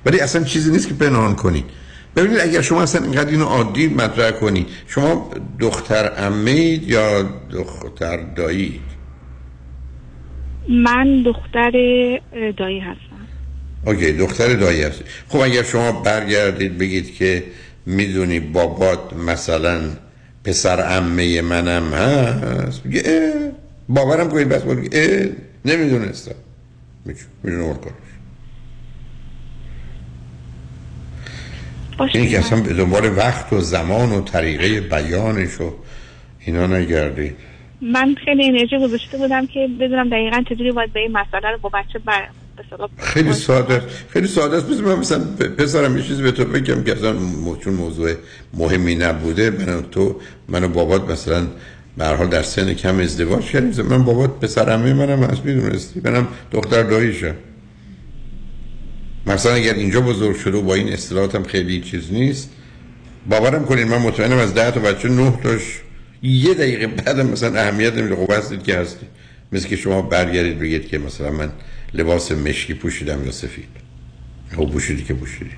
ولی 0.06 0.20
اصلا 0.20 0.44
چیزی 0.44 0.72
نیست 0.72 0.88
که 0.88 0.94
پنهان 0.94 1.34
کنید 1.36 1.64
ببینید 2.16 2.40
اگر 2.40 2.60
شما 2.60 2.82
اصلا 2.82 3.02
اینقدر 3.02 3.30
اینو 3.30 3.44
عادی 3.44 3.88
مطرح 3.88 4.30
کنید 4.30 4.66
شما 4.86 5.30
دختر 5.60 6.12
امید 6.16 6.88
یا 6.88 7.22
دختر 7.50 8.16
دایی؟ 8.16 8.80
من 10.68 11.22
دختر 11.22 11.70
دایی 12.56 12.80
هستم. 12.80 13.19
اوکی 13.86 14.12
دختر 14.12 14.54
دایی 14.54 14.82
هستی. 14.82 15.04
خب 15.28 15.38
اگر 15.38 15.62
شما 15.62 15.92
برگردید 15.92 16.78
بگید 16.78 17.14
که 17.14 17.44
می‌دونی 17.86 18.40
بابات 18.40 19.12
مثلا 19.12 19.80
پسر 20.44 20.80
عمه 20.80 21.42
منم 21.42 21.94
هست 21.94 22.82
بگه 22.82 23.32
باورم 23.88 24.30
کنید 24.30 24.48
بس 24.48 24.62
بگه 24.62 25.32
نمی‌دونستم. 25.64 26.34
می‌دونه 27.42 27.74
این 32.14 32.30
که 32.30 32.38
اصلا 32.38 32.60
به 32.60 32.74
دنبال 32.74 33.16
وقت 33.16 33.52
و 33.52 33.60
زمان 33.60 34.12
و 34.12 34.20
طریقه 34.20 34.80
بیانش 34.80 35.60
و 35.60 35.74
اینا 36.46 36.66
نگردید 36.66 37.36
من 37.80 38.14
خیلی 38.24 38.48
انرژی 38.48 38.78
گذاشته 38.78 39.18
بودم 39.18 39.46
که 39.46 39.68
بدونم 39.80 40.08
دقیقا 40.08 40.42
چجوری 40.48 40.72
باید 40.72 40.92
به 40.92 41.00
این 41.00 41.12
مسئله 41.12 41.50
رو 41.50 41.58
با 41.58 41.68
بچه 41.68 41.98
بر... 41.98 42.28
خیلی 42.98 43.32
ساده 43.32 43.82
خیلی 44.08 44.28
ساده 44.28 44.56
است. 44.56 44.68
مثل 44.68 44.82
من 44.82 44.98
مثلا 44.98 45.18
پسرم 45.58 45.96
یه 45.96 46.02
چیزی 46.02 46.22
به 46.22 46.30
تو 46.30 46.44
بگم 46.44 46.84
که 46.84 46.92
اصلا 46.92 47.14
چون 47.64 47.74
موضوع 47.74 48.12
مهمی 48.54 48.94
نبوده 48.94 49.50
من 49.50 49.82
تو 49.90 50.16
من 50.48 50.64
و 50.64 50.68
بابات 50.68 51.10
مثلا 51.10 51.46
به 51.96 52.06
حال 52.06 52.28
در 52.28 52.42
سن 52.42 52.74
کم 52.74 52.98
ازدواج 52.98 53.44
کردیم. 53.44 53.86
من 53.86 54.04
بابات 54.04 54.30
پسرمه 54.40 54.94
منم 54.94 55.22
هست 55.22 55.44
می‌دونستی؟ 55.44 56.00
منم 56.04 56.28
دختر 56.52 56.82
داییشم. 56.82 57.34
مثلا 59.26 59.52
اگر 59.52 59.74
اینجا 59.74 60.00
بزرگ 60.00 60.36
شده 60.36 60.58
و 60.58 60.62
با 60.62 60.74
این 60.74 60.92
اصطلاحاتم 60.92 61.42
خیلی 61.42 61.80
چیز 61.80 62.12
نیست 62.12 62.50
باورم 63.30 63.64
کنید 63.64 63.88
من 63.88 63.98
مطمئنم 63.98 64.38
از 64.38 64.54
ده 64.54 64.70
تا 64.70 64.80
بچه 64.80 65.08
نه 65.08 65.38
تاش 65.42 65.80
یه 66.22 66.54
دقیقه 66.54 66.86
بعد 66.86 67.20
مثلا 67.20 67.60
اهمیت 67.60 67.94
نمیده. 67.94 68.16
خب 68.16 68.32
هستید 68.32 68.62
که 68.62 68.76
هستی. 68.76 69.06
مثل 69.52 69.68
که 69.68 69.76
شما 69.76 70.02
برگردید 70.02 70.58
بگید 70.58 70.88
که 70.88 70.98
مثلا 70.98 71.30
من 71.30 71.50
لباس 71.94 72.32
مشکی 72.32 72.74
پوشیدم 72.74 73.24
یا 73.24 73.30
سفید؟ 73.30 73.68
خب 74.56 74.70
پوشیدی 74.70 75.04
که 75.04 75.14
پوشیدی؟ 75.14 75.50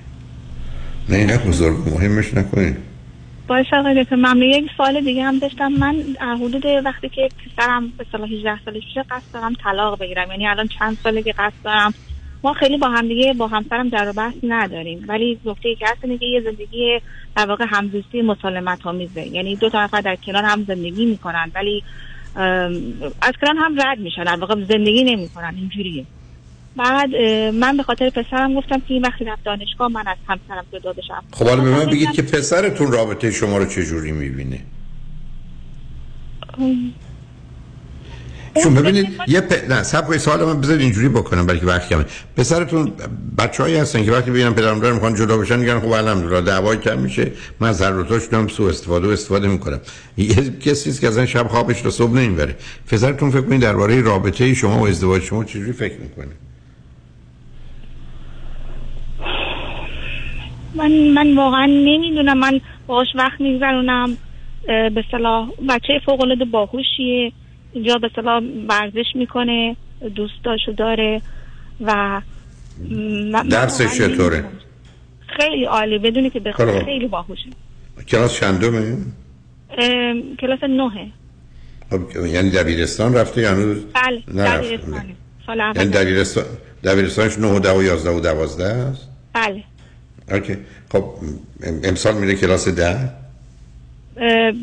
نه 1.08 1.16
اینقدر 1.16 1.42
بزرگ 1.42 1.76
مهمش 1.88 2.34
نکنید 2.34 2.76
باید 3.46 3.66
آقای 3.72 4.02
دکتر 4.02 4.16
ممنون 4.16 4.42
یک 4.42 4.70
سوال 4.76 5.00
دیگه 5.00 5.24
هم 5.24 5.38
داشتم. 5.38 5.68
من 5.68 5.96
حدود 6.20 6.66
وقتی 6.84 7.08
که 7.08 7.28
پسرم 7.28 7.92
به 7.98 8.06
صلاح 8.12 8.28
18 8.28 8.64
سالش 8.64 8.82
میشه 8.84 9.02
قصد 9.10 9.32
دارم 9.34 9.54
طلاق 9.64 9.98
بگیرم. 9.98 10.30
یعنی 10.30 10.46
الان 10.46 10.68
چند 10.78 10.98
ساله 11.02 11.22
که 11.22 11.32
قصد 11.32 11.54
دارم. 11.64 11.94
ما 12.44 12.52
خیلی 12.52 12.78
با 12.78 12.88
هم 12.88 13.08
دیگه 13.08 13.32
با 13.32 13.46
همسرم 13.46 13.88
در 13.88 14.12
بحث 14.12 14.34
نداریم. 14.42 15.04
ولی 15.08 15.38
نکته 15.44 15.74
که 15.74 15.86
هست 15.86 16.20
که 16.20 16.26
یه 16.26 16.40
زندگی 16.40 17.00
در 17.36 17.46
واقع 17.46 17.64
همزیستی 17.68 18.22
مسالمت 18.22 18.86
آمیزه 18.86 19.26
یعنی 19.26 19.56
دو 19.56 19.70
تا 19.70 19.84
نفر 19.84 20.00
در 20.00 20.16
کنار 20.16 20.44
هم 20.44 20.64
زندگی 20.64 21.06
می‌کنن 21.06 21.50
ولی 21.54 21.82
از 23.22 23.34
کنار 23.40 23.56
هم 23.56 23.80
رد 23.80 23.98
میشن. 23.98 24.24
در 24.24 24.36
واقع 24.36 24.54
زندگی 24.54 25.04
نمی‌کنن. 25.04 25.54
اینجوریه. 25.56 26.04
بعد 26.76 27.16
من 27.54 27.76
به 27.76 27.82
خاطر 27.82 28.10
پسرم 28.10 28.54
گفتم 28.54 28.80
که 28.80 28.94
این 28.94 29.02
وقتی 29.02 29.24
رفت 29.24 29.44
دانشگاه 29.44 29.88
من 29.88 30.04
از 30.06 30.16
همسرم 30.28 30.64
جدا 30.72 30.92
بشم. 30.92 31.24
خب 31.32 31.46
حالا 31.46 31.62
به 31.62 31.70
من 31.70 31.84
بگید 31.84 32.12
که 32.12 32.22
پسرتون 32.22 32.92
رابطه 32.92 33.30
شما 33.30 33.58
رو 33.58 33.64
چجوری 33.64 34.12
می‌بینه؟ 34.12 34.60
چون 38.62 38.74
ببینید 38.74 39.06
یه 39.26 39.40
پ... 39.40 39.70
نه 39.70 39.82
سب 39.82 40.16
سوال 40.16 40.44
من 40.44 40.60
بذارید 40.60 40.80
اینجوری 40.80 41.08
بکنم 41.08 41.46
برای 41.46 41.60
که 41.60 41.66
وقت 41.66 41.88
کمه 41.88 42.04
پسرتون 42.36 42.92
بچه‌ای 43.38 43.76
هستن 43.76 44.04
که 44.04 44.12
وقتی 44.12 44.30
ببینن 44.30 44.52
پدر 44.52 44.72
مادر 44.74 44.92
می‌خوان 44.92 45.14
جدا 45.14 45.38
بشن 45.38 45.58
میگن 45.58 45.80
خب 45.80 45.90
الحمدلله 45.90 46.40
دعوای 46.40 46.76
کم 46.76 46.98
میشه. 46.98 47.32
من 47.60 47.68
از 47.68 47.76
ضرورتاش 47.76 48.22
هم 48.32 48.48
سوء 48.48 48.68
استفاده 48.68 49.08
و 49.08 49.10
استفاده 49.10 49.48
می‌کنم. 49.48 49.80
یه 50.16 50.58
کسی 50.58 50.92
که 50.92 51.08
اصلا 51.08 51.26
شب 51.26 51.48
خوابش 51.48 51.84
رو 51.84 51.90
صبح 51.90 52.12
نمی‌بره. 52.12 52.56
پسرتون 52.86 53.30
فکر 53.30 53.40
کنید 53.40 53.60
درباره 53.60 54.02
رابطه 54.02 54.54
شما 54.54 54.78
و 54.78 54.86
ازدواج 54.86 55.22
شما 55.22 55.44
چجوری 55.44 55.72
فکر 55.72 55.96
می‌کنه؟ 56.00 56.32
من 60.74 60.90
من 60.90 61.36
واقعا 61.36 61.66
نمی‌دونم. 61.66 62.38
من 62.38 62.60
باهاش 62.86 63.08
وقت 63.14 63.40
میگذرونم. 63.40 64.16
به 64.66 65.04
صلاح 65.10 65.48
بچه 65.68 66.00
فوق 66.06 66.20
العاده 66.20 66.44
باهوشیه. 66.44 67.32
اینجا 67.72 67.98
به 67.98 68.10
صلاح 68.16 68.42
ورزش 68.68 69.06
می‌کنه 69.14 69.76
دوستاشو 70.14 70.72
داره 70.72 71.22
و 71.80 72.20
درسش 73.50 73.98
چطوره؟ 73.98 74.44
خیلی 75.36 75.64
عالی. 75.64 75.98
بدونی 75.98 76.30
که 76.30 76.40
بخواه 76.40 76.84
خیلی 76.84 77.06
باهوشه. 77.06 77.50
کلاس 78.08 78.40
چندمه؟ 78.40 78.96
کلاس 80.40 80.62
نهه. 80.62 81.06
خب 81.90 82.26
یعنی 82.26 82.50
دبیرستان 82.50 83.14
رفته 83.14 83.40
یا 83.40 83.50
هنوز 83.50 83.84
بله 83.94 84.20
دبیرستان 84.20 85.14
اول 85.48 85.76
یعنی 85.76 85.90
دبیرستان 85.90 86.44
دبیرستانش 86.84 87.38
9 87.38 87.46
و 87.46 87.58
10 87.58 87.70
و 87.72 87.82
11 87.82 88.10
و 88.10 88.20
12 88.20 88.64
است؟ 88.64 89.08
بله. 89.32 89.64
اوکی. 90.30 90.56
خب 90.92 91.04
امسال 91.84 92.14
میره 92.14 92.34
کلاس 92.34 92.68
ده؟ 92.68 93.10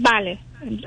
بله. 0.05 0.37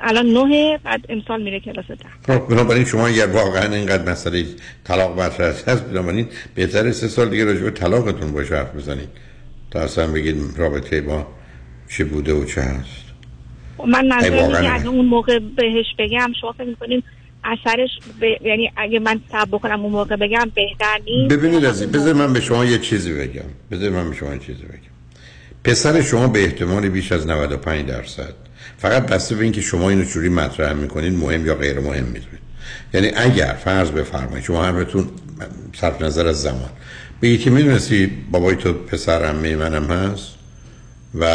الان 0.01 0.25
نه 0.25 0.77
بعد 0.77 1.05
امسال 1.09 1.43
میره 1.43 1.59
کلاس 1.59 1.85
ده. 1.87 2.05
خب 2.27 2.47
بنابراین 2.47 2.85
شما 2.85 3.07
اگر 3.07 3.27
واقعا 3.27 3.73
اینقدر 3.75 4.11
مسئله 4.11 4.45
طلاق 4.83 5.19
مطرح 5.19 5.47
هست 5.47 5.83
بنابراین 5.83 6.27
بهتره 6.55 6.91
سه 6.91 7.07
سال 7.07 7.29
دیگه 7.29 7.45
راجع 7.45 7.61
به 7.61 7.71
طلاقتون 7.71 8.31
باش 8.31 8.51
حرف 8.51 8.75
بزنید. 8.75 9.09
تا 9.71 9.79
اصلا 9.79 10.07
بگید 10.07 10.35
رابطه 10.57 11.01
با 11.01 11.27
چه 11.89 12.03
بوده 12.03 12.33
و 12.33 12.45
چه 12.45 12.61
هست. 12.61 13.03
من 13.87 14.05
نظر 14.05 14.87
اون 14.87 15.05
موقع 15.05 15.39
بهش 15.39 15.85
بگم 15.99 16.31
شما 16.41 16.51
فکر 16.51 16.67
می‌کنین 16.67 17.03
اثرش 17.43 17.89
ب... 18.21 18.23
یعنی 18.23 18.71
اگه 18.77 18.99
من 18.99 19.21
صبر 19.31 19.45
بکنم 19.45 19.81
اون 19.81 19.91
موقع 19.91 20.15
بگم 20.15 20.51
بهتر 20.55 20.99
نیست. 21.05 21.35
ببینید 21.35 21.65
از 21.65 21.91
بذار 21.91 22.13
من 22.13 22.33
به 22.33 22.41
شما 22.41 22.65
یه 22.65 22.77
چیزی 22.77 23.13
بگم. 23.13 23.45
بذار 23.71 23.89
من 23.89 24.09
به 24.09 24.15
شما 24.15 24.33
یه 24.33 24.39
چیزی 24.39 24.63
بگم. 24.63 24.93
پسر 25.63 26.01
شما 26.01 26.27
به 26.27 26.43
احتمال 26.43 26.89
بیش 26.89 27.11
از 27.11 27.27
95 27.27 27.85
درصد. 27.85 28.33
فقط 28.77 29.05
بسته 29.05 29.35
به 29.35 29.43
اینکه 29.43 29.61
شما 29.61 29.89
اینو 29.89 30.05
چوری 30.05 30.29
مطرح 30.29 30.73
می‌کنید 30.73 31.13
مهم 31.13 31.45
یا 31.45 31.55
غیر 31.55 31.79
مهم 31.79 32.03
می‌دونید. 32.03 32.43
یعنی 32.93 33.11
اگر 33.15 33.53
فرض 33.63 33.91
بفرمایید 33.91 34.43
شما 34.43 34.65
حرفتون 34.65 35.07
صرف 35.73 36.01
نظر 36.01 36.27
از 36.27 36.41
زمان. 36.41 36.69
به 37.19 37.37
که 37.37 37.49
می‌دونستی 37.49 38.11
بابای 38.31 38.55
تو 38.55 38.73
پسر 38.73 39.25
عمه 39.25 39.55
منم 39.55 39.83
هست؟ 39.83 40.33
و 41.15 41.27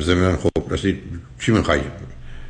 زمین 0.00 0.36
خب 0.36 0.50
رسید 0.70 0.98
چی 1.40 1.52
میخوایی 1.52 1.82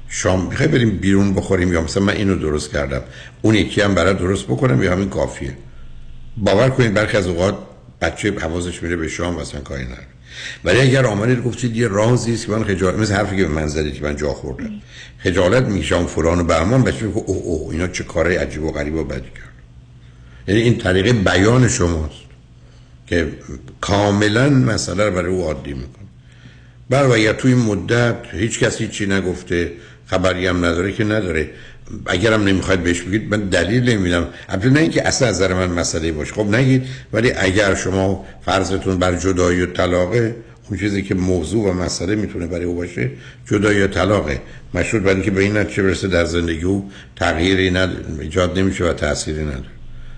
شام 0.08 0.46
می‌خوای 0.46 0.68
بریم 0.68 0.90
بیرون 0.90 1.34
بخوریم 1.34 1.72
یا 1.72 1.82
مثلا 1.82 2.02
من 2.02 2.12
اینو 2.12 2.36
درست 2.36 2.72
کردم؟ 2.72 3.02
اون 3.42 3.54
یکی 3.54 3.80
هم 3.80 3.94
برای 3.94 4.14
درست 4.14 4.44
بکنم 4.44 4.82
یا 4.82 4.92
همین 4.92 5.08
کافیه؟ 5.08 5.56
باور 6.36 6.68
کنید 6.68 6.94
برخی 6.94 7.16
از 7.16 7.26
اوقات 7.26 7.58
بچه 8.00 8.34
حواسش 8.40 8.82
میره 8.82 8.96
به 8.96 9.08
شام 9.08 9.40
مثلا 9.40 9.60
کاری 9.60 9.84
نداره. 9.84 10.06
ولی 10.64 10.80
اگر 10.80 11.06
آمدید 11.06 11.44
گفتید 11.44 11.76
یه 11.76 11.88
رازی 11.88 12.34
است 12.34 12.46
که 12.46 12.52
من 12.52 12.64
خجالت 12.64 12.98
مثل 12.98 13.14
حرفی 13.14 13.36
که 13.36 13.42
به 13.42 13.48
من 13.48 13.66
زدید 13.66 13.94
که 13.94 14.02
من 14.02 14.16
جا 14.16 14.32
خوردم. 14.32 14.70
خجالت 15.18 15.64
میشم 15.64 16.06
فلان 16.06 16.40
و 16.40 16.44
بهمان 16.44 16.82
بچه 16.82 17.06
میگه 17.06 17.18
اوه 17.18 17.44
اوه 17.44 17.72
اینا 17.72 17.86
چه 17.86 18.04
کاره 18.04 18.38
عجیب 18.38 18.64
و 18.64 18.72
غریب 18.72 18.94
و 18.94 19.04
بدی 19.04 19.20
کرد 19.20 19.52
یعنی 20.48 20.60
این 20.60 20.78
طریقه 20.78 21.12
بیان 21.12 21.68
شماست 21.68 22.26
که 23.06 23.32
کاملا 23.80 24.50
مسئله 24.50 25.04
رو 25.04 25.10
برای 25.10 25.32
او 25.32 25.42
عادی 25.42 25.74
می‌کنه. 25.74 26.06
بر 26.90 27.06
و 27.06 27.32
توی 27.32 27.54
مدت 27.54 28.16
هیچ 28.32 28.60
کسی 28.60 28.88
چی 28.88 29.06
نگفته 29.06 29.72
خبری 30.06 30.46
هم 30.46 30.64
نداره 30.64 30.92
که 30.92 31.04
نداره. 31.04 31.50
اگرم 32.06 32.44
نمی‌خواید 32.44 32.82
بهش 32.82 33.00
بگید 33.02 33.30
من 33.30 33.40
دلیل 33.40 33.90
نمیدم 33.90 34.26
البته 34.48 34.70
نه 34.70 34.80
اینکه 34.80 35.08
اصلا 35.08 35.28
از 35.28 35.34
نظر 35.34 35.54
من 35.54 35.70
مسئله 35.70 36.12
باشه. 36.12 36.34
خب 36.34 36.54
نگید 36.54 36.82
ولی 37.12 37.32
اگر 37.32 37.74
شما 37.74 38.26
فرضتون 38.44 38.98
بر 38.98 39.16
جدایی 39.16 39.62
و 39.62 39.66
طلاقه 39.66 40.36
اون 40.70 40.78
چیزی 40.78 41.02
که 41.02 41.14
موضوع 41.14 41.70
و 41.70 41.72
مسئله 41.72 42.14
می‌تونه 42.14 42.46
برای 42.46 42.64
او 42.64 42.74
باشه 42.74 43.10
جدایی 43.50 43.82
و 43.82 43.86
طلاقه. 43.86 44.40
مشروط 44.74 45.02
برای 45.02 45.14
اینکه 45.14 45.30
به 45.30 45.42
این 45.42 45.56
نتیجه 45.56 45.82
برسه 45.82 46.08
در 46.08 46.24
زندگی 46.24 46.64
او 46.64 46.90
تغییری 47.16 47.70
ند... 47.70 48.18
ایجاد 48.20 48.58
نمیشه 48.58 48.84
و 48.84 48.92
تأثیری 48.92 49.42
نداره. 49.44 49.64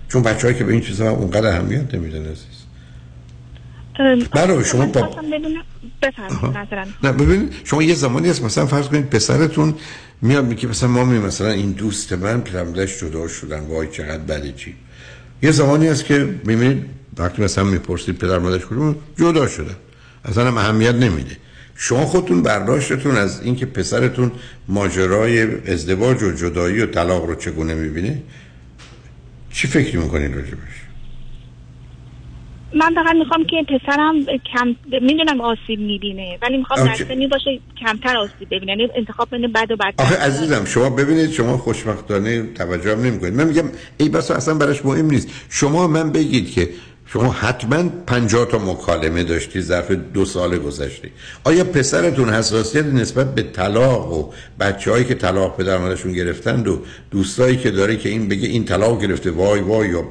چون 0.07 0.23
بچه‌ای 0.23 0.53
که 0.53 0.63
به 0.63 0.71
این 0.71 0.81
چیزا 0.81 1.09
اونقدر 1.09 1.47
اهمیت 1.47 1.95
نمیدن 1.95 2.21
عزیز. 2.21 2.59
برای 4.31 4.65
شما 4.65 4.85
با 4.85 5.09
نه 7.03 7.11
ببینید 7.11 7.53
شما 7.63 7.83
یه 7.83 7.93
زمانی 7.93 8.29
هست 8.29 8.43
مثلا 8.43 8.65
فرض 8.65 8.87
کنید 8.87 9.09
پسرتون 9.09 9.73
میاد 10.21 10.45
میگه 10.45 10.67
مثلا 10.67 10.89
مامی 10.89 11.19
مثلا 11.19 11.51
این 11.51 11.71
دوست 11.71 12.13
من 12.13 12.41
پدرمادرش 12.41 12.99
جدا 12.99 13.27
شدن 13.27 13.59
وای 13.59 13.87
چقدر 13.87 14.17
بده 14.17 14.51
چی. 14.51 14.75
یه 15.41 15.51
زمانی 15.51 15.87
هست 15.87 16.05
که 16.05 16.35
می‌بینید 16.43 16.85
وقتی 17.17 17.41
مثلا 17.41 17.63
می‌پرسید 17.63 18.17
پدر 18.17 18.39
مادرش 18.39 18.65
کدوم 18.65 18.95
جدا 19.17 19.47
شده 19.47 19.75
اصلا 20.25 20.47
هم 20.47 20.57
اهمیت 20.57 20.95
نمیده. 20.95 21.37
شما 21.75 22.05
خودتون 22.05 22.43
برداشتتون 22.43 23.15
از 23.15 23.41
اینکه 23.41 23.65
پسرتون 23.65 24.31
ماجرای 24.67 25.67
ازدواج 25.71 26.23
و 26.23 26.31
جدایی 26.31 26.81
و 26.81 26.85
طلاق 26.85 27.25
رو 27.25 27.35
چگونه 27.35 27.73
می‌بینه 27.73 28.21
چی 29.51 29.67
فکر 29.67 29.97
می‌کنین 29.97 30.33
راجبش؟ 30.33 30.78
من 32.73 32.95
فقط 32.95 33.15
می‌خوام 33.15 33.43
که 33.43 33.55
پسرم 33.69 34.25
کم 34.25 34.75
می‌دونم 35.01 35.41
آسیب 35.41 35.79
می‌بینه 35.79 36.37
ولی 36.41 36.57
می‌خوام 36.57 36.85
در 36.85 36.95
سنی 36.95 37.27
باشه 37.27 37.59
کمتر 37.85 38.17
آسیب 38.17 38.47
ببینه. 38.51 38.71
یعنی 38.71 38.89
انتخاب 38.95 39.27
بین 39.31 39.51
بد 39.51 39.71
و 39.71 39.75
بد. 39.75 39.93
آخه 39.97 40.15
عزیزم 40.15 40.65
شما 40.65 40.89
ببینید 40.89 41.31
شما 41.31 41.57
خوشبختانه 41.57 42.53
توجه 42.53 42.91
هم 42.91 43.01
نمی‌کنید. 43.01 43.33
من 43.33 43.47
میگم 43.47 43.69
ای 43.97 44.09
بس 44.09 44.31
اصلا 44.31 44.53
براش 44.53 44.85
مهم 44.85 45.05
نیست. 45.05 45.27
شما 45.49 45.87
من 45.87 46.11
بگید 46.11 46.51
که 46.51 46.69
شما 47.13 47.31
حتما 47.31 47.89
50 48.07 48.45
تا 48.45 48.57
مکالمه 48.57 49.23
داشتی 49.23 49.61
ظرف 49.61 49.91
دو 49.91 50.25
سال 50.25 50.57
گذشته. 50.57 51.09
آیا 51.43 51.63
پسرتون 51.63 52.29
حساسیت 52.29 52.85
نسبت 52.85 53.35
به 53.35 53.41
طلاق 53.41 54.13
و 54.13 54.31
بچههایی 54.59 55.05
که 55.05 55.15
طلاق 55.15 55.57
پدر 55.57 55.77
مادرشون 55.77 56.13
گرفتند 56.13 56.67
و 56.67 56.79
دوستایی 57.11 57.57
که 57.57 57.71
داره 57.71 57.97
که 57.97 58.09
این 58.09 58.27
بگه 58.27 58.47
این 58.47 58.65
طلاق 58.65 59.01
گرفته 59.01 59.31
وای 59.31 59.61
وای 59.61 59.89
یا 59.89 60.01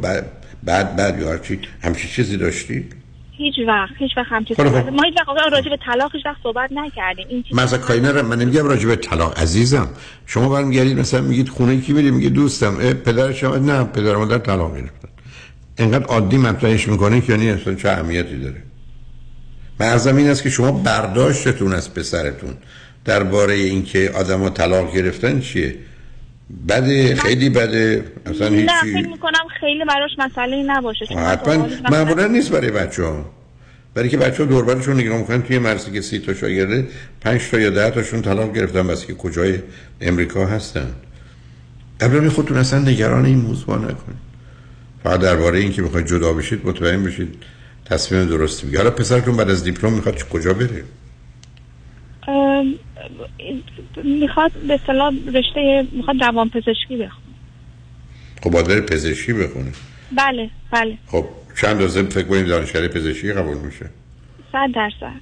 بعد 0.63 0.97
بعد 0.97 1.21
یا 1.21 1.31
هرچی 1.31 1.61
همچی 1.83 2.09
چیزی 2.09 2.37
داشتی؟ 2.37 2.85
هیچ 3.31 3.55
وقت 3.69 3.93
هیچ 3.99 4.11
وقت 4.17 4.27
همچی 4.31 4.55
خب، 4.55 4.69
خب. 4.69 4.89
ما 4.89 5.03
هیچ 5.03 5.15
وقت 5.19 5.53
راجع 5.53 5.71
به 5.71 5.79
طلاق 5.87 6.15
هیچ 6.15 6.27
وقت 6.27 6.37
صحبت 6.43 6.73
نکردیم. 6.73 7.27
این 7.29 7.43
چیز 7.43 7.57
مثلا 7.57 7.79
کاری 7.79 8.01
نرم 8.01 8.27
من 8.27 8.39
نمیگم 8.39 8.67
راجع 8.67 8.89
به 8.89 8.97
طلاق. 8.97 9.39
عزیزم 9.39 9.89
شما 10.27 10.49
برمیگردید 10.49 10.99
مثلا 10.99 11.21
میگید 11.21 11.49
خونه 11.49 11.81
کی 11.81 11.93
میری؟ 11.93 12.11
میگه 12.11 12.29
دوستم. 12.29 12.75
پدر 12.93 13.33
شما؟ 13.33 13.57
نه 13.57 13.85
پدر 13.85 14.17
مادر 14.17 14.39
طلاق 14.39 14.77
گرفتن. 14.77 15.09
انقدر 15.79 16.05
عادی 16.05 16.39
مطرحش 16.39 16.89
می‌کنه 16.89 17.21
که 17.21 17.33
یعنی 17.33 17.51
اصلا 17.51 17.75
چه 17.75 17.89
اهمیتی 17.89 18.39
داره؟ 18.39 18.63
من 19.81 20.17
این 20.17 20.31
است 20.31 20.43
که 20.43 20.51
شما 20.51 20.73
برداشتتون 20.73 21.73
از 21.73 21.95
پسرتون. 21.95 22.55
درباره 23.05 23.55
اینکه 23.55 24.13
آدما 24.15 24.51
طلاق 24.51 24.95
گرفتن 24.95 25.41
چیه؟ 25.41 25.75
بده 26.69 27.15
خیلی 27.15 27.49
بده. 27.49 28.05
اصلا 28.27 28.49
هیچی. 28.49 28.65
نه 28.65 29.01
فکر 29.01 29.09
می‌کنم 29.09 29.49
خیلی 29.61 29.85
براش 29.85 30.11
مسئله 30.19 30.63
نباشه. 30.63 31.05
حتما 31.05 31.69
معمولا 31.91 32.27
نیست 32.27 32.51
برای 32.51 32.71
بچه 32.71 33.05
ها 33.05 33.31
برای 33.95 34.09
که 34.09 34.17
بچه 34.17 34.43
ها 34.43 34.49
دوربرشون 34.49 34.97
نگاه 34.97 35.19
می‌کنن 35.19 35.43
توی 35.43 35.59
مرسی 35.59 35.91
که 35.91 36.01
سی 36.01 36.19
تا 36.19 36.35
شاگرده 36.35 36.89
پنج 37.21 37.41
تا 37.51 37.59
یا 37.59 37.71
ده 37.71 37.91
تاشون 37.91 38.23
طلاق 38.23 38.55
گرفتن 38.55 38.87
بس 38.87 39.07
که 39.07 39.15
کجای 39.15 39.59
امریکا 40.01 40.47
هستن. 40.47 40.87
قبل 42.01 42.29
خودتون 42.29 42.57
اصلا 42.57 42.79
نگران 42.79 43.25
این 43.25 43.39
موضوع 43.39 43.77
نکنید 43.77 44.29
فقط 45.05 45.21
درباره 45.21 45.59
این 45.59 45.73
که 45.73 45.83
بخواید 45.83 46.07
جدا 46.07 46.33
بشید 46.33 46.67
مطمئن 46.67 47.05
بشید. 47.05 47.35
تصمیم 47.85 48.25
درستی 48.25 48.67
بگید 48.67 48.79
حالا 48.79 48.91
پسرتون 48.91 49.37
بعد 49.37 49.51
از 49.51 49.65
دیپلم 49.65 49.93
می‌خواد 49.93 50.29
کجا 50.29 50.53
بره؟ 50.55 50.85
می‌خواد 54.05 54.53
به 54.53 54.81
صلاح 54.87 55.15
رشته 55.35 55.87
می‌خواد 55.93 56.17
دوام 56.17 56.49
پزشکی 56.49 56.97
بخونه. 56.97 57.29
خب 58.43 58.51
باید 58.51 58.69
بره 58.69 58.81
پزشکی 58.81 59.33
بخونه 59.33 59.73
بله 60.17 60.51
بله. 60.71 60.99
خب 61.07 61.25
چند 61.61 61.83
روزه 61.83 62.03
فکر 62.03 62.25
کنید 62.25 62.47
دانشگاه 62.47 62.89
پزشکی 62.89 63.33
قبول 63.33 63.59
میشه؟ 63.59 63.91
صد 64.53 64.69
درصد. 64.75 65.21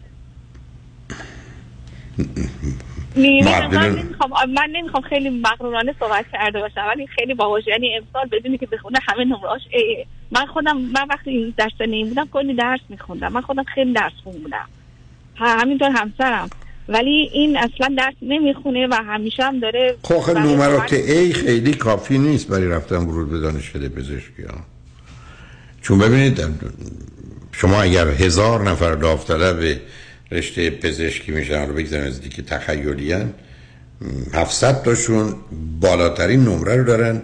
من 3.16 3.96
نمی‌خوام 3.96 4.30
من 4.50 4.68
نمی‌خوام 4.72 5.02
خیلی 5.02 5.30
مغرورانه 5.30 5.94
صحبت 6.00 6.24
کرده 6.32 6.60
باشم 6.60 6.86
ولی 6.88 7.06
خیلی 7.06 7.34
باهوش 7.34 7.66
یعنی 7.66 7.94
امسال 7.94 8.28
بدونی 8.32 8.58
که 8.58 8.66
بخونه 8.66 8.98
همه 9.08 9.24
نمراش 9.24 9.60
من 10.30 10.46
خودم 10.46 10.76
من 10.76 11.06
وقتی 11.10 11.54
درس 11.56 11.72
این 11.80 12.08
بودم 12.08 12.28
کلی 12.32 12.54
درس 12.54 12.80
میخوندم. 12.88 13.32
من 13.32 13.40
خودم 13.40 13.64
خیلی 13.64 13.92
درس 13.92 14.12
خوندم 14.24 14.68
همینطور 15.36 15.90
همسرم. 15.90 16.50
ولی 16.88 17.30
این 17.32 17.56
اصلا 17.56 17.94
درس 17.98 18.14
نمی‌خونه 18.22 18.86
و 18.86 18.94
همیشه 18.94 19.42
هم 19.42 19.60
داره 19.60 19.94
خب 20.02 20.30
نمرات 20.30 20.92
ای 20.92 21.32
خیلی 21.32 21.74
کافی 21.74 22.18
نیست 22.18 22.48
برای 22.48 22.68
رفتن 22.68 22.96
ورود 22.96 23.30
به 23.30 23.38
دانشکده 23.38 23.88
پزشکی 23.88 24.42
ها. 24.42 24.58
چون 25.82 25.98
ببینید 25.98 26.40
شما 27.52 27.82
اگر 27.82 28.08
هزار 28.08 28.70
نفر 28.70 28.94
داوطلب 28.94 29.80
رشته 30.32 30.70
پزشکی 30.70 31.32
میشن 31.32 31.66
رو 31.66 31.74
بگذارن 31.74 32.06
از 32.06 32.20
دیگه 32.20 32.42
تخیلی 32.42 33.12
هن 33.12 33.34
700 34.34 34.82
تاشون 34.82 35.34
بالاترین 35.80 36.40
نمره 36.40 36.76
رو 36.76 36.84
دارن. 36.84 37.22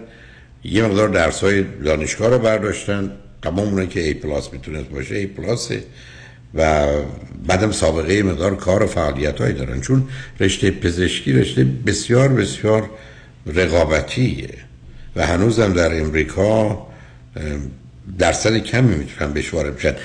یه 0.63 0.83
مقدار 0.83 1.09
درس 1.09 1.43
های 1.43 1.63
دانشگاه 1.63 2.29
رو 2.29 2.39
برداشتن. 2.39 3.11
تمام 3.41 3.67
اونه 3.67 3.87
که 3.87 3.99
ای 3.99 4.13
پلاس 4.13 4.53
می‌تونست 4.53 4.89
باشه 4.89 5.15
ای 5.15 5.25
پلاسه. 5.25 5.83
و 6.55 6.87
بعدم 7.47 7.71
سابقه 7.71 8.23
مقدار 8.23 8.55
کار 8.55 8.83
و 8.83 8.87
فعالیت 8.87 9.41
هایی 9.41 9.53
دارن. 9.53 9.81
چون 9.81 10.07
رشته 10.39 10.71
پزشکی 10.71 11.33
رشته 11.33 11.63
بسیار 11.63 12.27
بسیار 12.27 12.89
رقابتیه 13.45 14.49
و 15.15 15.27
هنوزم 15.27 15.73
در 15.73 16.01
امریکا 16.01 16.87
درصد 18.19 18.57
کمی 18.57 18.95
می‌تونن 18.95 19.33
بهش 19.33 19.53
وارد 19.53 19.75
بشن. 19.75 19.95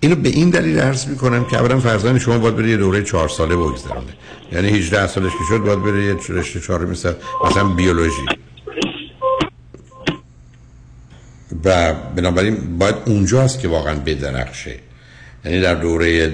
اینو 0.00 0.14
به 0.14 0.28
این 0.28 0.50
دلیل 0.50 0.78
عرض 0.78 1.06
می‌کنم 1.06 1.44
که 1.44 1.56
اولا 1.56 1.80
فرزند 1.80 2.18
شما 2.18 2.38
باید 2.38 2.56
بره 2.56 2.70
یه 2.70 2.76
دوره 2.76 3.02
چهار 3.02 3.28
ساله 3.28 3.56
بگذرونه 3.56 4.12
یعنی 4.52 4.68
18 4.68 5.06
سالش 5.06 5.32
که 5.32 5.44
شد 5.48 5.58
باید 5.58 5.82
بره 5.82 6.04
یه 6.04 6.16
رشته 6.28 6.60
چهار 6.60 6.86
مثل 6.86 7.12
مثلا 7.44 7.64
بیولوژی. 7.64 8.26
و 11.64 11.94
بنابراین 11.94 12.78
باید 12.78 12.94
اونجاست 13.06 13.60
که 13.60 13.68
واقعا 13.68 13.94
بدرخشه. 13.94 14.87
یعنی 15.48 15.60
در 15.60 15.74
دوره 15.74 16.32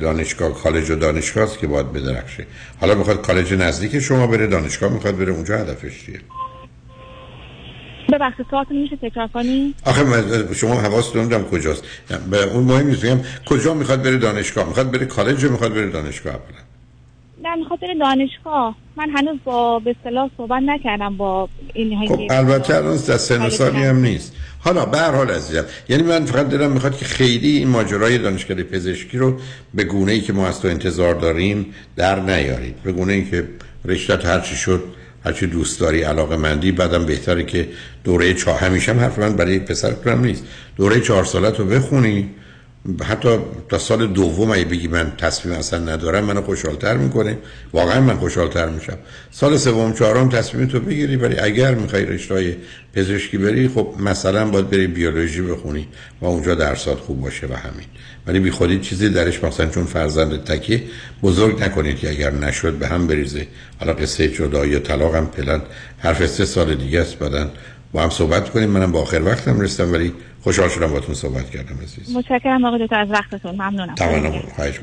دانشگاه 0.00 0.54
کالج 0.54 0.90
و 0.90 0.94
دانشگاه 0.94 1.44
است 1.44 1.58
که 1.58 1.66
باید 1.66 1.92
بدرخشه. 1.92 2.46
حالا 2.80 2.94
می‌خواد 2.94 3.20
کالج 3.20 3.54
نزدیک 3.54 3.98
شما 3.98 4.26
بره 4.26 4.46
دانشگاه 4.46 4.92
می‌خواد 4.92 5.16
بره 5.16 5.32
اونجا 5.32 5.58
هدفش 5.58 6.04
چیه؟ 6.06 6.20
ببخشید 8.12 8.46
سوالتون 8.50 8.76
میشه 8.76 8.96
تکرار 8.96 9.28
کنی 9.28 9.74
آخه 9.86 10.04
شما 10.54 10.74
حواستون 10.74 11.28
دارم 11.28 11.44
کجاست. 11.44 11.84
به 12.30 12.42
اون 12.42 12.64
مهم 12.64 12.86
نیست 12.86 13.06
کجا 13.46 13.74
می‌خواد 13.74 14.02
بره 14.02 14.16
دانشگاه؟ 14.16 14.68
می‌خواد 14.68 14.90
بره 14.90 15.06
کالج 15.06 15.44
می‌خواد 15.44 15.74
بره 15.74 15.90
دانشگاه 15.90 16.34
اولا؟ 16.34 16.60
نه 17.42 17.56
می‌خواد 17.56 17.80
بره 17.80 17.94
دانشگاه. 17.98 18.76
من 18.96 19.10
هنوز 19.10 19.38
با 19.44 19.78
به 19.78 19.96
اصطلاح 19.98 20.30
صحبت 20.36 20.62
نکردم 20.62 21.16
با 21.16 21.48
این 21.74 22.08
خب 22.08 22.20
البته 22.30 22.76
الان 22.76 22.96
در 22.96 23.16
سن 23.16 23.48
سالی 23.48 23.82
هم 23.82 23.96
نیست. 23.96 24.36
حالا 24.60 24.84
به 24.84 24.98
هر 24.98 25.10
حال 25.10 25.30
عزیزم 25.30 25.64
یعنی 25.88 26.02
من 26.02 26.24
فقط 26.24 26.48
دلم 26.48 26.72
می‌خواد 26.72 26.96
که 26.96 27.04
خیلی 27.04 27.56
این 27.56 27.68
ماجرای 27.68 28.18
دانشکده 28.18 28.62
پزشکی 28.62 29.18
رو 29.18 29.36
به 29.74 29.84
گونه 29.84 30.12
ای 30.12 30.20
که 30.20 30.32
ما 30.32 30.48
از 30.48 30.60
تو 30.60 30.68
انتظار 30.68 31.14
داریم 31.14 31.66
در 31.96 32.20
نیارید. 32.20 32.82
به 32.82 32.92
گونه 32.92 33.12
ای 33.12 33.24
که 33.24 33.48
رشتت 33.84 34.26
هرچی 34.26 34.56
شد 34.56 34.82
هرچی 35.24 35.46
دوست 35.46 35.80
داری 35.80 36.02
علاقه 36.02 36.36
مندی 36.36 36.72
بعدم 36.72 37.06
بهتره 37.06 37.44
که 37.44 37.68
دوره 38.04 38.34
چهار 38.34 38.58
همیشه 38.58 38.92
هم 38.92 39.00
حرف 39.00 39.18
من 39.18 39.36
برای 39.36 39.58
پسرتونم 39.58 40.24
نیست. 40.24 40.44
دوره 40.76 41.00
چهار 41.00 41.24
سالت 41.24 41.58
رو 41.58 41.64
بخونی 41.64 42.30
حتی 43.04 43.38
تا 43.68 43.78
سال 43.78 44.06
دوم 44.06 44.50
اگه 44.50 44.64
بگی 44.64 44.88
من 44.88 45.12
تصمیم 45.18 45.54
اصلا 45.54 45.78
ندارم 45.78 46.24
منو 46.24 46.42
خوشحالتر 46.42 46.96
می‌کنه. 46.96 47.38
واقعا 47.72 48.00
من 48.00 48.16
خوشحالتر 48.16 48.68
میشم. 48.68 48.96
سال 49.30 49.56
سوم 49.56 49.92
چهارم 49.92 50.28
تصمیم 50.28 50.66
تو 50.66 50.80
بگیری 50.80 51.16
ولی 51.16 51.38
اگر 51.38 51.74
می‌خوای 51.74 52.04
رشته 52.04 52.56
پزشکی 52.94 53.38
بری 53.38 53.68
خب 53.68 53.94
مثلا 53.98 54.44
باید 54.50 54.70
بری 54.70 54.86
بیولوژی 54.86 55.42
بخونی 55.42 55.88
و 56.20 56.26
اونجا 56.26 56.54
درسات 56.54 56.98
خوب 56.98 57.20
باشه 57.20 57.46
و 57.46 57.54
همین. 57.54 57.86
ولی 58.26 58.40
بی 58.40 58.50
خودی 58.50 58.78
چیزی 58.78 59.08
درش 59.08 59.44
مثلا 59.44 59.66
چون 59.66 59.84
فرزند 59.84 60.44
تکی 60.44 60.82
بزرگ 61.22 61.62
نکنید 61.62 61.98
که 61.98 62.10
اگر 62.10 62.30
نشد 62.30 62.72
به 62.72 62.88
هم 62.88 63.06
بریزه. 63.06 63.46
حالا 63.80 63.92
قصه 63.92 64.28
جدایی 64.28 64.78
طلاق 64.78 65.14
هم 65.14 65.26
پلن 65.26 65.62
حرف 65.98 66.26
سه 66.26 66.44
سال 66.44 66.74
دیگه 66.74 67.00
است 67.00 67.18
بعدن 67.18 67.50
با 67.92 68.02
هم 68.02 68.10
صحبت 68.10 68.50
کنیم. 68.50 68.70
منم 68.70 68.92
با 68.92 69.00
آخر 69.00 69.22
وقتم 69.24 69.60
رسیدم 69.60 69.92
ولی 69.92 70.12
خوشحال 70.42 70.68
شدم 70.68 70.86
باتون 70.86 71.14
صحبت 71.14 71.50
کردم 71.50 71.76
عزیز. 71.82 72.16
متشکرم 72.16 72.64
آقای 72.64 72.84
دکتر 72.84 73.00
از 73.00 73.10
وقتتون. 73.10 73.54
ممنونم. 73.54 73.94
تمام 73.94 74.40
خواهش 74.56 74.80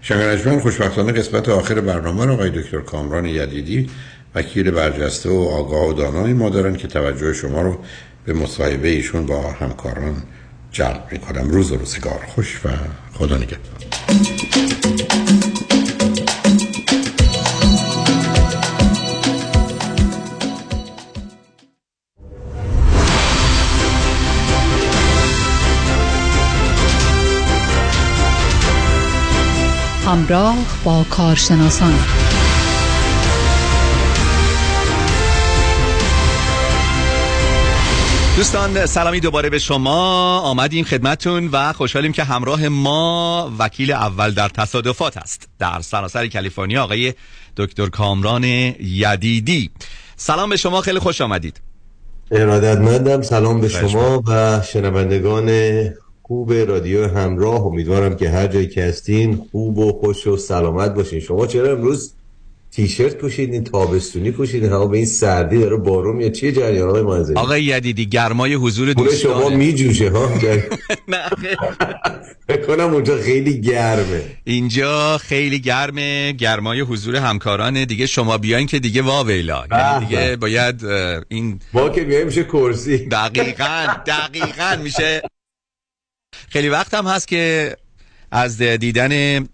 شنگ 0.00 0.58
خوشبختانه 0.58 1.12
قسمت 1.12 1.48
آخر 1.48 1.80
برنامه 1.80 2.26
رو 2.26 2.32
آقای 2.32 2.50
دکتر 2.50 2.80
کامران 2.80 3.24
یدیدی 3.26 3.90
وکیل 4.34 4.70
برجسته 4.70 5.28
و 5.28 5.48
آگاه 5.52 5.88
و 5.88 5.92
دانایی 5.92 6.34
ما 6.34 6.48
دارن 6.50 6.76
که 6.76 6.88
توجه 6.88 7.32
شما 7.32 7.62
رو 7.62 7.78
به 8.24 8.32
مصاحبه 8.32 8.88
ایشون 8.88 9.26
با 9.26 9.50
همکاران 9.50 10.22
جلب 10.72 11.08
می‌کنم. 11.12 11.50
روز 11.50 11.72
و 11.72 11.76
روزگار. 11.76 12.20
خوش 12.26 12.60
و 12.64 12.68
خدا 13.14 13.36
نگهدار. 13.36 13.76
همراه 30.06 30.56
با 30.84 31.04
کارشناسان. 31.10 31.94
دوستان 38.36 38.86
سلامی 38.86 39.20
دوباره 39.20 39.50
به 39.50 39.58
شما. 39.58 40.40
آمدیم 40.40 40.84
خدمتون 40.84 41.48
و 41.52 41.72
خوشحالیم 41.72 42.12
که 42.12 42.24
همراه 42.24 42.68
ما 42.68 43.52
وکیل 43.58 43.92
اول 43.92 44.30
در 44.30 44.48
تصادفات 44.48 45.16
است. 45.16 45.48
در 45.58 45.80
سراسر 45.80 46.26
کالیفرنیا 46.26 46.84
آقای 46.84 47.14
دکتر 47.56 47.86
کامران 47.86 48.44
یدیدی. 48.44 49.70
سلام 50.16 50.50
به 50.50 50.56
شما 50.56 50.80
خیلی 50.80 50.98
خوش 50.98 51.20
آمدید. 51.20 51.60
ارادتمندم. 52.30 53.22
سلام 53.22 53.60
به 53.60 53.68
شما 53.68 54.22
و 54.26 54.62
شنوندگان 54.62 55.48
خوب 56.26 56.52
رادیو 56.52 57.08
همراه. 57.08 57.66
امیدوارم 57.66 58.16
که 58.16 58.30
هر 58.30 58.46
جایی 58.46 58.68
که 58.68 58.84
هستین 58.84 59.36
خوب 59.50 59.78
و 59.78 59.92
خوش 59.92 60.26
و 60.26 60.36
سلامت 60.36 60.94
باشین. 60.94 61.20
شما 61.20 61.46
چرا 61.46 61.72
امروز 61.72 62.14
تیشرت 62.70 63.18
پوشیدین 63.18 63.64
تابستونی 63.64 64.30
پوشیدین 64.30 64.70
هوا 64.70 64.86
به 64.86 64.96
این 64.96 65.06
سردی 65.06 65.58
داره 65.58 65.76
بارون 65.76 66.20
یا 66.20 66.28
چیه 66.28 66.52
جریان 66.52 66.90
های 66.90 67.02
منزلی 67.02 67.36
آقای 67.36 67.64
یدیدی 67.64 68.06
گرمای 68.06 68.54
حضور 68.54 68.92
دوستانه 68.92 69.40
شما 69.40 69.48
میجوشه 69.48 70.10
ها؟ 70.10 70.28
نه 71.08 71.22
بکنم 72.48 72.94
اونجا 72.94 73.16
خیلی 73.16 73.60
گرمه. 73.60 74.22
اینجا 74.44 75.18
خیلی 75.18 75.60
گرمه 75.60 76.32
گرمای 76.32 76.80
حضور 76.80 77.16
همکاران 77.16 77.84
دیگه 77.84 78.06
شما 78.06 78.38
بیاین 78.38 78.66
که 78.66 78.78
دیگه 78.78 79.02
واویلا 79.02 79.64
یعنی 79.70 80.06
دیگه 80.06 80.36
باید 80.36 80.84
این 81.28 81.58
ما 81.72 81.88
که 81.88 82.04
بیایم 82.04 82.26
میشه 82.26 82.44
کرسی. 82.44 82.98
دقیقا 82.98 83.86
دقیقا 84.06 84.76
میشه 84.82 85.22
خیلی 86.48 86.68
وقت 86.68 86.94
هم 86.94 87.06
هست 87.06 87.28
که 87.28 87.76
از 88.30 88.62
دیدن 88.62 89.44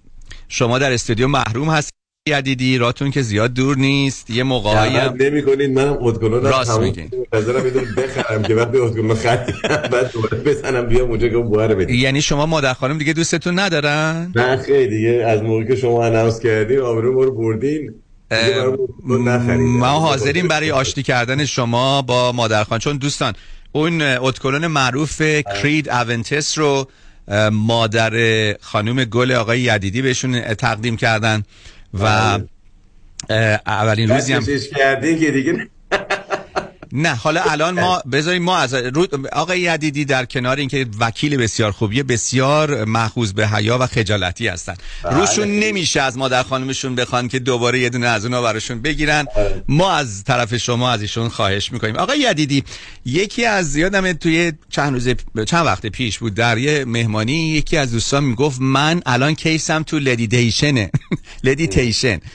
شما 0.49 0.79
در 0.79 0.93
استودیو 0.93 1.29
محروم 1.29 1.71
هست. 1.71 1.93
یدیدی 2.29 2.79
راتون 2.79 3.11
که 3.11 3.23
زیاد 3.23 3.55
دور 3.55 3.77
نیست. 3.77 4.31
یه 4.31 4.43
موقعی 4.43 4.97
هم 4.97 5.15
نمی 5.21 5.43
کنید 5.43 5.71
منم 5.71 6.03
ادکلون 6.03 6.43
راست 6.43 6.79
میگین. 6.79 7.11
نظرم 7.33 7.63
بخرم 7.97 8.43
که 8.43 8.55
وقتی 8.55 8.79
ادکلون 8.79 9.15
خریدم 9.15 9.89
بعد 9.93 10.13
دوباره 10.13 10.39
بزنم 10.39 10.87
بیام 10.87 11.11
اونجا 11.11 11.29
که 11.29 11.37
بوهر 11.37 11.75
بدید 11.75 11.97
یعنی 11.97 12.23
شما 12.23 12.47
مادر 12.47 12.75
خانم 12.75 12.99
دیگه 12.99 13.13
دوستتون 13.13 13.59
ندارن؟ 13.59 14.33
نه 14.35 14.57
خیلی 14.57 14.97
دیگه 14.97 15.25
از 15.27 15.43
موقعی 15.43 15.67
که 15.67 15.77
شما 15.77 16.05
اناونس 16.05 16.41
کردین 16.41 16.79
آبرو 16.79 17.15
ما 17.15 17.25
رو 17.25 17.35
بردین. 17.35 17.95
ما 19.59 19.87
حاضریم 19.87 20.49
برای 20.49 20.71
آشتی 20.71 21.03
کردن 21.03 21.45
شما 21.45 22.03
با 22.03 22.33
مادر 22.33 22.65
خانم 22.65 22.79
چون 22.79 22.97
دوستان 22.97 23.33
اون 23.73 24.03
اتکلون 24.03 24.67
معروف 24.67 25.23
کرید 25.63 25.89
اونتس 25.89 26.59
رو 26.59 26.89
مادر 27.53 28.13
خانم 28.61 29.05
گل 29.05 29.33
آقای 29.33 29.61
یدیدی 29.61 30.03
بهشون 30.03 30.41
تقدیم 30.55 30.97
کردن 30.97 31.43
و 31.95 32.39
اولین 33.67 34.09
روزی 34.09 34.33
هم 34.33 34.43
کردین 34.77 35.21
که 35.21 35.31
دیگه 35.31 35.69
نه 36.93 37.15
حالا 37.15 37.43
الان 37.43 37.81
ما 37.81 38.03
بذاریم 38.13 38.43
ما 38.43 38.57
از 38.57 38.75
آقای 39.33 39.61
یدیدی 39.61 40.05
در 40.05 40.25
کنار 40.25 40.57
اینکه 40.57 40.87
وکیل 41.01 41.37
بسیار 41.37 41.73
خوبیه 41.73 42.03
بسیار 42.03 42.85
محفوظ 42.85 43.33
به 43.33 43.49
حیا 43.49 43.79
و 43.79 43.87
خجالتی 43.87 44.49
هستن. 44.49 44.75
روشون 45.05 45.49
نمیشه 45.49 46.01
از 46.01 46.19
مادر 46.19 46.43
خانمشون 46.43 46.95
بخوان 46.95 47.29
که 47.29 47.39
دوباره 47.39 47.81
یه 47.81 47.89
دونه 47.89 48.07
از 48.07 48.25
اونها 48.25 48.43
براشون 48.43 48.83
بگیرن. 48.83 49.27
ما 49.69 49.93
از 49.93 50.25
طرف 50.25 50.57
شما 50.57 50.91
از 50.91 51.03
ایشون 51.03 51.29
خواهش 51.29 51.73
می‌کنیم. 51.73 51.97
آقای 51.97 52.19
یدیدی 52.19 52.65
یکی 53.05 53.45
از 53.45 53.73
زیادم 53.73 54.13
توی 54.13 54.53
چند 54.71 54.93
روز 54.93 55.09
چند 55.47 55.67
وقت 55.67 55.87
پیش 55.87 56.19
بود 56.19 56.35
در 56.35 56.59
یه 56.59 56.85
مهمانی 56.85 57.49
یکی 57.49 57.77
از 57.77 57.93
دوستان 57.93 58.25
می‌گفت 58.25 58.61
من 58.61 59.03
الان 59.07 59.35
کیسم 59.35 59.83
تو 59.83 59.99
لدیتیشنه 59.99 60.91
litigation 61.45 62.21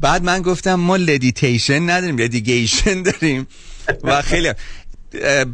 بعد 0.00 0.24
من 0.24 0.42
گفتم 0.42 0.74
ما 0.74 0.96
لدیتیشن 0.96 1.90
نداریم 1.90 2.16
litigation 2.16 3.02
داریم. 3.02 3.46
و 4.04 4.22
خیلی 4.22 4.52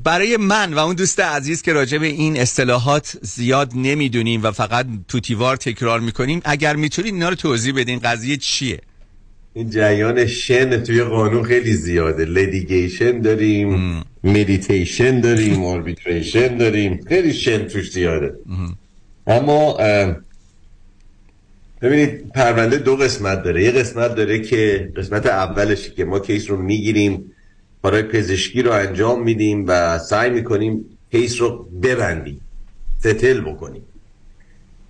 برای 0.05 0.37
من 0.37 0.75
و 0.75 0.79
اون 0.79 0.95
دوست 0.95 1.21
عزیز 1.21 1.63
که 1.63 1.73
راجع 1.73 1.99
به 1.99 2.07
این 2.07 2.37
اصطلاحات 2.37 3.17
زیاد 3.23 3.73
نمی‌دونیم 3.75 4.43
و 4.43 4.51
فقط 4.51 4.87
طوطی‌وار 5.09 5.57
تکرار 5.57 6.01
می‌کنیم 6.01 6.41
اگر 6.45 6.77
می‌تونید 6.77 7.15
اینا 7.15 7.29
رو 7.29 7.35
توضیح 7.35 7.75
بدین 7.77 7.99
قضیه 7.99 8.37
چیه؟ 8.37 8.81
این 9.55 9.71
جریان 9.71 10.27
شن 10.27 10.83
توی 10.83 11.03
قانون 11.03 11.45
خیلی 11.45 11.73
زیاده. 11.73 12.25
litigation 12.24 13.20
داریم 13.21 14.03
mediation 14.24 15.20
داریم 15.21 15.65
arbitration 15.65 16.57
داریم. 16.57 17.05
خیلی 17.09 17.35
شن 17.35 17.69
توش 17.69 17.93
زیاده. 17.93 18.35
اما 19.27 19.79
ببینید 21.83 22.33
پرونده 22.35 22.77
دو 22.77 22.97
قسمت 22.97 23.43
داره. 23.43 23.65
یه 23.65 23.71
قسمت 23.71 24.15
داره 24.15 24.41
که 24.41 24.93
قسمت 24.97 25.27
اولشی 25.27 25.91
که 25.91 26.05
ما 26.05 26.19
case 26.19 26.51
رو 26.51 26.63
می‌گیریم. 26.63 27.33
برای 27.87 28.03
پزشکی 28.03 28.63
رو 28.63 28.73
انجام 28.73 29.23
میدیم 29.23 29.65
و 29.69 29.99
سعی 29.99 30.31
می‌کنیم 30.31 30.99
case 31.11 31.41
رو 31.41 31.69
ببندیم 31.83 32.41
settle 33.01 33.41
بکنیم. 33.41 33.83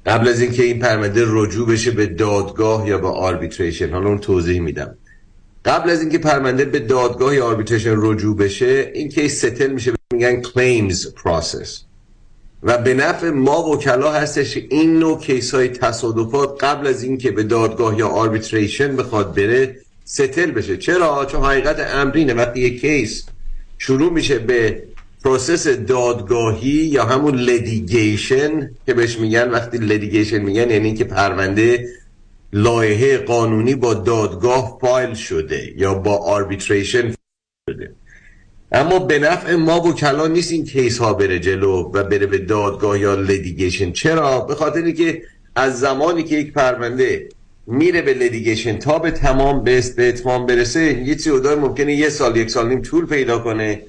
قبل 0.07 0.29
از 0.29 0.41
اینکه 0.41 0.63
این 0.63 0.79
پرونده 0.79 1.25
رجوع 1.27 1.69
بشه 1.69 1.91
به 1.91 2.07
دادگاه 2.07 2.89
یا 2.89 2.99
به 2.99 3.09
arbitration 3.09 3.91
حالا 3.91 4.09
اون 4.09 4.19
توضیح 4.19 4.61
میدم. 4.61 4.97
قبل 5.65 5.91
از 5.91 6.01
اینکه 6.01 6.19
پرونده 6.19 6.65
به 6.65 6.79
دادگاه 6.79 7.35
یا 7.35 7.47
arbitration 7.47 7.95
رجوع 7.97 8.37
بشه 8.37 8.91
این 8.95 9.09
case 9.09 9.45
settle 9.45 9.73
میشه 9.73 9.93
میگن 10.13 10.43
claims 10.43 10.97
process. 10.97 11.69
و 12.63 12.79
به 12.79 12.95
نفع 12.95 13.31
ما 13.31 13.71
وکلا 13.71 14.13
هستش 14.13 14.57
این 14.57 14.99
نوع 14.99 15.21
case 15.21 15.55
های 15.55 15.69
تصادفات 15.69 16.65
قبل 16.65 16.87
از 16.87 17.03
اینکه 17.03 17.31
به 17.31 17.43
دادگاه 17.43 17.99
یا 17.99 18.09
arbitration 18.09 18.97
بخواد 18.97 19.35
بره 19.35 19.86
settle 20.07 20.51
بشه. 20.51 20.77
چرا؟ 20.77 21.27
چون 21.31 21.45
حقیقت 21.45 21.81
امر 21.81 21.99
اینه. 21.99 22.35
وقتی 22.35 22.61
یک 22.61 22.81
case 22.81 23.27
شروع 23.79 24.13
میشه 24.13 24.39
به 24.39 24.83
process 25.25 25.69
دادگاهی 25.69 26.69
یا 26.69 27.05
همون 27.05 27.35
litigation 27.35 28.71
که 28.87 28.95
بهش 28.95 29.19
میگن 29.19 29.51
وقتی 29.51 29.79
litigation 29.79 30.39
میگن 30.39 30.71
یعنی 30.71 30.95
که 30.95 31.05
پرونده 31.05 31.89
لایحه 32.53 33.19
قانونی 33.19 33.75
با 33.75 33.95
دادگاه 33.95 34.79
فایل 34.81 35.15
شده 35.15 35.73
یا 35.77 35.95
با 35.95 36.17
arbitration 36.17 37.15
شده. 37.71 37.93
اما 38.73 38.99
به 38.99 39.19
نفع 39.19 39.55
ما 39.55 39.81
وکلا 39.81 40.27
نیست 40.27 40.53
این 40.53 40.65
case 40.65 40.99
ها 40.99 41.13
بره 41.13 41.39
جلو 41.39 41.91
و 41.95 42.03
بره 42.03 42.27
به 42.27 42.39
دادگاه 42.39 43.01
یا 43.01 43.15
litigation 43.15 43.93
چرا؟ 43.93 44.41
به 44.41 44.55
خاطری 44.55 44.93
که 44.93 45.23
از 45.57 45.81
زمانی 45.81 46.23
که 46.23 46.37
یک 46.37 46.53
پرونده 46.53 47.29
میره 47.67 48.03
به 48.03 48.15
litigation 48.15 48.79
تا 48.79 48.99
به 48.99 49.11
تمام 49.11 49.65
به 49.65 49.83
اتمام 49.99 50.47
برسه 50.47 50.81
یه 50.81 51.15
چیزی 51.15 51.31
ممکنه 51.31 51.95
یه 51.95 52.09
سال 52.09 52.37
یک 52.37 52.51
سال 52.51 52.69
نیم 52.69 52.83
طول 52.83 53.07
پیدا 53.07 53.39
کنه. 53.39 53.83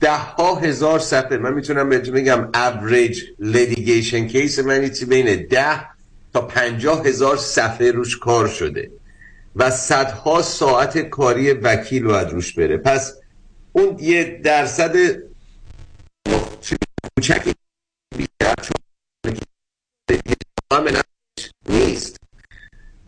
ده 0.00 0.16
ها 0.16 0.54
هزار 0.54 0.98
صفحه. 0.98 1.38
من 1.38 1.54
می‌تونم 1.54 1.88
بهتون 1.88 2.14
بگم 2.14 2.48
average 2.54 3.22
litigation 3.38 4.26
case 4.26 4.58
من 4.58 4.90
چی 4.90 5.04
بین 5.04 5.46
ده 5.46 5.80
تا 6.32 6.40
پنجاه 6.40 7.06
هزار 7.06 7.36
صفحه 7.36 7.90
روش 7.90 8.18
کار 8.18 8.48
شده 8.48 8.90
و 9.56 9.70
صدها 9.70 10.42
ساعت 10.42 10.98
کاری 10.98 11.52
وکیل 11.52 12.04
باید 12.04 12.28
روش 12.28 12.54
بره. 12.54 12.76
پس 12.76 13.14
اون 13.72 13.96
یه 14.00 14.40
درصد 14.44 14.96
کوچکی 17.18 17.52
بیشتر 18.16 18.54
نیست 21.68 22.16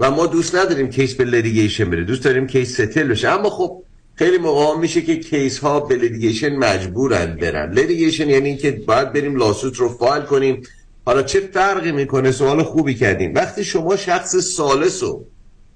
و 0.02 0.10
ما 0.10 0.26
دوست 0.26 0.54
نداریم 0.54 0.90
case 0.90 1.14
به 1.14 1.24
litigation 1.24 1.90
بره 1.90 2.04
دوست 2.04 2.24
داریم 2.24 2.46
case 2.46 2.74
settle 2.74 3.09
بشه. 3.08 3.28
اما 3.28 3.50
خب 3.50 3.82
خیلی 4.14 4.38
موقع 4.38 4.80
میشه 4.80 5.02
که 5.02 5.16
case 5.16 5.59
ها 5.58 5.80
به 5.80 5.96
litigation 5.96 6.56
مجبورن 6.56 7.36
برن. 7.36 7.72
litigation 7.72 8.30
یعنی 8.30 8.56
که 8.56 8.70
باید 8.70 9.12
بریم 9.12 9.36
lawsuit 9.36 9.76
رو 9.76 9.88
فایل 9.88 10.22
کنیم. 10.22 10.62
حالا 11.06 11.22
چه 11.22 11.40
فرقی 11.40 11.92
می‌کنه؟ 11.92 12.32
سوال 12.32 12.62
خوبی 12.62 12.94
کردیم. 12.94 13.34
وقتی 13.34 13.64
شما 13.64 13.96
شخص 13.96 14.36
ثالث 14.36 15.02
رو 15.02 15.24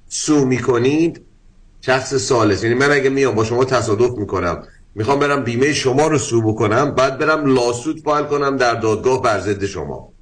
sue 0.09 0.45
می‌کنید 0.45 1.21
شخص 1.81 2.15
ثالث 2.15 2.65
یعنی 2.65 2.75
من 2.75 2.91
اگه 2.91 3.11
میام 3.11 3.35
با 3.35 3.45
شما 3.45 3.65
تصادف 3.65 4.19
می‌کنم 4.19 4.63
می‌خوام 4.95 5.19
برم 5.19 5.45
بیمه 5.45 5.73
شما 5.73 6.07
رو 6.07 6.19
sue 6.19 6.43
بکنم 6.43 6.95
بعد 6.95 7.19
برم 7.19 7.55
lawsuit 7.55 8.01
file 8.01 8.25
کنم 8.25 8.57
در 8.57 8.75
دادگاه 8.75 9.23
بر 9.23 9.41
ضد 9.41 9.65
شما. 9.65 10.13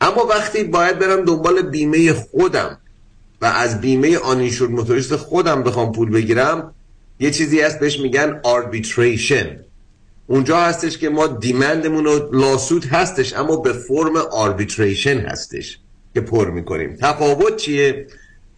اما 0.00 0.24
وقتی 0.24 0.64
باید 0.64 0.98
برم 0.98 1.24
دنبال 1.24 1.62
بیمه 1.62 2.12
خودم 2.12 2.78
و 3.40 3.44
از 3.46 3.80
بیمه 3.80 4.18
uninsured 4.18 4.68
motorist 4.68 5.16
خودم 5.16 5.62
بخوام 5.62 5.92
پول 5.92 6.10
بگیرم 6.10 6.74
یه 7.20 7.30
چیزی 7.30 7.60
هست 7.60 7.80
بهش 7.80 8.00
میگن 8.00 8.40
arbitration 8.42 9.56
اونجا 10.26 10.60
هستش 10.60 10.98
که 10.98 11.08
ما 11.08 11.26
demand 11.26 11.78
مون 11.78 12.04
رو 12.04 12.30
lawsuit 12.32 12.84
هستش 12.84 13.34
اما 13.34 13.56
به 13.56 13.72
فرم 13.72 14.16
arbitration 14.16 15.18
هستش 15.18 15.78
که 16.14 16.20
پر 16.20 16.50
می‌کنیم. 16.50 16.96
تفاوت 17.00 17.56
چیه؟ 17.56 18.06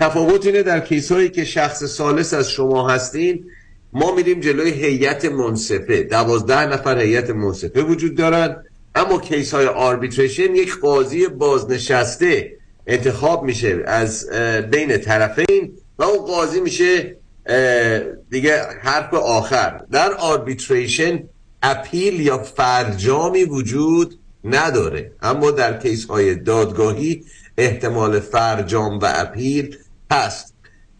تفاوت 0.00 0.46
اینه 0.46 0.62
در 0.62 0.80
case 0.80 1.12
هایی 1.12 1.28
که 1.28 1.44
شخص 1.44 1.84
ثالث 1.84 2.34
از 2.34 2.50
شما 2.50 2.88
هستین 2.88 3.44
ما 3.92 4.14
میریم 4.14 4.40
جلوی 4.40 4.70
هیئت 4.70 5.24
منصفه. 5.24 6.02
دوازده 6.02 6.66
نفر 6.66 6.98
هیئت 6.98 7.30
منصفه 7.30 7.82
وجود 7.82 8.14
دارن 8.14 8.56
اما 8.94 9.20
case 9.20 9.54
های 9.54 9.66
arbitration 9.66 10.54
یک 10.54 10.78
قاضی 10.80 11.28
بازنشسته 11.28 12.56
انتخاب 12.86 13.42
میشه 13.42 13.82
از 13.86 14.30
بین 14.70 14.98
طرفین 14.98 15.72
و 15.98 16.02
اون 16.02 16.26
قاضی 16.26 16.60
میشه 16.60 17.16
دیگه 18.30 18.62
حرف 18.82 19.14
آخر. 19.14 19.80
در 19.92 20.12
arbitration 20.12 21.22
appeal 21.62 22.20
یا 22.20 22.38
فرجامی 22.38 23.44
وجود 23.44 24.18
نداره. 24.44 25.12
اما 25.22 25.50
در 25.50 25.78
case 25.78 26.06
های 26.06 26.34
دادگاهی 26.34 27.24
احتمال 27.58 28.20
فرجام 28.20 28.98
و 28.98 29.08
appeal 29.14 29.76
هست. 30.10 30.54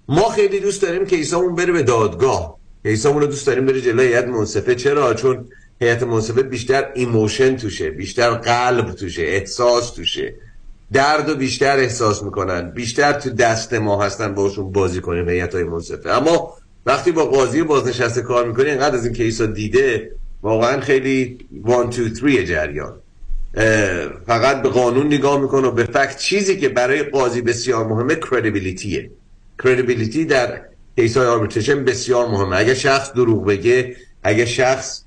ما 0.09 0.29
خیلی 0.29 0.61
دوست 0.61 0.83
داریم 0.83 1.07
case 1.07 1.34
امون 1.34 1.55
بره 1.55 1.73
به 1.73 1.83
دادگاه. 1.83 2.59
case 2.83 3.06
امون 3.06 3.23
رو 3.23 3.27
دوست 3.27 3.47
داریم 3.47 3.67
بره 3.67 3.81
جلوی 3.81 4.07
هیئت 4.07 4.25
منصفه. 4.25 4.75
چرا؟ 4.75 5.15
چون 5.15 5.49
هیئت 5.81 6.03
منصفه 6.03 6.43
بیشتر 6.43 6.91
emotion 6.95 7.57
توشه 7.57 7.91
بیشتر 7.91 8.31
قلب 8.31 8.93
توشه 8.93 9.23
احساس 9.23 9.91
توشه. 9.91 10.35
درد 10.93 11.29
و 11.29 11.35
بیشتر 11.35 11.77
احساس 11.77 12.23
می‌کنن. 12.23 12.71
بیشتر 12.71 13.13
تو 13.13 13.31
دست 13.31 13.75
ما 13.75 14.03
هستن 14.03 14.35
باشون 14.35 14.73
بازی 14.73 15.01
کنیم 15.01 15.29
هیئت 15.29 15.55
های 15.55 15.65
منصفه. 15.65 16.11
اما 16.11 16.55
وقتی 16.87 17.13
با 17.13 17.25
قاضی 17.25 17.63
بازنشسته 17.63 18.23
کار 18.23 18.47
می‌کنی 18.47 18.71
اینقدر 18.71 18.95
از 18.95 19.05
این 19.05 19.15
case 19.15 19.41
ها 19.41 19.47
دیده 19.47 20.11
واقعا 20.43 20.81
خیلی 20.81 21.39
1 21.53 21.97
2 21.97 22.15
3 22.15 22.45
جریان. 22.45 22.95
فقط 24.27 24.63
به 24.63 24.69
قانون 24.69 25.07
نگاه 25.07 25.41
می‌کنه 25.41 25.69
و 25.69 25.71
به 25.71 25.85
فکت 25.85 26.17
چیزی 26.19 26.57
که 26.57 26.69
برای 26.69 27.03
قاضی 27.03 27.43
بسیار 27.43 27.87
مهمه 27.87 28.15
کردیبیلیتیه 28.31 29.11
کردیبیلیتی 29.65 30.25
در 30.25 30.61
کیس 30.97 31.17
های 31.17 31.27
آربیتریشن 31.27 31.85
بسیار 31.85 32.29
مهمه. 32.29 32.57
اگه 32.57 32.75
شخص 32.75 33.13
دروغ 33.13 33.47
بگه 33.47 33.97
اگه 34.23 34.47
شخص 34.47 35.03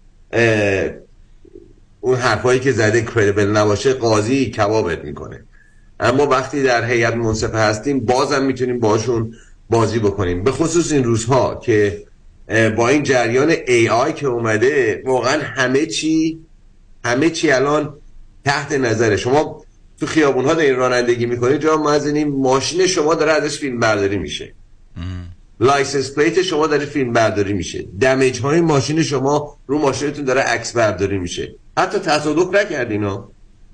اون 2.01 2.15
حرفایی 2.15 2.59
که 2.59 2.71
زده 2.71 3.01
کردیبل 3.01 3.47
نباشه 3.47 3.93
قاضی 3.93 4.45
کبابت 4.45 5.05
می‌کنه. 5.05 5.43
اما 5.99 6.25
وقتی 6.27 6.63
در 6.63 6.85
هیئت 6.85 7.15
منصفه 7.15 7.57
هستیم 7.57 7.99
بازم 7.99 8.43
می‌تونیم 8.43 8.79
باشون 8.79 9.33
بازی 9.69 9.99
بکنیم. 9.99 10.43
به 10.43 10.51
خصوص 10.51 10.91
این 10.91 11.03
روزها 11.03 11.55
که 11.55 12.05
با 12.75 12.89
این 12.89 13.03
جریان 13.03 13.53
AI 13.67 14.13
که 14.13 14.27
اومده 14.27 15.03
واقعا 15.05 15.41
همه 15.41 15.85
چی 15.85 16.39
همه 17.05 17.29
چی 17.29 17.51
الان 17.51 17.93
تحت 18.45 18.71
نظر 18.71 19.15
شما 19.15 19.65
تو 19.99 20.05
خیابون 20.05 20.45
ها 20.45 20.53
دارین 20.53 20.75
رانندگی 20.75 21.25
می‌کنید 21.25 21.61
جا 21.61 21.77
مازنین 21.77 22.27
ماشین 22.27 22.87
شما 22.87 23.15
داره 23.15 23.31
ازش 23.31 23.59
فیلم 23.59 23.79
برداری 23.79 24.17
میشه. 24.17 24.53
license 25.59 26.15
plate 26.15 26.41
شما 26.41 26.67
داره 26.67 26.85
فیلم 26.85 27.13
برداری 27.13 27.53
میشه. 27.53 27.85
damage 27.99 28.39
های 28.39 28.61
ماشین 28.61 29.03
شما 29.03 29.57
رو 29.67 29.77
ماشینتون 29.79 30.25
داره 30.25 30.41
عکس 30.41 30.73
برداری 30.73 31.17
میشه. 31.17 31.55
حتی 31.77 31.99
تصادف 31.99 32.55
نکردین 32.55 33.03
ها. 33.03 33.31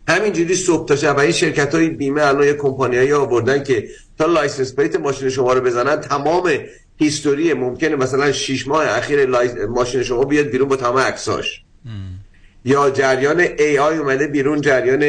همینجوری 0.08 0.56
صبح 0.56 0.88
تا 0.88 0.96
شب 0.96 1.20
این 1.20 1.32
شرکت 1.32 1.76
های 1.76 1.90
بیمه 1.90 2.28
الان 2.28 2.48
یه 2.48 2.54
کمپانیایی 2.54 3.14
آوردن 3.14 3.64
که 3.64 3.88
تا 4.18 4.26
license 4.26 4.76
plate 4.76 4.96
ماشین 4.96 5.30
شما 5.30 5.54
رو 5.54 5.62
بزنن 5.62 5.96
تمام 5.96 6.52
history 6.98 7.54
ممکنه 7.54 7.96
مثلا 7.96 8.32
6 8.32 8.68
ماه 8.68 8.86
اخیر 8.88 9.26
ماشین 9.68 10.04
شما 10.04 10.24
بیاد 10.24 10.46
بیرون 10.46 10.68
با 10.68 10.76
تمام 10.76 10.98
عکساش 10.98 11.64
یا 12.66 12.90
جریان 12.90 13.40
AI 13.40 13.98
اومده 13.98 14.28
بیرون 14.28 14.62
جریان 14.62 15.04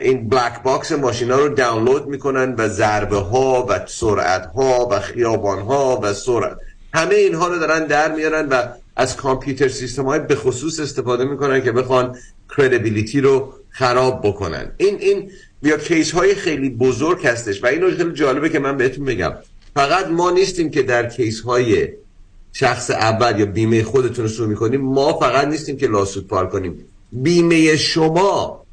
این 0.00 0.28
black 0.28 0.62
box 0.62 0.92
ماشینا 0.92 1.38
رو 1.38 1.48
دانلود 1.48 2.06
می‌کنن 2.06 2.54
و 2.58 2.68
ضربه 2.68 3.16
ها 3.16 3.66
و 3.68 3.80
سرعت 3.86 4.46
ها 4.46 4.88
و 4.90 5.00
خیابان 5.00 5.58
ها 5.58 6.00
و 6.02 6.14
سرعت. 6.14 6.56
همه 6.94 7.14
اینها 7.14 7.48
رو 7.48 7.58
دارن 7.58 7.86
در 7.86 8.14
میارن 8.14 8.48
و 8.48 8.62
از 8.96 9.16
computer 9.16 9.68
system 9.68 10.04
های 10.04 10.20
به 10.20 10.34
خصوص 10.34 10.80
استفاده 10.80 11.24
می‌کنن 11.24 11.62
که 11.62 11.72
بخوان 11.72 12.16
credibility 12.56 13.20
رو 13.20 13.52
خراب 13.70 14.20
بکنن. 14.26 14.72
این 14.76 14.96
این 15.00 15.30
بیا 15.62 15.76
case 15.76 16.10
های 16.10 16.34
خیلی 16.34 16.70
بزرگ 16.70 17.26
هستش 17.26 17.62
و 17.64 17.66
اینو 17.66 17.90
خیلی 17.90 18.12
جالبه 18.12 18.48
که 18.48 18.58
من 18.58 18.76
بهتون 18.76 19.04
بگم. 19.04 19.32
فقط 19.74 20.06
ما 20.06 20.30
نیستیم 20.30 20.70
که 20.70 20.82
در 20.82 21.08
case 21.08 21.40
های 21.40 21.88
شخص 22.52 22.90
اول 22.90 23.40
یا 23.40 23.46
بیمه 23.46 23.82
خودتون 23.82 24.28
رو 24.38 24.46
می‌کنیم 24.46 24.80
ما 24.80 25.18
فقط 25.18 25.48
نیستیم 25.48 25.76
که 25.76 25.86
lawsuit 25.86 26.28
file 26.28 26.46
کنیم. 26.46 26.84
بیمه 27.12 27.76
شما 27.76 28.64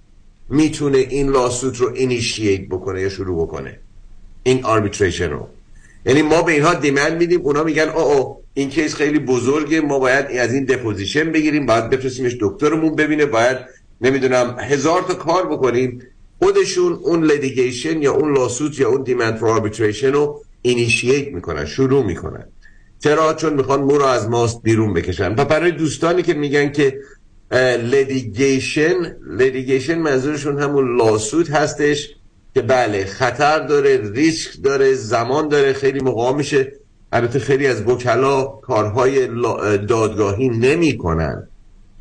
می‌تونه 0.49 0.98
این 0.98 1.30
lawsuit 1.30 1.80
رو 1.80 1.94
initiate 1.95 2.61
بکنه 2.69 3.02
یا 3.02 3.10
شروع 3.10 3.48
بکنه. 3.48 3.80
این 4.44 4.65
arbitration 4.65 5.30
رو. 5.30 5.48
یعنی 6.06 6.22
ما 6.22 6.41
به 6.41 6.52
اینها 6.52 6.74
demand 6.73 7.18
میدیم 7.18 7.41
اونا 7.41 7.64
میگن 7.64 7.90
او 7.90 7.99
او 8.02 8.44
این 8.53 8.69
case 8.69 8.95
خیلی 8.95 9.19
بزرگه 9.19 9.82
ما 9.82 9.99
باید 9.99 10.26
از 10.26 10.53
این 10.53 10.65
deposition 10.65 11.31
بگیریم 11.32 11.65
باید 11.65 11.90
بفرستیمش 11.90 12.38
دکترمون 12.41 12.95
ببینه 12.95 13.26
باید 13.26 13.57
نمی‌دونم 14.02 14.56
هزار 14.60 15.02
تا 15.02 15.14
کار 15.14 15.48
بکنیم 15.48 16.02
خودشون 16.40 16.94
اون 16.94 17.24
litigation 17.23 18.01
یا 18.02 18.14
اون 18.14 18.38
lawsuit 18.38 18.80
یا 18.80 18.90
اون 18.90 19.03
demand 19.03 19.35
for 19.35 19.49
arbitration 19.49 20.14
رو 20.14 20.41
initiate 20.61 21.27
می‌کنن 21.34 21.65
شروع 21.65 22.06
می‌کنن. 22.06 22.48
چرا 22.99 23.34
چون 23.34 23.53
می‌خوان 23.53 23.80
مو 23.80 23.98
رو 23.98 24.06
از 24.06 24.30
ماست 24.30 24.61
بیرون 24.64 24.94
بکشن. 24.94 25.36
و 25.36 25.45
برای 25.45 25.72
دوستانی 25.72 26.24
که 26.24 26.34
میگن 26.34 26.72
که 26.72 26.99
litigation 27.81 29.15
litigation 29.30 29.99
منظورشون 29.99 30.60
همون 30.60 30.98
lawsuit 30.97 31.51
هستش 31.52 32.10
که 32.53 32.61
بله 32.61 33.06
خطر 33.06 33.60
داره 33.60 34.11
ریسک 34.11 34.61
داره 34.64 34.94
زمان 34.94 35.48
داره 35.48 35.74
خیلی 35.74 35.99
موقع 35.99 36.34
میشه. 36.34 36.72
البته 37.11 37.40
خیلی 37.40 37.68
از 37.68 37.82
وکلا 37.88 38.44
کارهای 38.45 39.28
دادگاهی 39.78 40.49
نمی 40.49 40.98
کنن 40.98 41.48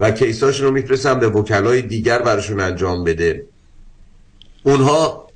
و 0.01 0.11
case 0.11 0.39
اشون 0.39 0.67
رو 0.67 0.73
میفرستن 0.73 1.21
به 1.21 1.29
وکلای 1.29 1.83
دیگر 1.83 2.19
براشون 2.19 2.61
انجام 2.61 3.05
بده. 3.05 3.47
اونها 4.63 5.27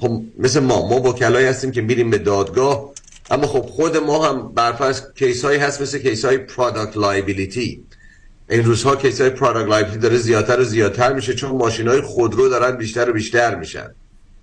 خب 0.00 0.22
مثل 0.38 0.60
ما 0.60 0.88
ما 0.88 1.00
وکلایی 1.00 1.46
هستیم 1.46 1.70
که 1.70 1.82
میریم 1.82 2.10
به 2.10 2.18
دادگاه 2.18 2.92
اما 3.30 3.46
خب 3.46 3.62
خود 3.62 3.96
ما 3.96 4.28
هم 4.28 4.52
برفرض 4.54 5.02
case 5.14 5.44
هایی 5.44 5.58
هست 5.58 5.82
مثل 5.82 5.98
case 5.98 6.24
های 6.24 6.38
product 6.38 6.96
liability 6.96 7.84
این 8.50 8.64
روزها 8.64 8.96
case 8.96 9.20
های 9.20 9.30
product 9.30 9.68
liability 9.68 10.00
داره 10.00 10.16
زیادتر 10.16 10.60
و 10.60 10.64
زیادتر 10.64 11.12
میشه 11.12 11.34
چون 11.34 11.50
ماشین 11.50 11.88
های 11.88 12.00
خودرو 12.00 12.48
دارن 12.48 12.76
بیشتر 12.76 13.10
و 13.10 13.12
بیشتر 13.12 13.54
میشن. 13.54 13.94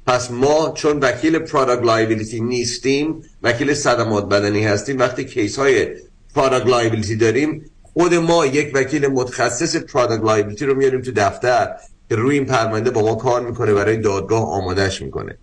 پس 0.07 0.31
ما 0.31 0.73
چون 0.77 0.99
وکیل 0.99 1.39
product 1.39 1.85
liability 1.85 2.41
نیستیم 2.41 3.23
وکیل 3.43 3.73
صدمات 3.73 4.29
بدنی 4.29 4.65
هستیم 4.65 4.99
وقتی 4.99 5.25
case 5.25 5.59
های 5.59 5.87
product 6.35 6.67
liability 6.67 7.15
داریم 7.15 7.65
خود 7.93 8.13
ما 8.13 8.45
یک 8.45 8.71
وکیل 8.73 9.07
متخصص 9.07 9.75
product 9.75 10.23
liability 10.23 10.65
رو 10.65 10.75
میاریم 10.75 11.01
تو 11.01 11.11
دفتر 11.15 11.69
که 12.09 12.15
روی 12.15 12.35
این 12.35 12.45
پرونده 12.45 12.89
با 12.89 13.01
ما 13.01 13.15
کار 13.15 13.41
می‌کنه 13.41 13.73
برای 13.73 13.97
دادگاه 13.97 14.49
آمادش 14.49 15.01
می‌کنه. 15.01 15.37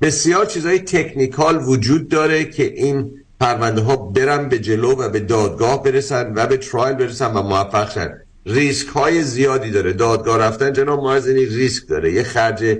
بسیار 0.00 0.46
چیزهای 0.46 0.78
technical 0.78 1.62
وجود 1.66 2.08
داره 2.08 2.44
که 2.44 2.64
این 2.64 3.10
پرونده 3.40 3.80
ها 3.80 3.96
برن 3.96 4.48
به 4.48 4.58
جلو 4.58 4.92
و 4.92 5.08
به 5.08 5.20
دادگاه 5.20 5.82
برسن 5.82 6.32
و 6.36 6.46
به 6.46 6.56
trial 6.56 6.96
برسن 6.96 7.34
و 7.34 7.42
موفق 7.42 7.90
شن. 7.90 8.20
ریسک 8.46 8.88
های 8.88 9.22
زیادی 9.22 9.70
داره. 9.70 9.92
دادگاه 9.92 10.38
رفتن 10.38 10.72
جناب 10.72 11.00
مؤذنی 11.00 11.46
ریسک 11.46 11.88
داره. 11.88 12.12
یه 12.12 12.22
خرج 12.22 12.78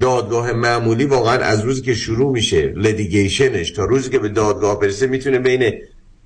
دادگاه 0.00 0.52
معمولی 0.52 1.04
واقعا 1.04 1.38
از 1.38 1.60
روزی 1.60 1.82
که 1.82 1.94
شروع 1.94 2.32
میشه 2.32 2.72
litigation 2.76 3.54
ش 3.54 3.70
تا 3.70 3.84
روزی 3.84 4.10
که 4.10 4.18
به 4.18 4.28
دادگاه 4.28 4.80
برسه 4.80 5.06
می‌تونه 5.06 5.38
بین 5.38 5.72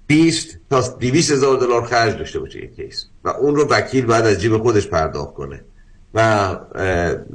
20 0.09 0.59
تا 0.70 0.97
200 1.01 1.32
هزار 1.32 1.56
دلار 1.59 1.85
خرج 1.85 2.18
داشته 2.18 2.39
باشه 2.39 2.64
یک 2.64 2.76
case. 2.76 3.05
و 3.24 3.28
اون 3.28 3.56
رو 3.56 3.68
وکیل 3.68 4.06
بعد 4.06 4.26
از 4.26 4.40
جیب 4.40 4.59
خودش 4.59 4.86
پرداخت 4.86 5.35
کنه. 5.35 5.60
و 6.14 6.56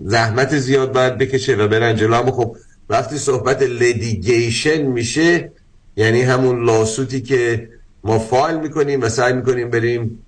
زحمت 0.06 0.58
زیاد 0.58 0.94
باید 0.94 1.18
بکشه 1.18 1.56
و 1.56 1.68
برن 1.68 1.96
جلو. 1.96 2.14
اما 2.14 2.32
خب 2.32 2.56
وقتی 2.90 3.18
صحبت 3.18 3.62
litigation 3.62 4.82
میشه 4.82 5.52
یعنی 5.96 6.22
همون 6.22 6.66
lawsuit 6.66 7.15
ی 7.15 7.22
که 7.22 7.70
ما 8.04 8.20
فایل 8.20 8.60
می‌کنیم 8.60 9.02
و 9.02 9.10
سعی 9.10 9.34
می‌کنیم 9.34 9.70
بریم 9.70 10.20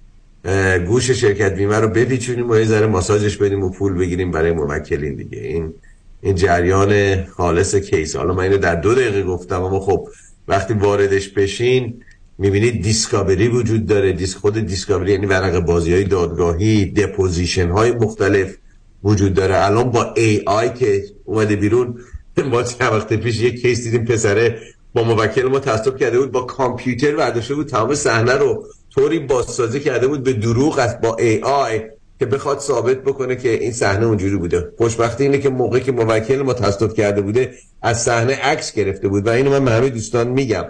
گوش 0.88 1.12
شرکت 1.12 1.56
بیمه 1.56 1.80
رو 1.80 1.88
بپیچونیم 1.88 2.50
و 2.50 2.56
یه 2.56 2.66
ذره 2.66 2.88
ماساژش 2.88 3.38
بدیم 3.38 3.64
و 3.64 3.70
پول 3.70 3.94
بگیریم 3.94 4.32
برای 4.32 4.52
موکلین 4.52 5.16
دیگه. 5.16 5.40
این 5.40 5.74
این 6.22 6.36
جریان 6.36 7.24
خالص 7.26 7.76
case. 7.76 8.16
حالا 8.16 8.34
من 8.34 8.44
اینو 8.44 8.58
در 8.58 8.76
دو 8.76 8.96
دقیقه 8.96 9.24
گفتم 9.24 9.64
اما 9.64 9.80
خب 9.80 10.08
وقتی 10.48 10.74
واردش 10.74 11.30
بشین 11.30 12.04
می‌بینید 12.38 12.82
discovery 12.82 13.48
وجود 13.48 13.86
داره. 13.86 14.14
دیسک 14.14 14.38
خود 14.38 14.60
discovery 14.60 15.12
یعنی 15.12 15.26
ورق 15.26 15.60
بازی 15.60 15.94
های 15.94 16.04
دادگاهی 16.04 16.86
deposition 16.86 17.70
های 17.70 17.92
مختلف 17.92 18.58
وجود 19.04 19.34
داره. 19.34 19.66
الان 19.66 19.92
با 19.92 20.14
AI 20.14 20.70
که 20.74 21.04
اومده 21.26 21.56
بیرون 21.56 22.00
ما 22.44 22.64
چند 22.64 22.94
وقت 22.94 23.14
پیش 23.14 23.42
یک 23.42 23.62
case 23.62 23.84
دیدیم 23.84 24.06
پسره 24.06 24.60
با 24.94 25.04
موکل 25.04 25.44
ما 25.44 25.60
کرده 25.60 26.20
بود 26.20 26.32
با 26.32 26.42
کامپیوتر 26.42 27.16
برداشته 27.16 27.56
بود 27.56 27.68
تمام 27.68 27.96
صحنه 27.96 28.34
رو 28.34 28.66
طوری 28.96 29.20
بازسازی 29.20 29.80
کرده 29.80 30.08
بود 30.08 30.24
به 30.24 30.34
دروغ 30.34 30.80
است 30.80 31.02
با 31.02 31.16
AI 31.16 31.82
که 32.20 32.26
بخواد 32.26 32.60
ثابت 32.60 33.04
بکنه 33.04 33.36
که 33.36 33.50
این 33.50 33.72
صحنه 33.72 34.06
اونجوری 34.06 34.38
بوده. 34.38 34.72
خوشبختی 34.78 35.24
اینه 35.24 35.38
که 35.38 35.50
موقعی 35.50 35.82
که 35.82 35.92
موکل 35.92 36.42
ما 36.42 36.54
کرده 36.88 37.22
بوده 37.22 37.54
از 37.82 38.02
صحنه 38.02 38.36
عکس 38.36 38.74
گرفته 38.74 39.08
بود. 39.08 39.28
و 39.28 39.30
اینو 39.30 39.52
من 39.52 39.66
به 39.66 39.72
همه 39.72 39.90
دوستان 39.90 40.28
میگم. 40.28 40.66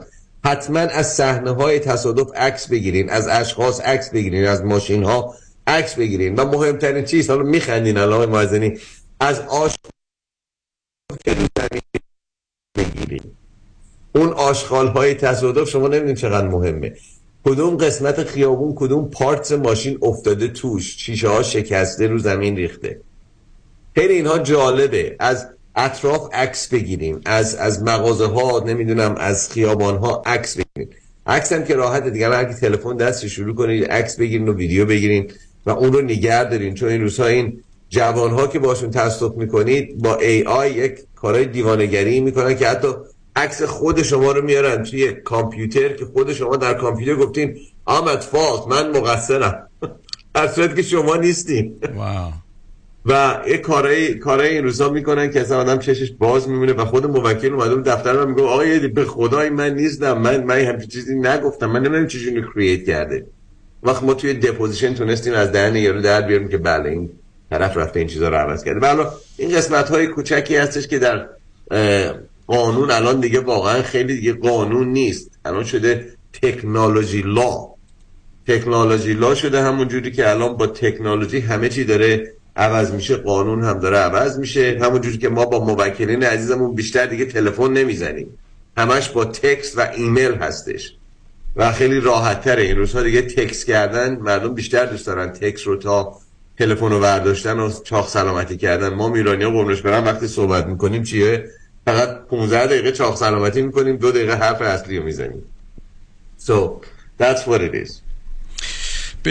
حتما 0.45 0.79
از 0.79 1.13
صحنه 1.13 1.51
های 1.51 1.79
تصادف 1.79 2.35
عکس 2.35 2.67
بگیرین 2.67 3.09
از 3.09 3.27
اشخاص 3.27 3.81
عکس 3.81 4.09
بگیرین 4.09 4.45
از 4.45 4.63
ماشین 4.63 5.03
ها 5.03 5.35
عکس 5.67 5.95
بگیرین 5.95 6.35
و 6.35 6.45
مهمترین 6.45 7.05
چیز 7.05 7.29
حالا 7.29 7.43
میخندین 7.43 7.97
الان 7.97 8.29
موازنی 8.29 8.79
از 9.19 9.39
آش 9.39 9.75
بگیرین. 12.77 13.21
اون 14.15 14.29
آشغال 14.29 14.87
های 14.87 15.13
تصادف 15.13 15.69
شما 15.69 15.87
نمی‌دونید 15.87 16.17
چقدر 16.17 16.47
مهمه. 16.47 16.93
کدوم 17.45 17.77
قسمت 17.77 18.23
خیابون 18.23 18.75
کدوم 18.75 19.09
پارتس 19.09 19.51
ماشین 19.51 19.99
افتاده 20.01 20.47
توش 20.47 20.95
شیشه 20.97 21.29
ها 21.29 21.43
شکسته 21.43 22.07
رو 22.07 22.17
زمین 22.17 22.55
ریخته. 22.55 23.01
خیلی 23.95 24.13
اینها 24.13 24.39
جالبه. 24.39 25.15
از 25.19 25.54
اطراف 25.75 26.29
عکس 26.33 26.67
بگیریم 26.67 27.21
از 27.25 27.55
از 27.55 27.83
مغازه 27.83 28.25
ها 28.25 28.63
نمی‌دونم 28.65 29.15
از 29.17 29.49
خیابان 29.49 29.97
ها 29.97 30.23
عکس 30.25 30.57
بگیریم. 30.57 30.95
عکس 31.27 31.53
هم 31.53 31.63
که 31.63 31.75
راحته 31.75 32.09
دیگه 32.09 32.29
هر 32.29 32.43
تلفن 32.43 32.97
دست 32.97 33.27
شروع 33.27 33.55
کنید 33.55 33.85
عکس 33.91 34.15
بگیرین 34.15 34.49
و 34.49 34.53
ویدیو 34.53 34.85
بگیرین 34.85 35.31
و 35.65 35.69
اون 35.69 35.93
رو 35.93 36.01
نگه 36.01 36.43
دارین. 36.43 36.73
چون 36.73 36.89
این 36.89 37.01
روزها 37.01 37.25
این 37.25 37.63
جوان 37.89 38.31
ها 38.31 38.47
که 38.47 38.59
باشون 38.59 38.91
تصادف 38.91 39.37
می‌کنید 39.37 39.97
با 39.97 40.15
ای 40.15 40.43
آی 40.43 40.71
یک 40.71 40.99
کارهای 41.15 41.45
دیوانگری 41.45 42.19
می‌کنن 42.19 42.55
که 42.55 42.67
حتی 42.67 42.87
عکس 43.35 43.61
خود 43.63 44.03
شما 44.03 44.31
رو 44.31 44.41
میارن 44.41 44.83
توی 44.83 45.13
کامپیوتر 45.13 45.93
که 45.93 46.05
خود 46.05 46.33
شما 46.33 46.55
در 46.55 46.73
کامپیوتر 46.73 47.25
گفتین 47.25 47.57
آمد 47.85 48.19
فالت 48.19 48.67
من 48.67 48.97
مقصرم. 48.97 49.69
در 50.33 50.47
صورت 50.47 50.75
که 50.75 50.81
شما 50.81 51.15
نیستین. 51.15 51.79
و 53.05 53.41
یه 53.47 53.57
کارهای 53.57 54.13
کارهای 54.13 54.49
این 54.49 54.63
روزا 54.63 54.89
می‌کنن 54.89 55.31
که 55.31 55.41
اصلا 55.41 55.57
آدم 55.57 55.79
چشش 55.79 56.11
باز 56.11 56.49
میمونه 56.49 56.73
و 56.73 56.85
خود 56.85 57.05
موکل 57.05 57.53
اومده 57.53 57.91
دفتر 57.91 58.13
من 58.13 58.31
میگه 58.31 58.43
آقا 58.43 58.63
به 58.93 59.05
خدای 59.05 59.49
من 59.49 59.75
نیستم 59.75 60.17
من 60.17 60.43
من 60.43 60.59
همچین 60.59 60.89
چیزی 60.89 61.15
نگفتم 61.15 61.65
من 61.65 61.79
نمی‌دونم 61.79 62.07
چجوری 62.07 62.43
کرییت 62.53 62.85
کرده. 62.85 63.25
وقت 63.83 64.03
ما 64.03 64.13
توی 64.13 64.33
دپوزیشن 64.33 64.93
تونستیم 64.93 65.33
از 65.33 65.51
دهن 65.51 65.75
یارو 65.75 66.01
در 66.01 66.21
بیاریم 66.21 66.47
که 66.47 66.57
بله 66.57 66.89
این 66.89 67.09
طرف 67.49 67.77
رفته 67.77 67.99
این 67.99 68.07
چیزا 68.07 68.29
رو 68.29 68.35
عوض 68.35 68.63
کرده. 68.63 68.79
بله 68.79 69.05
این 69.37 69.57
قسمت 69.57 69.89
های 69.89 70.07
کوچکی 70.07 70.55
هستش 70.55 70.87
که 70.87 70.99
در 70.99 71.29
قانون 72.47 72.91
الان 72.91 73.19
دیگه 73.19 73.39
واقعا 73.39 73.81
خیلی 73.81 74.15
دیگه 74.15 74.33
قانون 74.33 74.87
نیست. 74.87 75.31
الان 75.45 75.63
شده 75.63 76.05
تکنولوژی 76.41 77.21
لا 77.21 77.67
تکنولوژی 78.47 79.13
لا 79.13 79.35
شده 79.35 79.61
همون 79.61 79.87
جوری 79.87 80.11
که 80.11 80.29
الان 80.29 80.57
با 80.57 80.67
تکنولوژی 80.67 81.39
همه 81.39 81.69
چی 81.69 81.83
داره 81.83 82.34
عوض 82.55 82.91
میشه 82.91 83.15
قانون 83.15 83.63
هم 83.63 83.79
داره 83.79 83.97
عوض 83.97 84.39
میشه. 84.39 84.79
همون 84.81 85.01
جوری 85.01 85.17
که 85.17 85.29
ما 85.29 85.45
با 85.45 85.65
موکلین 85.65 86.23
عزیزمون 86.23 86.75
بیشتر 86.75 87.05
دیگه 87.05 87.25
تلفن 87.25 87.73
نمی‌زنیم. 87.73 88.27
همش 88.77 89.09
با 89.09 89.25
تکست 89.25 89.77
و 89.77 89.81
ایمیل 89.95 90.33
هستش. 90.33 90.95
و 91.55 91.71
خیلی 91.71 91.99
راحت 91.99 92.41
تره 92.41 92.63
این 92.63 92.77
روزها 92.77 93.03
دیگه 93.03 93.21
تکس 93.21 93.65
کردن 93.65 94.15
مردم 94.15 94.53
بیشتر 94.53 94.85
دوست 94.85 95.07
دارن 95.07 95.31
تکس 95.31 95.67
رو 95.67 95.75
تا 95.75 96.15
تلفن 96.59 96.89
رو 96.89 96.99
برداشتن 96.99 97.59
و 97.59 97.71
چاخ 97.83 98.09
سلامتی 98.09 98.57
کردن. 98.57 98.89
ما 98.89 99.09
میرانی 99.09 99.43
ها 99.43 99.49
قرمش 99.49 99.81
برن 99.81 100.03
وقتی 100.03 100.27
صحبت 100.27 100.65
می‌کنیم 100.65 101.03
چیه؟ 101.03 101.49
فقط 101.85 102.09
15 102.27 102.65
دقیقه 102.67 102.91
چاق 102.91 103.17
سلامتی 103.17 103.61
می‌کنیم 103.61 103.95
دو 103.95 104.11
دقیقه 104.11 104.33
حرف 104.33 104.61
اصلی 104.61 104.97
رو 104.97 105.03
می‌زنیم. 105.03 105.43
So 106.47 106.53
that's 107.19 107.41
what 107.47 107.61
it 107.61 107.87
is. 107.87 108.04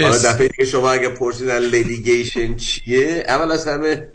حالا 0.02 0.18
دفعه 0.18 0.48
دیگه 0.48 0.70
شما 0.70 0.90
اگه 0.90 1.08
پرسیدن 1.08 1.58
litigation 1.58 2.56
چیه؟ 2.56 3.24
اول 3.28 3.52
از 3.52 3.68
همه 3.68 4.08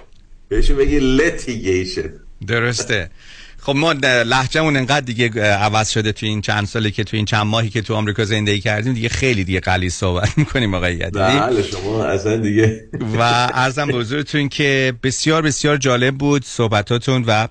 بهشون 0.50 0.78
بگی 0.78 1.00
litigation 1.00 2.14
درسته. 2.48 3.10
خب 3.62 3.76
ما 3.76 3.92
لهجمون 4.02 4.78
انقدر 4.78 5.06
دیگه 5.06 5.42
عوض 5.42 5.90
شده 5.90 6.12
تو 6.12 6.26
این 6.26 6.42
چند 6.42 6.68
سالی 6.68 6.92
که 6.92 7.04
تو 7.04 7.18
این 7.18 7.26
چند 7.26 7.46
ماهی 7.46 7.70
که 7.70 7.82
تو 7.82 7.96
آمریکا 7.96 8.26
زندگی 8.26 8.60
کردیم 8.60 8.94
دیگه 8.94 9.10
خیلی 9.10 9.44
دیگه 9.44 9.60
غلیظ 9.60 9.94
صحبت 9.94 10.38
می‌کنیم 10.38 10.74
آقای 10.74 10.94
یدیدی. 10.94 11.10
بله 11.10 11.64
شما 11.64 12.04
اصلا 12.04 12.38
دیگه 12.38 12.90
و 13.18 13.22
عرضم 13.54 13.88
به 13.88 13.94
حضورتون 13.94 14.50
که 14.50 14.94
بسیار 15.04 15.42
بسیار 15.42 15.78
جالب 15.78 16.16
بود 16.18 16.46
صحبتاتون 16.46 17.24
و 17.28 17.48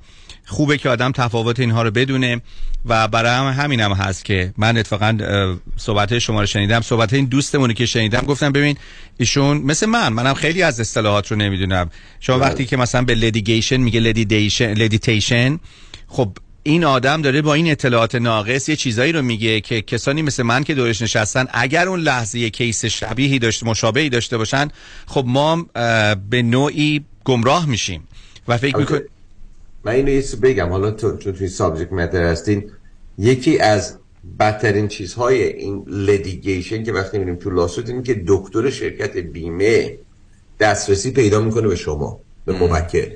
خوبه 0.48 0.78
که 0.78 0.88
آدم 0.88 1.12
تفاوت 1.12 1.60
اینها 1.60 1.82
رو 1.82 1.90
بدونه 1.90 2.40
و 2.84 3.08
برای 3.08 3.30
هم 3.30 3.62
همین 3.62 3.80
هم 3.80 3.92
هست 3.92 4.24
که 4.24 4.54
من 4.56 4.76
اتفاقا 4.76 5.18
صحبت 5.76 6.18
شما 6.18 6.40
رو 6.40 6.46
شنیدم. 6.46 6.80
صحبت 6.80 7.12
این 7.12 7.24
دوستمونی 7.24 7.74
که 7.74 7.86
شنیدم 7.86 8.20
گفتم 8.20 8.52
ببین 8.52 8.76
ایشون 9.16 9.56
مثل 9.56 9.86
من 9.86 10.08
منم 10.08 10.34
خیلی 10.34 10.62
از 10.62 10.80
اصطلاحات 10.80 11.30
رو 11.30 11.36
نمی‌دونم. 11.36 11.90
شما 12.20 12.38
وقتی 12.38 12.66
که 12.66 12.76
مثلا 12.76 13.02
به 13.02 13.14
litigation 13.14 13.76
میگه 13.76 14.00
litigation 14.00 15.60
خب 16.06 16.32
این 16.62 16.84
آدم 16.84 17.22
داره 17.22 17.42
با 17.42 17.54
این 17.54 17.70
اطلاعات 17.70 18.14
ناقص 18.14 18.68
یه 18.68 18.76
چیزایی 18.76 19.12
رو 19.12 19.22
میگه 19.22 19.60
که 19.60 19.82
کسانی 19.82 20.22
مثل 20.22 20.42
من 20.42 20.64
که 20.64 20.74
دورش 20.74 21.02
نشستن 21.02 21.46
اگر 21.52 21.88
اون 21.88 22.00
لحظه 22.00 22.38
یه 22.38 22.50
case 22.50 22.84
شبیهی 22.84 23.38
داشته 23.38 23.66
مشابهی 23.66 24.08
داشته 24.08 24.38
باشن 24.38 24.68
خب 25.06 25.24
ما 25.26 25.66
به 26.30 26.42
نوعی 26.42 27.04
گمراه 27.24 27.66
میشیم. 27.66 28.08
و 28.48 28.58
فکر 28.58 28.76
می‌کنم 28.76 29.00
من 29.84 29.92
اینو 29.92 30.10
یه 30.10 30.24
بگم. 30.42 30.68
حالا 30.68 30.90
تو 30.90 31.16
چون 31.16 31.32
توی 31.32 31.48
subject 31.48 31.92
matter 31.92 32.22
هستین 32.22 32.70
یکی 33.18 33.58
از 33.58 33.96
بدترین 34.40 34.88
چیزهای 34.88 35.42
این 35.42 35.84
litigation 35.86 36.84
که 36.84 36.92
وقتی 36.92 37.18
میریم 37.18 37.36
تو 37.36 37.50
lawsuit 37.50 37.88
این 37.88 38.02
که 38.02 38.22
دکتر 38.26 38.70
شرکت 38.70 39.16
بیمه 39.16 39.98
دسترسی 40.60 41.10
پیدا 41.10 41.40
می‌کنه 41.40 41.68
به 41.68 41.76
شما 41.76 42.20
به 42.44 42.52
موکل. 42.52 43.10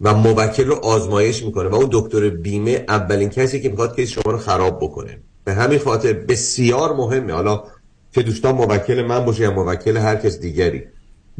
و 0.00 0.14
موکل 0.14 0.64
رو 0.64 0.74
آزمایش 0.74 1.44
می‌کنه 1.44 1.68
و 1.68 1.74
اون 1.74 1.88
دکتر 1.92 2.28
بیمه 2.28 2.84
اولین 2.88 3.28
کسی 3.28 3.60
که 3.60 3.68
می‌خواد 3.68 3.96
case 3.96 4.08
شما 4.08 4.32
رو 4.32 4.38
خراب 4.38 4.78
بکنه. 4.78 5.18
به 5.44 5.54
همین 5.54 5.78
خاطر 5.78 6.12
بسیار 6.12 6.96
مهمه. 6.96 7.32
حالا 7.32 7.64
که 8.12 8.22
دوستان 8.22 8.54
موکل 8.54 9.02
من 9.02 9.24
باشه 9.24 9.42
یا 9.42 9.50
موکل 9.50 9.96
هر 9.96 10.16
کس 10.16 10.40
دیگری. 10.40 10.84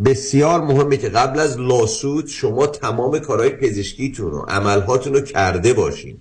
بسیار 0.05 0.61
مهمه 0.61 0.97
که 0.97 1.09
قبل 1.09 1.41
از 1.41 1.59
لاسود 1.61 2.27
شما 2.27 2.67
تمام 2.67 3.19
کارهای 3.19 3.51
پزشکیتون 3.51 4.33
و 4.33 4.41
عملهاتون 4.41 5.15
رو 5.15 5.21
کرده 5.21 5.73
باشین. 5.73 6.19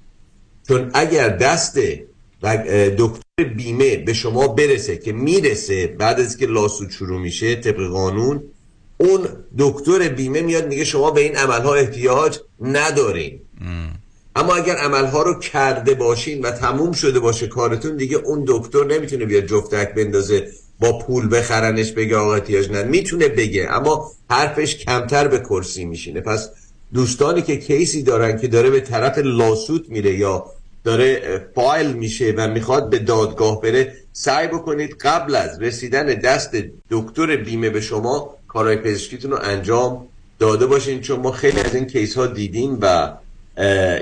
چون 0.67 0.91
اگر 0.93 1.29
دست 1.29 1.79
دکتر 2.97 3.43
بیمه 3.57 3.97
به 3.97 4.13
شما 4.13 4.47
برسه 4.47 4.97
که 4.97 5.13
می‌رسه 5.13 5.87
بعد 5.87 6.19
از 6.19 6.37
که 6.37 6.45
لاسود 6.45 6.89
شروع 6.89 7.21
میشه 7.21 7.55
طبق 7.55 7.87
قانون 7.87 8.43
اون 8.97 9.27
دکتر 9.57 10.09
بیمه 10.09 10.41
میاد 10.41 10.67
میگه 10.67 10.83
شما 10.83 11.11
به 11.11 11.21
این 11.21 11.35
عملها 11.35 11.75
احتیاج 11.75 12.39
ندارین. 12.61 13.39
اما 14.35 14.55
اگر 14.55 14.75
عملها 14.75 15.23
رو 15.23 15.39
کرده 15.39 15.93
باشین 15.93 16.41
و 16.41 16.51
تموم 16.51 16.91
شده 16.91 17.19
باشه 17.19 17.47
کارتون 17.47 17.97
دیگه 17.97 18.17
اون 18.17 18.43
دکتر 18.47 18.85
نمی‌تونه 18.85 19.25
بیاد 19.25 19.45
جفتک 19.45 19.93
بندازه. 19.93 20.51
با 20.79 20.99
پول 20.99 21.35
بخرنش 21.35 21.91
بگه 21.91 22.17
آقا 22.17 22.33
احتیاج 22.33 22.71
نه 22.71 22.83
می‌تونه 22.83 23.27
بگه 23.27 23.67
اما 23.69 24.11
حرفش 24.29 24.75
کمتر 24.75 25.27
به 25.27 25.39
کرسی 25.39 25.85
میشینه. 25.85 26.21
پس 26.21 26.49
دوستانی 26.93 27.41
که 27.41 27.57
کیسی 27.57 28.03
دارن 28.03 28.37
که 28.37 28.47
داره 28.47 28.69
به 28.69 28.79
طرف 28.79 29.17
لاسوت 29.17 29.89
میره 29.89 30.13
یا 30.13 30.45
داره 30.83 31.41
فایل 31.55 31.93
میشه 31.93 32.33
و 32.37 32.47
می‌خواد 32.47 32.89
به 32.89 32.99
دادگاه 32.99 33.61
بره 33.61 33.93
سعی 34.13 34.47
بکنید 34.47 34.95
قبل 35.01 35.35
از 35.35 35.61
رسیدن 35.61 36.05
دست 36.05 36.57
دکتر 36.89 37.35
بیمه 37.35 37.69
به 37.69 37.81
شما 37.81 38.35
کارهای 38.47 38.77
پزشکیتون 38.77 39.31
رو 39.31 39.37
انجام 39.41 40.07
داده 40.39 40.65
باشین 40.65 41.01
چون 41.01 41.19
ما 41.19 41.31
خیلی 41.31 41.59
از 41.59 41.75
این 41.75 41.85
کیس 41.85 42.17
ها 42.17 42.27
دیدیم 42.27 42.77
و 42.81 43.13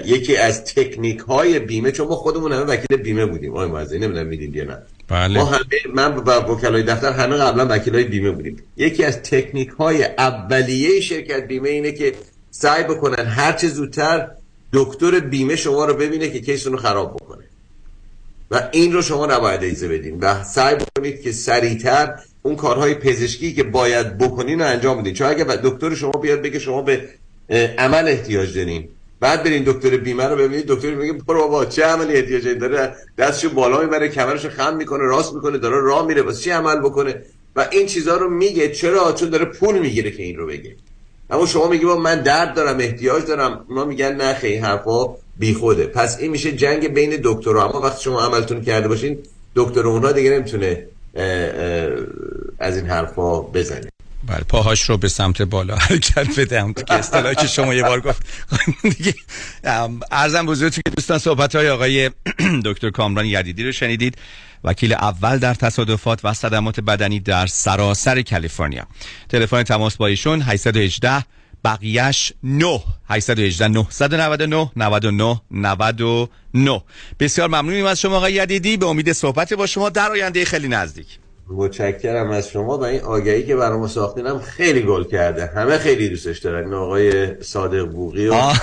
یکی 0.06 0.38
از 0.38 0.64
تکنیک 0.66 1.20
های 1.20 1.60
بیمه 1.60 1.92
چون 1.92 2.08
ما 2.08 2.16
خودمون 2.16 2.52
همه 2.52 2.64
وکیل 2.64 2.98
بیمه 2.98 3.26
بودیم. 3.26 3.52
آقای 3.52 3.68
معزه 3.68 3.98
نمی‌دونم 3.98 4.28
میدین 4.28 4.54
یا 4.54 4.64
نه. 4.64 4.78
بله. 5.08 5.40
ما 5.40 5.46
همه 5.46 5.64
من 5.94 6.16
و 6.16 6.32
وکلای 6.32 6.84
دفتر 6.84 7.12
همه 7.12 7.38
قبلا 7.38 7.68
وکیل 7.70 7.96
های 7.96 8.04
بیمه 8.04 8.32
بودیم. 8.32 8.58
یکی 8.78 9.04
از 9.04 9.22
تکنیک 9.22 9.70
های 9.70 10.04
اولیه 10.04 11.02
شرکت 11.02 11.48
بیمه 11.48 11.70
اینه 11.70 11.92
که 11.92 12.14
سعی 12.52 12.84
بکنن 12.84 13.26
هر 13.26 13.52
چه 13.52 13.68
زودتر 13.68 14.28
دکتر 14.74 15.20
بیمه 15.20 15.56
شما 15.56 15.86
رو 15.86 15.94
ببینه 15.94 16.30
که 16.30 16.42
کیستون 16.42 16.74
رو 16.74 16.80
خراب 16.80 17.16
بکنه. 17.16 17.44
و 18.52 18.70
این 18.72 18.94
رو 18.94 19.02
شما 19.02 19.26
نباید 19.26 19.64
ایزه 19.64 19.88
بدین. 19.88 20.20
و 20.20 20.44
سعی 20.44 20.76
بکنید 20.76 21.22
که 21.22 21.32
سریعتر 21.32 22.16
اون 22.42 22.56
کارهای 22.56 22.94
پزشکی 22.94 23.54
که 23.54 23.64
باید 23.64 24.18
بکنین 24.18 24.60
رو 24.60 24.68
انجام 24.68 25.02
بدین. 25.02 25.14
چون 25.14 25.28
اگه 25.28 25.44
دکتر 25.44 25.96
شما 25.96 26.12
بیاد 26.12 26.42
بگه 26.42 26.60
شما 26.60 26.82
به 26.82 27.10
عمل 27.78 28.08
احتیاج 28.08 28.58
دارین 28.58 28.90
بعد 29.24 29.44
برین 29.44 29.64
دکتر 29.64 29.98
بیمه 29.98 30.26
رو 30.26 30.36
ببینید 30.36 30.66
دکتر 30.68 30.94
میگه 30.94 31.14
برو 31.14 31.41
بابا 31.41 31.66
چه 31.66 31.84
عملی 31.84 32.14
احتیاج 32.14 32.48
داره 32.48 32.95
دستشو 33.18 33.50
بالا 33.50 33.82
می‌بره 33.82 34.10
کمرشو 34.10 34.50
خم 34.50 34.76
می‌کنه 34.76 35.04
راست 35.04 35.34
می‌کنه 35.34 35.58
داره 35.58 35.82
راه 35.82 36.06
میره 36.06 36.22
واسه 36.22 36.41
چی 36.41 36.50
عمل 36.50 36.80
بکنه؟ 36.80 37.22
و 37.56 37.68
این 37.72 37.86
چیزها 37.86 38.18
رو 38.18 38.30
میگه 38.30 38.70
چرا؟ 38.70 39.12
چون 39.12 39.30
داره 39.30 39.45
پول 39.45 39.80
می‌گیره 39.80 40.12
که 40.12 40.24
این 40.24 40.38
رو 40.38 40.48
بگه. 40.48 40.76
اما 41.30 41.45
شما 41.45 41.68
میگی 41.68 41.86
با 41.86 41.98
من 41.98 42.22
درد 42.22 42.54
دارم 42.56 42.78
احتیاج 42.80 43.26
دارم. 43.26 43.66
اونا 43.70 43.86
میگن 43.86 44.16
نه 44.16 44.34
خیلی 44.34 44.56
حرفا 44.56 45.16
بیخوده. 45.40 45.86
پس 45.86 46.20
این 46.20 46.32
میشه 46.32 46.52
جنگ 46.52 46.94
بین 46.94 47.20
دکترها 47.24 47.70
اما 47.70 47.82
وقتی 47.82 48.04
شما 48.04 48.22
عملتون 48.22 48.62
کرده 48.62 48.88
باشین 48.88 49.20
دکتر 49.56 49.88
اونها 49.88 50.12
دیگه 50.12 50.30
نمی‌تونه 50.30 50.88
از 52.60 52.78
این 52.78 52.86
حرفا 52.86 53.41
بزنه. 53.41 53.90
بله 54.28 54.40
پاهاش 54.40 54.82
رو 54.82 54.98
به 54.98 55.08
سمت 55.08 55.41
بالا 55.41 55.76
حرکت 55.76 56.40
بدم 56.40 56.74
که 56.74 56.84
اصطلاحی 56.94 57.36
که 57.36 57.48
شما 57.48 57.74
یه 57.74 57.84
بار 57.84 58.02
گفت. 58.02 58.26
دیگه 58.84 59.16
ارزم 60.12 60.45
بزرگتون 60.45 60.82
که 60.86 60.91
دوستان 60.91 61.18
صحبت 61.18 61.56
های 61.56 61.70
آقای 61.70 62.12
دکتر 62.66 62.90
کامران 62.90 63.26
یدیدی 63.26 63.64
رو 63.64 63.72
شنیدید. 63.72 64.18
وکیل 64.64 64.94
اول 64.94 65.38
در 65.38 65.54
تصادفات 65.54 66.20
و 66.24 66.34
صدمات 66.34 66.80
بدنی 66.80 67.20
در 67.20 67.48
سراسر 67.48 68.22
کالیفرنیا. 68.22 68.88
تلفن 69.30 69.64
تماس 69.64 69.98
با 69.98 70.08
ایشون 70.08 70.41
818 70.41 71.26
بقیهش 71.66 72.34
9 72.44 72.82
818 73.10 73.68
999 73.68 74.72
99 74.76 75.41
99 75.52 76.82
بسیار 77.20 77.48
ممنونیم 77.48 77.86
از 77.86 78.00
شما 78.02 78.16
آقای 78.18 78.34
یدیدی. 78.34 78.78
به 78.78 78.86
امید 78.86 79.12
صحبت 79.12 79.54
با 79.54 79.68
شما 79.68 79.90
در 79.90 80.12
آینده 80.12 80.45
خیلی 80.45 80.68
نزدیک. 80.68 81.20
متشکرم 81.49 82.32
از 82.32 82.49
شما 82.49 82.78
و 82.78 82.84
این 82.84 83.02
آگهی 83.02 83.44
که 83.45 83.56
برای 83.56 83.80
ما 83.80 83.88
ساختینم 83.88 84.40
خیلی 84.40 84.82
گل 84.82 85.03
کرده. 85.03 85.45
همه 85.45 85.78
خیلی 85.78 86.10
دوستش 86.10 86.40
دارن. 86.40 86.64
این 86.64 86.74
آقای 86.74 87.41
صادق 87.44 87.86
بوقی 87.86 88.28
و 88.28 88.34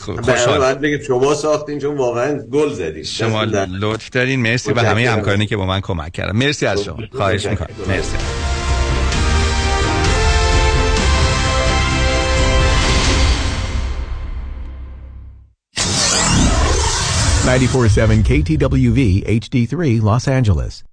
خوشحال. 0.00 0.60
بعد 0.60 0.80
بگید 0.80 1.02
شما 1.02 1.34
ساختین 1.34 1.78
چون 1.78 1.96
واقعا 1.96 2.38
گل 2.38 2.72
زدید 2.72 3.04
شما 3.04 3.44
لطف 3.80 4.10
دارین. 4.10 4.40
مرسی 4.42 4.72
و 4.72 4.80
همه 4.80 5.10
همکارانی 5.10 5.46
که 5.46 5.56
با 5.56 5.66
من 5.66 5.80
کمک 5.80 6.12
کردن. 6.12 6.36
مرسی 6.36 6.66
از 6.66 6.82
شما. 6.82 6.98
خواهش 7.12 7.46
می‌کنم. 7.46 7.68
مرسی. 7.88 8.16
KTWV 18.28 19.24
HD3 19.40 20.02
Los 20.02 20.28
Angeles. 20.28 20.87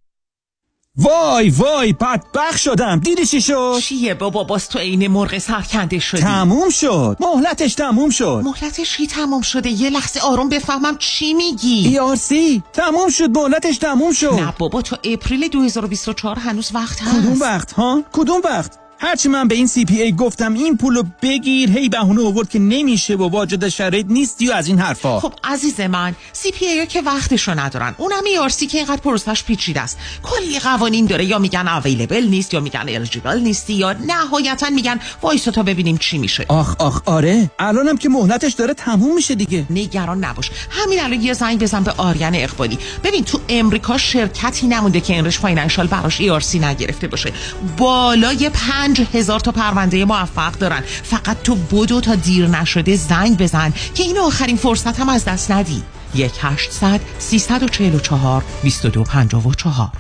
وای 0.98 1.50
وای 1.50 1.94
بدبخت 1.94 2.58
شدم. 2.58 3.00
دیدی 3.00 3.26
چی 3.26 3.42
شد؟ 3.42 3.78
چیه 3.82 4.14
بابا؟ 4.14 4.44
باز 4.44 4.70
تو 4.70 4.80
عین 4.80 5.08
مرغ 5.08 5.38
سرکنده 5.38 6.00
شدی. 6.00 6.22
تموم 6.22 6.70
شد. 6.70 7.18
مهلتش 7.20 7.74
تموم 7.74 8.10
شد. 8.10 8.42
مهلتش 8.44 8.98
کی 8.98 9.08
تموم 9.08 9.42
شده؟ 9.42 9.70
یه 9.70 9.90
لحظه 9.90 10.20
آروم 10.20 10.50
بفهمم 10.50 10.98
چی 10.98 11.34
میگی. 11.34 11.88
ERC 11.88 12.64
تموم 12.74 13.10
شد. 13.10 13.38
مهلتش 13.38 13.78
تموم 13.78 14.12
شد. 14.12 14.34
نه 14.34 14.54
بابا 14.60 14.82
تو 14.82 14.96
April 15.04 15.48
2024 15.48 16.40
هنوز 16.40 16.72
وقت 16.74 17.02
هست. 17.02 17.16
کدوم 17.20 17.42
وقت 17.42 17.74
ها؟ 17.74 18.04
کدوم 18.14 18.42
وقت؟ 18.44 18.85
هرچی 19.00 19.30
من 19.30 19.48
به 19.48 19.56
این 19.56 19.68
CP 19.68 20.02
A 20.02 20.12
گفتم 20.12 20.54
این 20.54 20.78
پولو 20.78 21.04
بگیر. 21.22 21.72
هی 21.72 21.90
بهونه 21.90 22.28
آورد 22.28 22.50
که 22.50 22.60
نمیشه 22.60 23.16
و 23.16 23.30
واجد 23.30 23.68
شرایط 23.68 24.06
نیستی 24.10 24.50
و 24.50 24.52
از 24.52 24.68
این 24.68 24.80
حرفا. 24.80 25.20
خب 25.20 25.34
عزیز 25.44 25.80
من 25.80 26.16
CPA 26.34 26.88
که 26.88 27.02
وقتشو 27.02 27.60
ندارن. 27.60 27.96
اونم 27.98 28.48
ERC 28.50 28.68
که 28.68 28.78
اینقدر 28.78 29.02
process 29.02 29.35
ش 29.35 29.44
پیچیده 29.44 29.82
است. 29.82 29.98
کلی 30.24 30.60
قوانین 30.60 31.06
داره. 31.06 31.26
یا 31.26 31.40
میگن 31.40 31.68
available 31.68 32.26
نیست 32.28 32.54
یا 32.54 32.60
میگن 32.60 32.80
eligible 32.80 33.40
نیستی 33.40 33.74
یا 33.74 33.94
نهایتا 33.94 34.70
میگن 34.70 35.00
وایسو 35.22 35.52
تا 35.52 35.64
ببینیم 35.64 35.98
چی 35.98 36.18
میشه. 36.18 36.46
آخ 36.48 36.76
آخ 36.80 37.02
آره. 37.06 37.52
الانم 37.60 37.98
که 37.98 38.10
مهلتش 38.10 38.54
داره 38.54 38.74
تموم 38.74 39.16
میشه 39.16 39.36
دیگه. 39.36 39.66
نگران 39.70 40.24
نباش. 40.24 40.52
همین 40.70 41.00
الان 41.00 41.22
یه 41.22 41.34
زنگ 41.34 41.60
بزن 41.60 41.84
به 41.84 41.92
آریان 41.98 42.36
اقبالی. 42.36 42.78
ببین 43.04 43.24
تو 43.24 43.40
امریکا 43.50 43.98
شرکتی 43.98 44.68
نمونده 44.68 45.02
که 45.02 45.18
Enrich 45.18 45.40
Financial 45.40 45.88
براش 45.88 46.22
ERC 46.42 46.60
نگرفته 46.60 47.08
باشه. 47.08 47.34
بالای 47.78 48.50
پنج 48.50 48.85
5000 48.94 49.40
تا 49.40 49.52
پرونده 49.52 50.06
موفق 50.06 50.52
دارن. 50.52 50.82
فقط 51.04 51.44
تو 51.44 51.56
بدو 51.56 52.02
تا 52.02 52.16
دیر 52.16 52.48
نشده 52.48 52.96
زنگ 52.96 53.38
بزن 53.38 53.74
که 53.96 54.04
این 54.04 54.18
آخرین 54.18 54.58
فرصت 54.58 55.00
هم 55.00 55.10
از 55.10 55.26
دست 55.26 55.52
ندی. 55.52 55.84
1800 56.14 57.02
344 57.20 58.44
2254 58.64 59.92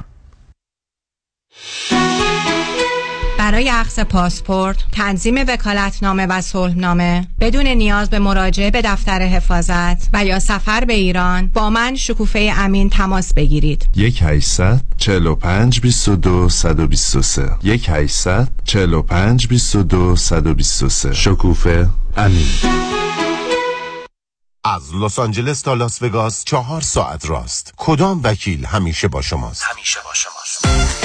برای 3.56 3.69
اخذ 3.69 3.99
پاسپورت، 3.99 4.77
تنظیم 4.91 5.36
وکالتنامه 5.48 6.26
و 6.26 6.41
صلحنامه 6.41 7.27
بدون 7.40 7.68
نیاز 7.68 8.10
به 8.10 8.19
مراجعه 8.19 8.72
به 8.72 8.82
دفتر 8.82 9.22
حفاظت 9.22 10.10
و 10.14 10.26
یا 10.26 10.40
سفر 10.40 10.86
به 10.86 10.94
ایران 10.94 11.48
با 11.48 11.69
من 11.69 11.95
شکوفه 11.95 12.53
امین 12.57 12.90
تماس 12.90 13.34
بگیرید. 13.34 13.88
یک 13.95 14.23
800 14.23 14.82
45 14.98 15.82
22 15.82 16.49
123 16.49 17.52
یک 17.64 17.90
800 17.90 18.48
45 18.64 19.48
22 19.48 20.15
123 20.15 21.14
شکوفه 21.14 21.90
امین. 22.18 22.48
از 24.64 24.95
لس 24.95 25.19
آنجلس 25.19 25.61
تا 25.61 25.73
لاس 25.73 26.02
وگاس 26.02 26.44
چهار 26.44 26.82
ساعت 26.82 27.30
راست. 27.30 27.73
کدام 27.77 28.22
وکیل 28.23 28.65
همیشه 28.65 29.07
با 29.07 29.22
شماست؟ 29.22 29.64
همیشه 29.64 29.99
با 30.06 30.14
شماست. 30.14 31.05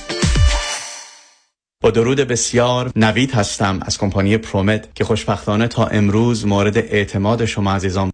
با 1.81 1.91
درود 1.91 2.19
بسیار 2.19 2.91
نوید 2.95 3.31
هستم 3.31 3.79
از 3.81 3.97
کمپانی 3.97 4.37
پرومت 4.37 4.95
که 4.95 5.03
خوشبختانه 5.03 5.67
تا 5.67 5.85
امروز 5.85 6.45
مورد 6.45 6.77
اعتماد 6.77 7.45
شما 7.45 7.73
عزیزان 7.73 8.11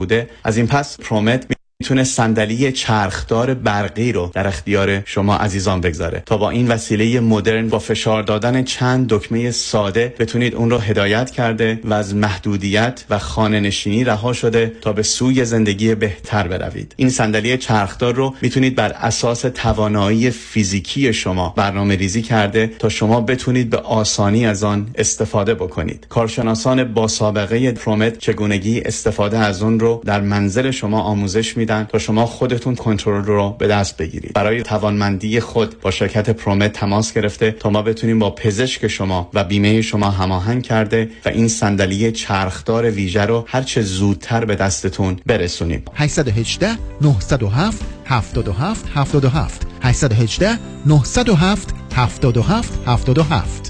بوده. 0.00 0.30
از 0.44 0.56
این 0.56 0.66
پس 0.66 1.00
پرومت 1.00 1.46
می‌تونه 1.80 2.04
صندلی 2.04 2.72
چرخدار 2.72 3.54
برقی 3.54 4.12
رو 4.12 4.30
در 4.34 4.46
اختیار 4.46 5.02
شما 5.04 5.36
عزیزان 5.36 5.80
بگذاره 5.80 6.22
تا 6.26 6.36
با 6.36 6.50
این 6.50 6.68
وسیله 6.68 7.20
مدرن 7.20 7.68
با 7.68 7.78
فشار 7.78 8.22
دادن 8.22 8.64
چند 8.64 9.06
دکمه 9.08 9.50
ساده 9.50 10.14
بتونید 10.18 10.54
اون 10.54 10.70
رو 10.70 10.78
هدایت 10.78 11.30
کرده 11.30 11.80
و 11.84 11.94
از 11.94 12.14
محدودیت 12.14 13.04
و 13.10 13.18
خانه 13.18 13.60
نشینی 13.60 14.04
رها 14.04 14.32
شده 14.32 14.72
تا 14.80 14.92
به 14.92 15.02
سوی 15.02 15.44
زندگی 15.44 15.94
بهتر 15.94 16.48
بروید. 16.48 16.94
این 16.96 17.10
صندلی 17.10 17.58
چرخدار 17.58 18.14
رو 18.14 18.34
می‌تونید 18.42 18.74
بر 18.74 18.92
اساس 18.92 19.40
توانایی 19.40 20.30
فیزیکی 20.30 21.12
شما 21.12 21.54
برنامه 21.56 21.96
ریزی 21.96 22.22
کرده 22.22 22.70
تا 22.78 22.88
شما 22.88 23.20
بتونید 23.20 23.70
به 23.70 23.76
آسانی 23.76 24.46
از 24.46 24.64
آن 24.64 24.90
استفاده 24.94 25.54
بکنید. 25.54 26.06
کارشناسان 26.08 26.84
با 26.84 27.08
سابقه 27.08 27.72
پرومت 27.72 28.18
چگونگی 28.18 28.80
استفاده 28.80 29.38
از 29.38 29.62
اون 29.62 29.80
رو 29.80 30.02
در 30.04 30.20
منزل 30.20 30.70
شما 30.70 31.00
آموزش 31.00 31.56
میدن 31.56 31.69
تا 31.70 31.98
شما 31.98 32.26
خودتون 32.26 32.74
کنترل 32.74 33.24
رو 33.24 33.56
به 33.58 33.66
دست 33.66 33.96
بگیرید. 33.96 34.32
برای 34.32 34.62
توانمندی 34.62 35.40
خود 35.40 35.80
با 35.80 35.90
شرکت 35.90 36.30
پرومت 36.30 36.72
تماس 36.72 37.12
گرفته 37.12 37.50
تا 37.50 37.70
ما 37.70 37.82
بتونیم 37.82 38.18
با 38.18 38.30
پزشک 38.30 38.88
شما 38.88 39.30
و 39.34 39.44
بیمه 39.44 39.82
شما 39.82 40.10
هماهنگ 40.10 40.62
کرده 40.62 41.08
و 41.24 41.28
این 41.28 41.48
صندلی 41.48 42.12
چرخدار 42.12 42.90
ویژه 42.90 43.22
رو 43.22 43.44
هر 43.48 43.62
چه 43.62 43.82
زودتر 43.82 44.44
به 44.44 44.54
دستتون 44.54 45.20
برسونیم. 45.26 45.82
818 45.94 46.68
907 47.00 47.84
77 48.04 48.86
77 48.94 49.66
818 49.82 50.58
907 50.86 51.74
77 51.94 52.78
77 52.86 53.69